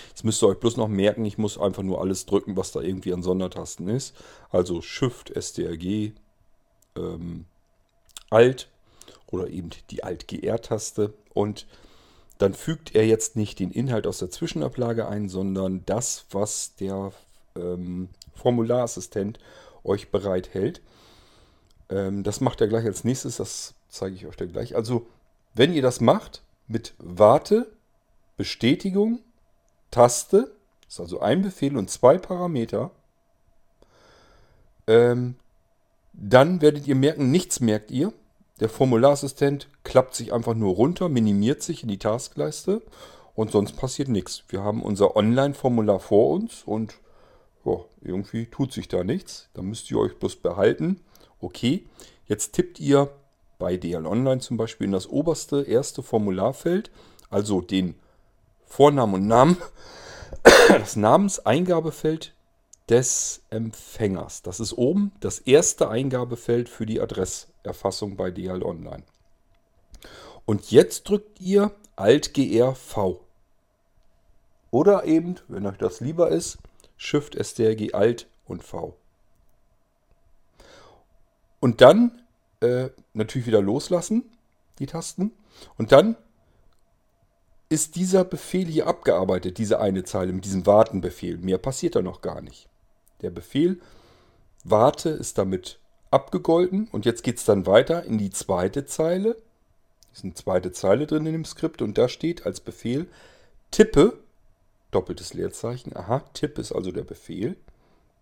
Jetzt 0.09 0.23
müsst 0.23 0.41
ihr 0.41 0.47
euch 0.47 0.59
bloß 0.59 0.77
noch 0.77 0.87
merken, 0.87 1.25
ich 1.25 1.37
muss 1.37 1.57
einfach 1.57 1.83
nur 1.83 2.01
alles 2.01 2.25
drücken, 2.25 2.57
was 2.57 2.71
da 2.71 2.81
irgendwie 2.81 3.13
an 3.13 3.23
Sondertasten 3.23 3.87
ist. 3.87 4.15
Also 4.49 4.81
Shift, 4.81 5.33
STRG, 5.35 6.11
ähm, 6.95 7.45
Alt 8.29 8.69
oder 9.27 9.49
eben 9.49 9.69
die 9.89 10.03
Alt-GR-Taste. 10.03 11.13
Und 11.33 11.67
dann 12.37 12.53
fügt 12.53 12.95
er 12.95 13.05
jetzt 13.05 13.35
nicht 13.35 13.59
den 13.59 13.71
Inhalt 13.71 14.07
aus 14.07 14.19
der 14.19 14.29
Zwischenablage 14.29 15.07
ein, 15.07 15.29
sondern 15.29 15.83
das, 15.85 16.25
was 16.31 16.75
der 16.75 17.11
ähm, 17.55 18.09
Formularassistent 18.37 19.39
euch 19.83 20.11
bereithält. 20.11 20.81
Ähm, 21.89 22.23
das 22.23 22.41
macht 22.41 22.61
er 22.61 22.67
gleich 22.67 22.85
als 22.85 23.03
nächstes, 23.03 23.37
das 23.37 23.75
zeige 23.89 24.15
ich 24.15 24.25
euch 24.25 24.35
dann 24.35 24.51
gleich. 24.51 24.75
Also, 24.75 25.07
wenn 25.53 25.73
ihr 25.73 25.81
das 25.81 26.01
macht 26.01 26.43
mit 26.67 26.93
Warte, 26.97 27.71
Bestätigung, 28.35 29.19
Taste, 29.91 30.55
ist 30.87 30.99
also 30.99 31.19
ein 31.19 31.41
Befehl 31.41 31.77
und 31.77 31.89
zwei 31.89 32.17
Parameter, 32.17 32.91
ähm, 34.85 35.35
dann 36.13 36.61
werdet 36.61 36.87
ihr 36.87 36.95
merken, 36.95 37.31
nichts 37.31 37.59
merkt 37.59 37.91
ihr. 37.91 38.13
Der 38.59 38.69
Formularassistent 38.69 39.67
klappt 39.83 40.15
sich 40.15 40.33
einfach 40.33 40.55
nur 40.55 40.73
runter, 40.75 41.09
minimiert 41.09 41.61
sich 41.61 41.83
in 41.83 41.89
die 41.89 41.99
Taskleiste 41.99 42.81
und 43.35 43.51
sonst 43.51 43.73
passiert 43.73 44.09
nichts. 44.09 44.43
Wir 44.49 44.63
haben 44.63 44.81
unser 44.81 45.15
Online-Formular 45.15 45.99
vor 45.99 46.31
uns 46.31 46.63
und 46.63 46.95
ja, 47.67 47.85
irgendwie 48.01 48.45
tut 48.45 48.71
sich 48.71 48.87
da 48.87 49.03
nichts. 49.03 49.49
Da 49.53 49.61
müsst 49.61 49.91
ihr 49.91 49.99
euch 49.99 50.17
bloß 50.17 50.37
behalten. 50.37 51.01
Okay, 51.39 51.85
jetzt 52.25 52.53
tippt 52.53 52.79
ihr 52.79 53.11
bei 53.59 53.77
DL 53.77 54.05
Online 54.05 54.39
zum 54.39 54.57
Beispiel 54.57 54.85
in 54.85 54.91
das 54.91 55.07
oberste 55.07 55.63
erste 55.63 56.03
Formularfeld, 56.03 56.91
also 57.29 57.61
den 57.61 57.95
Vornamen 58.65 59.15
und 59.15 59.27
Namen, 59.27 59.57
das 60.69 60.95
Namenseingabefeld 60.95 62.33
des 62.89 63.41
Empfängers. 63.49 64.41
Das 64.41 64.59
ist 64.59 64.73
oben 64.73 65.11
das 65.19 65.39
erste 65.39 65.89
Eingabefeld 65.89 66.69
für 66.69 66.85
die 66.85 67.01
Adresserfassung 67.01 68.15
bei 68.15 68.31
DL 68.31 68.63
Online. 68.63 69.03
Und 70.45 70.71
jetzt 70.71 71.09
drückt 71.09 71.41
ihr 71.41 71.71
Alt-GR 71.97 72.75
V. 72.75 73.19
Oder 74.71 75.05
eben, 75.05 75.35
wenn 75.47 75.65
euch 75.65 75.77
das 75.77 75.99
lieber 75.99 76.29
ist, 76.29 76.57
Shift, 76.97 77.35
STRG, 77.35 77.93
Alt 77.93 78.27
und 78.45 78.63
V. 78.63 78.95
Und 81.59 81.81
dann 81.81 82.21
äh, 82.61 82.89
natürlich 83.13 83.47
wieder 83.47 83.61
loslassen, 83.61 84.29
die 84.79 84.85
Tasten. 84.85 85.31
Und 85.77 85.91
dann 85.91 86.15
ist 87.69 87.95
dieser 87.95 88.23
Befehl 88.23 88.65
hier 88.67 88.87
abgearbeitet, 88.87 89.57
diese 89.57 89.79
eine 89.79 90.03
Zeile 90.03 90.33
mit 90.33 90.45
diesem 90.45 90.65
Wartenbefehl. 90.65 91.37
Mehr 91.37 91.57
passiert 91.57 91.95
da 91.95 92.01
noch 92.01 92.21
gar 92.21 92.41
nicht. 92.41 92.69
Der 93.21 93.29
Befehl 93.29 93.81
Warte 94.63 95.09
ist 95.09 95.37
damit 95.37 95.79
abgegolten 96.11 96.87
und 96.91 97.05
jetzt 97.05 97.23
geht 97.23 97.37
es 97.37 97.45
dann 97.45 97.65
weiter 97.65 98.03
in 98.03 98.17
die 98.17 98.29
zweite 98.29 98.85
Zeile. 98.85 99.37
Es 100.11 100.19
ist 100.19 100.23
eine 100.23 100.33
zweite 100.33 100.71
Zeile 100.71 101.07
drin 101.07 101.25
in 101.25 101.33
dem 101.33 101.45
Skript 101.45 101.81
und 101.81 101.97
da 101.97 102.07
steht 102.07 102.45
als 102.45 102.59
Befehl 102.59 103.07
Tippe 103.71 104.19
doppeltes 104.97 105.35
Leerzeichen. 105.35 105.95
Aha, 105.95 106.23
Tipp 106.33 106.57
ist 106.57 106.71
also 106.71 106.91
der 106.91 107.03
Befehl. 107.03 107.55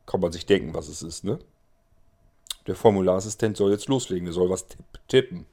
Kann 0.06 0.20
man 0.20 0.34
sich 0.34 0.46
denken, 0.46 0.74
was 0.74 0.90
es 0.90 1.02
ist, 1.02 1.24
ne? 1.24 1.40
Der 2.68 2.76
Formularassistent 2.76 3.56
soll 3.56 3.72
jetzt 3.72 3.88
loslegen, 3.88 4.26
der 4.26 4.34
soll 4.34 4.50
was 4.50 4.68
tipp, 4.68 4.84
tippen. 5.08 5.46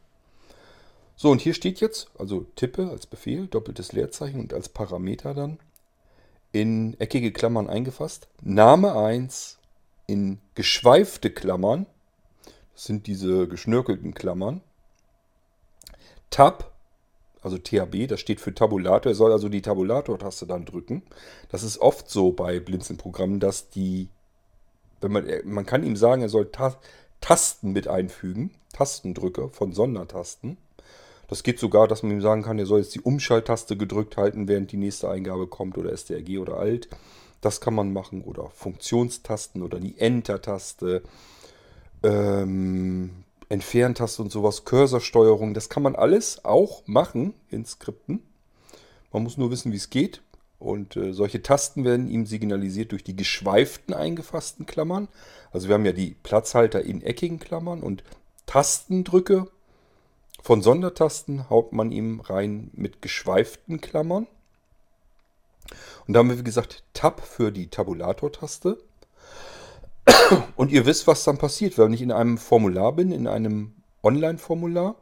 So, 1.15 1.31
und 1.31 1.40
hier 1.40 1.55
steht 1.55 1.81
jetzt, 1.81 2.11
also 2.19 2.47
tippe 2.57 2.90
als 2.90 3.07
Befehl, 3.07 3.47
doppeltes 3.47 3.93
Leerzeichen 3.93 4.40
und 4.40 4.53
als 4.53 4.69
Parameter 4.69 5.32
dann 5.35 5.61
in 6.51 6.99
eckige 6.99 7.32
Klammern 7.32 7.70
eingefasst. 7.70 8.28
Name 8.40 8.97
1 8.97 9.59
in 10.07 10.40
geschweifte 10.57 11.31
Klammern. 11.31 11.86
Das 12.74 12.85
sind 12.85 13.07
diese 13.07 13.47
geschnörkelten 13.47 14.15
Klammern. 14.15 14.61
Tab 16.31 16.72
also 17.43 17.59
THB, 17.59 18.06
das 18.09 18.20
steht 18.20 18.40
für 18.40 18.55
Tabulator. 18.55 19.12
Er 19.12 19.16
soll 19.16 19.32
also 19.32 19.48
die 19.48 19.62
Tabulator-Taste 19.62 20.47
dann 20.47 20.64
drücken. 20.64 21.02
Das 21.51 21.62
ist 21.62 21.78
oft 21.78 22.09
so 22.09 22.32
bei 22.32 22.60
Blinzeln-Programmen, 22.60 23.40
dass 23.40 23.69
die, 23.69 24.09
wenn 25.01 25.12
man, 25.12 25.27
man 25.44 25.66
kann 25.66 25.85
ihm 25.85 25.97
sagen, 25.97 26.23
er 26.23 26.28
soll 26.28 26.47
Ta 26.47 26.77
Tasten 27.20 27.70
mit 27.70 27.86
einfügen, 27.86 28.51
Tastendrücke 28.73 29.48
von 29.48 29.73
Sondertasten. 29.73 30.56
Das 31.28 31.44
geht 31.44 31.60
sogar, 31.60 31.86
dass 31.86 32.02
man 32.02 32.12
ihm 32.12 32.20
sagen 32.20 32.43
kann, 32.43 32.59
er 32.59 32.66
soll 32.66 32.81
jetzt 32.81 32.97
die 32.97 33.01
Umschalttaste 33.01 33.77
gedrückt 33.77 34.16
halten, 34.16 34.48
während 34.48 34.73
die 34.73 34.77
nächste 34.77 35.09
Eingabe 35.09 35.47
kommt 35.47 35.78
oder 35.78 35.97
STRG 35.97 36.39
oder 36.39 36.56
Alt. 36.56 36.89
Das 37.40 37.60
kann 37.60 37.74
man 37.74 37.93
machen 37.93 38.23
oder 38.23 38.51
Funktionstasten 38.51 39.62
oder 39.62 39.78
die 39.78 39.98
Enter-Taste. 39.98 41.02
Ähm, 42.02 43.22
Entferntaste 43.52 44.22
und 44.22 44.32
sowas, 44.32 44.64
Cursorsteuerung, 44.64 45.52
das 45.52 45.68
kann 45.68 45.82
man 45.82 45.94
alles 45.94 46.42
auch 46.44 46.82
machen 46.86 47.34
in 47.50 47.66
Skripten. 47.66 48.22
Man 49.12 49.22
muss 49.22 49.36
nur 49.36 49.50
wissen, 49.50 49.72
wie 49.72 49.76
es 49.76 49.90
geht. 49.90 50.22
Und 50.58 50.96
äh, 50.96 51.12
solche 51.12 51.42
Tasten 51.42 51.84
werden 51.84 52.08
ihm 52.08 52.24
signalisiert 52.24 52.92
durch 52.92 53.04
die 53.04 53.16
geschweiften 53.16 53.94
eingefassten 53.94 54.64
Klammern. 54.64 55.08
Also 55.50 55.68
wir 55.68 55.74
haben 55.74 55.84
ja 55.84 55.92
die 55.92 56.16
Platzhalter 56.22 56.82
in 56.82 57.02
eckigen 57.02 57.40
Klammern 57.40 57.82
und 57.82 58.04
Tastendrücke 58.46 59.48
von 60.42 60.62
Sondertasten 60.62 61.50
haut 61.50 61.72
man 61.72 61.92
ihm 61.92 62.20
rein 62.20 62.70
mit 62.72 63.02
geschweiften 63.02 63.82
Klammern. 63.82 64.26
Und 66.06 66.14
da 66.14 66.20
haben 66.20 66.30
wir, 66.30 66.38
wie 66.38 66.44
gesagt, 66.44 66.84
Tab 66.94 67.20
für 67.20 67.52
die 67.52 67.68
Tabulator-Taste. 67.68 68.78
Und 70.56 70.72
ihr 70.72 70.86
wisst, 70.86 71.06
was 71.06 71.24
dann 71.24 71.38
passiert, 71.38 71.78
wenn 71.78 71.92
ich 71.92 72.02
in 72.02 72.12
einem 72.12 72.38
Formular 72.38 72.92
bin, 72.92 73.12
in 73.12 73.26
einem 73.26 73.72
Online-Formular 74.02 74.96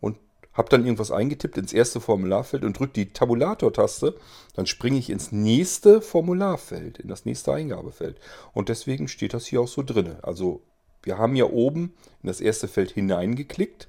und 0.00 0.16
habe 0.52 0.68
dann 0.70 0.84
irgendwas 0.84 1.10
eingetippt 1.10 1.58
ins 1.58 1.72
erste 1.72 2.00
Formularfeld 2.00 2.64
und 2.64 2.78
drücke 2.78 2.92
die 2.94 3.12
Tabulator-Taste, 3.12 4.14
dann 4.54 4.66
springe 4.66 4.98
ich 4.98 5.10
ins 5.10 5.32
nächste 5.32 6.00
Formularfeld, 6.00 6.98
in 6.98 7.08
das 7.08 7.24
nächste 7.24 7.52
Eingabefeld. 7.52 8.18
Und 8.52 8.68
deswegen 8.68 9.08
steht 9.08 9.34
das 9.34 9.46
hier 9.46 9.60
auch 9.60 9.68
so 9.68 9.82
drin. 9.82 10.16
Also 10.22 10.62
wir 11.02 11.18
haben 11.18 11.36
ja 11.36 11.44
oben 11.44 11.94
in 12.22 12.26
das 12.26 12.40
erste 12.40 12.68
Feld 12.68 12.90
hineingeklickt. 12.90 13.88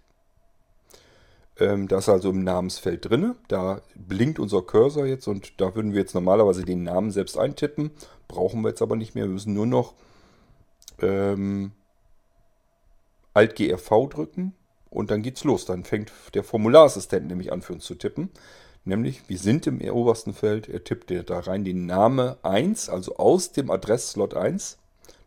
Ähm, 1.58 1.88
das 1.88 2.06
ist 2.06 2.10
also 2.10 2.30
im 2.30 2.44
Namensfeld 2.44 3.10
drin. 3.10 3.36
Da 3.48 3.82
blinkt 3.96 4.40
unser 4.40 4.62
Cursor 4.62 5.06
jetzt 5.06 5.28
und 5.28 5.60
da 5.60 5.76
würden 5.76 5.94
wir 5.94 6.02
jetzt 6.02 6.14
normalerweise 6.14 6.64
den 6.64 6.84
Namen 6.84 7.12
selbst 7.12 7.38
eintippen. 7.38 7.92
Brauchen 8.28 8.62
wir 8.62 8.70
jetzt 8.70 8.82
aber 8.82 8.96
nicht 8.96 9.16
mehr. 9.16 9.26
Wir 9.26 9.34
müssen 9.34 9.54
nur 9.54 9.66
noch 9.66 9.96
ähm, 11.04 11.72
Alt 13.34 13.56
GRV 13.56 14.10
drücken 14.10 14.54
und 14.90 15.12
dann 15.12 15.22
geht's 15.22 15.44
los. 15.44 15.66
Dann 15.66 15.84
fängt 15.84 16.12
der 16.34 16.44
Formularassistent 16.44 17.28
nämlich 17.28 17.52
an 17.52 17.62
für 17.62 17.74
uns 17.74 17.86
zu 17.86 17.96
tippen. 17.96 18.30
Nämlich, 18.86 19.28
wir 19.28 19.38
sind 19.38 19.68
im 19.68 19.82
obersten 19.82 20.34
Feld, 20.34 20.68
er 20.70 20.84
tippt 20.84 21.12
da 21.12 21.40
rein 21.40 21.64
den 21.64 21.86
Name 21.86 22.38
1, 22.44 22.90
also 22.90 23.18
aus 23.18 23.52
dem 23.52 23.70
Adressslot 23.70 24.34
1. 24.34 24.78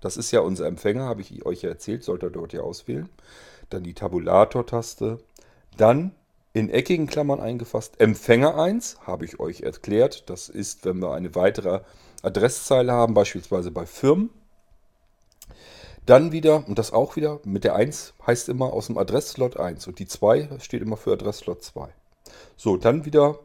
Das 0.00 0.16
ist 0.16 0.32
ja 0.32 0.40
unser 0.40 0.66
Empfänger, 0.66 1.04
habe 1.04 1.20
ich 1.20 1.44
euch 1.46 1.62
ja 1.62 1.68
erzählt, 1.68 2.02
sollt 2.02 2.24
ihr 2.24 2.30
dort 2.30 2.52
ja 2.52 2.62
auswählen. 2.62 3.08
Dann 3.70 3.84
die 3.84 3.94
Tabulator-Taste. 3.94 5.18
Dann 5.76 6.12
in 6.54 6.70
eckigen 6.70 7.06
Klammern 7.06 7.40
eingefasst 7.40 8.00
Empfänger 8.00 8.58
1, 8.58 8.98
habe 9.06 9.24
ich 9.24 9.38
euch 9.38 9.60
erklärt. 9.62 10.28
Das 10.28 10.48
ist, 10.48 10.84
wenn 10.84 10.98
wir 10.98 11.14
eine 11.14 11.34
weitere 11.34 11.80
Adresszeile 12.22 12.92
haben, 12.92 13.14
beispielsweise 13.14 13.70
bei 13.70 13.86
Firmen. 13.86 14.30
Dann 16.04 16.32
wieder, 16.32 16.66
und 16.66 16.78
das 16.78 16.92
auch 16.92 17.16
wieder, 17.16 17.40
mit 17.44 17.64
der 17.64 17.76
1 17.76 18.14
heißt 18.26 18.48
immer 18.48 18.72
aus 18.72 18.88
dem 18.88 18.98
Adressslot 18.98 19.56
1 19.56 19.86
und 19.86 19.98
die 19.98 20.06
2 20.06 20.58
steht 20.58 20.82
immer 20.82 20.96
für 20.96 21.12
Adressslot 21.12 21.62
2. 21.62 21.88
So, 22.56 22.76
dann 22.76 23.04
wieder 23.04 23.38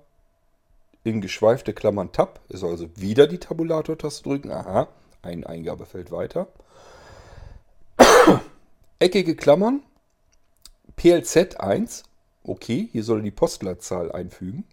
in 1.03 1.21
geschweifte 1.21 1.73
Klammern 1.73 2.11
Tab, 2.11 2.41
ist 2.49 2.63
also 2.63 2.89
wieder 2.95 3.27
die 3.27 3.37
Tabulator-Taste 3.37 4.23
drücken. 4.23 4.51
Aha, 4.51 4.87
ein 5.21 5.45
Eingabefeld 5.45 6.11
weiter. 6.11 6.47
Eckige 8.99 9.35
Klammern, 9.35 9.83
PLZ 10.95 11.59
1, 11.59 12.03
okay, 12.43 12.89
hier 12.91 13.03
soll 13.03 13.21
die 13.21 13.31
Postleitzahl 13.31 14.11
einfügen. 14.11 14.65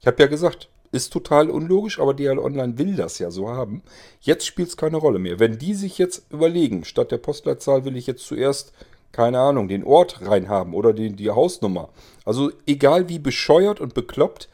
Ich 0.00 0.06
habe 0.06 0.20
ja 0.20 0.28
gesagt, 0.28 0.68
ist 0.92 1.12
total 1.12 1.50
unlogisch, 1.50 2.00
aber 2.00 2.14
DL 2.14 2.38
Online 2.38 2.78
will 2.78 2.96
das 2.96 3.18
ja 3.18 3.30
so 3.30 3.48
haben. 3.48 3.82
Jetzt 4.20 4.46
spielt 4.46 4.68
es 4.68 4.76
keine 4.76 4.96
Rolle 4.96 5.18
mehr. 5.18 5.38
Wenn 5.38 5.58
die 5.58 5.74
sich 5.74 5.98
jetzt 5.98 6.30
überlegen, 6.30 6.84
statt 6.84 7.12
der 7.12 7.18
Postleitzahl 7.18 7.84
will 7.84 7.96
ich 7.96 8.06
jetzt 8.06 8.26
zuerst, 8.26 8.72
keine 9.12 9.40
Ahnung, 9.40 9.68
den 9.68 9.84
Ort 9.84 10.20
reinhaben 10.22 10.74
oder 10.74 10.92
die, 10.92 11.10
die 11.10 11.30
Hausnummer. 11.30 11.90
Also 12.24 12.50
egal 12.66 13.08
wie 13.08 13.18
bescheuert 13.18 13.80
und 13.80 13.94
bekloppt 13.94 14.48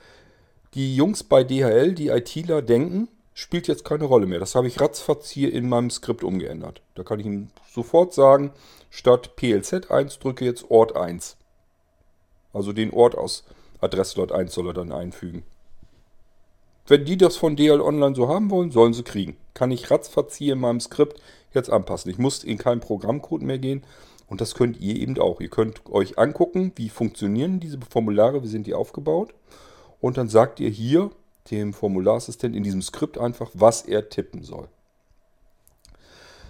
die 0.74 0.94
Jungs 0.94 1.24
bei 1.24 1.42
DHL, 1.42 1.94
die 1.94 2.08
ITler 2.08 2.60
denken, 2.60 3.08
spielt 3.32 3.68
jetzt 3.68 3.84
keine 3.84 4.04
Rolle 4.04 4.26
mehr. 4.26 4.38
Das 4.38 4.54
habe 4.54 4.66
ich 4.66 4.80
ratzfatz 4.80 5.30
hier 5.30 5.52
in 5.52 5.68
meinem 5.68 5.90
Skript 5.90 6.22
umgeändert. 6.22 6.82
Da 6.94 7.02
kann 7.02 7.20
ich 7.20 7.26
Ihnen 7.26 7.50
sofort 7.70 8.14
sagen, 8.14 8.52
statt 8.90 9.36
PLZ 9.36 9.90
1 9.90 10.18
drücke 10.18 10.44
jetzt 10.44 10.70
Ort 10.70 10.96
1. 10.96 11.36
Also 12.52 12.72
den 12.72 12.92
Ort 12.92 13.16
aus 13.16 13.44
Adresslot 13.80 14.32
1 14.32 14.52
soll 14.52 14.68
er 14.68 14.74
dann 14.74 14.92
einfügen. 14.92 15.44
Wenn 16.88 17.04
die 17.04 17.16
das 17.16 17.36
von 17.36 17.56
DL 17.56 17.80
Online 17.80 18.14
so 18.14 18.28
haben 18.28 18.50
wollen, 18.50 18.70
sollen 18.70 18.94
sie 18.94 19.02
kriegen. 19.02 19.36
Kann 19.54 19.72
ich 19.72 19.90
ratzfatz 19.90 20.36
hier 20.36 20.52
in 20.52 20.60
meinem 20.60 20.80
Skript 20.80 21.20
jetzt 21.52 21.70
anpassen. 21.70 22.10
Ich 22.10 22.18
muss 22.18 22.44
in 22.44 22.58
keinen 22.58 22.80
Programmcode 22.80 23.42
mehr 23.42 23.58
gehen. 23.58 23.82
Und 24.28 24.40
das 24.40 24.54
könnt 24.54 24.80
ihr 24.80 24.96
eben 24.96 25.18
auch. 25.18 25.40
Ihr 25.40 25.48
könnt 25.48 25.86
euch 25.86 26.18
angucken, 26.18 26.72
wie 26.76 26.88
funktionieren 26.88 27.60
diese 27.60 27.78
Formulare, 27.88 28.42
wie 28.42 28.48
sind 28.48 28.66
die 28.66 28.74
aufgebaut. 28.74 29.34
Und 30.00 30.16
dann 30.16 30.28
sagt 30.28 30.60
ihr 30.60 30.70
hier 30.70 31.10
dem 31.50 31.72
Formularassistent 31.72 32.54
in 32.54 32.62
diesem 32.62 32.82
Skript 32.82 33.18
einfach, 33.18 33.50
was 33.54 33.82
er 33.82 34.08
tippen 34.08 34.42
soll. 34.42 34.68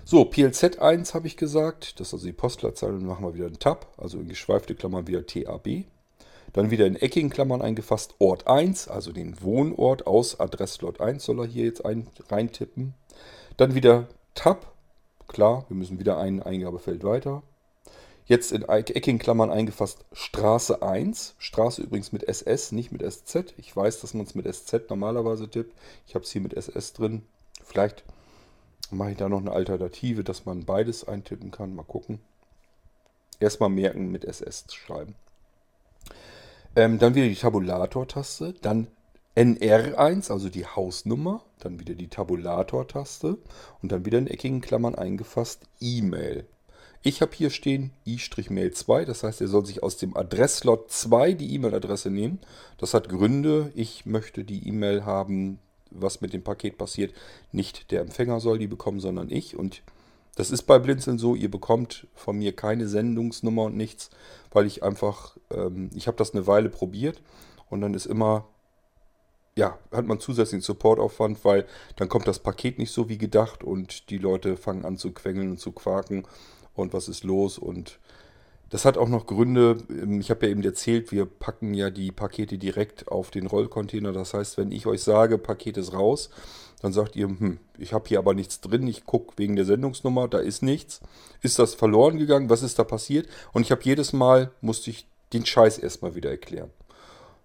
So, 0.04 0.22
PLZ1 0.22 1.14
habe 1.14 1.26
ich 1.26 1.36
gesagt. 1.36 1.98
Das 1.98 2.08
ist 2.08 2.14
also 2.14 2.26
die 2.26 2.32
Postleitzahl. 2.32 2.92
Dann 2.92 3.06
machen 3.06 3.24
wir 3.24 3.34
wieder 3.34 3.46
einen 3.46 3.58
Tab, 3.58 3.92
also 3.96 4.18
in 4.18 4.28
geschweifte 4.28 4.74
Klammern 4.74 5.06
wieder 5.06 5.26
TAB. 5.26 5.84
Dann 6.56 6.70
wieder 6.70 6.86
in 6.86 6.96
eckigen 6.96 7.28
Klammern 7.28 7.60
eingefasst 7.60 8.14
Ort 8.18 8.46
1, 8.46 8.88
also 8.88 9.12
den 9.12 9.42
Wohnort 9.42 10.06
aus 10.06 10.40
Adresslot 10.40 11.02
1 11.02 11.22
soll 11.22 11.40
er 11.40 11.46
hier 11.46 11.66
jetzt 11.66 11.84
ein, 11.84 12.06
reintippen. 12.30 12.94
Dann 13.58 13.74
wieder 13.74 14.08
Tab, 14.34 14.72
klar, 15.28 15.66
wir 15.68 15.76
müssen 15.76 15.98
wieder 15.98 16.16
ein 16.16 16.42
Eingabefeld 16.42 17.04
weiter. 17.04 17.42
Jetzt 18.24 18.52
in 18.52 18.62
eckigen 18.62 19.18
Klammern 19.18 19.50
eingefasst 19.50 20.06
Straße 20.14 20.80
1. 20.80 21.34
Straße 21.36 21.82
übrigens 21.82 22.12
mit 22.12 22.26
SS, 22.26 22.72
nicht 22.72 22.90
mit 22.90 23.02
SZ. 23.02 23.52
Ich 23.58 23.76
weiß, 23.76 24.00
dass 24.00 24.14
man 24.14 24.24
es 24.24 24.34
mit 24.34 24.50
SZ 24.50 24.88
normalerweise 24.88 25.50
tippt. 25.50 25.78
Ich 26.06 26.14
habe 26.14 26.24
es 26.24 26.32
hier 26.32 26.40
mit 26.40 26.54
SS 26.54 26.94
drin. 26.94 27.20
Vielleicht 27.64 28.02
mache 28.90 29.10
ich 29.10 29.18
da 29.18 29.28
noch 29.28 29.40
eine 29.40 29.52
Alternative, 29.52 30.24
dass 30.24 30.46
man 30.46 30.64
beides 30.64 31.06
eintippen 31.06 31.50
kann. 31.50 31.74
Mal 31.74 31.84
gucken. 31.84 32.18
Erstmal 33.40 33.68
merken, 33.68 34.10
mit 34.10 34.24
SS 34.24 34.64
schreiben. 34.72 35.16
Ähm, 36.76 36.98
dann 36.98 37.14
wieder 37.14 37.26
die 37.26 37.34
Tabulator-Taste, 37.34 38.54
dann 38.60 38.88
NR1, 39.34 40.30
also 40.30 40.50
die 40.50 40.66
Hausnummer, 40.66 41.42
dann 41.58 41.80
wieder 41.80 41.94
die 41.94 42.08
Tabulator-Taste 42.08 43.38
und 43.82 43.92
dann 43.92 44.04
wieder 44.04 44.18
in 44.18 44.26
eckigen 44.26 44.60
Klammern 44.60 44.94
eingefasst 44.94 45.62
E-Mail. 45.80 46.46
Ich 47.02 47.22
habe 47.22 47.32
hier 47.34 47.50
stehen 47.50 47.92
i-mail 48.04 48.72
2, 48.72 49.04
das 49.04 49.22
heißt, 49.22 49.40
er 49.40 49.48
soll 49.48 49.64
sich 49.64 49.82
aus 49.82 49.96
dem 49.96 50.16
Adresslot 50.16 50.90
2 50.90 51.34
die 51.34 51.54
E-Mail-Adresse 51.54 52.10
nehmen. 52.10 52.40
Das 52.78 52.94
hat 52.94 53.08
Gründe. 53.08 53.70
Ich 53.74 54.06
möchte 54.06 54.42
die 54.42 54.66
E-Mail 54.66 55.04
haben, 55.04 55.60
was 55.90 56.20
mit 56.20 56.32
dem 56.32 56.42
Paket 56.42 56.78
passiert. 56.78 57.14
Nicht 57.52 57.92
der 57.92 58.00
Empfänger 58.00 58.40
soll 58.40 58.58
die 58.58 58.66
bekommen, 58.66 58.98
sondern 58.98 59.30
ich. 59.30 59.56
Und 59.56 59.82
das 60.36 60.50
ist 60.50 60.62
bei 60.62 60.78
Blinzeln 60.78 61.18
so, 61.18 61.34
ihr 61.34 61.50
bekommt 61.50 62.06
von 62.14 62.38
mir 62.38 62.54
keine 62.54 62.86
Sendungsnummer 62.86 63.64
und 63.64 63.76
nichts, 63.76 64.10
weil 64.52 64.66
ich 64.66 64.82
einfach, 64.82 65.36
ähm, 65.50 65.90
ich 65.94 66.06
habe 66.06 66.16
das 66.16 66.32
eine 66.32 66.46
Weile 66.46 66.68
probiert 66.68 67.20
und 67.68 67.80
dann 67.80 67.94
ist 67.94 68.06
immer, 68.06 68.46
ja, 69.56 69.78
hat 69.90 70.06
man 70.06 70.20
zusätzlichen 70.20 70.62
Supportaufwand, 70.62 71.44
weil 71.44 71.66
dann 71.96 72.08
kommt 72.08 72.28
das 72.28 72.38
Paket 72.38 72.78
nicht 72.78 72.92
so 72.92 73.08
wie 73.08 73.18
gedacht 73.18 73.64
und 73.64 74.10
die 74.10 74.18
Leute 74.18 74.56
fangen 74.56 74.84
an 74.84 74.98
zu 74.98 75.12
quengeln 75.12 75.52
und 75.52 75.58
zu 75.58 75.72
quaken 75.72 76.26
und 76.74 76.92
was 76.92 77.08
ist 77.08 77.24
los 77.24 77.58
und 77.58 77.98
das 78.68 78.84
hat 78.84 78.98
auch 78.98 79.08
noch 79.08 79.26
Gründe. 79.26 79.78
Ähm, 79.88 80.20
ich 80.20 80.30
habe 80.30 80.46
ja 80.46 80.52
eben 80.52 80.62
erzählt, 80.62 81.12
wir 81.12 81.24
packen 81.24 81.72
ja 81.72 81.90
die 81.90 82.12
Pakete 82.12 82.58
direkt 82.58 83.08
auf 83.08 83.30
den 83.30 83.46
Rollcontainer. 83.46 84.12
Das 84.12 84.34
heißt, 84.34 84.58
wenn 84.58 84.72
ich 84.72 84.86
euch 84.86 85.02
sage, 85.02 85.38
Paket 85.38 85.76
ist 85.76 85.92
raus, 85.92 86.30
dann 86.82 86.92
sagt 86.92 87.16
ihr, 87.16 87.26
hm, 87.26 87.58
ich 87.78 87.92
habe 87.92 88.08
hier 88.08 88.18
aber 88.18 88.34
nichts 88.34 88.60
drin, 88.60 88.86
ich 88.86 89.06
gucke 89.06 89.38
wegen 89.38 89.56
der 89.56 89.64
Sendungsnummer, 89.64 90.28
da 90.28 90.38
ist 90.38 90.62
nichts. 90.62 91.00
Ist 91.42 91.58
das 91.58 91.74
verloren 91.74 92.18
gegangen? 92.18 92.50
Was 92.50 92.62
ist 92.62 92.78
da 92.78 92.84
passiert? 92.84 93.28
Und 93.52 93.62
ich 93.62 93.70
habe 93.70 93.82
jedes 93.84 94.12
Mal, 94.12 94.50
musste 94.60 94.90
ich 94.90 95.06
den 95.32 95.46
Scheiß 95.46 95.78
erstmal 95.78 96.14
wieder 96.14 96.30
erklären. 96.30 96.70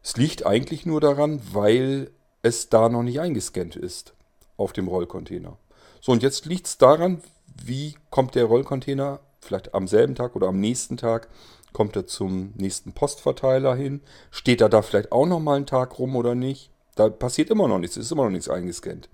Es 0.04 0.18
liegt 0.18 0.46
eigentlich 0.46 0.86
nur 0.86 1.00
daran, 1.00 1.42
weil 1.52 2.12
es 2.42 2.70
da 2.70 2.90
noch 2.90 3.04
nicht 3.04 3.20
eingescannt 3.20 3.76
ist 3.76 4.14
auf 4.58 4.74
dem 4.74 4.88
Rollcontainer. 4.88 5.58
So, 6.02 6.12
und 6.12 6.24
jetzt 6.24 6.46
liegt 6.46 6.68
es 6.68 6.78
daran, 6.78 7.22
wie 7.64 7.96
kommt 8.10 8.36
der 8.36 8.46
Rollcontainer, 8.46 9.20
vielleicht 9.40 9.74
am 9.74 9.88
selben 9.88 10.16
Tag 10.16 10.36
oder 10.36 10.48
am 10.48 10.60
nächsten 10.60 10.98
Tag, 10.98 11.28
kommt 11.74 11.96
er 11.96 12.08
zum 12.08 12.54
nächsten 12.58 12.94
Postverteiler 12.94 13.76
hin. 13.76 14.02
Steht 14.30 14.62
er 14.62 14.70
da 14.70 14.82
vielleicht 14.82 15.12
auch 15.12 15.26
noch 15.26 15.40
mal 15.40 15.56
einen 15.56 15.66
Tag 15.66 16.00
rum 16.00 16.16
oder 16.16 16.36
nicht? 16.36 16.72
Da 16.96 17.10
passiert 17.10 17.50
immer 17.50 17.68
noch 17.68 17.80
nichts, 17.80 17.98
ist 17.98 18.12
immer 18.12 18.24
noch 18.26 18.32
nichts 18.32 18.50
eingescannt. 18.50 19.10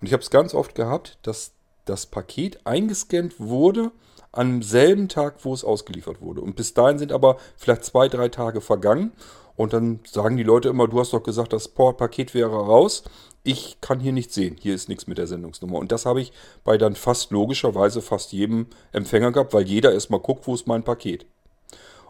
Und 0.00 0.06
ich 0.06 0.12
habe 0.12 0.22
es 0.22 0.30
ganz 0.30 0.54
oft 0.54 0.74
gehabt, 0.74 1.18
dass 1.22 1.52
das 1.84 2.06
Paket 2.06 2.66
eingescannt 2.66 3.40
wurde 3.40 3.90
am 4.32 4.62
selben 4.62 5.08
Tag, 5.08 5.44
wo 5.44 5.54
es 5.54 5.64
ausgeliefert 5.64 6.20
wurde. 6.20 6.40
Und 6.40 6.56
bis 6.56 6.74
dahin 6.74 6.98
sind 6.98 7.12
aber 7.12 7.38
vielleicht 7.56 7.84
zwei, 7.84 8.08
drei 8.08 8.28
Tage 8.28 8.60
vergangen. 8.60 9.12
Und 9.56 9.72
dann 9.72 10.00
sagen 10.08 10.36
die 10.36 10.44
Leute 10.44 10.68
immer, 10.68 10.86
du 10.86 11.00
hast 11.00 11.12
doch 11.12 11.22
gesagt, 11.22 11.52
das 11.52 11.66
Paket 11.66 12.34
wäre 12.34 12.54
raus. 12.54 13.02
Ich 13.42 13.80
kann 13.80 13.98
hier 13.98 14.12
nichts 14.12 14.34
sehen. 14.34 14.56
Hier 14.60 14.74
ist 14.74 14.88
nichts 14.88 15.06
mit 15.06 15.18
der 15.18 15.26
Sendungsnummer. 15.26 15.78
Und 15.78 15.90
das 15.90 16.06
habe 16.06 16.20
ich 16.20 16.32
bei 16.62 16.78
dann 16.78 16.94
fast 16.94 17.32
logischerweise 17.32 18.00
fast 18.02 18.32
jedem 18.32 18.66
Empfänger 18.92 19.32
gehabt, 19.32 19.52
weil 19.54 19.66
jeder 19.66 19.92
erstmal 19.92 20.20
guckt, 20.20 20.46
wo 20.46 20.54
ist 20.54 20.68
mein 20.68 20.84
Paket. 20.84 21.26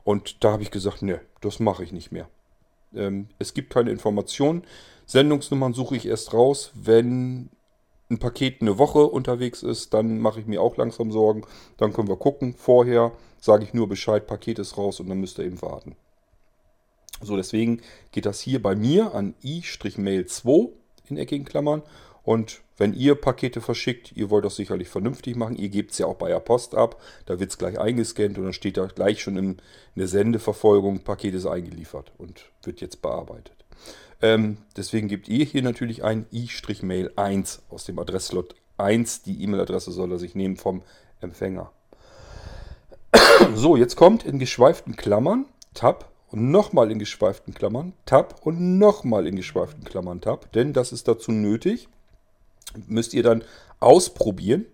Und 0.04 0.44
da 0.44 0.52
habe 0.52 0.62
ich 0.62 0.70
gesagt, 0.70 1.02
ne, 1.02 1.20
das 1.40 1.60
mache 1.60 1.84
ich 1.84 1.92
nicht 1.92 2.12
mehr. 2.12 2.28
Ähm, 2.94 3.28
es 3.38 3.54
gibt 3.54 3.70
keine 3.70 3.90
Informationen. 3.90 4.62
Sendungsnummern 5.06 5.72
suche 5.72 5.96
ich 5.96 6.06
erst 6.06 6.34
raus, 6.34 6.70
wenn 6.74 7.48
ein 8.10 8.18
Paket 8.18 8.62
eine 8.62 8.78
Woche 8.78 9.04
unterwegs 9.04 9.62
ist, 9.62 9.92
dann 9.92 10.18
mache 10.18 10.40
ich 10.40 10.46
mir 10.46 10.62
auch 10.62 10.76
langsam 10.76 11.12
Sorgen. 11.12 11.42
Dann 11.76 11.92
können 11.92 12.08
wir 12.08 12.16
gucken. 12.16 12.54
Vorher 12.54 13.12
sage 13.40 13.64
ich 13.64 13.74
nur 13.74 13.88
Bescheid, 13.88 14.26
Paket 14.26 14.58
ist 14.58 14.78
raus 14.78 15.00
und 15.00 15.08
dann 15.08 15.20
müsst 15.20 15.38
ihr 15.38 15.44
eben 15.44 15.60
warten. 15.60 15.94
So, 17.20 17.36
deswegen 17.36 17.82
geht 18.12 18.26
das 18.26 18.40
hier 18.40 18.62
bei 18.62 18.74
mir 18.74 19.14
an 19.14 19.34
i-mail 19.42 20.26
2 20.26 20.68
in 21.08 21.16
eckigen 21.16 21.44
Klammern 21.44 21.82
Und 22.22 22.60
wenn 22.76 22.94
ihr 22.94 23.16
Pakete 23.16 23.60
verschickt, 23.60 24.12
ihr 24.14 24.30
wollt 24.30 24.44
das 24.44 24.56
sicherlich 24.56 24.88
vernünftig 24.88 25.34
machen, 25.34 25.56
ihr 25.56 25.68
gebt 25.68 25.90
es 25.92 25.98
ja 25.98 26.06
auch 26.06 26.16
bei 26.16 26.28
der 26.28 26.40
Post 26.40 26.74
ab, 26.74 27.00
da 27.26 27.40
wird 27.40 27.50
es 27.50 27.58
gleich 27.58 27.78
eingescannt 27.78 28.38
und 28.38 28.44
dann 28.44 28.52
steht 28.52 28.76
da 28.76 28.86
gleich 28.86 29.20
schon 29.20 29.36
in 29.36 29.56
der 29.96 30.06
Sendeverfolgung, 30.06 31.00
Paket 31.00 31.34
ist 31.34 31.46
eingeliefert 31.46 32.12
und 32.18 32.44
wird 32.62 32.80
jetzt 32.80 33.02
bearbeitet. 33.02 33.56
Ähm, 34.20 34.58
deswegen 34.76 35.08
gebt 35.08 35.28
ihr 35.28 35.44
hier 35.44 35.62
natürlich 35.62 36.02
ein 36.02 36.26
i-mail 36.32 37.12
1 37.16 37.62
aus 37.70 37.84
dem 37.84 37.98
Adresslot 37.98 38.54
1. 38.76 39.22
Die 39.22 39.42
E-Mail-Adresse 39.42 39.92
soll 39.92 40.12
er 40.12 40.18
sich 40.18 40.34
nehmen 40.34 40.56
vom 40.56 40.82
Empfänger. 41.20 41.70
So, 43.54 43.76
jetzt 43.76 43.96
kommt 43.96 44.24
in 44.24 44.38
geschweiften 44.38 44.96
Klammern 44.96 45.46
Tab 45.74 46.10
und 46.30 46.50
nochmal 46.50 46.90
in 46.90 46.98
geschweiften 46.98 47.54
Klammern 47.54 47.92
Tab 48.04 48.40
und 48.44 48.78
nochmal 48.78 49.26
in 49.26 49.36
geschweiften 49.36 49.84
Klammern 49.84 50.20
Tab, 50.20 50.52
denn 50.52 50.72
das 50.72 50.92
ist 50.92 51.08
dazu 51.08 51.32
nötig. 51.32 51.88
Müsst 52.86 53.14
ihr 53.14 53.22
dann 53.22 53.44
ausprobieren. 53.80 54.66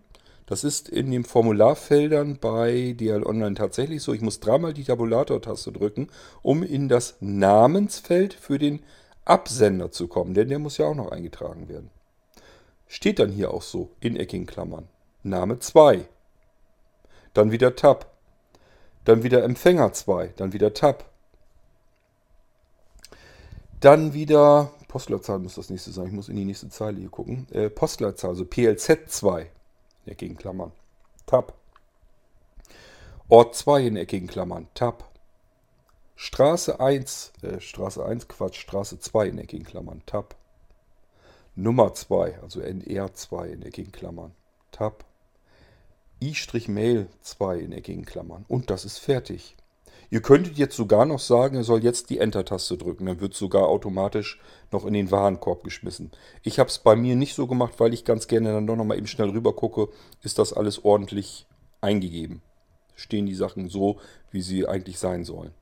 Das 0.47 0.65
ist 0.65 0.89
in 0.89 1.11
den 1.11 1.25
Formularfeldern 1.25 2.39
bei 2.39 2.95
DL 2.99 3.25
Online 3.25 3.55
tatsächlich 3.55 4.03
so. 4.03 4.13
Ich 4.13 4.21
muss 4.21 4.41
dreimal 4.41 4.75
die 4.75 4.85
Tabulator-Taste 4.85 5.73
drücken, 5.73 6.09
um 6.43 6.63
in 6.63 6.89
das 6.89 7.17
Namensfeld 7.21 8.35
für 8.35 8.59
den 8.59 8.81
Absender 9.25 9.91
zu 9.91 10.09
kommen, 10.09 10.35
denn 10.35 10.49
der 10.49 10.59
muss 10.59 10.79
ja 10.79 10.87
auch 10.87 10.95
noch 10.95 11.11
eingetragen 11.11 11.69
werden. 11.69 11.91
Steht 12.87 13.19
dann 13.19 13.31
hier 13.31 13.53
auch 13.53 13.63
so 13.63 13.91
in 14.01 14.17
eckigen 14.17 14.47
Klammern. 14.47 14.89
Name 15.23 15.59
2. 15.59 16.07
Dann 17.33 17.51
wieder 17.51 17.75
Tab. 17.75 18.13
Dann 19.05 19.23
wieder 19.23 19.43
Empfänger 19.43 19.93
2. 19.93 20.35
Dann 20.37 20.53
wieder 20.53 20.75
Tab. 20.75 21.05
Dann 23.81 24.13
wieder 24.13 24.71
Postleitzahl 24.89 25.41
muss 25.41 25.57
das 25.57 25.71
nächste 25.71 25.91
sein. 25.91 26.07
Ich 26.07 26.13
muss 26.13 26.29
in 26.29 26.37
die 26.37 26.45
nächste 26.45 26.69
Zeile 26.69 26.99
hier 27.01 27.09
gucken. 27.09 27.49
Äh, 27.51 27.69
Postleitzahl, 27.69 28.31
also 28.31 28.45
PLZ 28.45 29.11
2 29.11 29.51
in 30.05 30.13
eckigen 30.13 30.37
Klammern. 30.37 30.71
Tab. 31.27 31.55
Ort 33.29 33.57
2 33.57 33.89
in 33.89 33.97
eckigen 33.97 34.29
Klammern. 34.29 34.69
Tab. 34.75 35.11
Straße 36.17 36.79
1, 36.79 37.33
äh, 37.43 37.61
Straße 37.61 38.05
1, 38.05 38.29
Quatsch, 38.29 38.61
Straße 38.61 39.01
2 39.01 39.29
in 39.29 39.39
eckigen 39.39 39.67
Klammern, 39.67 40.03
Tab. 40.07 40.37
Nummer 41.57 41.95
2, 41.95 42.41
also 42.41 42.61
NR2 42.61 43.47
in 43.47 43.63
eckigen 43.63 43.93
Klammern, 43.93 44.33
Tab. 44.71 45.05
I-Mail 46.23 47.09
2 47.21 47.59
in 47.59 47.73
eckigen 47.73 48.05
Klammern. 48.05 48.45
Und 48.49 48.71
das 48.71 48.85
ist 48.85 48.99
fertig. 48.99 49.57
Ihr 50.11 50.23
könntet 50.23 50.57
jetzt 50.57 50.77
sogar 50.77 51.07
noch 51.07 51.19
sagen, 51.19 51.57
er 51.57 51.65
soll 51.65 51.83
jetzt 51.83 52.11
die 52.11 52.19
Enter-Taste 52.19 52.79
drücken. 52.79 53.07
Dann 53.07 53.21
wird 53.21 53.35
sogar 53.35 53.69
automatisch 53.69 54.41
noch 54.71 54.87
in 54.87 54.93
den 54.95 55.11
Warenkorb 55.11 55.65
geschmissen. 55.65 56.13
Ich 56.43 56.59
habe 56.59 56.69
es 56.69 56.79
bei 56.79 56.95
mir 56.95 57.17
nicht 57.17 57.35
so 57.35 57.47
gemacht, 57.47 57.75
weil 57.79 57.93
ich 57.93 58.05
ganz 58.05 58.29
gerne 58.29 58.53
dann 58.53 58.67
doch 58.67 58.77
noch 58.77 58.85
mal 58.85 58.97
eben 58.97 59.07
schnell 59.07 59.31
rüber 59.31 59.55
gucke, 59.55 59.89
ist 60.23 60.39
das 60.39 60.53
alles 60.53 60.85
ordentlich 60.85 61.47
eingegeben. 61.81 62.43
Stehen 62.95 63.27
die 63.27 63.35
Sachen 63.35 63.69
so, 63.69 63.99
wie 64.31 64.43
sie 64.43 64.69
eigentlich 64.69 64.99
sein 64.99 65.25
sollen. 65.25 65.53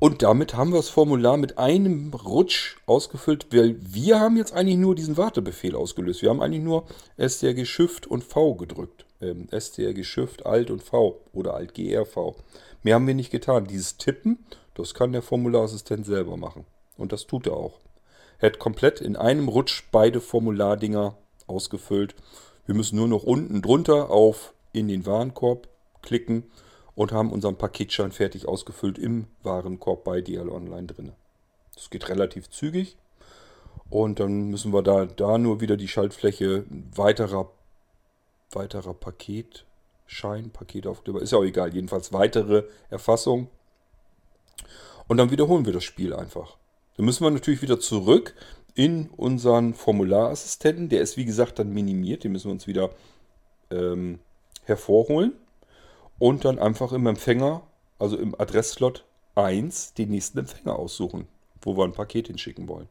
Und 0.00 0.22
damit 0.22 0.54
haben 0.54 0.70
wir 0.70 0.76
das 0.76 0.90
Formular 0.90 1.36
mit 1.36 1.58
einem 1.58 2.14
Rutsch 2.14 2.76
ausgefüllt, 2.86 3.48
weil 3.52 3.76
wir 3.80 4.20
haben 4.20 4.36
jetzt 4.36 4.52
eigentlich 4.52 4.76
nur 4.76 4.94
diesen 4.94 5.16
Wartebefehl 5.16 5.74
ausgelöst. 5.74 6.22
Wir 6.22 6.30
haben 6.30 6.40
eigentlich 6.40 6.62
nur 6.62 6.84
STRG 7.18 7.64
Shift 7.64 8.06
und 8.06 8.22
V 8.22 8.54
gedrückt. 8.54 9.06
Ähm, 9.20 9.48
STRG 9.50 10.04
Shift 10.04 10.46
Alt 10.46 10.70
und 10.70 10.84
V 10.84 11.20
oder 11.32 11.54
Alt 11.54 11.74
GRV. 11.74 12.36
Mehr 12.84 12.94
haben 12.94 13.08
wir 13.08 13.14
nicht 13.14 13.32
getan. 13.32 13.66
Dieses 13.66 13.96
Tippen, 13.96 14.38
das 14.74 14.94
kann 14.94 15.10
der 15.10 15.22
Formularassistent 15.22 16.06
selber 16.06 16.36
machen. 16.36 16.64
Und 16.96 17.12
das 17.12 17.26
tut 17.26 17.48
er 17.48 17.54
auch. 17.54 17.80
Er 18.38 18.50
hat 18.50 18.60
komplett 18.60 19.00
in 19.00 19.16
einem 19.16 19.48
Rutsch 19.48 19.82
beide 19.90 20.20
Formulardinger 20.20 21.16
ausgefüllt. 21.48 22.14
Wir 22.66 22.76
müssen 22.76 22.94
nur 22.94 23.08
noch 23.08 23.24
unten 23.24 23.62
drunter 23.62 24.10
auf 24.10 24.54
in 24.72 24.86
den 24.86 25.06
Warenkorb 25.06 25.66
klicken 26.02 26.44
und 26.98 27.12
haben 27.12 27.30
unseren 27.30 27.54
Paketschein 27.54 28.10
fertig 28.10 28.48
ausgefüllt 28.48 28.98
im 28.98 29.28
Warenkorb 29.44 30.02
bei 30.02 30.20
DL 30.20 30.48
Online 30.48 30.88
drin. 30.88 31.12
Das 31.76 31.90
geht 31.90 32.08
relativ 32.08 32.50
zügig. 32.50 32.96
Und 33.88 34.18
dann 34.18 34.48
müssen 34.48 34.72
wir 34.72 34.82
da, 34.82 35.06
da 35.06 35.38
nur 35.38 35.60
wieder 35.60 35.76
die 35.76 35.86
Schaltfläche 35.86 36.64
weiterer, 36.96 37.52
weiterer 38.50 38.94
Paketschein, 38.94 40.50
Paketaufkleber, 40.50 41.22
ist 41.22 41.30
ja 41.30 41.38
auch 41.38 41.44
egal, 41.44 41.72
jedenfalls 41.72 42.12
weitere 42.12 42.64
Erfassung. 42.90 43.46
Und 45.06 45.18
dann 45.18 45.30
wiederholen 45.30 45.66
wir 45.66 45.72
das 45.72 45.84
Spiel 45.84 46.12
einfach. 46.12 46.56
Dann 46.96 47.06
müssen 47.06 47.22
wir 47.22 47.30
natürlich 47.30 47.62
wieder 47.62 47.78
zurück 47.78 48.34
in 48.74 49.08
unseren 49.10 49.74
Formularassistenten. 49.74 50.88
Der 50.88 51.02
ist 51.02 51.16
wie 51.16 51.26
gesagt 51.26 51.60
dann 51.60 51.72
minimiert, 51.72 52.24
den 52.24 52.32
müssen 52.32 52.48
wir 52.48 52.54
uns 52.54 52.66
wieder 52.66 52.90
ähm, 53.70 54.18
hervorholen 54.64 55.34
und 56.18 56.44
dann 56.44 56.58
einfach 56.58 56.92
im 56.92 57.06
Empfänger, 57.06 57.62
also 57.98 58.16
im 58.16 58.34
Adressslot 58.38 59.04
1, 59.34 59.94
den 59.94 60.10
nächsten 60.10 60.38
Empfänger 60.38 60.76
aussuchen, 60.76 61.28
wo 61.62 61.76
wir 61.76 61.84
ein 61.84 61.92
Paket 61.92 62.28
hinschicken 62.28 62.68
wollen. 62.68 62.88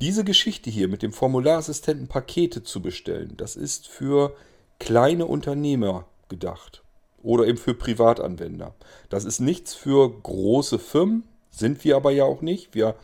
Diese 0.00 0.24
Geschichte 0.24 0.70
hier 0.70 0.88
mit 0.88 1.02
dem 1.02 1.12
Formularassistenten 1.12 2.08
Pakete 2.08 2.62
zu 2.62 2.82
bestellen, 2.82 3.34
das 3.36 3.56
ist 3.56 3.88
für 3.88 4.34
kleine 4.78 5.26
Unternehmer 5.26 6.06
gedacht 6.28 6.82
oder 7.22 7.46
eben 7.46 7.58
für 7.58 7.74
Privatanwender. 7.74 8.74
Das 9.10 9.24
ist 9.24 9.40
nichts 9.40 9.74
für 9.74 10.10
große 10.10 10.78
Firmen, 10.78 11.22
sind 11.50 11.84
wir 11.84 11.96
aber 11.96 12.10
ja 12.10 12.24
auch 12.24 12.42
nicht. 12.42 12.74
Wir 12.74 12.96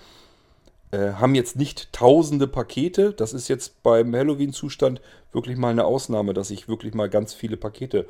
äh, 0.90 1.12
haben 1.12 1.34
jetzt 1.34 1.56
nicht 1.56 1.92
tausende 1.92 2.48
Pakete. 2.48 3.12
Das 3.12 3.32
ist 3.32 3.48
jetzt 3.48 3.82
beim 3.82 4.14
Halloween-Zustand 4.14 5.00
wirklich 5.32 5.56
mal 5.56 5.70
eine 5.70 5.84
Ausnahme, 5.84 6.34
dass 6.34 6.50
ich 6.50 6.68
wirklich 6.68 6.94
mal 6.94 7.08
ganz 7.08 7.34
viele 7.34 7.56
Pakete 7.56 8.06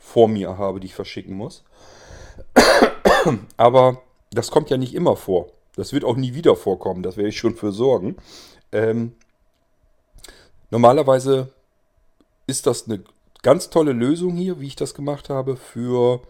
vor 0.00 0.26
mir 0.26 0.58
habe, 0.58 0.80
die 0.80 0.88
ich 0.88 0.94
verschicken 0.94 1.36
muss. 1.36 1.62
Aber 3.56 4.02
das 4.32 4.50
kommt 4.50 4.70
ja 4.70 4.76
nicht 4.76 4.94
immer 4.94 5.14
vor. 5.14 5.48
Das 5.76 5.92
wird 5.92 6.04
auch 6.04 6.16
nie 6.16 6.34
wieder 6.34 6.56
vorkommen. 6.56 7.04
Das 7.04 7.16
werde 7.16 7.28
ich 7.28 7.38
schon 7.38 7.54
für 7.54 7.70
sorgen. 7.70 8.16
Ähm, 8.72 9.12
normalerweise 10.70 11.52
ist 12.46 12.66
das 12.66 12.88
eine 12.88 13.04
ganz 13.42 13.70
tolle 13.70 13.92
Lösung 13.92 14.34
hier, 14.34 14.60
wie 14.60 14.66
ich 14.66 14.76
das 14.76 14.94
gemacht 14.94 15.28
habe, 15.28 15.56
für 15.56 16.20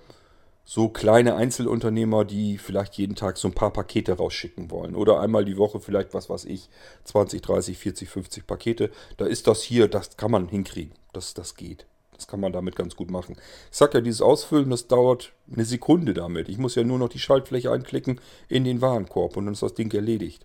so 0.65 0.89
kleine 0.89 1.35
Einzelunternehmer, 1.35 2.25
die 2.25 2.59
vielleicht 2.59 2.95
jeden 2.95 3.17
Tag 3.17 3.39
so 3.39 3.49
ein 3.49 3.55
paar 3.55 3.73
Pakete 3.73 4.13
rausschicken 4.13 4.71
wollen. 4.71 4.95
Oder 4.95 5.21
einmal 5.21 5.45
die 5.45 5.57
Woche 5.57 5.81
vielleicht, 5.81 6.15
was 6.15 6.31
weiß 6.31 6.45
ich, 6.45 6.69
20, 7.05 7.43
30, 7.43 7.79
40, 7.79 8.09
50 8.09 8.47
Pakete. 8.47 8.91
Da 9.17 9.27
ist 9.27 9.47
das 9.47 9.63
hier, 9.63 9.89
das 9.89 10.17
kann 10.17 10.31
man 10.31 10.49
hinkriegen. 10.49 10.93
Das, 11.13 11.35
das 11.35 11.57
geht. 11.57 11.87
Das 12.21 12.29
kann 12.29 12.41
man 12.41 12.53
damit 12.53 12.77
ganz 12.77 12.97
gut 12.97 13.11
machen. 13.11 13.37
Ich 13.71 13.79
sag 13.79 13.95
ja, 13.95 14.03
dieses 14.03 14.21
Ausfüllen, 14.21 14.69
das 14.69 14.89
dauert 14.89 15.33
eine 15.51 15.65
Sekunde 15.65 16.13
damit. 16.13 16.51
Ich 16.51 16.59
muss 16.59 16.75
ja 16.75 16.85
nur 16.85 16.99
noch 16.99 17.09
die 17.09 17.19
Schaltfläche 17.19 17.73
einklicken 17.73 18.21
in 18.47 18.65
den 18.65 18.83
Warenkorb 18.83 19.39
und 19.39 19.47
dann 19.47 19.55
ist 19.55 19.63
das 19.63 19.73
Ding 19.73 19.91
erledigt. 19.95 20.45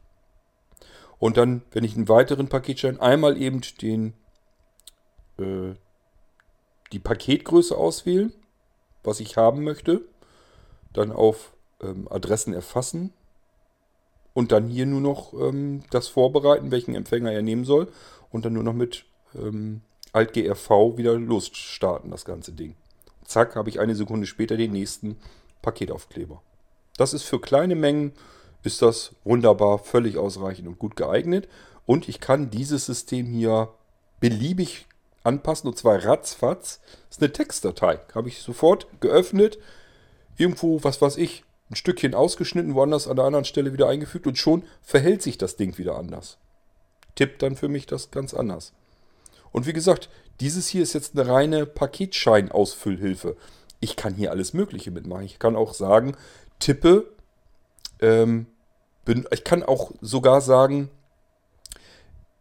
Und 1.20 1.36
dann, 1.36 1.64
wenn 1.72 1.84
ich 1.84 1.98
einen 1.98 2.08
weiteren 2.08 2.48
Paketschein 2.48 2.98
einmal 3.02 3.38
eben 3.38 3.60
den, 3.82 4.14
äh, 5.38 5.74
die 6.94 7.00
Paketgröße 7.00 7.76
auswählen, 7.76 8.32
was 9.04 9.20
ich 9.20 9.36
haben 9.36 9.66
möchte, 9.66 10.02
dann 10.94 11.12
auf 11.12 11.52
ähm, 11.82 12.08
Adressen 12.10 12.54
erfassen 12.54 13.12
und 14.34 14.54
dann 14.54 14.70
hier 14.70 14.86
nur 14.86 15.02
noch 15.02 15.34
ähm, 15.34 15.84
das 15.90 16.08
vorbereiten, 16.08 16.72
welchen 16.72 16.96
Empfänger 16.96 17.34
er 17.34 17.42
nehmen 17.42 17.66
soll 17.66 17.92
und 18.32 18.46
dann 18.46 18.54
nur 18.54 18.64
noch 18.64 18.74
mit 18.74 19.04
ähm, 19.36 19.82
Alt-GRV 20.16 20.98
wieder 20.98 21.20
losstarten, 21.20 22.12
das 22.12 22.26
ganze 22.26 22.54
Ding. 22.54 22.76
Zack, 23.26 23.56
habe 23.56 23.70
ich 23.70 23.80
eine 23.80 23.96
Sekunde 23.96 24.28
später 24.28 24.56
den 24.56 24.72
nächsten 24.72 25.18
Paketaufkleber. 25.62 26.42
Das 26.98 27.14
ist 27.14 27.24
für 27.24 27.42
kleine 27.42 27.76
Mengen, 27.76 28.14
ist 28.64 28.82
das 28.82 29.12
wunderbar, 29.24 29.78
völlig 29.80 30.18
ausreichend 30.18 30.68
und 30.68 30.80
gut 30.80 30.96
geeignet. 30.96 31.48
Und 31.86 32.08
ich 32.08 32.20
kann 32.20 32.50
dieses 32.50 32.86
System 32.86 33.28
hier 33.28 33.70
beliebig 34.20 34.88
anpassen, 35.24 35.68
und 35.68 35.78
zwar 35.78 36.04
ratzfatz. 36.04 36.80
Das 37.10 37.18
ist 37.18 37.22
eine 37.22 37.34
Textdatei. 37.34 38.00
Habe 38.14 38.30
ich 38.30 38.40
sofort 38.40 38.88
geöffnet, 39.02 39.60
irgendwo, 40.38 40.84
was 40.84 41.02
weiß 41.02 41.18
ich, 41.18 41.44
ein 41.70 41.76
Stückchen 41.76 42.14
ausgeschnitten, 42.14 42.76
woanders 42.76 43.08
an 43.08 43.16
der 43.16 43.26
anderen 43.26 43.46
Stelle 43.46 43.74
wieder 43.74 43.90
eingefügt 43.90 44.28
und 44.28 44.38
schon 44.38 44.64
verhält 44.82 45.22
sich 45.22 45.38
das 45.38 45.56
Ding 45.56 45.78
wieder 45.78 45.98
anders. 45.98 46.38
Tippt 47.16 47.42
dann 47.42 47.56
für 47.56 47.68
mich 47.68 47.86
das 47.86 48.12
ganz 48.12 48.34
anders. 48.34 48.74
Und 49.56 49.66
wie 49.68 49.72
gesagt, 49.72 50.10
dieses 50.42 50.68
hier 50.68 50.84
ist 50.84 50.92
jetzt 50.92 51.18
eine 51.18 51.30
reine 51.30 51.66
Paketschein-Ausfüllhilfe. 51.66 53.38
Ich 53.80 53.96
kann 53.96 54.14
hier 54.14 54.32
alles 54.32 54.54
Mögliche 54.54 54.92
mitmachen. 54.92 55.24
Ich 55.24 55.40
kann 55.40 55.56
auch 55.56 55.74
sagen, 55.74 56.18
tippe, 56.60 57.06
ähm, 58.02 58.48
bin, 59.06 59.26
ich 59.32 59.46
kann 59.46 59.64
auch 59.64 59.92
sogar 60.02 60.42
sagen, 60.42 60.90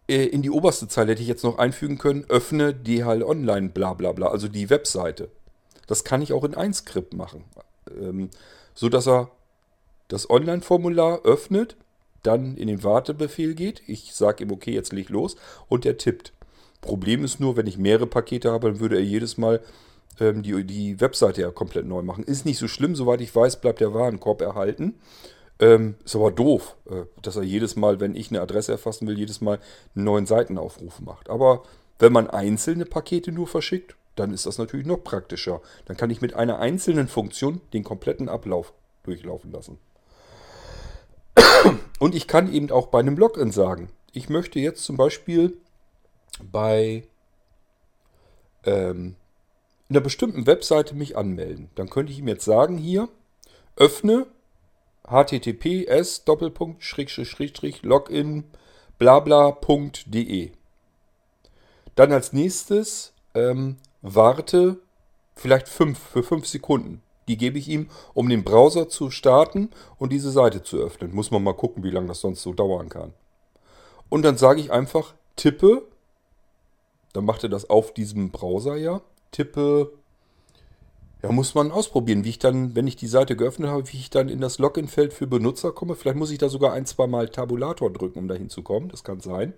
äh, 0.09 0.25
in 0.25 0.43
die 0.43 0.51
oberste 0.51 0.89
Zeile 0.89 1.13
hätte 1.13 1.23
ich 1.23 1.29
jetzt 1.29 1.45
noch 1.45 1.59
einfügen 1.59 1.99
können, 1.99 2.25
öffne 2.29 2.75
DHL 2.75 3.23
Online, 3.23 3.69
bla 3.69 3.95
bla 3.95 4.11
bla, 4.11 4.27
also 4.27 4.49
die 4.49 4.69
Webseite. 4.69 5.31
Das 5.87 6.03
kann 6.03 6.21
ich 6.21 6.33
auch 6.33 6.43
in 6.43 6.57
ein 6.57 6.75
Skript 6.75 7.15
machen. 7.15 7.45
Ähm, 7.97 8.29
so 8.75 8.89
dass 8.89 9.07
er 9.07 9.31
das 10.09 10.29
Online-Formular 10.29 11.23
öffnet, 11.23 11.77
dann 12.25 12.57
in 12.57 12.67
den 12.67 12.83
Wartebefehl 12.83 13.55
geht. 13.55 13.83
Ich 13.87 14.15
sage 14.15 14.43
ihm, 14.43 14.51
okay, 14.51 14.73
jetzt 14.73 14.93
leg 14.93 15.11
los 15.11 15.37
und 15.69 15.87
er 15.87 15.97
tippt. 15.97 16.33
Problem 16.85 17.25
ist 17.25 17.41
nur, 17.41 17.57
wenn 17.57 17.67
ich 17.67 17.79
mehrere 17.79 18.07
Pakete 18.07 18.53
habe, 18.53 18.69
dann 18.69 18.81
würde 18.81 18.97
er 18.97 19.03
jedes 19.03 19.39
Mal 19.39 19.61
ähm, 20.21 20.43
die, 20.43 20.65
die 20.65 21.01
Webseite 21.01 21.41
ja 21.41 21.51
komplett 21.51 21.87
neu 21.87 22.03
machen. 22.03 22.25
Ist 22.25 22.45
nicht 22.45 22.59
so 22.59 22.69
schlimm, 22.69 22.95
soweit 22.95 23.21
ich 23.23 23.35
weiß, 23.35 23.61
bleibt 23.61 23.81
der 23.81 23.95
Warenkorb 23.95 24.43
erhalten. 24.43 24.95
Ähm, 25.61 25.95
ist 26.05 26.15
aber 26.15 26.31
doof, 26.31 26.77
äh, 26.91 27.05
dass 27.23 27.37
er 27.37 27.43
jedes 27.43 27.75
Mal, 27.77 28.01
wenn 28.01 28.15
ich 28.15 28.31
eine 28.31 28.43
Adresse 28.43 28.73
erfassen 28.73 29.07
will, 29.07 29.19
jedes 29.19 29.41
Mal 29.41 29.61
einen 29.95 30.05
neuen 30.05 30.27
Seitenaufruf 30.27 31.01
macht. 31.01 31.31
Aber 31.31 31.63
wenn 31.99 32.13
man 32.13 32.29
einzelne 32.29 32.85
Pakete 32.85 33.33
nur 33.33 33.47
verschickt, 33.47 33.97
dann 34.15 34.33
ist 34.33 34.47
das 34.47 34.59
natürlich 34.59 34.87
noch 34.87 35.03
praktischer. 35.03 35.63
Dann 35.87 35.97
kann 35.97 36.11
ich 36.11 36.21
mit 36.21 36.35
einer 36.35 36.59
einzelnen 36.59 37.09
Funktion 37.09 37.61
den 37.73 37.83
kompletten 37.83 38.29
Ablauf 38.29 38.75
durchlaufen 39.05 39.53
lassen. 39.53 39.79
Und 41.99 42.15
ich 42.15 42.27
kann 42.27 42.53
eben 42.53 42.71
auch 42.71 42.89
bei 42.89 43.01
einem 43.01 43.17
Login 43.17 43.51
sagen, 43.51 43.91
ich 44.13 44.29
möchte 44.29 44.59
jetzt 44.61 44.85
zum 44.85 44.97
Beispiel 44.97 45.57
bei 46.43 47.05
ähm, 48.65 49.17
einer 49.89 50.01
bestimmten 50.01 50.47
Webseite 50.47 50.95
mich 50.95 51.17
anmelden. 51.17 51.71
Dann 51.75 51.91
könnte 51.91 52.13
ich 52.13 52.19
ihm 52.19 52.29
jetzt 52.29 52.45
sagen, 52.45 52.79
hier, 52.79 53.09
öffne 53.77 54.27
https 55.07 56.23
login 57.83 58.45
blabla.de. 58.99 60.53
Dann 61.95 62.13
als 62.13 62.33
nächstes 62.33 63.13
ähm, 63.35 63.77
warte 64.03 64.79
vielleicht 65.37 65.69
fünf, 65.69 65.99
für 65.99 66.23
fünf 66.23 66.47
Sekunden. 66.47 67.03
Die 67.29 67.37
gebe 67.37 67.59
ich 67.59 67.69
ihm, 67.69 67.89
um 68.13 68.29
den 68.29 68.45
Browser 68.45 68.89
zu 68.89 69.11
starten 69.11 69.71
und 69.99 70.13
diese 70.13 70.31
Seite 70.31 70.63
zu 70.63 70.79
öffnen. 70.79 71.15
Muss 71.15 71.31
man 71.31 71.43
mal 71.43 71.55
gucken, 71.55 71.83
wie 71.83 71.91
lange 71.91 72.09
das 72.09 72.21
sonst 72.21 72.43
so 72.43 72.53
dauern 72.53 72.89
kann. 72.89 73.15
Und 74.09 74.23
dann 74.23 74.37
sage 74.37 74.61
ich 74.61 74.71
einfach, 74.71 75.15
tippe, 75.37 75.87
dann 77.15 77.25
macht 77.25 77.43
er 77.43 77.49
das 77.49 77.71
auf 77.71 77.95
diesem 77.95 78.31
Browser 78.31 78.77
ja, 78.77 79.01
tippe 79.33 79.91
ja, 81.25 81.33
muss 81.33 81.55
man 81.55 81.73
ausprobieren, 81.73 82.23
wie 82.25 82.29
ich 82.29 82.39
dann, 82.39 82.77
wenn 82.77 82.87
ich 82.87 82.97
die 82.97 83.07
Seite 83.07 83.35
geöffnet 83.35 83.71
habe, 83.71 83.91
wie 83.91 83.97
ich 83.97 84.11
dann 84.11 84.29
in 84.29 84.43
das 84.43 84.59
Login-Feld 84.59 85.15
für 85.15 85.27
Benutzer 85.27 85.73
komme. 85.73 85.95
Vielleicht 85.95 86.19
muss 86.19 86.31
ich 86.31 86.37
da 86.37 86.51
sogar 86.51 86.75
ein, 86.75 86.85
zwei 86.85 87.07
Mal 87.07 87.31
Tabulator 87.31 87.91
drücken, 87.91 88.19
um 88.19 88.29
da 88.29 88.35
hinzukommen. 88.35 88.91
Das 88.91 89.05
kann 89.05 89.21
sein. 89.21 89.55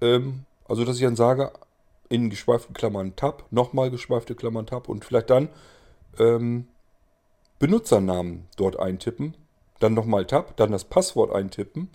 Ähm, 0.00 0.46
also, 0.66 0.84
dass 0.84 0.96
ich 0.96 1.02
dann 1.02 1.14
sage, 1.14 1.52
in 2.08 2.28
geschweiften 2.28 2.74
Klammern 2.74 3.14
Tab, 3.14 3.44
nochmal 3.52 3.92
geschweifte 3.92 4.34
Klammern 4.34 4.66
Tab 4.66 4.88
und 4.88 5.04
vielleicht 5.04 5.30
dann 5.30 5.48
ähm, 6.18 6.66
Benutzernamen 7.60 8.48
dort 8.56 8.76
eintippen, 8.76 9.36
dann 9.78 9.94
nochmal 9.94 10.26
Tab, 10.26 10.56
dann 10.56 10.72
das 10.72 10.84
Passwort 10.84 11.32
eintippen 11.32 11.88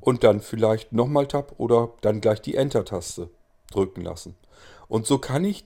und 0.00 0.24
dann 0.24 0.40
vielleicht 0.40 0.94
nochmal 0.94 1.26
Tab 1.26 1.56
oder 1.58 1.90
dann 2.00 2.22
gleich 2.22 2.40
die 2.40 2.54
Enter-Taste 2.54 3.28
drücken 3.70 4.02
lassen. 4.02 4.36
Und 4.88 5.06
so 5.06 5.18
kann 5.18 5.44
ich 5.44 5.64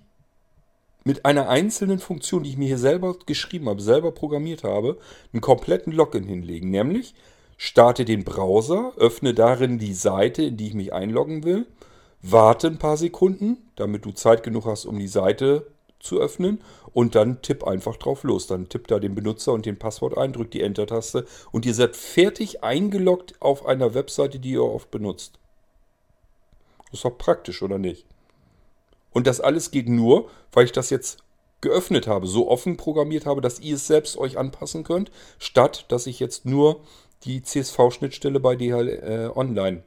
mit 1.04 1.24
einer 1.24 1.48
einzelnen 1.48 1.98
Funktion, 1.98 2.42
die 2.42 2.50
ich 2.50 2.56
mir 2.56 2.68
hier 2.68 2.78
selber 2.78 3.16
geschrieben 3.26 3.68
habe, 3.68 3.82
selber 3.82 4.12
programmiert 4.12 4.64
habe, 4.64 4.98
einen 5.32 5.40
kompletten 5.40 5.92
Login 5.92 6.24
hinlegen. 6.24 6.70
Nämlich 6.70 7.14
starte 7.56 8.04
den 8.04 8.24
Browser, 8.24 8.92
öffne 8.96 9.34
darin 9.34 9.78
die 9.78 9.94
Seite, 9.94 10.42
in 10.44 10.56
die 10.56 10.68
ich 10.68 10.74
mich 10.74 10.92
einloggen 10.92 11.44
will, 11.44 11.66
warte 12.22 12.68
ein 12.68 12.78
paar 12.78 12.96
Sekunden, 12.96 13.58
damit 13.76 14.04
du 14.04 14.12
Zeit 14.12 14.42
genug 14.42 14.66
hast, 14.66 14.84
um 14.84 14.98
die 14.98 15.08
Seite 15.08 15.66
zu 15.98 16.20
öffnen 16.20 16.60
und 16.92 17.14
dann 17.14 17.42
tipp 17.42 17.64
einfach 17.64 17.96
drauf 17.96 18.24
los. 18.24 18.46
Dann 18.46 18.68
tipp 18.68 18.88
da 18.88 18.98
den 18.98 19.14
Benutzer 19.14 19.52
und 19.52 19.66
den 19.66 19.78
Passwort 19.78 20.18
ein, 20.18 20.32
drück 20.32 20.50
die 20.50 20.62
Enter-Taste 20.62 21.26
und 21.52 21.64
ihr 21.66 21.74
seid 21.74 21.96
fertig 21.96 22.62
eingeloggt 22.62 23.34
auf 23.40 23.66
einer 23.66 23.94
Webseite, 23.94 24.38
die 24.38 24.52
ihr 24.52 24.64
oft 24.64 24.90
benutzt. 24.90 25.38
Das 26.92 26.98
ist 26.98 27.04
doch 27.06 27.16
praktisch, 27.16 27.62
oder 27.62 27.78
nicht? 27.78 28.06
Und 29.12 29.26
das 29.26 29.40
alles 29.40 29.70
geht 29.70 29.88
nur, 29.88 30.28
weil 30.52 30.66
ich 30.66 30.72
das 30.72 30.90
jetzt 30.90 31.24
geöffnet 31.62 32.06
habe, 32.06 32.26
so 32.26 32.50
offen 32.50 32.76
programmiert 32.76 33.24
habe, 33.24 33.40
dass 33.40 33.60
ihr 33.60 33.76
es 33.76 33.86
selbst 33.86 34.18
euch 34.18 34.36
anpassen 34.36 34.84
könnt, 34.84 35.10
statt 35.38 35.86
dass 35.88 36.06
ich 36.06 36.20
jetzt 36.20 36.44
nur 36.44 36.82
die 37.24 37.42
CSV-Schnittstelle 37.42 38.40
bei 38.40 38.56
DHL 38.56 38.88
äh, 38.88 39.38
Online 39.38 39.82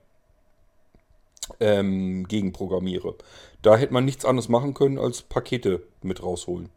ähm, 1.60 2.28
gegenprogrammiere. 2.28 3.16
Da 3.62 3.78
hätte 3.78 3.94
man 3.94 4.06
nichts 4.06 4.26
anderes 4.26 4.50
machen 4.50 4.74
können, 4.74 4.98
als 4.98 5.22
Pakete 5.22 5.84
mit 6.02 6.24
rausholen. 6.24 6.70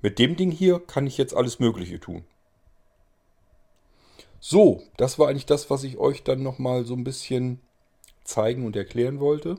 Mit 0.00 0.18
dem 0.18 0.36
Ding 0.36 0.50
hier 0.50 0.80
kann 0.80 1.06
ich 1.06 1.18
jetzt 1.18 1.34
alles 1.36 1.58
Mögliche 1.58 2.00
tun. 2.00 2.24
So, 4.40 4.82
das 4.96 5.18
war 5.18 5.28
eigentlich 5.28 5.46
das, 5.46 5.68
was 5.68 5.84
ich 5.84 5.98
euch 5.98 6.24
dann 6.24 6.42
nochmal 6.42 6.84
so 6.84 6.94
ein 6.94 7.04
bisschen 7.04 7.60
zeigen 8.24 8.66
und 8.66 8.76
erklären 8.76 9.20
wollte. 9.20 9.58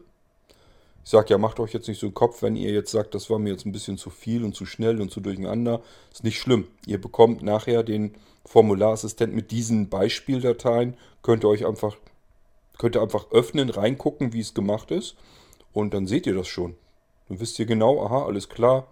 Ich 1.04 1.10
sage 1.10 1.32
ja, 1.32 1.38
macht 1.38 1.60
euch 1.60 1.74
jetzt 1.74 1.88
nicht 1.90 2.00
so 2.00 2.08
einen 2.08 2.14
Kopf, 2.14 2.42
wenn 2.42 2.56
ihr 2.56 2.72
jetzt 2.72 2.92
sagt, 2.92 3.14
das 3.14 3.30
war 3.30 3.38
mir 3.38 3.50
jetzt 3.50 3.66
ein 3.66 3.74
bisschen 3.74 3.98
zu 3.98 4.10
viel 4.10 4.46
und 4.46 4.56
zu 4.56 4.66
schnell 4.66 5.02
und 5.02 5.12
zu 5.12 5.20
durcheinander. 5.20 5.82
Ist 6.12 6.24
nicht 6.24 6.40
schlimm. 6.40 6.68
Ihr 6.86 7.00
bekommt 7.00 7.44
nachher 7.44 7.84
den 7.84 8.16
Formularassistent 8.46 9.34
mit 9.34 9.52
diesen 9.52 9.90
Beispieldateien. 9.90 10.96
Könnt 11.22 11.44
ihr 11.44 11.50
euch 11.50 11.66
einfach, 11.66 11.98
könnt 12.78 12.96
ihr 12.96 13.02
einfach 13.02 13.32
öffnen, 13.32 13.70
reingucken, 13.70 14.32
wie 14.32 14.40
es 14.40 14.54
gemacht 14.54 14.92
ist. 14.92 15.16
Und 15.74 15.94
dann 15.94 16.08
seht 16.08 16.26
ihr 16.26 16.36
das 16.36 16.48
schon. 16.48 16.76
Dann 17.28 17.42
wisst 17.42 17.60
ihr 17.60 17.66
genau, 17.66 18.06
aha, 18.06 18.26
alles 18.26 18.48
klar. 18.48 18.88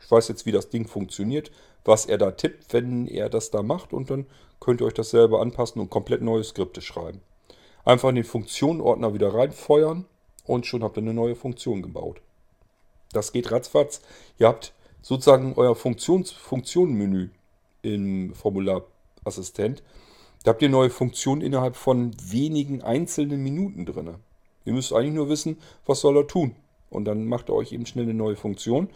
Ich 0.00 0.10
weiß 0.10 0.28
jetzt, 0.28 0.44
wie 0.44 0.52
das 0.52 0.68
Ding 0.68 0.86
funktioniert, 0.86 1.50
was 1.84 2.04
er 2.04 2.18
da 2.18 2.32
tippt, 2.32 2.74
wenn 2.74 3.06
er 3.06 3.30
das 3.30 3.50
da 3.50 3.62
macht. 3.62 3.94
Und 3.94 4.10
dann 4.10 4.26
könnt 4.60 4.82
ihr 4.82 4.86
euch 4.86 4.94
das 4.94 5.10
selber 5.10 5.40
anpassen 5.40 5.80
und 5.80 5.88
komplett 5.88 6.20
neue 6.20 6.44
Skripte 6.44 6.82
schreiben. 6.82 7.22
Einfach 7.84 8.08
in 8.08 8.14
den 8.14 8.24
Funktionenordner 8.24 9.12
wieder 9.14 9.34
reinfeuern 9.34 10.06
und 10.46 10.66
schon 10.66 10.82
habt 10.82 10.96
ihr 10.96 11.02
eine 11.02 11.14
neue 11.14 11.36
Funktion 11.36 11.82
gebaut. 11.82 12.20
Das 13.12 13.32
geht 13.32 13.50
ratzfatz. 13.50 14.00
Ihr 14.38 14.48
habt 14.48 14.72
sozusagen 15.02 15.54
euer 15.56 15.76
Funktions 15.76 16.32
Funktionenmenü 16.32 17.28
im 17.82 18.34
Formularassistent. 18.34 19.82
Da 20.42 20.50
habt 20.50 20.62
ihr 20.62 20.68
neue 20.68 20.90
Funktionen 20.90 21.42
innerhalb 21.42 21.76
von 21.76 22.12
wenigen 22.22 22.82
einzelnen 22.82 23.42
Minuten 23.42 23.86
drin. 23.86 24.16
Ihr 24.64 24.72
müsst 24.72 24.92
eigentlich 24.92 25.14
nur 25.14 25.28
wissen, 25.28 25.58
was 25.86 26.00
soll 26.00 26.16
er 26.16 26.26
tun. 26.26 26.56
Und 26.90 27.04
dann 27.04 27.26
macht 27.26 27.48
er 27.48 27.54
euch 27.54 27.72
eben 27.72 27.86
schnell 27.86 28.04
eine 28.04 28.14
neue 28.14 28.36
Funktion, 28.36 28.88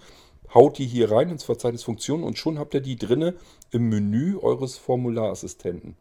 haut 0.55 0.79
die 0.79 0.87
hier 0.87 1.11
rein 1.11 1.31
ins 1.31 1.45
Verzeichnis 1.45 1.85
Funktionen 1.85 2.25
und 2.25 2.39
schon 2.39 2.59
habt 2.59 2.75
ihr 2.75 2.81
die 2.81 2.97
drinne 2.97 3.35
im 3.71 3.89
Menü 3.89 4.39
eures 4.39 4.79
Formularassistenten. 4.79 5.97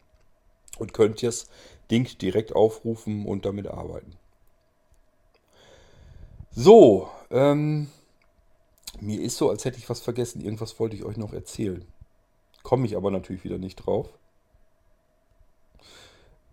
Und 0.78 0.94
könnt 0.94 1.24
das 1.24 1.48
Ding 1.92 2.18
direkt 2.18 2.56
aufrufen 2.56 3.26
und 3.26 3.46
damit 3.46 3.68
arbeiten. 3.68 4.18
So, 6.52 7.10
ähm, 7.30 7.88
mir 9.00 9.22
ist 9.22 9.38
so, 9.38 9.50
als 9.50 9.66
hätte 9.66 9.78
ich 9.78 9.90
was 9.90 10.02
vergessen. 10.02 10.42
Irgendwas 10.42 10.80
wollte 10.80 10.96
ich 10.96 11.04
euch 11.04 11.18
noch 11.18 11.34
erzählen. 11.34 11.86
Komme 12.64 12.86
ich 12.86 12.98
aber 12.98 13.12
natürlich 13.12 13.44
wieder 13.44 13.58
nicht 13.58 13.76
drauf. 13.76 14.10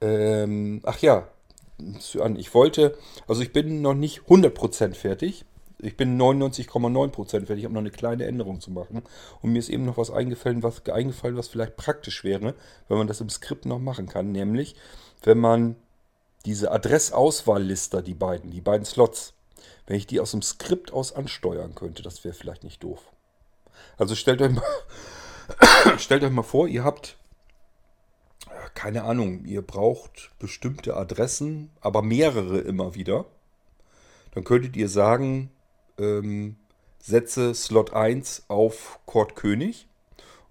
Ähm, 0.01 0.81
ach 0.85 0.99
ja, 0.99 1.29
ich 2.37 2.55
wollte, 2.55 2.97
also 3.27 3.43
ich 3.43 3.53
bin 3.53 3.81
noch 3.83 3.95
nicht 3.95 4.21
100% 4.29 4.95
fertig. 4.95 5.45
Ich 5.79 5.97
bin 5.97 6.21
99,9% 6.21 7.29
fertig. 7.31 7.59
Ich 7.59 7.65
habe 7.65 7.75
noch 7.75 7.81
eine 7.81 7.91
kleine 7.91 8.27
Änderung 8.27 8.61
zu 8.61 8.71
machen. 8.71 9.03
Und 9.43 9.53
mir 9.53 9.59
ist 9.59 9.69
eben 9.69 9.85
noch 9.85 9.97
was 9.97 10.11
eingefallen, 10.11 10.63
was, 10.63 10.87
eingefallen, 10.87 11.37
was 11.37 11.49
vielleicht 11.49 11.77
praktisch 11.77 12.25
wäre, 12.25 12.55
wenn 12.89 12.99
man 12.99 13.07
das 13.07 13.21
im 13.21 13.29
Skript 13.29 13.67
noch 13.67 13.79
machen 13.79 14.07
kann. 14.07 14.33
Nämlich, 14.33 14.77
wenn 15.25 15.39
man 15.39 15.77
diese 16.45 16.71
Adressauswahllister, 16.71 18.03
die 18.03 18.15
beiden, 18.15 18.51
die 18.51 18.61
beiden 18.61 18.85
Slots, 18.85 19.35
wenn 19.87 19.97
ich 19.97 20.07
die 20.07 20.21
aus 20.21 20.33
dem 20.33 20.43
Skript 20.43 20.93
aus 20.93 21.13
ansteuern 21.13 21.75
könnte, 21.75 22.03
das 22.03 22.25
wäre 22.25 22.35
vielleicht 22.35 22.65
nicht 22.65 22.83
doof. 22.83 23.01
Also 23.97 24.15
stellt 24.15 24.43
euch 24.43 24.53
mal, 24.53 24.63
stellt 25.99 26.23
euch 26.23 26.31
mal 26.31 26.43
vor, 26.43 26.69
ihr 26.69 26.85
habt, 26.85 27.17
keine 28.75 29.05
Ahnung, 29.05 29.45
ihr 29.45 29.63
braucht 29.63 30.31
bestimmte 30.39 30.97
Adressen, 30.97 31.71
aber 31.81 32.03
mehrere 32.03 32.59
immer 32.59 32.95
wieder. 32.95 33.27
Dann 34.33 34.45
könntet 34.45 34.77
ihr 34.77 34.89
sagen, 34.89 35.51
ähm, 35.99 36.57
setze 36.99 37.55
Slot 37.55 37.93
1 37.93 38.45
auf 38.49 39.01
Kord 39.07 39.37
König. 39.37 39.87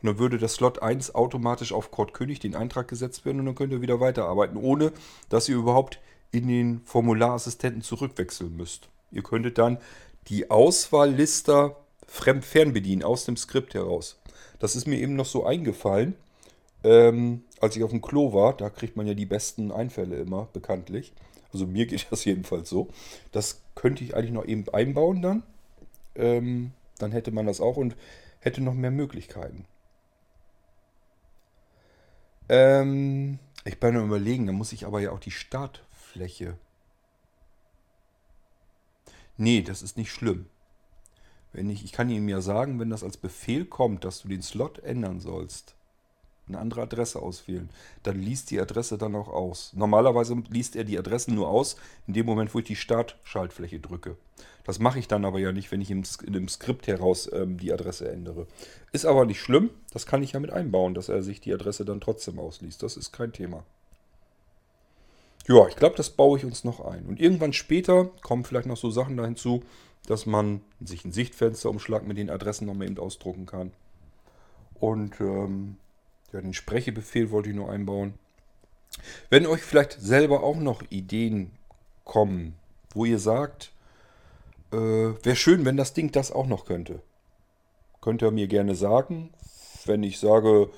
Und 0.04 0.10
dann 0.10 0.20
würde 0.20 0.38
das 0.38 0.56
Slot 0.56 0.82
1 0.82 1.16
automatisch 1.16 1.72
auf 1.72 1.90
Kord 1.90 2.14
König 2.14 2.42
den 2.42 2.56
Eintrag 2.56 2.90
gesetzt 2.90 3.24
werden 3.24 3.40
und 3.40 3.46
dann 3.46 3.56
könnt 3.56 3.72
ihr 3.72 3.82
wieder 3.82 4.02
weiterarbeiten, 4.02 4.58
ohne 4.58 4.92
dass 5.30 5.48
ihr 5.48 5.56
überhaupt 5.56 6.00
in 6.34 6.50
den 6.50 6.82
Formularassistenten 6.84 7.82
zurückwechseln 7.82 8.58
müsst. 8.58 8.90
Ihr 9.12 9.24
könntet 9.24 9.58
dann 9.58 9.78
die 10.28 10.52
Auswahlliste 10.52 11.78
fernbedienen 12.06 13.04
aus 13.04 13.24
dem 13.24 13.38
Skript 13.38 13.76
heraus. 13.76 14.20
Das 14.60 14.76
ist 14.76 14.88
mir 14.88 15.00
eben 15.00 15.16
noch 15.16 15.26
so 15.26 15.46
eingefallen, 15.46 16.16
ähm, 16.84 17.44
als 17.62 17.78
ich 17.78 17.84
auf 17.84 17.92
dem 17.92 18.02
Klo 18.02 18.34
war. 18.34 18.58
Da 18.58 18.70
kriegt 18.70 18.98
man 18.98 19.08
ja 19.08 19.14
die 19.14 19.26
besten 19.26 19.72
Einfälle 19.72 20.18
immer, 20.18 20.50
bekanntlich. 20.52 21.14
Also 21.54 21.66
mir 21.66 21.86
geht 21.88 22.08
das 22.12 22.26
jedenfalls 22.26 22.70
so. 22.70 22.90
Das 23.32 23.62
könnte 23.74 24.04
ich 24.04 24.16
eigentlich 24.18 24.32
noch 24.32 24.46
eben 24.46 24.68
einbauen 24.68 25.22
dann. 25.22 25.44
Ähm, 26.16 26.72
dann 26.98 27.14
hätte 27.14 27.32
man 27.32 27.46
das 27.46 27.62
auch 27.62 27.78
und 27.78 27.96
hätte 28.42 28.62
noch 28.62 28.74
mehr 28.74 28.92
Möglichkeiten. 28.92 29.66
Ähm, 32.50 33.40
Ich 33.66 33.80
bin 33.80 33.96
am 33.98 34.06
überlegen, 34.06 34.46
da 34.48 34.54
muss 34.54 34.74
ich 34.74 34.86
aber 34.86 35.00
ja 35.02 35.12
auch 35.12 35.20
die 35.20 35.32
Startfläche. 35.32 36.58
Nee, 39.38 39.62
das 39.62 39.82
ist 39.82 39.98
nicht 39.98 40.12
schlimm. 40.12 40.48
Wenn 41.54 41.70
ich, 41.70 41.84
ich 41.86 41.92
kann 41.92 42.10
ihm 42.10 42.28
ja 42.30 42.42
sagen, 42.42 42.80
wenn 42.80 42.90
das 42.90 43.04
als 43.04 43.18
Befehl 43.18 43.66
kommt, 43.66 44.04
dass 44.06 44.22
du 44.24 44.28
den 44.28 44.42
Slot 44.42 44.80
ändern 44.80 45.20
sollst, 45.20 45.76
eine 46.48 46.60
andere 46.60 46.82
Adresse 46.82 47.22
auswählen, 47.22 47.70
dann 48.04 48.20
liest 48.20 48.52
die 48.52 48.60
Adresse 48.60 48.98
dann 48.98 49.16
auch 49.16 49.30
aus. 49.30 49.72
Normalerweise 49.74 50.42
liest 50.50 50.76
er 50.76 50.84
die 50.84 50.98
Adressen 50.98 51.36
nur 51.36 51.48
aus, 51.48 51.78
in 52.08 52.14
dem 52.14 52.26
Moment, 52.26 52.54
wo 52.54 52.60
ich 52.60 52.66
die 52.66 52.76
Startschaltfläche 52.76 53.80
drücke. 53.80 54.18
Das 54.66 54.80
mache 54.80 55.00
ich 55.00 55.08
dann 55.08 55.26
aber 55.26 55.40
ja 55.40 55.52
nicht, 55.52 55.72
wenn 55.72 55.82
ich 55.82 55.92
im, 55.92 56.04
in 56.26 56.34
dem 56.34 56.48
Skript 56.48 56.88
heraus 56.88 57.30
ähm, 57.34 57.58
die 57.58 57.74
Adresse 57.74 58.10
ändere. 58.10 58.48
Ist 58.92 59.06
aber 59.06 59.26
nicht 59.26 59.42
schlimm, 59.42 59.70
das 59.92 60.06
kann 60.06 60.24
ich 60.24 60.34
ja 60.34 60.40
mit 60.40 60.52
einbauen, 60.52 60.94
dass 60.94 61.10
er 61.10 61.22
sich 61.22 61.42
die 61.42 61.54
Adresse 61.54 61.86
dann 61.86 62.02
trotzdem 62.02 62.40
ausliest. 62.40 62.84
Das 62.84 62.96
ist 62.98 63.12
kein 63.12 63.34
Thema. 63.34 63.64
Ja, 65.48 65.68
ich 65.68 65.76
glaube, 65.76 65.96
das 65.98 66.10
baue 66.10 66.38
ich 66.38 66.46
uns 66.46 66.64
noch 66.64 66.80
ein. 66.80 67.06
Und 67.06 67.20
irgendwann 67.20 67.52
später 67.52 68.06
kommen 68.22 68.46
vielleicht 68.46 68.68
noch 68.68 68.78
so 68.78 68.90
Sachen 68.90 69.18
da 69.18 69.26
hinzu, 69.26 69.64
dass 70.08 70.26
man 70.26 70.62
sich 70.82 71.04
ein 71.04 71.12
Sichtfensterumschlag 71.12 72.08
mit 72.08 72.18
den 72.18 72.30
Adressen 72.30 72.66
nochmal 72.66 72.88
eben 72.88 72.98
ausdrucken 72.98 73.46
kann. 73.46 73.72
Und 74.80 75.20
ähm, 75.20 75.78
ja, 76.34 76.42
den 76.42 76.54
Sprechebefehl 76.54 77.32
wollte 77.32 77.50
ich 77.50 77.56
nur 77.56 77.70
einbauen. 77.70 78.16
Wenn 79.30 79.46
euch 79.46 79.62
vielleicht 79.62 79.94
selber 80.00 80.44
auch 80.44 80.58
noch 80.58 80.84
Ideen 80.90 81.52
kommen, 82.04 82.56
wo 82.94 83.06
ihr 83.06 83.20
sagt, 83.20 83.72
äh, 84.72 84.78
wäre 84.78 85.36
schön, 85.36 85.66
wenn 85.66 85.78
das 85.78 85.94
Ding 85.94 86.12
das 86.12 86.32
auch 86.32 86.48
noch 86.48 86.66
könnte. 86.66 87.02
Könnt 88.02 88.22
ihr 88.22 88.32
mir 88.32 88.48
gerne 88.48 88.76
sagen. 88.76 89.32
Wenn 89.86 90.04
ich 90.04 90.20
sage, 90.20 90.70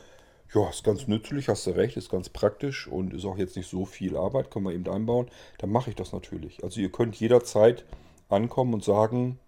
ja, 0.53 0.69
ist 0.69 0.83
ganz 0.83 1.07
nützlich, 1.07 1.49
hast 1.49 1.67
du 1.67 1.71
recht, 1.71 1.97
ist 1.97 2.09
ganz 2.09 2.29
praktisch 2.29 2.87
und 2.87 3.13
ist 3.13 3.25
auch 3.25 3.37
jetzt 3.37 3.55
nicht 3.55 3.69
so 3.69 3.85
viel 3.85 4.17
Arbeit, 4.17 4.51
können 4.51 4.65
wir 4.65 4.73
eben 4.73 4.87
einbauen, 4.87 5.29
dann 5.57 5.71
mache 5.71 5.89
ich 5.89 5.95
das 5.95 6.11
natürlich. 6.11 6.63
Also 6.63 6.81
ihr 6.81 6.91
könnt 6.91 7.15
jederzeit 7.15 7.85
ankommen 8.29 8.73
und 8.73 8.83
sagen, 8.83 9.39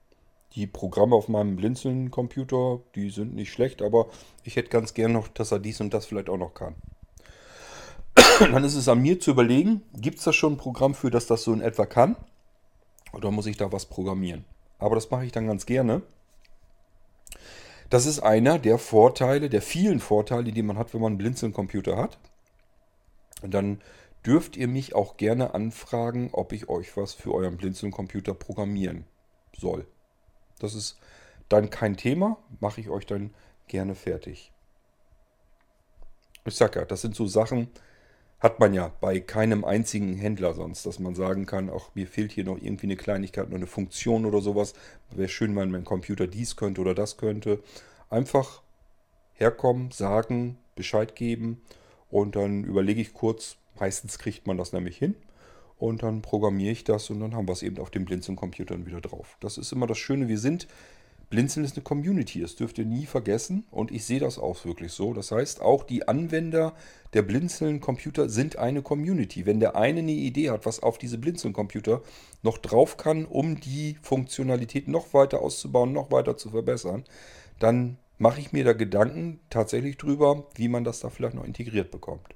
die 0.53 0.67
Programme 0.67 1.15
auf 1.15 1.27
meinem 1.27 1.55
Blinzeln-Computer, 1.55 2.79
die 2.95 3.09
sind 3.09 3.35
nicht 3.35 3.51
schlecht, 3.51 3.81
aber 3.81 4.07
ich 4.43 4.55
hätte 4.55 4.69
ganz 4.69 4.93
gern 4.93 5.13
noch, 5.13 5.27
dass 5.27 5.51
er 5.51 5.59
dies 5.59 5.81
und 5.81 5.93
das 5.93 6.05
vielleicht 6.05 6.29
auch 6.29 6.37
noch 6.37 6.53
kann. 6.53 6.75
Dann 8.39 8.63
ist 8.63 8.75
es 8.75 8.87
an 8.87 9.01
mir 9.01 9.19
zu 9.19 9.31
überlegen, 9.31 9.83
gibt 9.93 10.19
es 10.19 10.23
da 10.23 10.33
schon 10.33 10.53
ein 10.53 10.57
Programm 10.57 10.95
für, 10.95 11.11
das 11.11 11.27
das 11.27 11.43
so 11.43 11.53
in 11.53 11.61
etwa 11.61 11.85
kann? 11.85 12.15
Oder 13.13 13.31
muss 13.31 13.45
ich 13.45 13.57
da 13.57 13.71
was 13.71 13.85
programmieren? 13.85 14.45
Aber 14.79 14.95
das 14.95 15.09
mache 15.11 15.25
ich 15.25 15.31
dann 15.31 15.47
ganz 15.47 15.65
gerne. 15.65 16.01
Das 17.89 18.05
ist 18.05 18.19
einer 18.19 18.59
der 18.59 18.77
Vorteile, 18.77 19.49
der 19.49 19.61
vielen 19.61 19.99
Vorteile, 19.99 20.51
die 20.51 20.63
man 20.63 20.77
hat, 20.77 20.93
wenn 20.93 21.01
man 21.01 21.13
einen 21.13 21.17
Blinzeln-Computer 21.17 21.97
hat. 21.97 22.19
Und 23.41 23.53
dann 23.53 23.81
dürft 24.25 24.57
ihr 24.57 24.67
mich 24.67 24.93
auch 24.93 25.15
gerne 25.15 25.53
anfragen, 25.53 26.29
ob 26.33 26.51
ich 26.51 26.67
euch 26.67 26.97
was 26.97 27.13
für 27.13 27.33
euren 27.33 27.57
Blinzeln-Computer 27.57 28.33
programmieren 28.33 29.05
soll. 29.57 29.87
Das 30.59 30.75
ist 30.75 30.97
dann 31.49 31.69
kein 31.69 31.97
Thema, 31.97 32.37
mache 32.59 32.81
ich 32.81 32.89
euch 32.89 33.05
dann 33.05 33.33
gerne 33.67 33.95
fertig. 33.95 34.51
Ich 36.45 36.55
sag 36.55 36.75
ja, 36.75 36.85
das 36.85 37.01
sind 37.01 37.15
so 37.15 37.27
Sachen, 37.27 37.69
hat 38.39 38.59
man 38.59 38.73
ja 38.73 38.91
bei 39.01 39.19
keinem 39.19 39.65
einzigen 39.65 40.15
Händler 40.15 40.53
sonst, 40.53 40.85
dass 40.85 40.99
man 40.99 41.15
sagen 41.15 41.45
kann, 41.45 41.69
ach, 41.73 41.89
mir 41.95 42.07
fehlt 42.07 42.31
hier 42.31 42.43
noch 42.43 42.57
irgendwie 42.61 42.85
eine 42.85 42.95
Kleinigkeit, 42.95 43.49
noch 43.49 43.57
eine 43.57 43.67
Funktion 43.67 44.25
oder 44.25 44.41
sowas. 44.41 44.73
Wäre 45.11 45.27
schön, 45.27 45.55
wenn 45.55 45.71
mein 45.71 45.83
Computer 45.83 46.27
dies 46.27 46.55
könnte 46.55 46.81
oder 46.81 46.93
das 46.93 47.17
könnte. 47.17 47.61
Einfach 48.09 48.61
herkommen, 49.33 49.91
sagen, 49.91 50.57
Bescheid 50.75 51.15
geben 51.15 51.61
und 52.09 52.35
dann 52.35 52.63
überlege 52.63 53.01
ich 53.01 53.13
kurz, 53.13 53.57
meistens 53.79 54.19
kriegt 54.19 54.45
man 54.47 54.57
das 54.57 54.71
nämlich 54.71 54.97
hin 54.97 55.15
und 55.77 56.03
dann 56.03 56.21
programmiere 56.21 56.71
ich 56.71 56.83
das 56.83 57.09
und 57.09 57.19
dann 57.19 57.35
haben 57.35 57.47
wir 57.47 57.53
es 57.53 57.63
eben 57.63 57.79
auf 57.79 57.91
den 57.91 58.05
Blinzeln-Computern 58.05 58.85
wieder 58.85 59.01
drauf. 59.01 59.37
Das 59.39 59.57
ist 59.57 59.71
immer 59.71 59.87
das 59.87 59.97
Schöne, 59.97 60.27
wir 60.27 60.39
sind, 60.39 60.67
Blinzeln 61.29 61.65
ist 61.65 61.75
eine 61.75 61.83
Community, 61.83 62.39
das 62.39 62.55
dürft 62.55 62.77
ihr 62.77 62.85
nie 62.85 63.05
vergessen 63.05 63.65
und 63.69 63.91
ich 63.91 64.05
sehe 64.05 64.19
das 64.19 64.39
auch 64.39 64.63
wirklich 64.63 64.93
so. 64.93 65.13
Das 65.13 65.31
heißt, 65.31 65.61
auch 65.61 65.83
die 65.83 66.07
Anwender 66.07 66.73
der 67.13 67.21
Blinzeln-Computer 67.21 68.29
sind 68.29 68.55
eine 68.57 68.81
Community. 68.81 69.45
Wenn 69.45 69.59
der 69.59 69.75
eine 69.75 69.99
eine 69.99 70.11
Idee 70.13 70.51
hat, 70.51 70.65
was 70.65 70.81
auf 70.81 70.97
diese 70.97 71.17
Blinzeln-Computer 71.17 72.01
noch 72.43 72.57
drauf 72.57 72.95
kann, 72.95 73.25
um 73.25 73.59
die 73.59 73.97
Funktionalität 74.01 74.87
noch 74.87 75.13
weiter 75.13 75.41
auszubauen, 75.41 75.91
noch 75.91 76.11
weiter 76.11 76.37
zu 76.37 76.49
verbessern, 76.49 77.03
dann 77.59 77.97
mache 78.17 78.39
ich 78.39 78.53
mir 78.53 78.63
da 78.63 78.71
Gedanken 78.71 79.41
tatsächlich 79.49 79.97
drüber, 79.97 80.47
wie 80.55 80.69
man 80.69 80.85
das 80.85 81.01
da 81.01 81.09
vielleicht 81.09 81.35
noch 81.35 81.43
integriert 81.43 81.91
bekommt. 81.91 82.35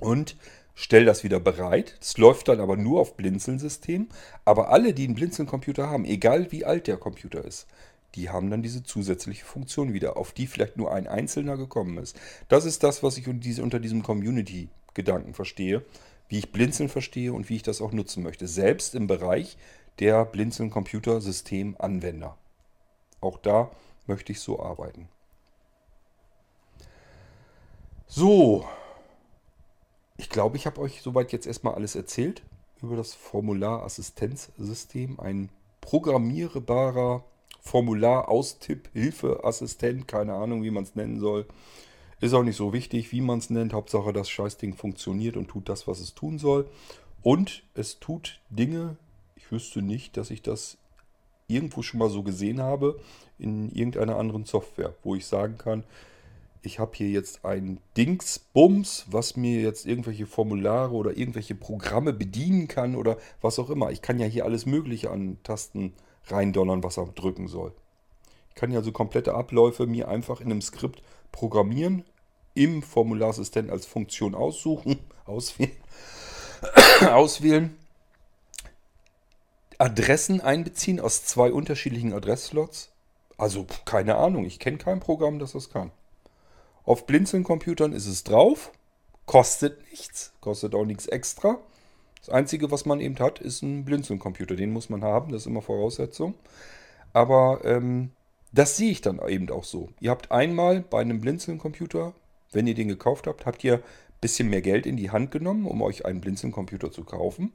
Und 0.00 0.36
stell 0.80 1.04
das 1.04 1.24
wieder 1.24 1.40
bereit. 1.40 1.96
Es 2.00 2.18
läuft 2.18 2.46
dann 2.46 2.60
aber 2.60 2.76
nur 2.76 3.00
auf 3.00 3.16
Blinzeln-System. 3.16 4.06
Aber 4.44 4.70
alle, 4.70 4.94
die 4.94 5.06
einen 5.06 5.16
Blinzeln-Computer 5.16 5.90
haben, 5.90 6.04
egal 6.04 6.52
wie 6.52 6.64
alt 6.64 6.86
der 6.86 6.98
Computer 6.98 7.44
ist, 7.44 7.66
die 8.14 8.30
haben 8.30 8.48
dann 8.48 8.62
diese 8.62 8.84
zusätzliche 8.84 9.44
Funktion 9.44 9.92
wieder, 9.92 10.16
auf 10.16 10.30
die 10.32 10.46
vielleicht 10.46 10.76
nur 10.76 10.94
ein 10.94 11.08
Einzelner 11.08 11.56
gekommen 11.56 11.98
ist. 11.98 12.16
Das 12.48 12.64
ist 12.64 12.84
das, 12.84 13.02
was 13.02 13.18
ich 13.18 13.26
unter 13.26 13.80
diesem 13.80 14.04
Community-Gedanken 14.04 15.34
verstehe, 15.34 15.84
wie 16.28 16.38
ich 16.38 16.52
Blinzeln 16.52 16.88
verstehe 16.88 17.32
und 17.32 17.48
wie 17.48 17.56
ich 17.56 17.64
das 17.64 17.82
auch 17.82 17.90
nutzen 17.90 18.22
möchte. 18.22 18.46
Selbst 18.46 18.94
im 18.94 19.08
Bereich 19.08 19.56
der 19.98 20.24
Blinzeln-Computer-System-Anwender. 20.26 22.38
Auch 23.20 23.38
da 23.38 23.72
möchte 24.06 24.30
ich 24.30 24.38
so 24.38 24.62
arbeiten. 24.62 25.08
So, 28.06 28.64
ich 30.18 30.28
glaube, 30.28 30.58
ich 30.58 30.66
habe 30.66 30.80
euch 30.80 31.00
soweit 31.00 31.32
jetzt 31.32 31.46
erstmal 31.46 31.74
alles 31.74 31.94
erzählt 31.94 32.42
über 32.82 32.96
das 32.96 33.14
Formularassistenzsystem. 33.14 35.18
Ein 35.18 35.48
programmierbarer 35.80 37.24
Formular-Austipp-Hilfeassistent, 37.60 40.06
keine 40.08 40.34
Ahnung, 40.34 40.64
wie 40.64 40.70
man 40.70 40.82
es 40.82 40.96
nennen 40.96 41.20
soll. 41.20 41.46
Ist 42.20 42.34
auch 42.34 42.42
nicht 42.42 42.56
so 42.56 42.72
wichtig, 42.72 43.12
wie 43.12 43.20
man 43.20 43.38
es 43.38 43.48
nennt. 43.48 43.72
Hauptsache, 43.72 44.12
das 44.12 44.28
Scheißding 44.28 44.74
funktioniert 44.74 45.36
und 45.36 45.46
tut 45.48 45.68
das, 45.68 45.86
was 45.86 46.00
es 46.00 46.14
tun 46.14 46.38
soll. 46.38 46.68
Und 47.22 47.62
es 47.74 48.00
tut 48.00 48.40
Dinge, 48.50 48.96
ich 49.36 49.52
wüsste 49.52 49.82
nicht, 49.82 50.16
dass 50.16 50.30
ich 50.30 50.42
das 50.42 50.78
irgendwo 51.46 51.82
schon 51.82 52.00
mal 52.00 52.10
so 52.10 52.24
gesehen 52.24 52.60
habe 52.60 52.98
in 53.38 53.70
irgendeiner 53.70 54.16
anderen 54.16 54.44
Software, 54.44 54.96
wo 55.04 55.14
ich 55.14 55.26
sagen 55.26 55.58
kann, 55.58 55.84
ich 56.62 56.78
habe 56.78 56.92
hier 56.94 57.08
jetzt 57.08 57.44
ein 57.44 57.80
Dingsbums, 57.96 59.06
was 59.08 59.36
mir 59.36 59.60
jetzt 59.60 59.86
irgendwelche 59.86 60.26
Formulare 60.26 60.94
oder 60.94 61.16
irgendwelche 61.16 61.54
Programme 61.54 62.12
bedienen 62.12 62.68
kann 62.68 62.96
oder 62.96 63.16
was 63.40 63.58
auch 63.58 63.70
immer. 63.70 63.90
Ich 63.90 64.02
kann 64.02 64.18
ja 64.18 64.26
hier 64.26 64.44
alles 64.44 64.66
Mögliche 64.66 65.10
an 65.10 65.38
Tasten 65.42 65.92
reindonnern, 66.26 66.82
was 66.82 66.98
er 66.98 67.06
drücken 67.06 67.48
soll. 67.48 67.72
Ich 68.50 68.54
kann 68.54 68.72
ja 68.72 68.82
so 68.82 68.92
komplette 68.92 69.34
Abläufe 69.34 69.86
mir 69.86 70.08
einfach 70.08 70.40
in 70.40 70.50
einem 70.50 70.62
Skript 70.62 71.02
programmieren, 71.30 72.04
im 72.54 72.82
Formularsystem 72.82 73.70
als 73.70 73.86
Funktion 73.86 74.34
aussuchen, 74.34 74.98
auswählen, 75.26 75.76
auswählen, 77.00 77.76
Adressen 79.78 80.40
einbeziehen 80.40 80.98
aus 80.98 81.24
zwei 81.24 81.52
unterschiedlichen 81.52 82.12
Adressslots. 82.12 82.90
Also 83.36 83.64
keine 83.84 84.16
Ahnung, 84.16 84.44
ich 84.44 84.58
kenne 84.58 84.78
kein 84.78 84.98
Programm, 84.98 85.38
das 85.38 85.52
das 85.52 85.70
kann. 85.70 85.92
Auf 86.88 87.04
Blinzeln-Computern 87.04 87.92
ist 87.92 88.06
es 88.06 88.24
drauf. 88.24 88.72
Kostet 89.26 89.78
nichts. 89.90 90.32
Kostet 90.40 90.74
auch 90.74 90.86
nichts 90.86 91.06
extra. 91.06 91.58
Das 92.20 92.30
Einzige, 92.30 92.70
was 92.70 92.86
man 92.86 92.98
eben 93.00 93.18
hat, 93.18 93.40
ist 93.40 93.60
ein 93.60 93.84
Blinzeln-Computer. 93.84 94.56
Den 94.56 94.72
muss 94.72 94.88
man 94.88 95.02
haben. 95.02 95.30
Das 95.30 95.42
ist 95.42 95.48
immer 95.48 95.60
Voraussetzung. 95.60 96.32
Aber 97.12 97.60
ähm, 97.64 98.12
das 98.52 98.78
sehe 98.78 98.90
ich 98.90 99.02
dann 99.02 99.20
eben 99.28 99.50
auch 99.50 99.64
so. 99.64 99.90
Ihr 100.00 100.10
habt 100.10 100.32
einmal 100.32 100.80
bei 100.80 101.02
einem 101.02 101.20
Blinzeln-Computer, 101.20 102.14
wenn 102.52 102.66
ihr 102.66 102.74
den 102.74 102.88
gekauft 102.88 103.26
habt, 103.26 103.44
habt 103.44 103.62
ihr 103.64 103.74
ein 103.74 103.82
bisschen 104.22 104.48
mehr 104.48 104.62
Geld 104.62 104.86
in 104.86 104.96
die 104.96 105.10
Hand 105.10 105.30
genommen, 105.30 105.66
um 105.66 105.82
euch 105.82 106.06
einen 106.06 106.22
Blinzeln-Computer 106.22 106.90
zu 106.90 107.04
kaufen. 107.04 107.52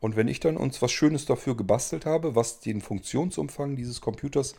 Und 0.00 0.16
wenn 0.16 0.26
ich 0.26 0.40
dann 0.40 0.56
uns 0.56 0.80
was 0.80 0.90
Schönes 0.90 1.26
dafür 1.26 1.54
gebastelt 1.54 2.06
habe, 2.06 2.34
was 2.34 2.60
den 2.60 2.80
Funktionsumfang 2.80 3.76
dieses 3.76 4.00
Computers 4.00 4.54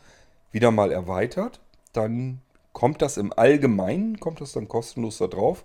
wieder 0.51 0.69
mal 0.69 0.91
erweitert, 0.91 1.59
dann 1.91 2.41
kommt 2.73 3.01
das 3.01 3.17
im 3.17 3.33
Allgemeinen, 3.33 4.19
kommt 4.19 4.41
das 4.41 4.53
dann 4.53 4.67
kostenlos 4.67 5.17
da 5.17 5.27
drauf. 5.27 5.63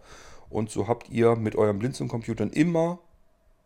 Und 0.49 0.70
so 0.70 0.89
habt 0.89 1.11
ihr 1.11 1.37
mit 1.37 1.57
euren 1.57 1.78
Blinzeln-Computern 1.78 2.51
immer 2.51 2.99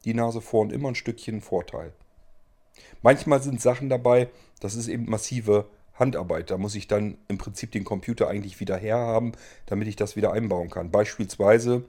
die 0.04 0.14
Nase 0.14 0.40
vorn, 0.40 0.70
immer 0.70 0.88
ein 0.88 0.94
Stückchen 0.94 1.40
Vorteil. 1.40 1.92
Manchmal 3.02 3.42
sind 3.42 3.60
Sachen 3.60 3.88
dabei, 3.88 4.28
das 4.60 4.74
ist 4.74 4.88
eben 4.88 5.08
massive 5.08 5.66
Handarbeit. 5.94 6.50
Da 6.50 6.58
muss 6.58 6.74
ich 6.74 6.88
dann 6.88 7.18
im 7.28 7.38
Prinzip 7.38 7.70
den 7.72 7.84
Computer 7.84 8.28
eigentlich 8.28 8.58
wieder 8.60 8.76
herhaben, 8.76 9.32
damit 9.66 9.88
ich 9.88 9.96
das 9.96 10.16
wieder 10.16 10.32
einbauen 10.32 10.70
kann. 10.70 10.90
Beispielsweise 10.90 11.84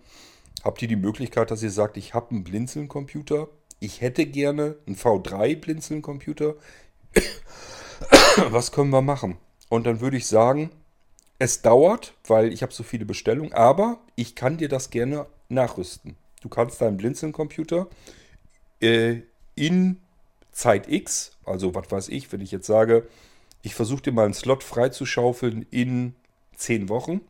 habt 0.63 0.81
ihr 0.81 0.87
die 0.87 0.95
Möglichkeit, 0.95 1.49
dass 1.49 1.63
ihr 1.63 1.71
sagt, 1.71 1.97
ich 1.97 2.13
habe 2.13 2.31
einen 2.31 2.43
Blinzeln-Computer. 2.43 3.47
Ich 3.79 4.01
hätte 4.01 4.25
gerne 4.25 4.75
einen 4.85 4.95
V3-Blinzeln-Computer. 4.95 6.55
Was 8.49 8.71
können 8.71 8.91
wir 8.91 9.01
machen? 9.01 9.37
Und 9.69 9.85
dann 9.85 10.01
würde 10.01 10.17
ich 10.17 10.27
sagen, 10.27 10.69
es 11.41 11.63
dauert, 11.63 12.13
weil 12.27 12.53
ich 12.53 12.61
habe 12.61 12.71
so 12.71 12.83
viele 12.83 13.03
Bestellungen, 13.03 13.51
aber 13.51 13.99
ich 14.15 14.35
kann 14.35 14.57
dir 14.57 14.69
das 14.69 14.91
gerne 14.91 15.25
nachrüsten. 15.49 16.15
Du 16.41 16.49
kannst 16.49 16.79
deinen 16.79 16.97
Blinzeln-Computer 16.97 17.87
äh, 18.79 19.21
in 19.55 19.97
Zeit 20.51 20.87
X, 20.87 21.31
also 21.43 21.73
was 21.73 21.89
weiß 21.89 22.09
ich, 22.09 22.31
wenn 22.31 22.41
ich 22.41 22.51
jetzt 22.51 22.67
sage, 22.67 23.07
ich 23.63 23.73
versuche 23.73 24.03
dir 24.03 24.11
mal 24.11 24.25
einen 24.25 24.35
Slot 24.35 24.63
freizuschaufeln 24.63 25.65
in 25.71 26.13
10 26.57 26.89
Wochen, 26.89 27.21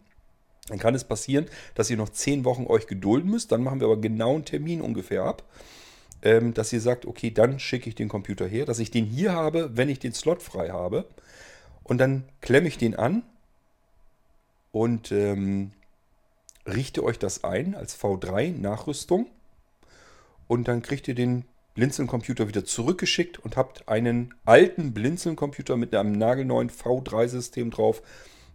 dann 0.68 0.78
kann 0.78 0.94
es 0.94 1.06
passieren, 1.06 1.46
dass 1.76 1.90
ihr 1.90 1.96
noch 1.96 2.10
10 2.10 2.44
Wochen 2.44 2.68
euch 2.68 2.88
gedulden 2.88 3.32
müsst. 3.32 3.54
Dann 3.54 3.64
machen 3.64 3.80
wir 3.80 3.88
aber 3.88 4.02
genau 4.02 4.36
einen 4.36 4.44
Termin 4.44 4.82
ungefähr 4.82 5.24
ab, 5.24 5.44
ähm, 6.22 6.54
dass 6.54 6.74
ihr 6.74 6.82
sagt, 6.82 7.06
okay, 7.06 7.32
dann 7.32 7.60
schicke 7.60 7.88
ich 7.88 7.96
den 7.96 8.10
Computer 8.10 8.46
her, 8.46 8.66
dass 8.66 8.80
ich 8.80 8.92
den 8.92 9.06
hier 9.06 9.32
habe, 9.32 9.78
wenn 9.78 9.88
ich 9.88 10.00
den 10.00 10.14
Slot 10.14 10.44
frei 10.44 10.70
habe. 10.72 11.06
Und 11.86 12.00
dann 12.00 12.26
klemme 12.42 12.68
ich 12.68 12.78
den 12.78 12.96
an 12.96 13.24
und 14.72 15.12
ähm, 15.12 15.72
richte 16.66 17.04
euch 17.04 17.20
das 17.20 17.44
ein 17.44 17.76
als 17.76 17.98
V3-Nachrüstung. 18.00 19.28
Und 20.48 20.68
dann 20.68 20.82
kriegt 20.82 21.08
ihr 21.08 21.16
den 21.16 21.46
Blinzeln-Computer 21.76 22.48
wieder 22.48 22.66
zurückgeschickt 22.66 23.40
und 23.40 23.56
habt 23.56 23.88
einen 23.88 24.34
alten 24.46 24.94
Blinzeln-Computer 24.94 25.78
mit 25.78 25.96
einem 25.96 26.12
nagelneuen 26.12 26.70
V3-System 26.70 27.72
drauf. 27.72 28.02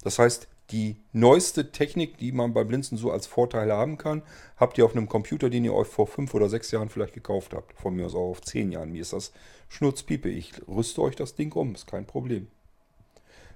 Das 0.04 0.18
heißt, 0.18 0.48
die 0.70 0.96
neueste 1.12 1.70
Technik, 1.70 2.18
die 2.18 2.32
man 2.32 2.52
bei 2.52 2.64
Blinzeln 2.64 2.98
so 2.98 3.10
als 3.12 3.26
Vorteil 3.26 3.72
haben 3.72 3.98
kann, 3.98 4.22
habt 4.56 4.76
ihr 4.76 4.84
auf 4.84 4.96
einem 4.96 5.08
Computer, 5.08 5.48
den 5.48 5.64
ihr 5.64 5.72
euch 5.72 5.86
vor 5.86 6.06
fünf 6.06 6.34
oder 6.34 6.48
sechs 6.48 6.70
Jahren 6.72 6.88
vielleicht 6.88 7.14
gekauft 7.14 7.54
habt. 7.54 7.72
Von 7.78 7.94
mir 7.94 8.06
aus 8.06 8.14
auch 8.14 8.30
auf 8.30 8.42
zehn 8.42 8.72
Jahren. 8.72 8.92
Mir 8.92 9.02
ist 9.02 9.12
das 9.12 9.32
Schnurzpiepe. 9.68 10.28
Ich 10.28 10.52
rüste 10.66 11.02
euch 11.02 11.14
das 11.14 11.34
Ding 11.34 11.52
um, 11.52 11.74
ist 11.74 11.86
kein 11.86 12.04
Problem. 12.04 12.48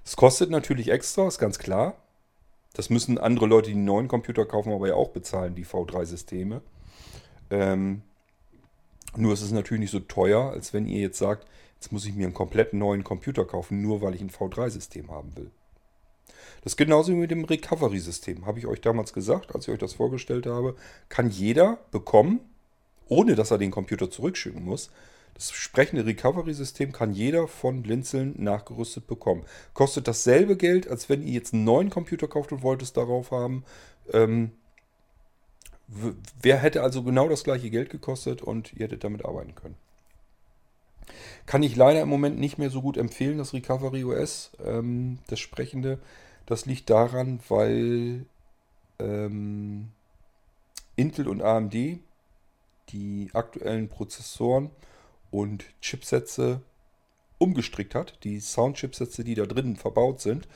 Es 0.04 0.16
kostet 0.16 0.50
natürlich 0.50 0.90
extra, 0.90 1.26
ist 1.26 1.38
ganz 1.38 1.58
klar. 1.58 1.96
Das 2.74 2.90
müssen 2.90 3.18
andere 3.18 3.46
Leute, 3.46 3.70
die 3.70 3.76
einen 3.76 3.84
neuen 3.84 4.08
Computer 4.08 4.46
kaufen, 4.46 4.72
aber 4.72 4.88
ja 4.88 4.94
auch 4.94 5.10
bezahlen, 5.10 5.54
die 5.54 5.66
V3-Systeme. 5.66 6.62
Ähm, 7.50 8.02
nur 9.16 9.32
ist 9.32 9.42
es 9.42 9.50
natürlich 9.50 9.80
nicht 9.80 9.90
so 9.90 10.00
teuer, 10.00 10.50
als 10.50 10.72
wenn 10.72 10.86
ihr 10.86 11.00
jetzt 11.00 11.18
sagt, 11.18 11.46
jetzt 11.74 11.90
muss 11.90 12.06
ich 12.06 12.14
mir 12.14 12.26
einen 12.26 12.34
komplett 12.34 12.72
neuen 12.72 13.02
Computer 13.02 13.44
kaufen, 13.44 13.82
nur 13.82 14.02
weil 14.02 14.14
ich 14.14 14.20
ein 14.20 14.30
V3-System 14.30 15.10
haben 15.10 15.36
will. 15.36 15.50
Das 16.62 16.74
ist 16.74 16.76
genauso 16.76 17.12
wie 17.12 17.16
mit 17.16 17.30
dem 17.30 17.44
Recovery-System. 17.44 18.46
Habe 18.46 18.58
ich 18.58 18.66
euch 18.66 18.80
damals 18.80 19.12
gesagt, 19.12 19.54
als 19.54 19.66
ich 19.66 19.72
euch 19.72 19.80
das 19.80 19.94
vorgestellt 19.94 20.46
habe, 20.46 20.76
kann 21.08 21.30
jeder 21.30 21.78
bekommen, 21.90 22.40
ohne 23.08 23.34
dass 23.34 23.50
er 23.50 23.58
den 23.58 23.70
Computer 23.70 24.10
zurückschicken 24.10 24.64
muss. 24.64 24.90
Das 25.34 25.52
sprechende 25.52 26.04
Recovery-System 26.04 26.92
kann 26.92 27.12
jeder 27.12 27.48
von 27.48 27.82
Blinzeln 27.82 28.34
nachgerüstet 28.36 29.06
bekommen. 29.06 29.44
Kostet 29.72 30.06
dasselbe 30.06 30.56
Geld, 30.56 30.88
als 30.88 31.08
wenn 31.08 31.22
ihr 31.22 31.32
jetzt 31.32 31.54
einen 31.54 31.64
neuen 31.64 31.90
Computer 31.90 32.28
kauft 32.28 32.52
und 32.52 32.62
wollt 32.62 32.82
es 32.82 32.92
darauf 32.92 33.30
haben. 33.30 33.64
Ähm, 34.12 34.52
Wer 36.40 36.58
hätte 36.58 36.82
also 36.82 37.02
genau 37.02 37.28
das 37.28 37.42
gleiche 37.42 37.68
Geld 37.68 37.90
gekostet 37.90 38.42
und 38.42 38.72
ihr 38.74 38.84
hättet 38.84 39.02
damit 39.02 39.24
arbeiten 39.24 39.56
können. 39.56 39.74
Kann 41.46 41.64
ich 41.64 41.74
leider 41.74 42.00
im 42.00 42.08
Moment 42.08 42.38
nicht 42.38 42.58
mehr 42.58 42.70
so 42.70 42.80
gut 42.80 42.96
empfehlen, 42.96 43.38
das 43.38 43.52
Recovery 43.52 44.04
OS, 44.04 44.52
ähm, 44.64 45.18
das 45.26 45.40
sprechende. 45.40 45.98
Das 46.46 46.64
liegt 46.64 46.90
daran, 46.90 47.40
weil 47.48 48.26
ähm, 49.00 49.88
Intel 50.94 51.26
und 51.26 51.42
AMD 51.42 51.74
die 52.90 53.30
aktuellen 53.32 53.88
Prozessoren 53.88 54.70
und 55.30 55.64
Chipsätze 55.80 56.60
umgestrickt 57.38 57.94
hat. 57.94 58.22
Die 58.24 58.40
Soundchipsätze, 58.40 59.24
die 59.24 59.34
da 59.34 59.46
drinnen 59.46 59.76
verbaut 59.76 60.20
sind, 60.20 60.46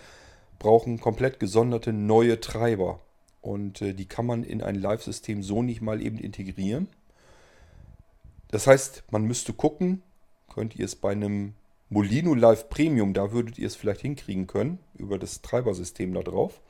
brauchen 0.59 1.01
komplett 1.01 1.41
gesonderte 1.41 1.93
neue 1.93 2.41
Treiber. 2.41 3.01
Und 3.41 3.83
äh, 3.83 3.95
die 3.95 4.07
kann 4.07 4.27
man 4.27 4.43
in 4.43 4.63
ein 4.63 4.77
Live-System 4.77 5.43
so 5.43 5.63
nicht 5.63 5.81
mal 5.81 6.01
eben 6.01 6.19
integrieren. 6.19 6.89
Das 8.49 8.67
heißt, 8.67 9.05
man 9.11 9.25
müsste 9.25 9.53
gucken, 9.53 10.03
könnt 10.53 10.77
ihr 10.77 10.85
es 10.85 10.95
bei 10.95 11.13
einem 11.13 11.55
Molino 11.89 12.35
Live 12.35 12.69
Premium, 12.71 13.13
da 13.13 13.33
würdet 13.33 13.59
ihr 13.59 13.67
es 13.67 13.77
vielleicht 13.77 14.01
hinkriegen 14.01 14.47
können, 14.47 14.79
über 14.95 15.19
das 15.19 15.43
Treibersystem 15.43 16.15
da 16.15 16.23
drauf. 16.23 16.61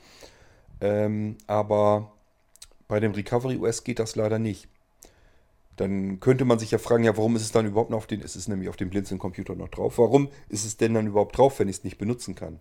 Ähm, 0.81 1.37
aber 1.47 2.13
bei 2.89 3.01
dem 3.01 3.13
Recovery 3.13 3.57
OS 3.57 3.85
geht 3.85 3.99
das 3.99 4.17
leider 4.17 4.39
nicht. 4.39 4.69
Dann 5.77 6.21
könnte 6.21 6.45
man 6.45 6.59
sich 6.59 6.71
ja 6.71 6.79
fragen, 6.79 7.05
ja, 7.05 7.17
warum 7.17 7.35
ist 7.37 7.43
es 7.43 7.53
dann 7.53 7.67
überhaupt 7.67 7.91
noch 7.91 7.99
auf 7.99 8.07
den, 8.07 8.21
es 8.21 8.49
nämlich 8.49 8.69
auf 8.69 8.77
dem 8.77 8.91
Blinzeln-Computer 8.91 9.55
noch 9.57 9.69
drauf. 9.69 9.99
Warum 9.99 10.29
ist 10.49 10.65
es 10.65 10.77
denn 10.77 10.95
dann 10.95 11.07
überhaupt 11.07 11.37
drauf, 11.37 11.59
wenn 11.59 11.69
ich 11.69 11.79
es 11.79 11.85
nicht 11.85 11.99
benutzen 11.99 12.35
kann? 12.35 12.61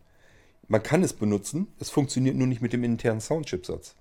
Man 0.67 0.81
kann 0.81 1.03
es 1.03 1.13
benutzen, 1.13 1.67
es 1.79 1.89
funktioniert 1.89 2.35
nur 2.35 2.47
nicht 2.47 2.61
mit 2.61 2.73
dem 2.73 2.83
internen 2.83 3.21
Soundchipsatz. 3.21 3.95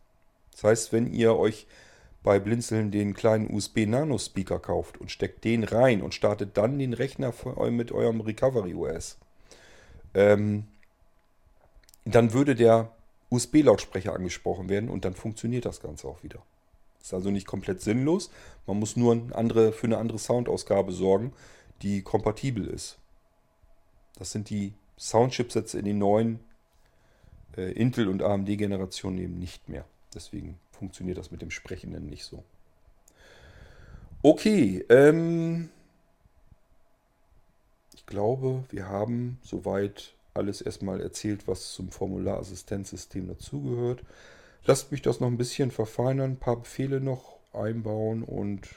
Das 0.53 0.65
heißt, 0.65 0.93
wenn 0.93 1.13
ihr 1.13 1.37
euch 1.37 1.67
bei 2.23 2.39
Blinzeln 2.39 2.91
den 2.91 3.15
kleinen 3.15 3.53
USB-Nano-Speaker 3.53 4.61
kauft 4.61 4.99
und 4.99 5.11
steckt 5.11 5.45
den 5.45 5.65
rein 5.65 6.03
und 6.03 6.15
startet 6.15 6.57
dann 6.57 6.79
den 6.79 6.93
Rechner 6.93 7.35
mit 7.71 7.91
eurem 7.91 8.21
Recovery 8.21 8.75
OS, 8.75 9.19
ähm, 10.15 10.65
dann 12.05 12.33
würde 12.33 12.55
der 12.55 12.93
USB-Lautsprecher 13.31 14.15
angesprochen 14.15 14.69
werden 14.69 14.89
und 14.89 15.05
dann 15.05 15.15
funktioniert 15.15 15.65
das 15.65 15.81
Ganze 15.81 16.07
auch 16.07 16.23
wieder. 16.23 16.43
Ist 17.03 17.13
also 17.13 17.31
nicht 17.31 17.47
komplett 17.47 17.81
sinnlos. 17.81 18.31
Man 18.67 18.79
muss 18.79 18.97
nur 18.97 19.13
eine 19.13 19.35
andere, 19.35 19.73
für 19.73 19.87
eine 19.87 19.99
andere 19.99 20.19
Soundausgabe 20.19 20.93
sorgen, 20.93 21.33
die 21.83 22.03
kompatibel 22.03 22.67
ist. 22.67 22.99
Das 24.19 24.31
sind 24.31 24.51
die 24.51 24.73
Soundchipsätze 24.99 25.79
in 25.79 25.85
den 25.85 25.99
neuen 25.99 26.41
äh, 27.57 27.73
Intel- 27.73 28.09
und 28.09 28.23
AMD-Generationen 28.23 29.19
eben 29.19 29.39
nicht 29.39 29.69
mehr. 29.69 29.85
Deswegen 30.15 30.59
funktioniert 30.71 31.19
das 31.19 31.31
mit 31.31 31.43
dem 31.43 31.51
Sprechenden 31.51 32.07
nicht 32.07 32.25
so. 32.25 32.45
Okay, 34.23 34.85
ähm, 34.89 35.71
ich 37.95 38.07
glaube, 38.07 38.65
wir 38.71 38.89
haben 38.89 39.39
soweit 39.43 40.15
alles 40.35 40.61
erstmal 40.61 41.01
erzählt, 41.01 41.49
was 41.49 41.73
zum 41.73 41.91
Formularassistenzsystem 41.91 43.27
dazugehört. 43.27 44.05
Lasst 44.65 44.93
mich 44.93 45.03
das 45.03 45.21
noch 45.21 45.29
ein 45.29 45.39
bisschen 45.39 45.71
verfeinern, 45.71 46.33
ein 46.33 46.39
paar 46.39 46.57
Befehle 46.57 47.01
noch 47.01 47.39
einbauen 47.53 48.23
und 48.23 48.69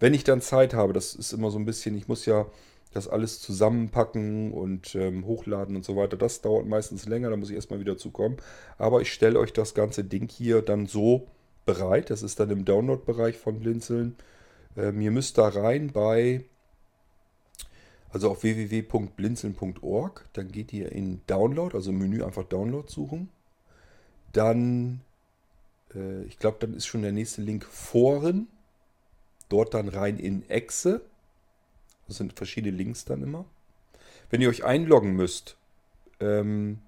wenn 0.00 0.14
ich 0.14 0.24
dann 0.24 0.40
Zeit 0.40 0.74
habe, 0.74 0.92
das 0.92 1.14
ist 1.14 1.32
immer 1.32 1.50
so 1.50 1.58
ein 1.58 1.64
bisschen, 1.64 1.96
ich 1.96 2.08
muss 2.08 2.26
ja 2.26 2.46
das 2.92 3.08
alles 3.08 3.40
zusammenpacken 3.40 4.52
und 4.52 4.94
ähm, 4.94 5.24
hochladen 5.24 5.76
und 5.76 5.84
so 5.84 5.96
weiter. 5.96 6.16
Das 6.16 6.40
dauert 6.40 6.66
meistens 6.66 7.06
länger, 7.06 7.30
da 7.30 7.36
muss 7.36 7.50
ich 7.50 7.56
erstmal 7.56 7.80
wieder 7.80 7.96
zukommen. 7.96 8.36
Aber 8.78 9.00
ich 9.00 9.12
stelle 9.12 9.38
euch 9.38 9.52
das 9.52 9.74
ganze 9.74 10.04
Ding 10.04 10.28
hier 10.28 10.62
dann 10.62 10.86
so 10.86 11.28
bereit. 11.64 12.10
Das 12.10 12.22
ist 12.22 12.40
dann 12.40 12.50
im 12.50 12.64
Download-Bereich 12.64 13.38
von 13.38 13.60
Blinzeln. 13.60 14.16
Ähm, 14.76 15.00
ihr 15.00 15.10
müsst 15.10 15.38
da 15.38 15.48
rein 15.48 15.92
bei, 15.92 16.44
also 18.10 18.30
auf 18.30 18.42
www.blinzeln.org. 18.42 20.28
Dann 20.32 20.48
geht 20.48 20.72
ihr 20.72 20.92
in 20.92 21.20
Download, 21.26 21.74
also 21.76 21.92
Menü 21.92 22.22
einfach 22.24 22.44
Download 22.44 22.90
suchen. 22.90 23.30
Dann, 24.32 25.00
äh, 25.94 26.24
ich 26.24 26.38
glaube, 26.38 26.58
dann 26.60 26.74
ist 26.74 26.86
schon 26.86 27.02
der 27.02 27.12
nächste 27.12 27.42
Link 27.42 27.64
Foren. 27.64 28.48
Dort 29.48 29.74
dann 29.74 29.88
rein 29.88 30.18
in 30.18 30.48
Exe 30.48 31.02
das 32.12 32.18
sind 32.18 32.34
verschiedene 32.34 32.76
Links 32.76 33.06
dann 33.06 33.22
immer. 33.22 33.46
Wenn 34.30 34.42
ihr 34.42 34.48
euch 34.50 34.64
einloggen 34.64 35.14
müsst, 35.14 35.56
ähm, 36.20 36.80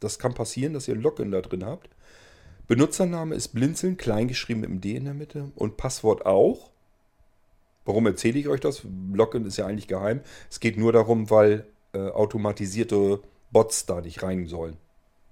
das 0.00 0.18
kann 0.18 0.32
passieren, 0.32 0.72
dass 0.72 0.88
ihr 0.88 0.94
ein 0.94 1.02
Login 1.02 1.30
da 1.30 1.40
drin 1.40 1.64
habt. 1.64 1.90
Benutzername 2.68 3.34
ist 3.34 3.48
Blinzeln, 3.48 3.96
kleingeschrieben 3.96 4.62
mit 4.62 4.70
dem 4.70 4.80
D 4.80 4.96
in 4.96 5.04
der 5.04 5.12
Mitte 5.12 5.52
und 5.56 5.76
Passwort 5.76 6.26
auch. 6.26 6.70
Warum 7.84 8.06
erzähle 8.06 8.38
ich 8.38 8.48
euch 8.48 8.60
das? 8.60 8.82
Login 9.12 9.44
ist 9.44 9.56
ja 9.56 9.66
eigentlich 9.66 9.88
geheim. 9.88 10.20
Es 10.48 10.60
geht 10.60 10.78
nur 10.78 10.92
darum, 10.92 11.28
weil 11.28 11.66
äh, 11.92 11.98
automatisierte 11.98 13.20
Bots 13.50 13.86
da 13.86 14.00
nicht 14.00 14.22
rein 14.22 14.46
sollen. 14.46 14.76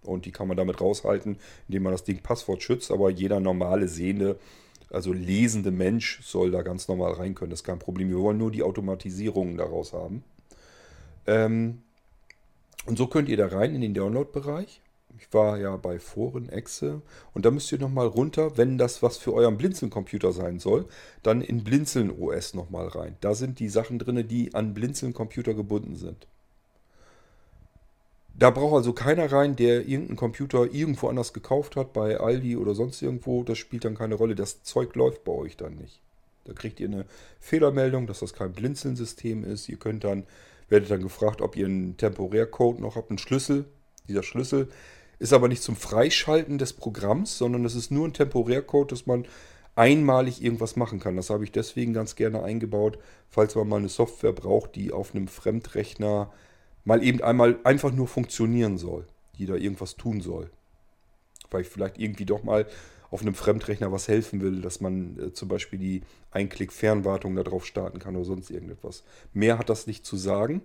Und 0.02 0.24
die 0.24 0.32
kann 0.32 0.48
man 0.48 0.56
damit 0.56 0.80
raushalten, 0.80 1.36
indem 1.68 1.82
man 1.84 1.92
das 1.92 2.04
Ding 2.04 2.22
Passwort 2.22 2.62
schützt. 2.62 2.90
Aber 2.90 3.10
jeder 3.10 3.40
normale 3.40 3.88
Sehende 3.88 4.38
also 4.90 5.12
lesende 5.12 5.70
Mensch 5.70 6.20
soll 6.22 6.50
da 6.50 6.62
ganz 6.62 6.88
normal 6.88 7.12
rein 7.12 7.34
können. 7.34 7.50
Das 7.50 7.60
ist 7.60 7.66
kein 7.66 7.78
Problem. 7.78 8.08
Wir 8.08 8.18
wollen 8.18 8.38
nur 8.38 8.50
die 8.50 8.62
Automatisierungen 8.62 9.56
daraus 9.56 9.92
haben. 9.92 10.24
Ähm, 11.26 11.82
und 12.86 12.98
so 12.98 13.06
könnt 13.06 13.28
ihr 13.28 13.36
da 13.36 13.46
rein 13.46 13.74
in 13.74 13.80
den 13.82 13.94
Download-Bereich. 13.94 14.80
Ich 15.18 15.32
war 15.32 15.58
ja 15.58 15.76
bei 15.76 15.98
Foren, 15.98 16.48
Exe. 16.48 17.02
Und 17.34 17.44
da 17.44 17.50
müsst 17.50 17.70
ihr 17.70 17.78
nochmal 17.78 18.06
runter, 18.06 18.56
wenn 18.56 18.78
das 18.78 19.02
was 19.02 19.16
für 19.16 19.34
euren 19.34 19.58
Blinzeln-Computer 19.58 20.32
sein 20.32 20.58
soll, 20.58 20.86
dann 21.22 21.40
in 21.40 21.62
Blinzeln 21.62 22.10
OS 22.10 22.54
nochmal 22.54 22.88
rein. 22.88 23.16
Da 23.20 23.34
sind 23.34 23.60
die 23.60 23.68
Sachen 23.68 23.98
drin, 23.98 24.26
die 24.26 24.54
an 24.54 24.74
Blinzeln-Computer 24.74 25.54
gebunden 25.54 25.94
sind. 25.94 26.26
Da 28.40 28.48
braucht 28.48 28.74
also 28.74 28.94
keiner 28.94 29.30
rein, 29.30 29.54
der 29.54 29.86
irgendeinen 29.86 30.16
Computer 30.16 30.72
irgendwo 30.72 31.08
anders 31.08 31.34
gekauft 31.34 31.76
hat, 31.76 31.92
bei 31.92 32.18
Aldi 32.18 32.56
oder 32.56 32.74
sonst 32.74 33.02
irgendwo. 33.02 33.42
Das 33.42 33.58
spielt 33.58 33.84
dann 33.84 33.94
keine 33.94 34.14
Rolle. 34.14 34.34
Das 34.34 34.62
Zeug 34.62 34.94
läuft 34.94 35.24
bei 35.24 35.32
euch 35.32 35.58
dann 35.58 35.74
nicht. 35.74 36.00
Da 36.44 36.54
kriegt 36.54 36.80
ihr 36.80 36.88
eine 36.88 37.04
Fehlermeldung, 37.38 38.06
dass 38.06 38.20
das 38.20 38.32
kein 38.32 38.54
Blinzeln-System 38.54 39.44
ist. 39.44 39.68
Ihr 39.68 39.76
könnt 39.76 40.04
dann, 40.04 40.24
werdet 40.70 40.90
dann 40.90 41.02
gefragt, 41.02 41.42
ob 41.42 41.54
ihr 41.54 41.66
einen 41.66 41.98
Temporärcode 41.98 42.80
noch 42.80 42.96
habt, 42.96 43.10
einen 43.10 43.18
Schlüssel. 43.18 43.66
Dieser 44.08 44.22
Schlüssel 44.22 44.68
ist 45.18 45.34
aber 45.34 45.48
nicht 45.48 45.62
zum 45.62 45.76
Freischalten 45.76 46.56
des 46.56 46.72
Programms, 46.72 47.36
sondern 47.36 47.66
es 47.66 47.74
ist 47.74 47.90
nur 47.90 48.08
ein 48.08 48.14
Temporärcode, 48.14 48.90
dass 48.90 49.04
man 49.04 49.26
einmalig 49.76 50.42
irgendwas 50.42 50.76
machen 50.76 50.98
kann. 50.98 51.16
Das 51.16 51.28
habe 51.28 51.44
ich 51.44 51.52
deswegen 51.52 51.92
ganz 51.92 52.16
gerne 52.16 52.42
eingebaut, 52.42 52.98
falls 53.28 53.54
man 53.54 53.68
mal 53.68 53.76
eine 53.76 53.90
Software 53.90 54.32
braucht, 54.32 54.76
die 54.76 54.92
auf 54.92 55.14
einem 55.14 55.28
Fremdrechner 55.28 56.32
mal 56.84 57.02
eben 57.02 57.22
einmal 57.22 57.58
einfach 57.64 57.92
nur 57.92 58.08
funktionieren 58.08 58.78
soll, 58.78 59.06
die 59.38 59.46
da 59.46 59.54
irgendwas 59.54 59.96
tun 59.96 60.20
soll. 60.20 60.50
Weil 61.50 61.62
ich 61.62 61.68
vielleicht 61.68 61.98
irgendwie 61.98 62.26
doch 62.26 62.42
mal 62.42 62.66
auf 63.10 63.22
einem 63.22 63.34
Fremdrechner 63.34 63.90
was 63.90 64.08
helfen 64.08 64.40
will, 64.40 64.60
dass 64.60 64.80
man 64.80 65.18
äh, 65.18 65.32
zum 65.32 65.48
Beispiel 65.48 65.78
die 65.78 66.02
Einklick-Fernwartung 66.30 67.34
darauf 67.34 67.66
starten 67.66 67.98
kann 67.98 68.14
oder 68.16 68.24
sonst 68.24 68.50
irgendetwas. 68.50 69.02
Mehr 69.32 69.58
hat 69.58 69.68
das 69.68 69.86
nicht 69.86 70.06
zu 70.06 70.16
sagen. 70.16 70.62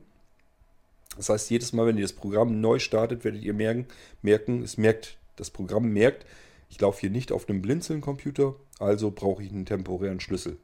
Das 1.17 1.29
heißt, 1.29 1.49
jedes 1.49 1.73
Mal, 1.73 1.87
wenn 1.87 1.97
ihr 1.97 2.03
das 2.03 2.13
Programm 2.13 2.61
neu 2.61 2.79
startet, 2.79 3.23
werdet 3.23 3.43
ihr 3.43 3.53
merken, 3.53 3.87
merken 4.21 4.61
es 4.61 4.77
merkt, 4.77 5.17
das 5.37 5.49
Programm 5.49 5.91
merkt, 5.91 6.25
ich 6.69 6.79
laufe 6.81 7.01
hier 7.01 7.09
nicht 7.09 7.31
auf 7.31 7.47
einem 7.47 7.61
Blinzeln-Computer, 7.61 8.55
also 8.79 9.11
brauche 9.11 9.43
ich 9.43 9.51
einen 9.51 9.65
temporären 9.65 10.19
Schlüssel. 10.19 10.57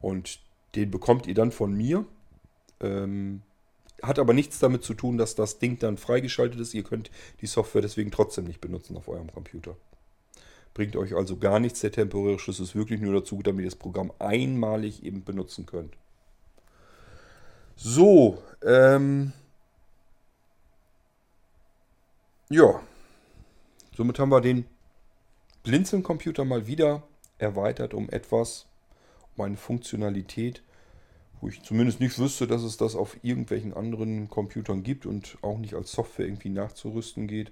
Und 0.00 0.40
den 0.74 0.90
bekommt 0.90 1.26
ihr 1.26 1.34
dann 1.34 1.52
von 1.52 1.72
mir. 1.72 2.04
Ähm, 2.80 3.42
hat 4.02 4.18
aber 4.18 4.34
nichts 4.34 4.58
damit 4.58 4.82
zu 4.82 4.94
tun, 4.94 5.16
dass 5.16 5.34
das 5.34 5.58
Ding 5.58 5.78
dann 5.78 5.96
freigeschaltet 5.96 6.60
ist. 6.60 6.74
Ihr 6.74 6.82
könnt 6.82 7.10
die 7.40 7.46
Software 7.46 7.82
deswegen 7.82 8.10
trotzdem 8.10 8.44
nicht 8.44 8.60
benutzen 8.60 8.96
auf 8.96 9.08
eurem 9.08 9.32
Computer. 9.32 9.76
Bringt 10.74 10.96
euch 10.96 11.14
also 11.14 11.36
gar 11.36 11.60
nichts. 11.60 11.80
Der 11.80 11.92
temporäre 11.92 12.38
Schlüssel 12.38 12.64
ist 12.64 12.74
wirklich 12.74 13.00
nur 13.00 13.12
dazu, 13.12 13.42
damit 13.42 13.64
ihr 13.64 13.70
das 13.70 13.78
Programm 13.78 14.12
einmalig 14.18 15.04
eben 15.04 15.22
benutzen 15.22 15.66
könnt. 15.66 15.94
So, 17.76 18.42
ähm, 18.64 19.32
ja, 22.48 22.82
somit 23.96 24.18
haben 24.18 24.30
wir 24.30 24.40
den 24.40 24.66
Blinzeln-Computer 25.62 26.44
mal 26.44 26.66
wieder 26.66 27.02
erweitert 27.38 27.94
um 27.94 28.08
etwas, 28.10 28.66
um 29.36 29.44
eine 29.44 29.56
Funktionalität, 29.56 30.62
wo 31.42 31.48
ich 31.48 31.60
zumindest 31.62 31.98
nicht 31.98 32.18
wüsste, 32.20 32.46
dass 32.46 32.62
es 32.62 32.76
das 32.76 32.94
auf 32.94 33.16
irgendwelchen 33.22 33.74
anderen 33.74 34.30
Computern 34.30 34.84
gibt 34.84 35.06
und 35.06 35.36
auch 35.42 35.58
nicht 35.58 35.74
als 35.74 35.90
Software 35.90 36.26
irgendwie 36.26 36.50
nachzurüsten 36.50 37.26
geht. 37.26 37.50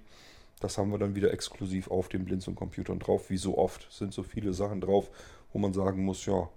Das 0.61 0.77
haben 0.77 0.91
wir 0.91 0.97
dann 0.97 1.13
wieder 1.13 1.33
exklusiv 1.33 1.91
auf 1.91 2.07
den 2.07 2.23
Blinzeln-Computern 2.23 2.99
drauf, 2.99 3.29
wie 3.29 3.37
so 3.37 3.57
oft. 3.57 3.91
Sind 3.91 4.13
so 4.13 4.23
viele 4.23 4.53
Sachen 4.53 4.79
drauf, 4.79 5.11
wo 5.51 5.59
man 5.59 5.73
sagen 5.73 6.05
muss, 6.05 6.25
ja, 6.25 6.47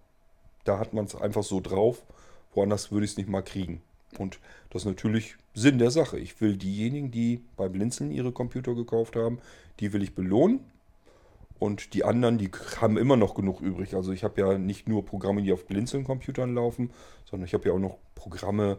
da 0.63 0.79
hat 0.79 0.95
man 0.95 1.07
es 1.07 1.17
einfach 1.17 1.43
so 1.43 1.61
drauf, 1.61 2.05
woanders 2.55 2.93
würde 2.93 3.05
ich 3.05 3.11
es 3.11 3.17
nicht 3.17 3.29
mal 3.29 3.43
kriegen. 3.43 3.83
Und 4.17 4.39
das 4.71 4.83
ist 4.83 4.87
natürlich 4.87 5.35
Sinn 5.55 5.79
der 5.79 5.91
Sache. 5.91 6.21
Ich 6.21 6.41
will 6.41 6.57
diejenigen, 6.57 7.11
die 7.11 7.43
bei 7.57 7.69
Blinzeln 7.69 8.13
ihre 8.13 8.31
Computer 8.31 8.77
gekauft 8.77 9.17
haben, 9.17 9.41
die 9.81 9.93
will 9.93 10.05
ich 10.05 10.15
belohnen. 10.15 10.61
Und 11.65 11.95
die 11.95 12.05
anderen, 12.05 12.37
die 12.37 12.51
haben 12.83 12.99
immer 12.99 13.17
noch 13.17 13.35
genug 13.35 13.63
übrig. 13.63 13.95
Also 13.95 14.13
ich 14.13 14.23
habe 14.23 14.39
ja 14.39 14.59
nicht 14.59 14.87
nur 14.87 15.07
Programme, 15.07 15.41
die 15.41 15.51
auf 15.51 15.65
Blinzeln-Computern 15.65 16.55
laufen, 16.55 16.91
sondern 17.25 17.47
ich 17.47 17.55
habe 17.55 17.67
ja 17.67 17.75
auch 17.75 17.79
noch 17.79 17.97
Programme 18.15 18.77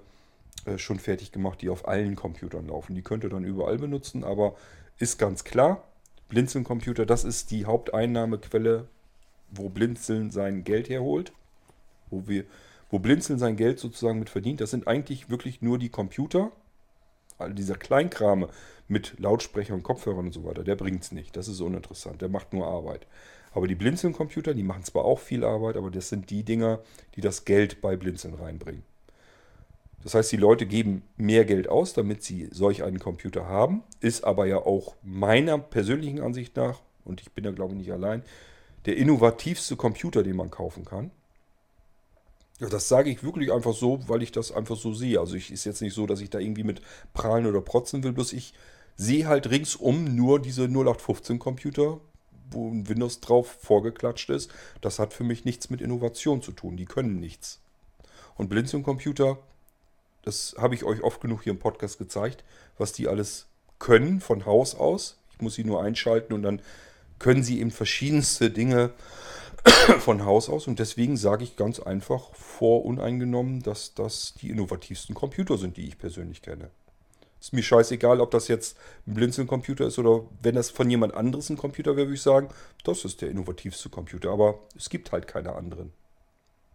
äh, 0.66 0.78
schon 0.78 1.00
fertig 1.00 1.32
gemacht, 1.32 1.64
die 1.64 1.70
auf 1.70 1.88
allen 1.88 2.16
Computern 2.16 2.68
laufen. 2.68 2.94
Die 2.94 3.02
könnt 3.02 3.24
ihr 3.24 3.32
dann 3.32 3.44
überall 3.44 3.80
benutzen, 3.80 4.24
aber 4.24 4.54
ist 5.00 5.18
ganz 5.18 5.44
klar, 5.44 5.84
Blinzeln-Computer, 6.30 7.08
das 7.08 7.24
ist 7.24 7.50
die 7.50 7.66
Haupteinnahmequelle, 7.66 8.88
wo 9.50 9.70
Blinzeln 9.70 10.30
sein 10.30 10.64
Geld 10.64 10.88
herholt. 10.88 11.34
Wo, 12.12 12.28
wir, 12.28 12.44
wo 12.92 13.00
Blinzeln 13.00 13.40
sein 13.40 13.56
Geld 13.56 13.80
sozusagen 13.80 14.20
mit 14.20 14.30
verdient. 14.30 14.62
Das 14.62 14.70
sind 14.70 14.88
eigentlich 14.88 15.32
wirklich 15.32 15.60
nur 15.60 15.80
die 15.80 15.90
Computer. 15.90 16.52
All 17.38 17.54
dieser 17.54 17.76
Kleinkrame 17.76 18.50
mit 18.88 19.20
Lautsprechern, 19.20 19.84
Kopfhörern 19.84 20.28
und 20.28 20.34
so 20.34 20.46
weiter, 20.46 20.64
der 20.64 20.76
bringt 20.76 21.04
es 21.04 21.12
nicht. 21.12 21.36
Das 21.36 21.48
ist 21.48 21.62
uninteressant. 21.62 22.22
Der 22.22 22.30
macht 22.30 22.54
nur 22.54 22.68
Arbeit. 22.68 23.08
Aber 23.54 23.68
die 23.68 23.76
Blinzeln-Computer, 23.76 24.54
die 24.54 24.64
machen 24.64 24.84
zwar 24.84 25.06
auch 25.06 25.20
viel 25.20 25.44
Arbeit, 25.44 25.78
aber 25.78 25.90
das 25.90 26.10
sind 26.10 26.30
die 26.30 26.44
Dinger, 26.44 26.80
die 27.16 27.22
das 27.22 27.46
Geld 27.46 27.82
bei 27.82 27.96
Blinzeln 27.96 28.34
reinbringen. 28.34 28.84
Das 30.04 30.14
heißt, 30.14 30.32
die 30.32 30.38
Leute 30.38 30.68
geben 30.68 31.02
mehr 31.18 31.46
Geld 31.46 31.68
aus, 31.68 31.94
damit 31.94 32.22
sie 32.22 32.48
solch 32.52 32.84
einen 32.84 33.00
Computer 33.00 33.48
haben. 33.48 33.82
Ist 34.02 34.24
aber 34.24 34.46
ja 34.46 34.58
auch 34.58 34.96
meiner 35.02 35.58
persönlichen 35.58 36.22
Ansicht 36.22 36.56
nach, 36.56 36.82
und 37.06 37.22
ich 37.22 37.32
bin 37.32 37.44
da 37.44 37.52
glaube 37.52 37.74
ich 37.74 37.80
nicht 37.80 37.92
allein, 37.92 38.22
der 38.86 38.98
innovativste 38.98 39.76
Computer, 39.76 40.22
den 40.22 40.36
man 40.36 40.52
kaufen 40.52 40.86
kann. 40.86 41.10
Ja, 42.60 42.70
das 42.70 42.88
sage 42.88 43.10
ich 43.10 43.24
wirklich 43.24 43.52
einfach 43.52 43.74
so, 43.74 44.08
weil 44.08 44.24
ich 44.24 44.32
das 44.32 44.52
einfach 44.52 44.78
so 44.78 44.94
sehe. 44.94 45.20
Also 45.20 45.36
ich 45.36 45.52
ist 45.52 45.66
jetzt 45.66 45.82
nicht 45.82 45.94
so, 45.94 46.08
dass 46.08 46.22
ich 46.22 46.30
da 46.30 46.40
irgendwie 46.40 46.64
mit 46.64 46.82
prahlen 47.14 47.46
oder 47.46 47.62
protzen 47.62 48.04
will, 48.04 48.14
bloß 48.14 48.34
ich 48.34 48.54
sehe 48.96 49.28
halt 49.28 49.50
ringsum 49.50 50.16
nur 50.16 50.42
diese 50.42 50.64
0815 50.64 51.38
Computer, 51.38 52.00
wo 52.52 52.70
ein 52.70 52.88
Windows 52.88 53.20
drauf 53.20 53.58
vorgeklatscht 53.62 54.30
ist. 54.30 54.50
Das 54.80 55.00
hat 55.00 55.14
für 55.14 55.26
mich 55.26 55.44
nichts 55.44 55.70
mit 55.70 55.82
Innovation 55.82 56.42
zu 56.42 56.54
tun. 56.54 56.78
Die 56.78 56.86
können 56.86 57.20
nichts. 57.20 57.60
Und 58.36 58.50
Blinzeln 58.50 58.84
Computer, 58.84 59.38
das 60.24 60.56
habe 60.58 60.76
ich 60.76 60.84
euch 60.86 61.02
oft 61.04 61.20
genug 61.22 61.44
hier 61.44 61.54
im 61.54 61.60
Podcast 61.60 61.98
gezeigt, 61.98 62.44
was 62.78 62.94
die 62.94 63.08
alles 63.08 63.48
können 63.80 64.22
von 64.22 64.46
Haus 64.46 64.76
aus. 64.76 65.18
Ich 65.34 65.42
muss 65.42 65.56
sie 65.56 65.66
nur 65.66 65.84
einschalten 65.84 66.34
und 66.34 66.44
dann 66.44 66.62
können 67.20 67.44
sie 67.44 67.60
eben 67.60 67.72
verschiedenste 67.72 68.50
Dinge 68.50 68.92
von 70.00 70.26
Haus 70.26 70.50
aus 70.50 70.68
und 70.68 70.80
deswegen 70.80 71.18
sage 71.18 71.44
ich 71.44 71.56
ganz 71.56 71.80
einfach 71.80 72.34
voruneingenommen, 72.36 73.62
dass 73.64 73.94
das 73.94 74.36
die 74.40 74.50
innovativsten 74.50 75.16
Computer 75.16 75.58
sind, 75.58 75.78
die 75.78 75.88
ich 75.88 75.98
persönlich 75.98 76.42
kenne. 76.42 76.70
Ist 77.46 77.54
mir 77.54 77.62
scheißegal, 77.62 78.22
ob 78.22 78.32
das 78.32 78.48
jetzt 78.48 78.76
ein 79.06 79.14
Blinzeln-Computer 79.14 79.86
ist 79.86 80.00
oder 80.00 80.24
wenn 80.42 80.56
das 80.56 80.72
von 80.72 80.90
jemand 80.90 81.14
anderes 81.14 81.50
ein 81.50 81.58
Computer 81.58 81.96
wäre, 81.96 82.08
würde 82.08 82.16
ich 82.16 82.22
sagen, 82.24 82.50
das 82.84 83.06
ist 83.06 83.22
der 83.22 83.30
innovativste 83.30 83.90
Computer. 83.90 84.32
Aber 84.32 84.62
es 84.76 84.90
gibt 84.90 85.12
halt 85.12 85.28
keine 85.28 85.54
anderen. 85.54 85.94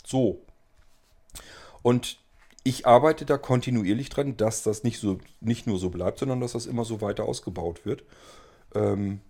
So. 0.07 0.43
Und 1.83 2.19
ich 2.63 2.87
arbeite 2.87 3.25
da 3.25 3.37
kontinuierlich 3.37 4.11
dran, 4.11 4.37
dass 4.37 4.63
das 4.63 4.85
nicht, 4.85 5.01
so, 5.01 5.19
nicht 5.41 5.67
nur 5.67 5.79
so 5.79 5.91
bleibt, 5.91 6.21
sondern 6.21 6.41
dass 6.41 6.53
das 6.53 6.67
immer 6.67 6.85
so 6.85 7.01
weiter 7.01 7.25
ausgebaut 7.25 7.85
wird. 7.85 8.05
Ähm, 8.75 9.23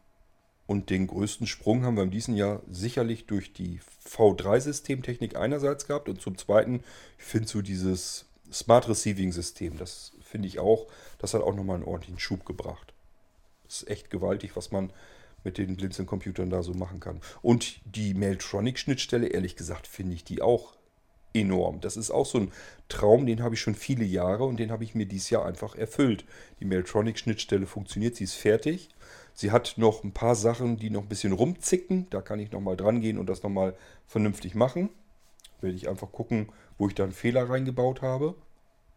und 0.70 0.88
den 0.88 1.08
größten 1.08 1.48
Sprung 1.48 1.84
haben 1.84 1.96
wir 1.96 2.04
in 2.04 2.12
diesem 2.12 2.36
Jahr 2.36 2.62
sicherlich 2.70 3.26
durch 3.26 3.52
die 3.52 3.80
V3-Systemtechnik 4.08 5.34
einerseits 5.34 5.88
gehabt 5.88 6.08
und 6.08 6.20
zum 6.20 6.38
Zweiten, 6.38 6.84
ich 7.18 7.24
finde 7.24 7.48
so 7.48 7.60
dieses 7.60 8.26
Smart 8.52 8.88
Receiving 8.88 9.32
System, 9.32 9.78
das 9.78 10.12
finde 10.22 10.46
ich 10.46 10.60
auch, 10.60 10.86
das 11.18 11.34
hat 11.34 11.42
auch 11.42 11.56
nochmal 11.56 11.74
einen 11.74 11.84
ordentlichen 11.84 12.20
Schub 12.20 12.46
gebracht. 12.46 12.94
Das 13.64 13.82
ist 13.82 13.90
echt 13.90 14.10
gewaltig, 14.10 14.54
was 14.54 14.70
man 14.70 14.92
mit 15.42 15.58
den 15.58 15.76
Blinzeln-Computern 15.76 16.50
da 16.50 16.62
so 16.62 16.72
machen 16.72 17.00
kann. 17.00 17.20
Und 17.42 17.80
die 17.84 18.14
Mailtronic-Schnittstelle, 18.14 19.26
ehrlich 19.26 19.56
gesagt, 19.56 19.88
finde 19.88 20.14
ich 20.14 20.22
die 20.22 20.40
auch 20.40 20.76
enorm. 21.34 21.80
Das 21.80 21.96
ist 21.96 22.12
auch 22.12 22.26
so 22.26 22.38
ein 22.38 22.52
Traum, 22.88 23.26
den 23.26 23.42
habe 23.42 23.56
ich 23.56 23.60
schon 23.60 23.74
viele 23.74 24.04
Jahre 24.04 24.44
und 24.44 24.58
den 24.58 24.70
habe 24.70 24.84
ich 24.84 24.94
mir 24.94 25.06
dieses 25.06 25.30
Jahr 25.30 25.46
einfach 25.46 25.74
erfüllt. 25.74 26.24
Die 26.60 26.64
Mailtronic-Schnittstelle 26.64 27.66
funktioniert, 27.66 28.14
sie 28.14 28.24
ist 28.24 28.34
fertig. 28.34 28.88
Sie 29.34 29.50
hat 29.50 29.74
noch 29.76 30.04
ein 30.04 30.12
paar 30.12 30.34
Sachen, 30.34 30.76
die 30.76 30.90
noch 30.90 31.02
ein 31.02 31.08
bisschen 31.08 31.32
rumzicken. 31.32 32.06
Da 32.10 32.20
kann 32.20 32.40
ich 32.40 32.52
nochmal 32.52 32.76
dran 32.76 33.00
gehen 33.00 33.18
und 33.18 33.28
das 33.28 33.42
nochmal 33.42 33.74
vernünftig 34.06 34.54
machen. 34.54 34.90
Werde 35.60 35.76
ich 35.76 35.88
einfach 35.88 36.12
gucken, 36.12 36.48
wo 36.78 36.88
ich 36.88 36.94
da 36.94 37.04
einen 37.04 37.12
Fehler 37.12 37.48
reingebaut 37.48 38.02
habe. 38.02 38.34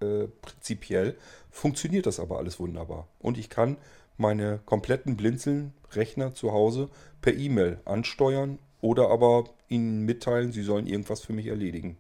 Äh, 0.01 0.27
prinzipiell 0.41 1.15
funktioniert 1.51 2.05
das 2.05 2.19
aber 2.19 2.37
alles 2.37 2.59
wunderbar. 2.59 3.07
Und 3.19 3.37
ich 3.37 3.49
kann 3.49 3.77
meine 4.17 4.59
kompletten 4.65 5.17
Blinzeln-Rechner 5.17 6.33
zu 6.35 6.51
Hause 6.51 6.89
per 7.21 7.33
E-Mail 7.33 7.79
ansteuern 7.85 8.59
oder 8.81 9.09
aber 9.09 9.45
ihnen 9.69 10.03
mitteilen, 10.03 10.51
sie 10.51 10.63
sollen 10.63 10.87
irgendwas 10.87 11.21
für 11.21 11.33
mich 11.33 11.47
erledigen. 11.47 11.97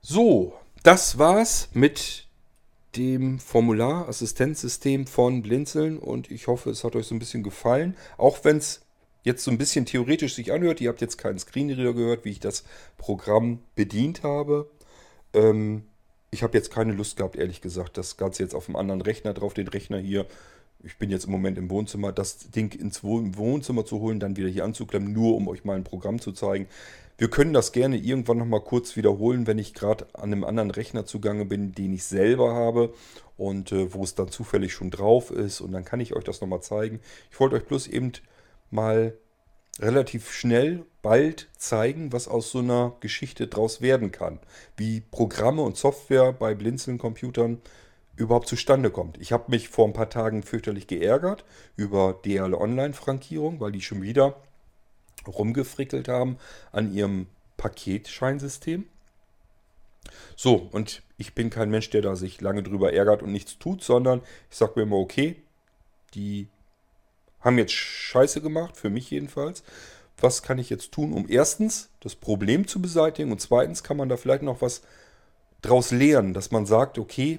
So, 0.00 0.54
das 0.82 1.18
war's 1.18 1.68
mit 1.74 2.26
dem 2.96 3.38
Formularassistenzsystem 3.38 5.06
von 5.06 5.42
Blinzeln 5.42 5.98
und 5.98 6.30
ich 6.30 6.46
hoffe, 6.46 6.70
es 6.70 6.84
hat 6.84 6.96
euch 6.96 7.06
so 7.06 7.14
ein 7.14 7.20
bisschen 7.20 7.42
gefallen. 7.42 7.96
Auch 8.16 8.44
wenn 8.44 8.56
es 8.56 8.82
jetzt 9.22 9.44
so 9.44 9.50
ein 9.50 9.58
bisschen 9.58 9.86
theoretisch 9.86 10.34
sich 10.34 10.52
anhört, 10.52 10.80
ihr 10.80 10.88
habt 10.88 11.00
jetzt 11.00 11.18
keinen 11.18 11.38
Screenreader 11.38 11.94
gehört, 11.94 12.24
wie 12.24 12.30
ich 12.30 12.40
das 12.40 12.64
Programm 12.96 13.60
bedient 13.74 14.22
habe. 14.22 14.70
Ähm, 15.32 15.84
ich 16.30 16.42
habe 16.42 16.56
jetzt 16.56 16.70
keine 16.72 16.92
Lust 16.92 17.16
gehabt, 17.16 17.36
ehrlich 17.36 17.60
gesagt, 17.60 17.98
das 17.98 18.16
Ganze 18.16 18.42
jetzt 18.42 18.54
auf 18.54 18.68
einem 18.68 18.76
anderen 18.76 19.02
Rechner 19.02 19.34
drauf, 19.34 19.54
den 19.54 19.68
Rechner 19.68 19.98
hier. 19.98 20.26
Ich 20.82 20.96
bin 20.96 21.10
jetzt 21.10 21.26
im 21.26 21.32
Moment 21.32 21.58
im 21.58 21.68
Wohnzimmer, 21.68 22.12
das 22.12 22.50
Ding 22.50 22.72
ins 22.72 23.04
Wohnzimmer 23.04 23.84
zu 23.84 24.00
holen, 24.00 24.18
dann 24.18 24.36
wieder 24.36 24.48
hier 24.48 24.64
anzuklemmen, 24.64 25.12
nur 25.12 25.36
um 25.36 25.48
euch 25.48 25.64
mal 25.64 25.76
ein 25.76 25.84
Programm 25.84 26.20
zu 26.20 26.32
zeigen. 26.32 26.68
Wir 27.20 27.28
können 27.28 27.52
das 27.52 27.72
gerne 27.72 27.98
irgendwann 27.98 28.38
nochmal 28.38 28.62
kurz 28.62 28.96
wiederholen, 28.96 29.46
wenn 29.46 29.58
ich 29.58 29.74
gerade 29.74 30.06
an 30.14 30.32
einem 30.32 30.42
anderen 30.42 30.70
Rechner 30.70 31.04
zugange 31.04 31.44
bin, 31.44 31.72
den 31.72 31.92
ich 31.92 32.04
selber 32.04 32.54
habe 32.54 32.94
und 33.36 33.72
äh, 33.72 33.92
wo 33.92 34.04
es 34.04 34.14
dann 34.14 34.30
zufällig 34.30 34.72
schon 34.72 34.90
drauf 34.90 35.30
ist. 35.30 35.60
Und 35.60 35.72
dann 35.72 35.84
kann 35.84 36.00
ich 36.00 36.16
euch 36.16 36.24
das 36.24 36.40
nochmal 36.40 36.62
zeigen. 36.62 36.98
Ich 37.30 37.38
wollte 37.38 37.56
euch 37.56 37.66
bloß 37.66 37.88
eben 37.88 38.12
mal 38.70 39.18
relativ 39.78 40.32
schnell, 40.32 40.86
bald 41.02 41.50
zeigen, 41.58 42.10
was 42.10 42.26
aus 42.26 42.52
so 42.52 42.60
einer 42.60 42.96
Geschichte 43.00 43.48
draus 43.48 43.82
werden 43.82 44.12
kann. 44.12 44.40
Wie 44.78 45.02
Programme 45.02 45.60
und 45.60 45.76
Software 45.76 46.32
bei 46.32 46.54
Blinzeln-Computern 46.54 47.60
überhaupt 48.16 48.48
zustande 48.48 48.88
kommt. 48.88 49.20
Ich 49.20 49.32
habe 49.32 49.50
mich 49.50 49.68
vor 49.68 49.86
ein 49.86 49.92
paar 49.92 50.08
Tagen 50.08 50.42
fürchterlich 50.42 50.86
geärgert 50.86 51.44
über 51.76 52.18
DL 52.24 52.54
Online-Frankierung, 52.54 53.60
weil 53.60 53.72
die 53.72 53.82
schon 53.82 54.00
wieder 54.00 54.36
rumgefrickelt 55.34 56.08
haben 56.08 56.38
an 56.72 56.92
ihrem 56.92 57.26
Paketscheinsystem. 57.56 58.86
So, 60.36 60.68
und 60.72 61.02
ich 61.18 61.34
bin 61.34 61.50
kein 61.50 61.70
Mensch, 61.70 61.90
der 61.90 62.02
da 62.02 62.16
sich 62.16 62.40
lange 62.40 62.62
drüber 62.62 62.92
ärgert 62.92 63.22
und 63.22 63.32
nichts 63.32 63.58
tut, 63.58 63.82
sondern 63.84 64.22
ich 64.50 64.56
sage 64.56 64.72
mir 64.76 64.82
immer, 64.82 64.96
okay, 64.96 65.36
die 66.14 66.48
haben 67.40 67.58
jetzt 67.58 67.72
Scheiße 67.72 68.40
gemacht, 68.40 68.76
für 68.76 68.90
mich 68.90 69.10
jedenfalls. 69.10 69.62
Was 70.18 70.42
kann 70.42 70.58
ich 70.58 70.70
jetzt 70.70 70.92
tun, 70.92 71.12
um 71.12 71.26
erstens 71.28 71.88
das 72.00 72.14
Problem 72.14 72.66
zu 72.66 72.80
beseitigen 72.82 73.32
und 73.32 73.40
zweitens 73.40 73.82
kann 73.82 73.96
man 73.96 74.08
da 74.08 74.16
vielleicht 74.16 74.42
noch 74.42 74.60
was 74.60 74.82
draus 75.62 75.90
lernen, 75.90 76.34
dass 76.34 76.50
man 76.50 76.66
sagt, 76.66 76.98
okay, 76.98 77.38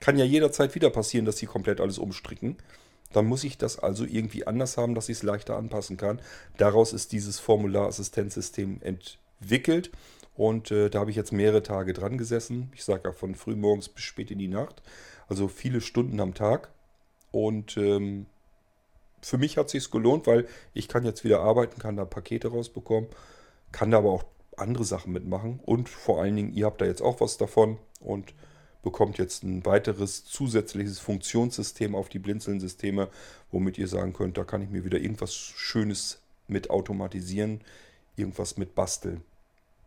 kann 0.00 0.18
ja 0.18 0.24
jederzeit 0.24 0.74
wieder 0.74 0.90
passieren, 0.90 1.26
dass 1.26 1.38
sie 1.38 1.46
komplett 1.46 1.80
alles 1.80 1.98
umstricken. 1.98 2.56
Dann 3.12 3.26
muss 3.26 3.44
ich 3.44 3.58
das 3.58 3.78
also 3.78 4.04
irgendwie 4.04 4.46
anders 4.46 4.76
haben, 4.76 4.94
dass 4.94 5.08
ich 5.08 5.18
es 5.18 5.22
leichter 5.22 5.56
anpassen 5.56 5.96
kann. 5.96 6.20
Daraus 6.56 6.92
ist 6.92 7.12
dieses 7.12 7.38
Formularassistenzsystem 7.40 8.80
entwickelt. 8.82 9.90
Und 10.36 10.70
äh, 10.70 10.88
da 10.88 11.00
habe 11.00 11.10
ich 11.10 11.16
jetzt 11.16 11.32
mehrere 11.32 11.62
Tage 11.62 11.92
dran 11.92 12.16
gesessen. 12.16 12.72
Ich 12.74 12.84
sage 12.84 13.02
ja 13.08 13.12
von 13.12 13.34
früh 13.34 13.56
morgens 13.56 13.88
bis 13.88 14.04
spät 14.04 14.30
in 14.30 14.38
die 14.38 14.48
Nacht. 14.48 14.82
Also 15.28 15.48
viele 15.48 15.80
Stunden 15.80 16.20
am 16.20 16.34
Tag. 16.34 16.70
Und 17.32 17.76
ähm, 17.76 18.26
für 19.20 19.38
mich 19.38 19.58
hat 19.58 19.74
es 19.74 19.90
gelohnt, 19.90 20.26
weil 20.26 20.46
ich 20.72 20.88
kann 20.88 21.04
jetzt 21.04 21.24
wieder 21.24 21.40
arbeiten, 21.40 21.80
kann 21.80 21.96
da 21.96 22.04
Pakete 22.04 22.48
rausbekommen, 22.48 23.10
kann 23.72 23.90
da 23.90 23.98
aber 23.98 24.10
auch 24.10 24.24
andere 24.56 24.84
Sachen 24.84 25.12
mitmachen. 25.12 25.60
Und 25.64 25.88
vor 25.88 26.22
allen 26.22 26.36
Dingen, 26.36 26.54
ihr 26.54 26.66
habt 26.66 26.80
da 26.80 26.86
jetzt 26.86 27.02
auch 27.02 27.20
was 27.20 27.36
davon. 27.36 27.78
Und 28.00 28.32
bekommt 28.82 29.18
jetzt 29.18 29.42
ein 29.42 29.64
weiteres 29.64 30.24
zusätzliches 30.24 30.98
Funktionssystem 30.98 31.94
auf 31.94 32.08
die 32.08 32.18
Blinzeln-Systeme, 32.18 33.08
womit 33.50 33.78
ihr 33.78 33.88
sagen 33.88 34.12
könnt, 34.12 34.38
da 34.38 34.44
kann 34.44 34.62
ich 34.62 34.70
mir 34.70 34.84
wieder 34.84 34.98
irgendwas 34.98 35.34
Schönes 35.34 36.20
mit 36.48 36.70
automatisieren, 36.70 37.60
irgendwas 38.16 38.56
mit 38.56 38.74
basteln. 38.74 39.22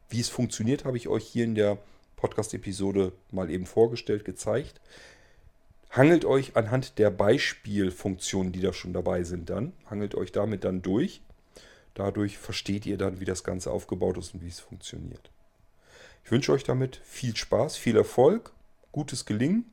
Wie 0.10 0.20
es 0.20 0.30
funktioniert, 0.30 0.86
habe 0.86 0.98
ich 0.98 1.08
euch 1.08 1.26
hier 1.26 1.44
in 1.44 1.56
der 1.56 1.78
Podcast-Episode 2.18 3.14
mal 3.32 3.50
eben 3.50 3.66
vorgestellt, 3.66 4.26
gezeigt. 4.26 4.80
Hangelt 5.92 6.26
euch 6.26 6.56
anhand 6.56 6.98
der 6.98 7.10
Beispielfunktionen, 7.10 8.52
die 8.52 8.62
da 8.62 8.74
schon 8.74 8.94
dabei 8.94 9.24
sind, 9.24 9.50
dann, 9.50 9.74
hangelt 9.90 10.16
euch 10.16 10.32
damit 10.32 10.64
dann 10.64 10.82
durch. 10.82 11.22
Dadurch 11.94 12.38
versteht 12.38 12.86
ihr 12.86 12.98
dann, 12.98 13.20
wie 13.20 13.26
das 13.26 13.44
Ganze 13.44 13.72
aufgebaut 13.72 14.18
ist 14.18 14.34
und 14.34 14.42
wie 14.42 14.48
es 14.48 14.60
funktioniert. 14.60 15.30
Ich 16.26 16.32
wünsche 16.32 16.52
euch 16.54 16.64
damit 16.64 17.02
viel 17.04 17.36
Spaß, 17.36 17.76
viel 17.76 17.98
Erfolg 17.98 18.54
gutes 18.94 19.26
Gelingen. 19.26 19.66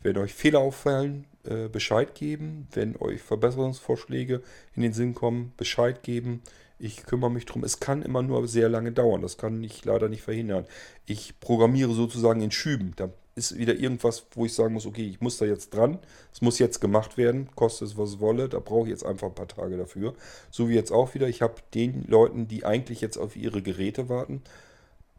Wenn 0.00 0.16
euch 0.16 0.32
Fehler 0.32 0.60
auffallen, 0.60 1.26
äh, 1.44 1.68
Bescheid 1.68 2.14
geben. 2.14 2.68
Wenn 2.72 2.96
euch 2.96 3.20
Verbesserungsvorschläge 3.20 4.42
in 4.76 4.82
den 4.82 4.92
Sinn 4.92 5.14
kommen, 5.14 5.52
Bescheid 5.56 6.04
geben. 6.04 6.42
Ich 6.78 7.04
kümmere 7.04 7.30
mich 7.30 7.46
drum. 7.46 7.64
Es 7.64 7.80
kann 7.80 8.02
immer 8.02 8.22
nur 8.22 8.46
sehr 8.46 8.68
lange 8.68 8.92
dauern. 8.92 9.22
Das 9.22 9.36
kann 9.36 9.64
ich 9.64 9.84
leider 9.84 10.08
nicht 10.08 10.22
verhindern. 10.22 10.66
Ich 11.06 11.40
programmiere 11.40 11.92
sozusagen 11.92 12.40
in 12.40 12.52
Schüben. 12.52 12.92
Da 12.94 13.10
ist 13.34 13.56
wieder 13.56 13.74
irgendwas, 13.74 14.26
wo 14.32 14.44
ich 14.44 14.54
sagen 14.54 14.74
muss, 14.74 14.86
okay, 14.86 15.08
ich 15.08 15.20
muss 15.20 15.38
da 15.38 15.46
jetzt 15.46 15.70
dran. 15.70 15.98
Es 16.32 16.42
muss 16.42 16.58
jetzt 16.58 16.80
gemacht 16.80 17.16
werden. 17.16 17.48
Kostet 17.56 17.88
es, 17.88 17.96
was 17.96 18.10
es 18.10 18.20
wolle. 18.20 18.48
Da 18.48 18.60
brauche 18.60 18.84
ich 18.84 18.90
jetzt 18.90 19.04
einfach 19.04 19.28
ein 19.28 19.34
paar 19.34 19.48
Tage 19.48 19.76
dafür. 19.76 20.14
So 20.50 20.68
wie 20.68 20.74
jetzt 20.74 20.92
auch 20.92 21.14
wieder. 21.14 21.28
Ich 21.28 21.42
habe 21.42 21.54
den 21.74 22.04
Leuten, 22.06 22.46
die 22.46 22.64
eigentlich 22.64 23.00
jetzt 23.00 23.16
auf 23.16 23.34
ihre 23.34 23.62
Geräte 23.62 24.08
warten, 24.08 24.42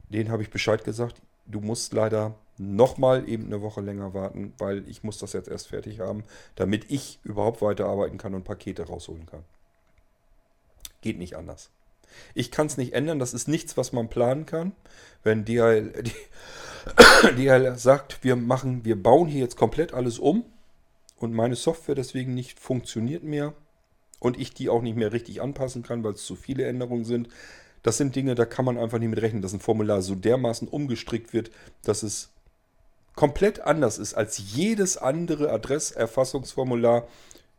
denen 0.09 0.29
habe 0.29 0.43
ich 0.43 0.49
Bescheid 0.49 0.83
gesagt. 0.83 1.21
Du 1.45 1.59
musst 1.59 1.93
leider 1.93 2.35
nochmal 2.59 3.27
eben 3.27 3.45
eine 3.45 3.61
Woche 3.61 3.81
länger 3.81 4.13
warten, 4.13 4.53
weil 4.57 4.87
ich 4.87 5.03
muss 5.03 5.17
das 5.17 5.33
jetzt 5.33 5.47
erst 5.47 5.69
fertig 5.69 6.01
haben, 6.01 6.23
damit 6.55 6.91
ich 6.91 7.19
überhaupt 7.23 7.61
weiterarbeiten 7.61 8.17
kann 8.17 8.35
und 8.35 8.43
Pakete 8.43 8.83
rausholen 8.83 9.25
kann. 9.25 9.45
Geht 11.01 11.17
nicht 11.17 11.35
anders. 11.35 11.71
Ich 12.33 12.51
kann 12.51 12.67
es 12.67 12.77
nicht 12.77 12.93
ändern, 12.93 13.19
das 13.19 13.33
ist 13.33 13.47
nichts, 13.47 13.77
was 13.77 13.93
man 13.93 14.09
planen 14.09 14.45
kann. 14.45 14.73
Wenn 15.23 15.45
DHL, 15.45 15.93
DHL 17.37 17.77
sagt, 17.77 18.23
wir 18.23 18.35
machen, 18.35 18.83
wir 18.83 19.01
bauen 19.01 19.27
hier 19.27 19.41
jetzt 19.41 19.55
komplett 19.55 19.93
alles 19.93 20.19
um 20.19 20.43
und 21.17 21.33
meine 21.33 21.55
Software 21.55 21.95
deswegen 21.95 22.33
nicht 22.33 22.59
funktioniert 22.59 23.23
mehr 23.23 23.53
und 24.19 24.37
ich 24.37 24.53
die 24.53 24.69
auch 24.69 24.81
nicht 24.81 24.97
mehr 24.97 25.13
richtig 25.13 25.41
anpassen 25.41 25.81
kann, 25.81 26.03
weil 26.03 26.13
es 26.13 26.25
zu 26.25 26.35
viele 26.35 26.65
Änderungen 26.65 27.05
sind, 27.05 27.29
das 27.83 27.97
sind 27.97 28.17
Dinge, 28.17 28.35
da 28.35 28.43
kann 28.43 28.65
man 28.65 28.77
einfach 28.77 28.99
nicht 28.99 29.09
mit 29.09 29.21
rechnen, 29.21 29.41
dass 29.41 29.53
ein 29.53 29.61
Formular 29.61 30.01
so 30.01 30.15
dermaßen 30.15 30.67
umgestrickt 30.67 31.31
wird, 31.31 31.51
dass 31.83 32.03
es 32.03 32.33
komplett 33.19 33.59
anders 33.59 33.97
ist 33.97 34.13
als 34.13 34.53
jedes 34.53 34.95
andere 34.95 35.51
Adresserfassungsformular 35.51 37.05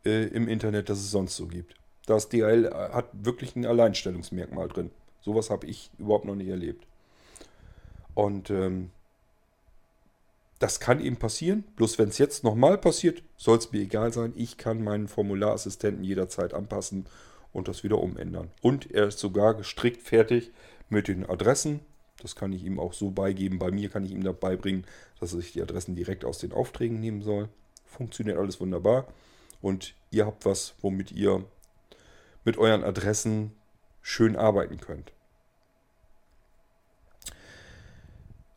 äh, 0.07 0.25
im 0.29 0.49
Internet, 0.49 0.89
das 0.89 1.01
es 1.01 1.11
sonst 1.11 1.37
so 1.37 1.49
gibt. 1.49 1.75
Das 2.07 2.31
DHL 2.31 2.73
hat 2.73 3.11
wirklich 3.13 3.55
ein 3.57 3.67
Alleinstellungsmerkmal 3.67 4.69
drin. 4.69 4.91
Sowas 5.21 5.51
habe 5.51 5.67
ich 5.67 5.91
überhaupt 5.99 6.25
noch 6.25 6.35
nicht 6.35 6.49
erlebt. 6.49 6.87
Und 8.15 8.49
ähm, 8.49 8.89
das 10.61 10.81
kann 10.81 10.99
eben 10.99 11.19
passieren. 11.19 11.65
Bloß 11.77 11.99
wenn 11.99 12.09
es 12.09 12.17
jetzt 12.17 12.43
nochmal 12.43 12.79
passiert, 12.79 13.23
soll 13.37 13.59
es 13.59 13.71
mir 13.71 13.83
egal 13.83 14.15
sein. 14.15 14.33
Ich 14.37 14.57
kann 14.57 14.83
meinen 14.83 15.09
Formularassistenten 15.09 16.05
jederzeit 16.05 16.55
anpassen 16.55 17.05
und 17.53 17.69
das 17.69 17.85
wieder 17.85 17.99
umändern. 17.99 18.51
Und 18.63 18.91
er 18.91 19.09
ist 19.09 19.19
sogar 19.19 19.53
gestrickt 19.53 20.01
fertig 20.01 20.53
mit 20.89 21.07
den 21.07 21.29
Adressen 21.29 21.81
das 22.23 22.37
kann 22.37 22.53
ich 22.53 22.65
ihm 22.65 22.79
auch 22.79 22.93
so 22.93 23.11
beigeben. 23.11 23.59
Bei 23.59 23.71
mir 23.71 23.89
kann 23.89 24.05
ich 24.05 24.13
ihm 24.13 24.23
da 24.23 24.33
beibringen, 24.33 24.87
dass 25.19 25.33
er 25.33 25.41
sich 25.41 25.53
die 25.53 25.63
Adressen 25.63 25.95
direkt 25.95 26.25
aus 26.25 26.39
den 26.39 26.53
Aufträgen 26.53 27.01
nehmen 27.01 27.23
soll. 27.23 27.49
Funktioniert 27.85 28.39
alles 28.39 28.61
wunderbar. 28.61 29.07
Und 29.63 29.95
ihr 30.11 30.27
habt 30.27 30.47
was, 30.47 30.75
womit 30.81 31.13
ihr 31.13 31.45
mit 32.45 32.57
euren 32.57 32.85
Adressen 32.85 33.53
schön 34.03 34.37
arbeiten 34.37 34.79
könnt. 34.79 35.13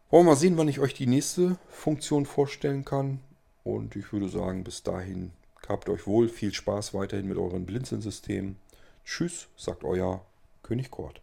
Wollen 0.09 0.25
wir 0.25 0.31
mal 0.31 0.37
sehen, 0.37 0.57
wann 0.57 0.67
ich 0.67 0.79
euch 0.79 0.93
die 0.93 1.07
nächste 1.07 1.57
Funktion 1.69 2.27
vorstellen 2.27 2.85
kann. 2.85 3.19
Und 3.63 3.95
ich 3.95 4.13
würde 4.13 4.29
sagen, 4.29 4.63
bis 4.63 4.83
dahin 4.83 5.31
habt 5.67 5.89
euch 5.89 6.05
wohl. 6.05 6.29
Viel 6.29 6.53
Spaß 6.53 6.93
weiterhin 6.93 7.27
mit 7.27 7.37
euren 7.37 7.65
Blinzeln-Systemen. 7.65 8.57
Tschüss, 9.05 9.47
sagt 9.57 9.83
euer 9.83 10.23
König 10.61 10.91
Kort. 10.91 11.22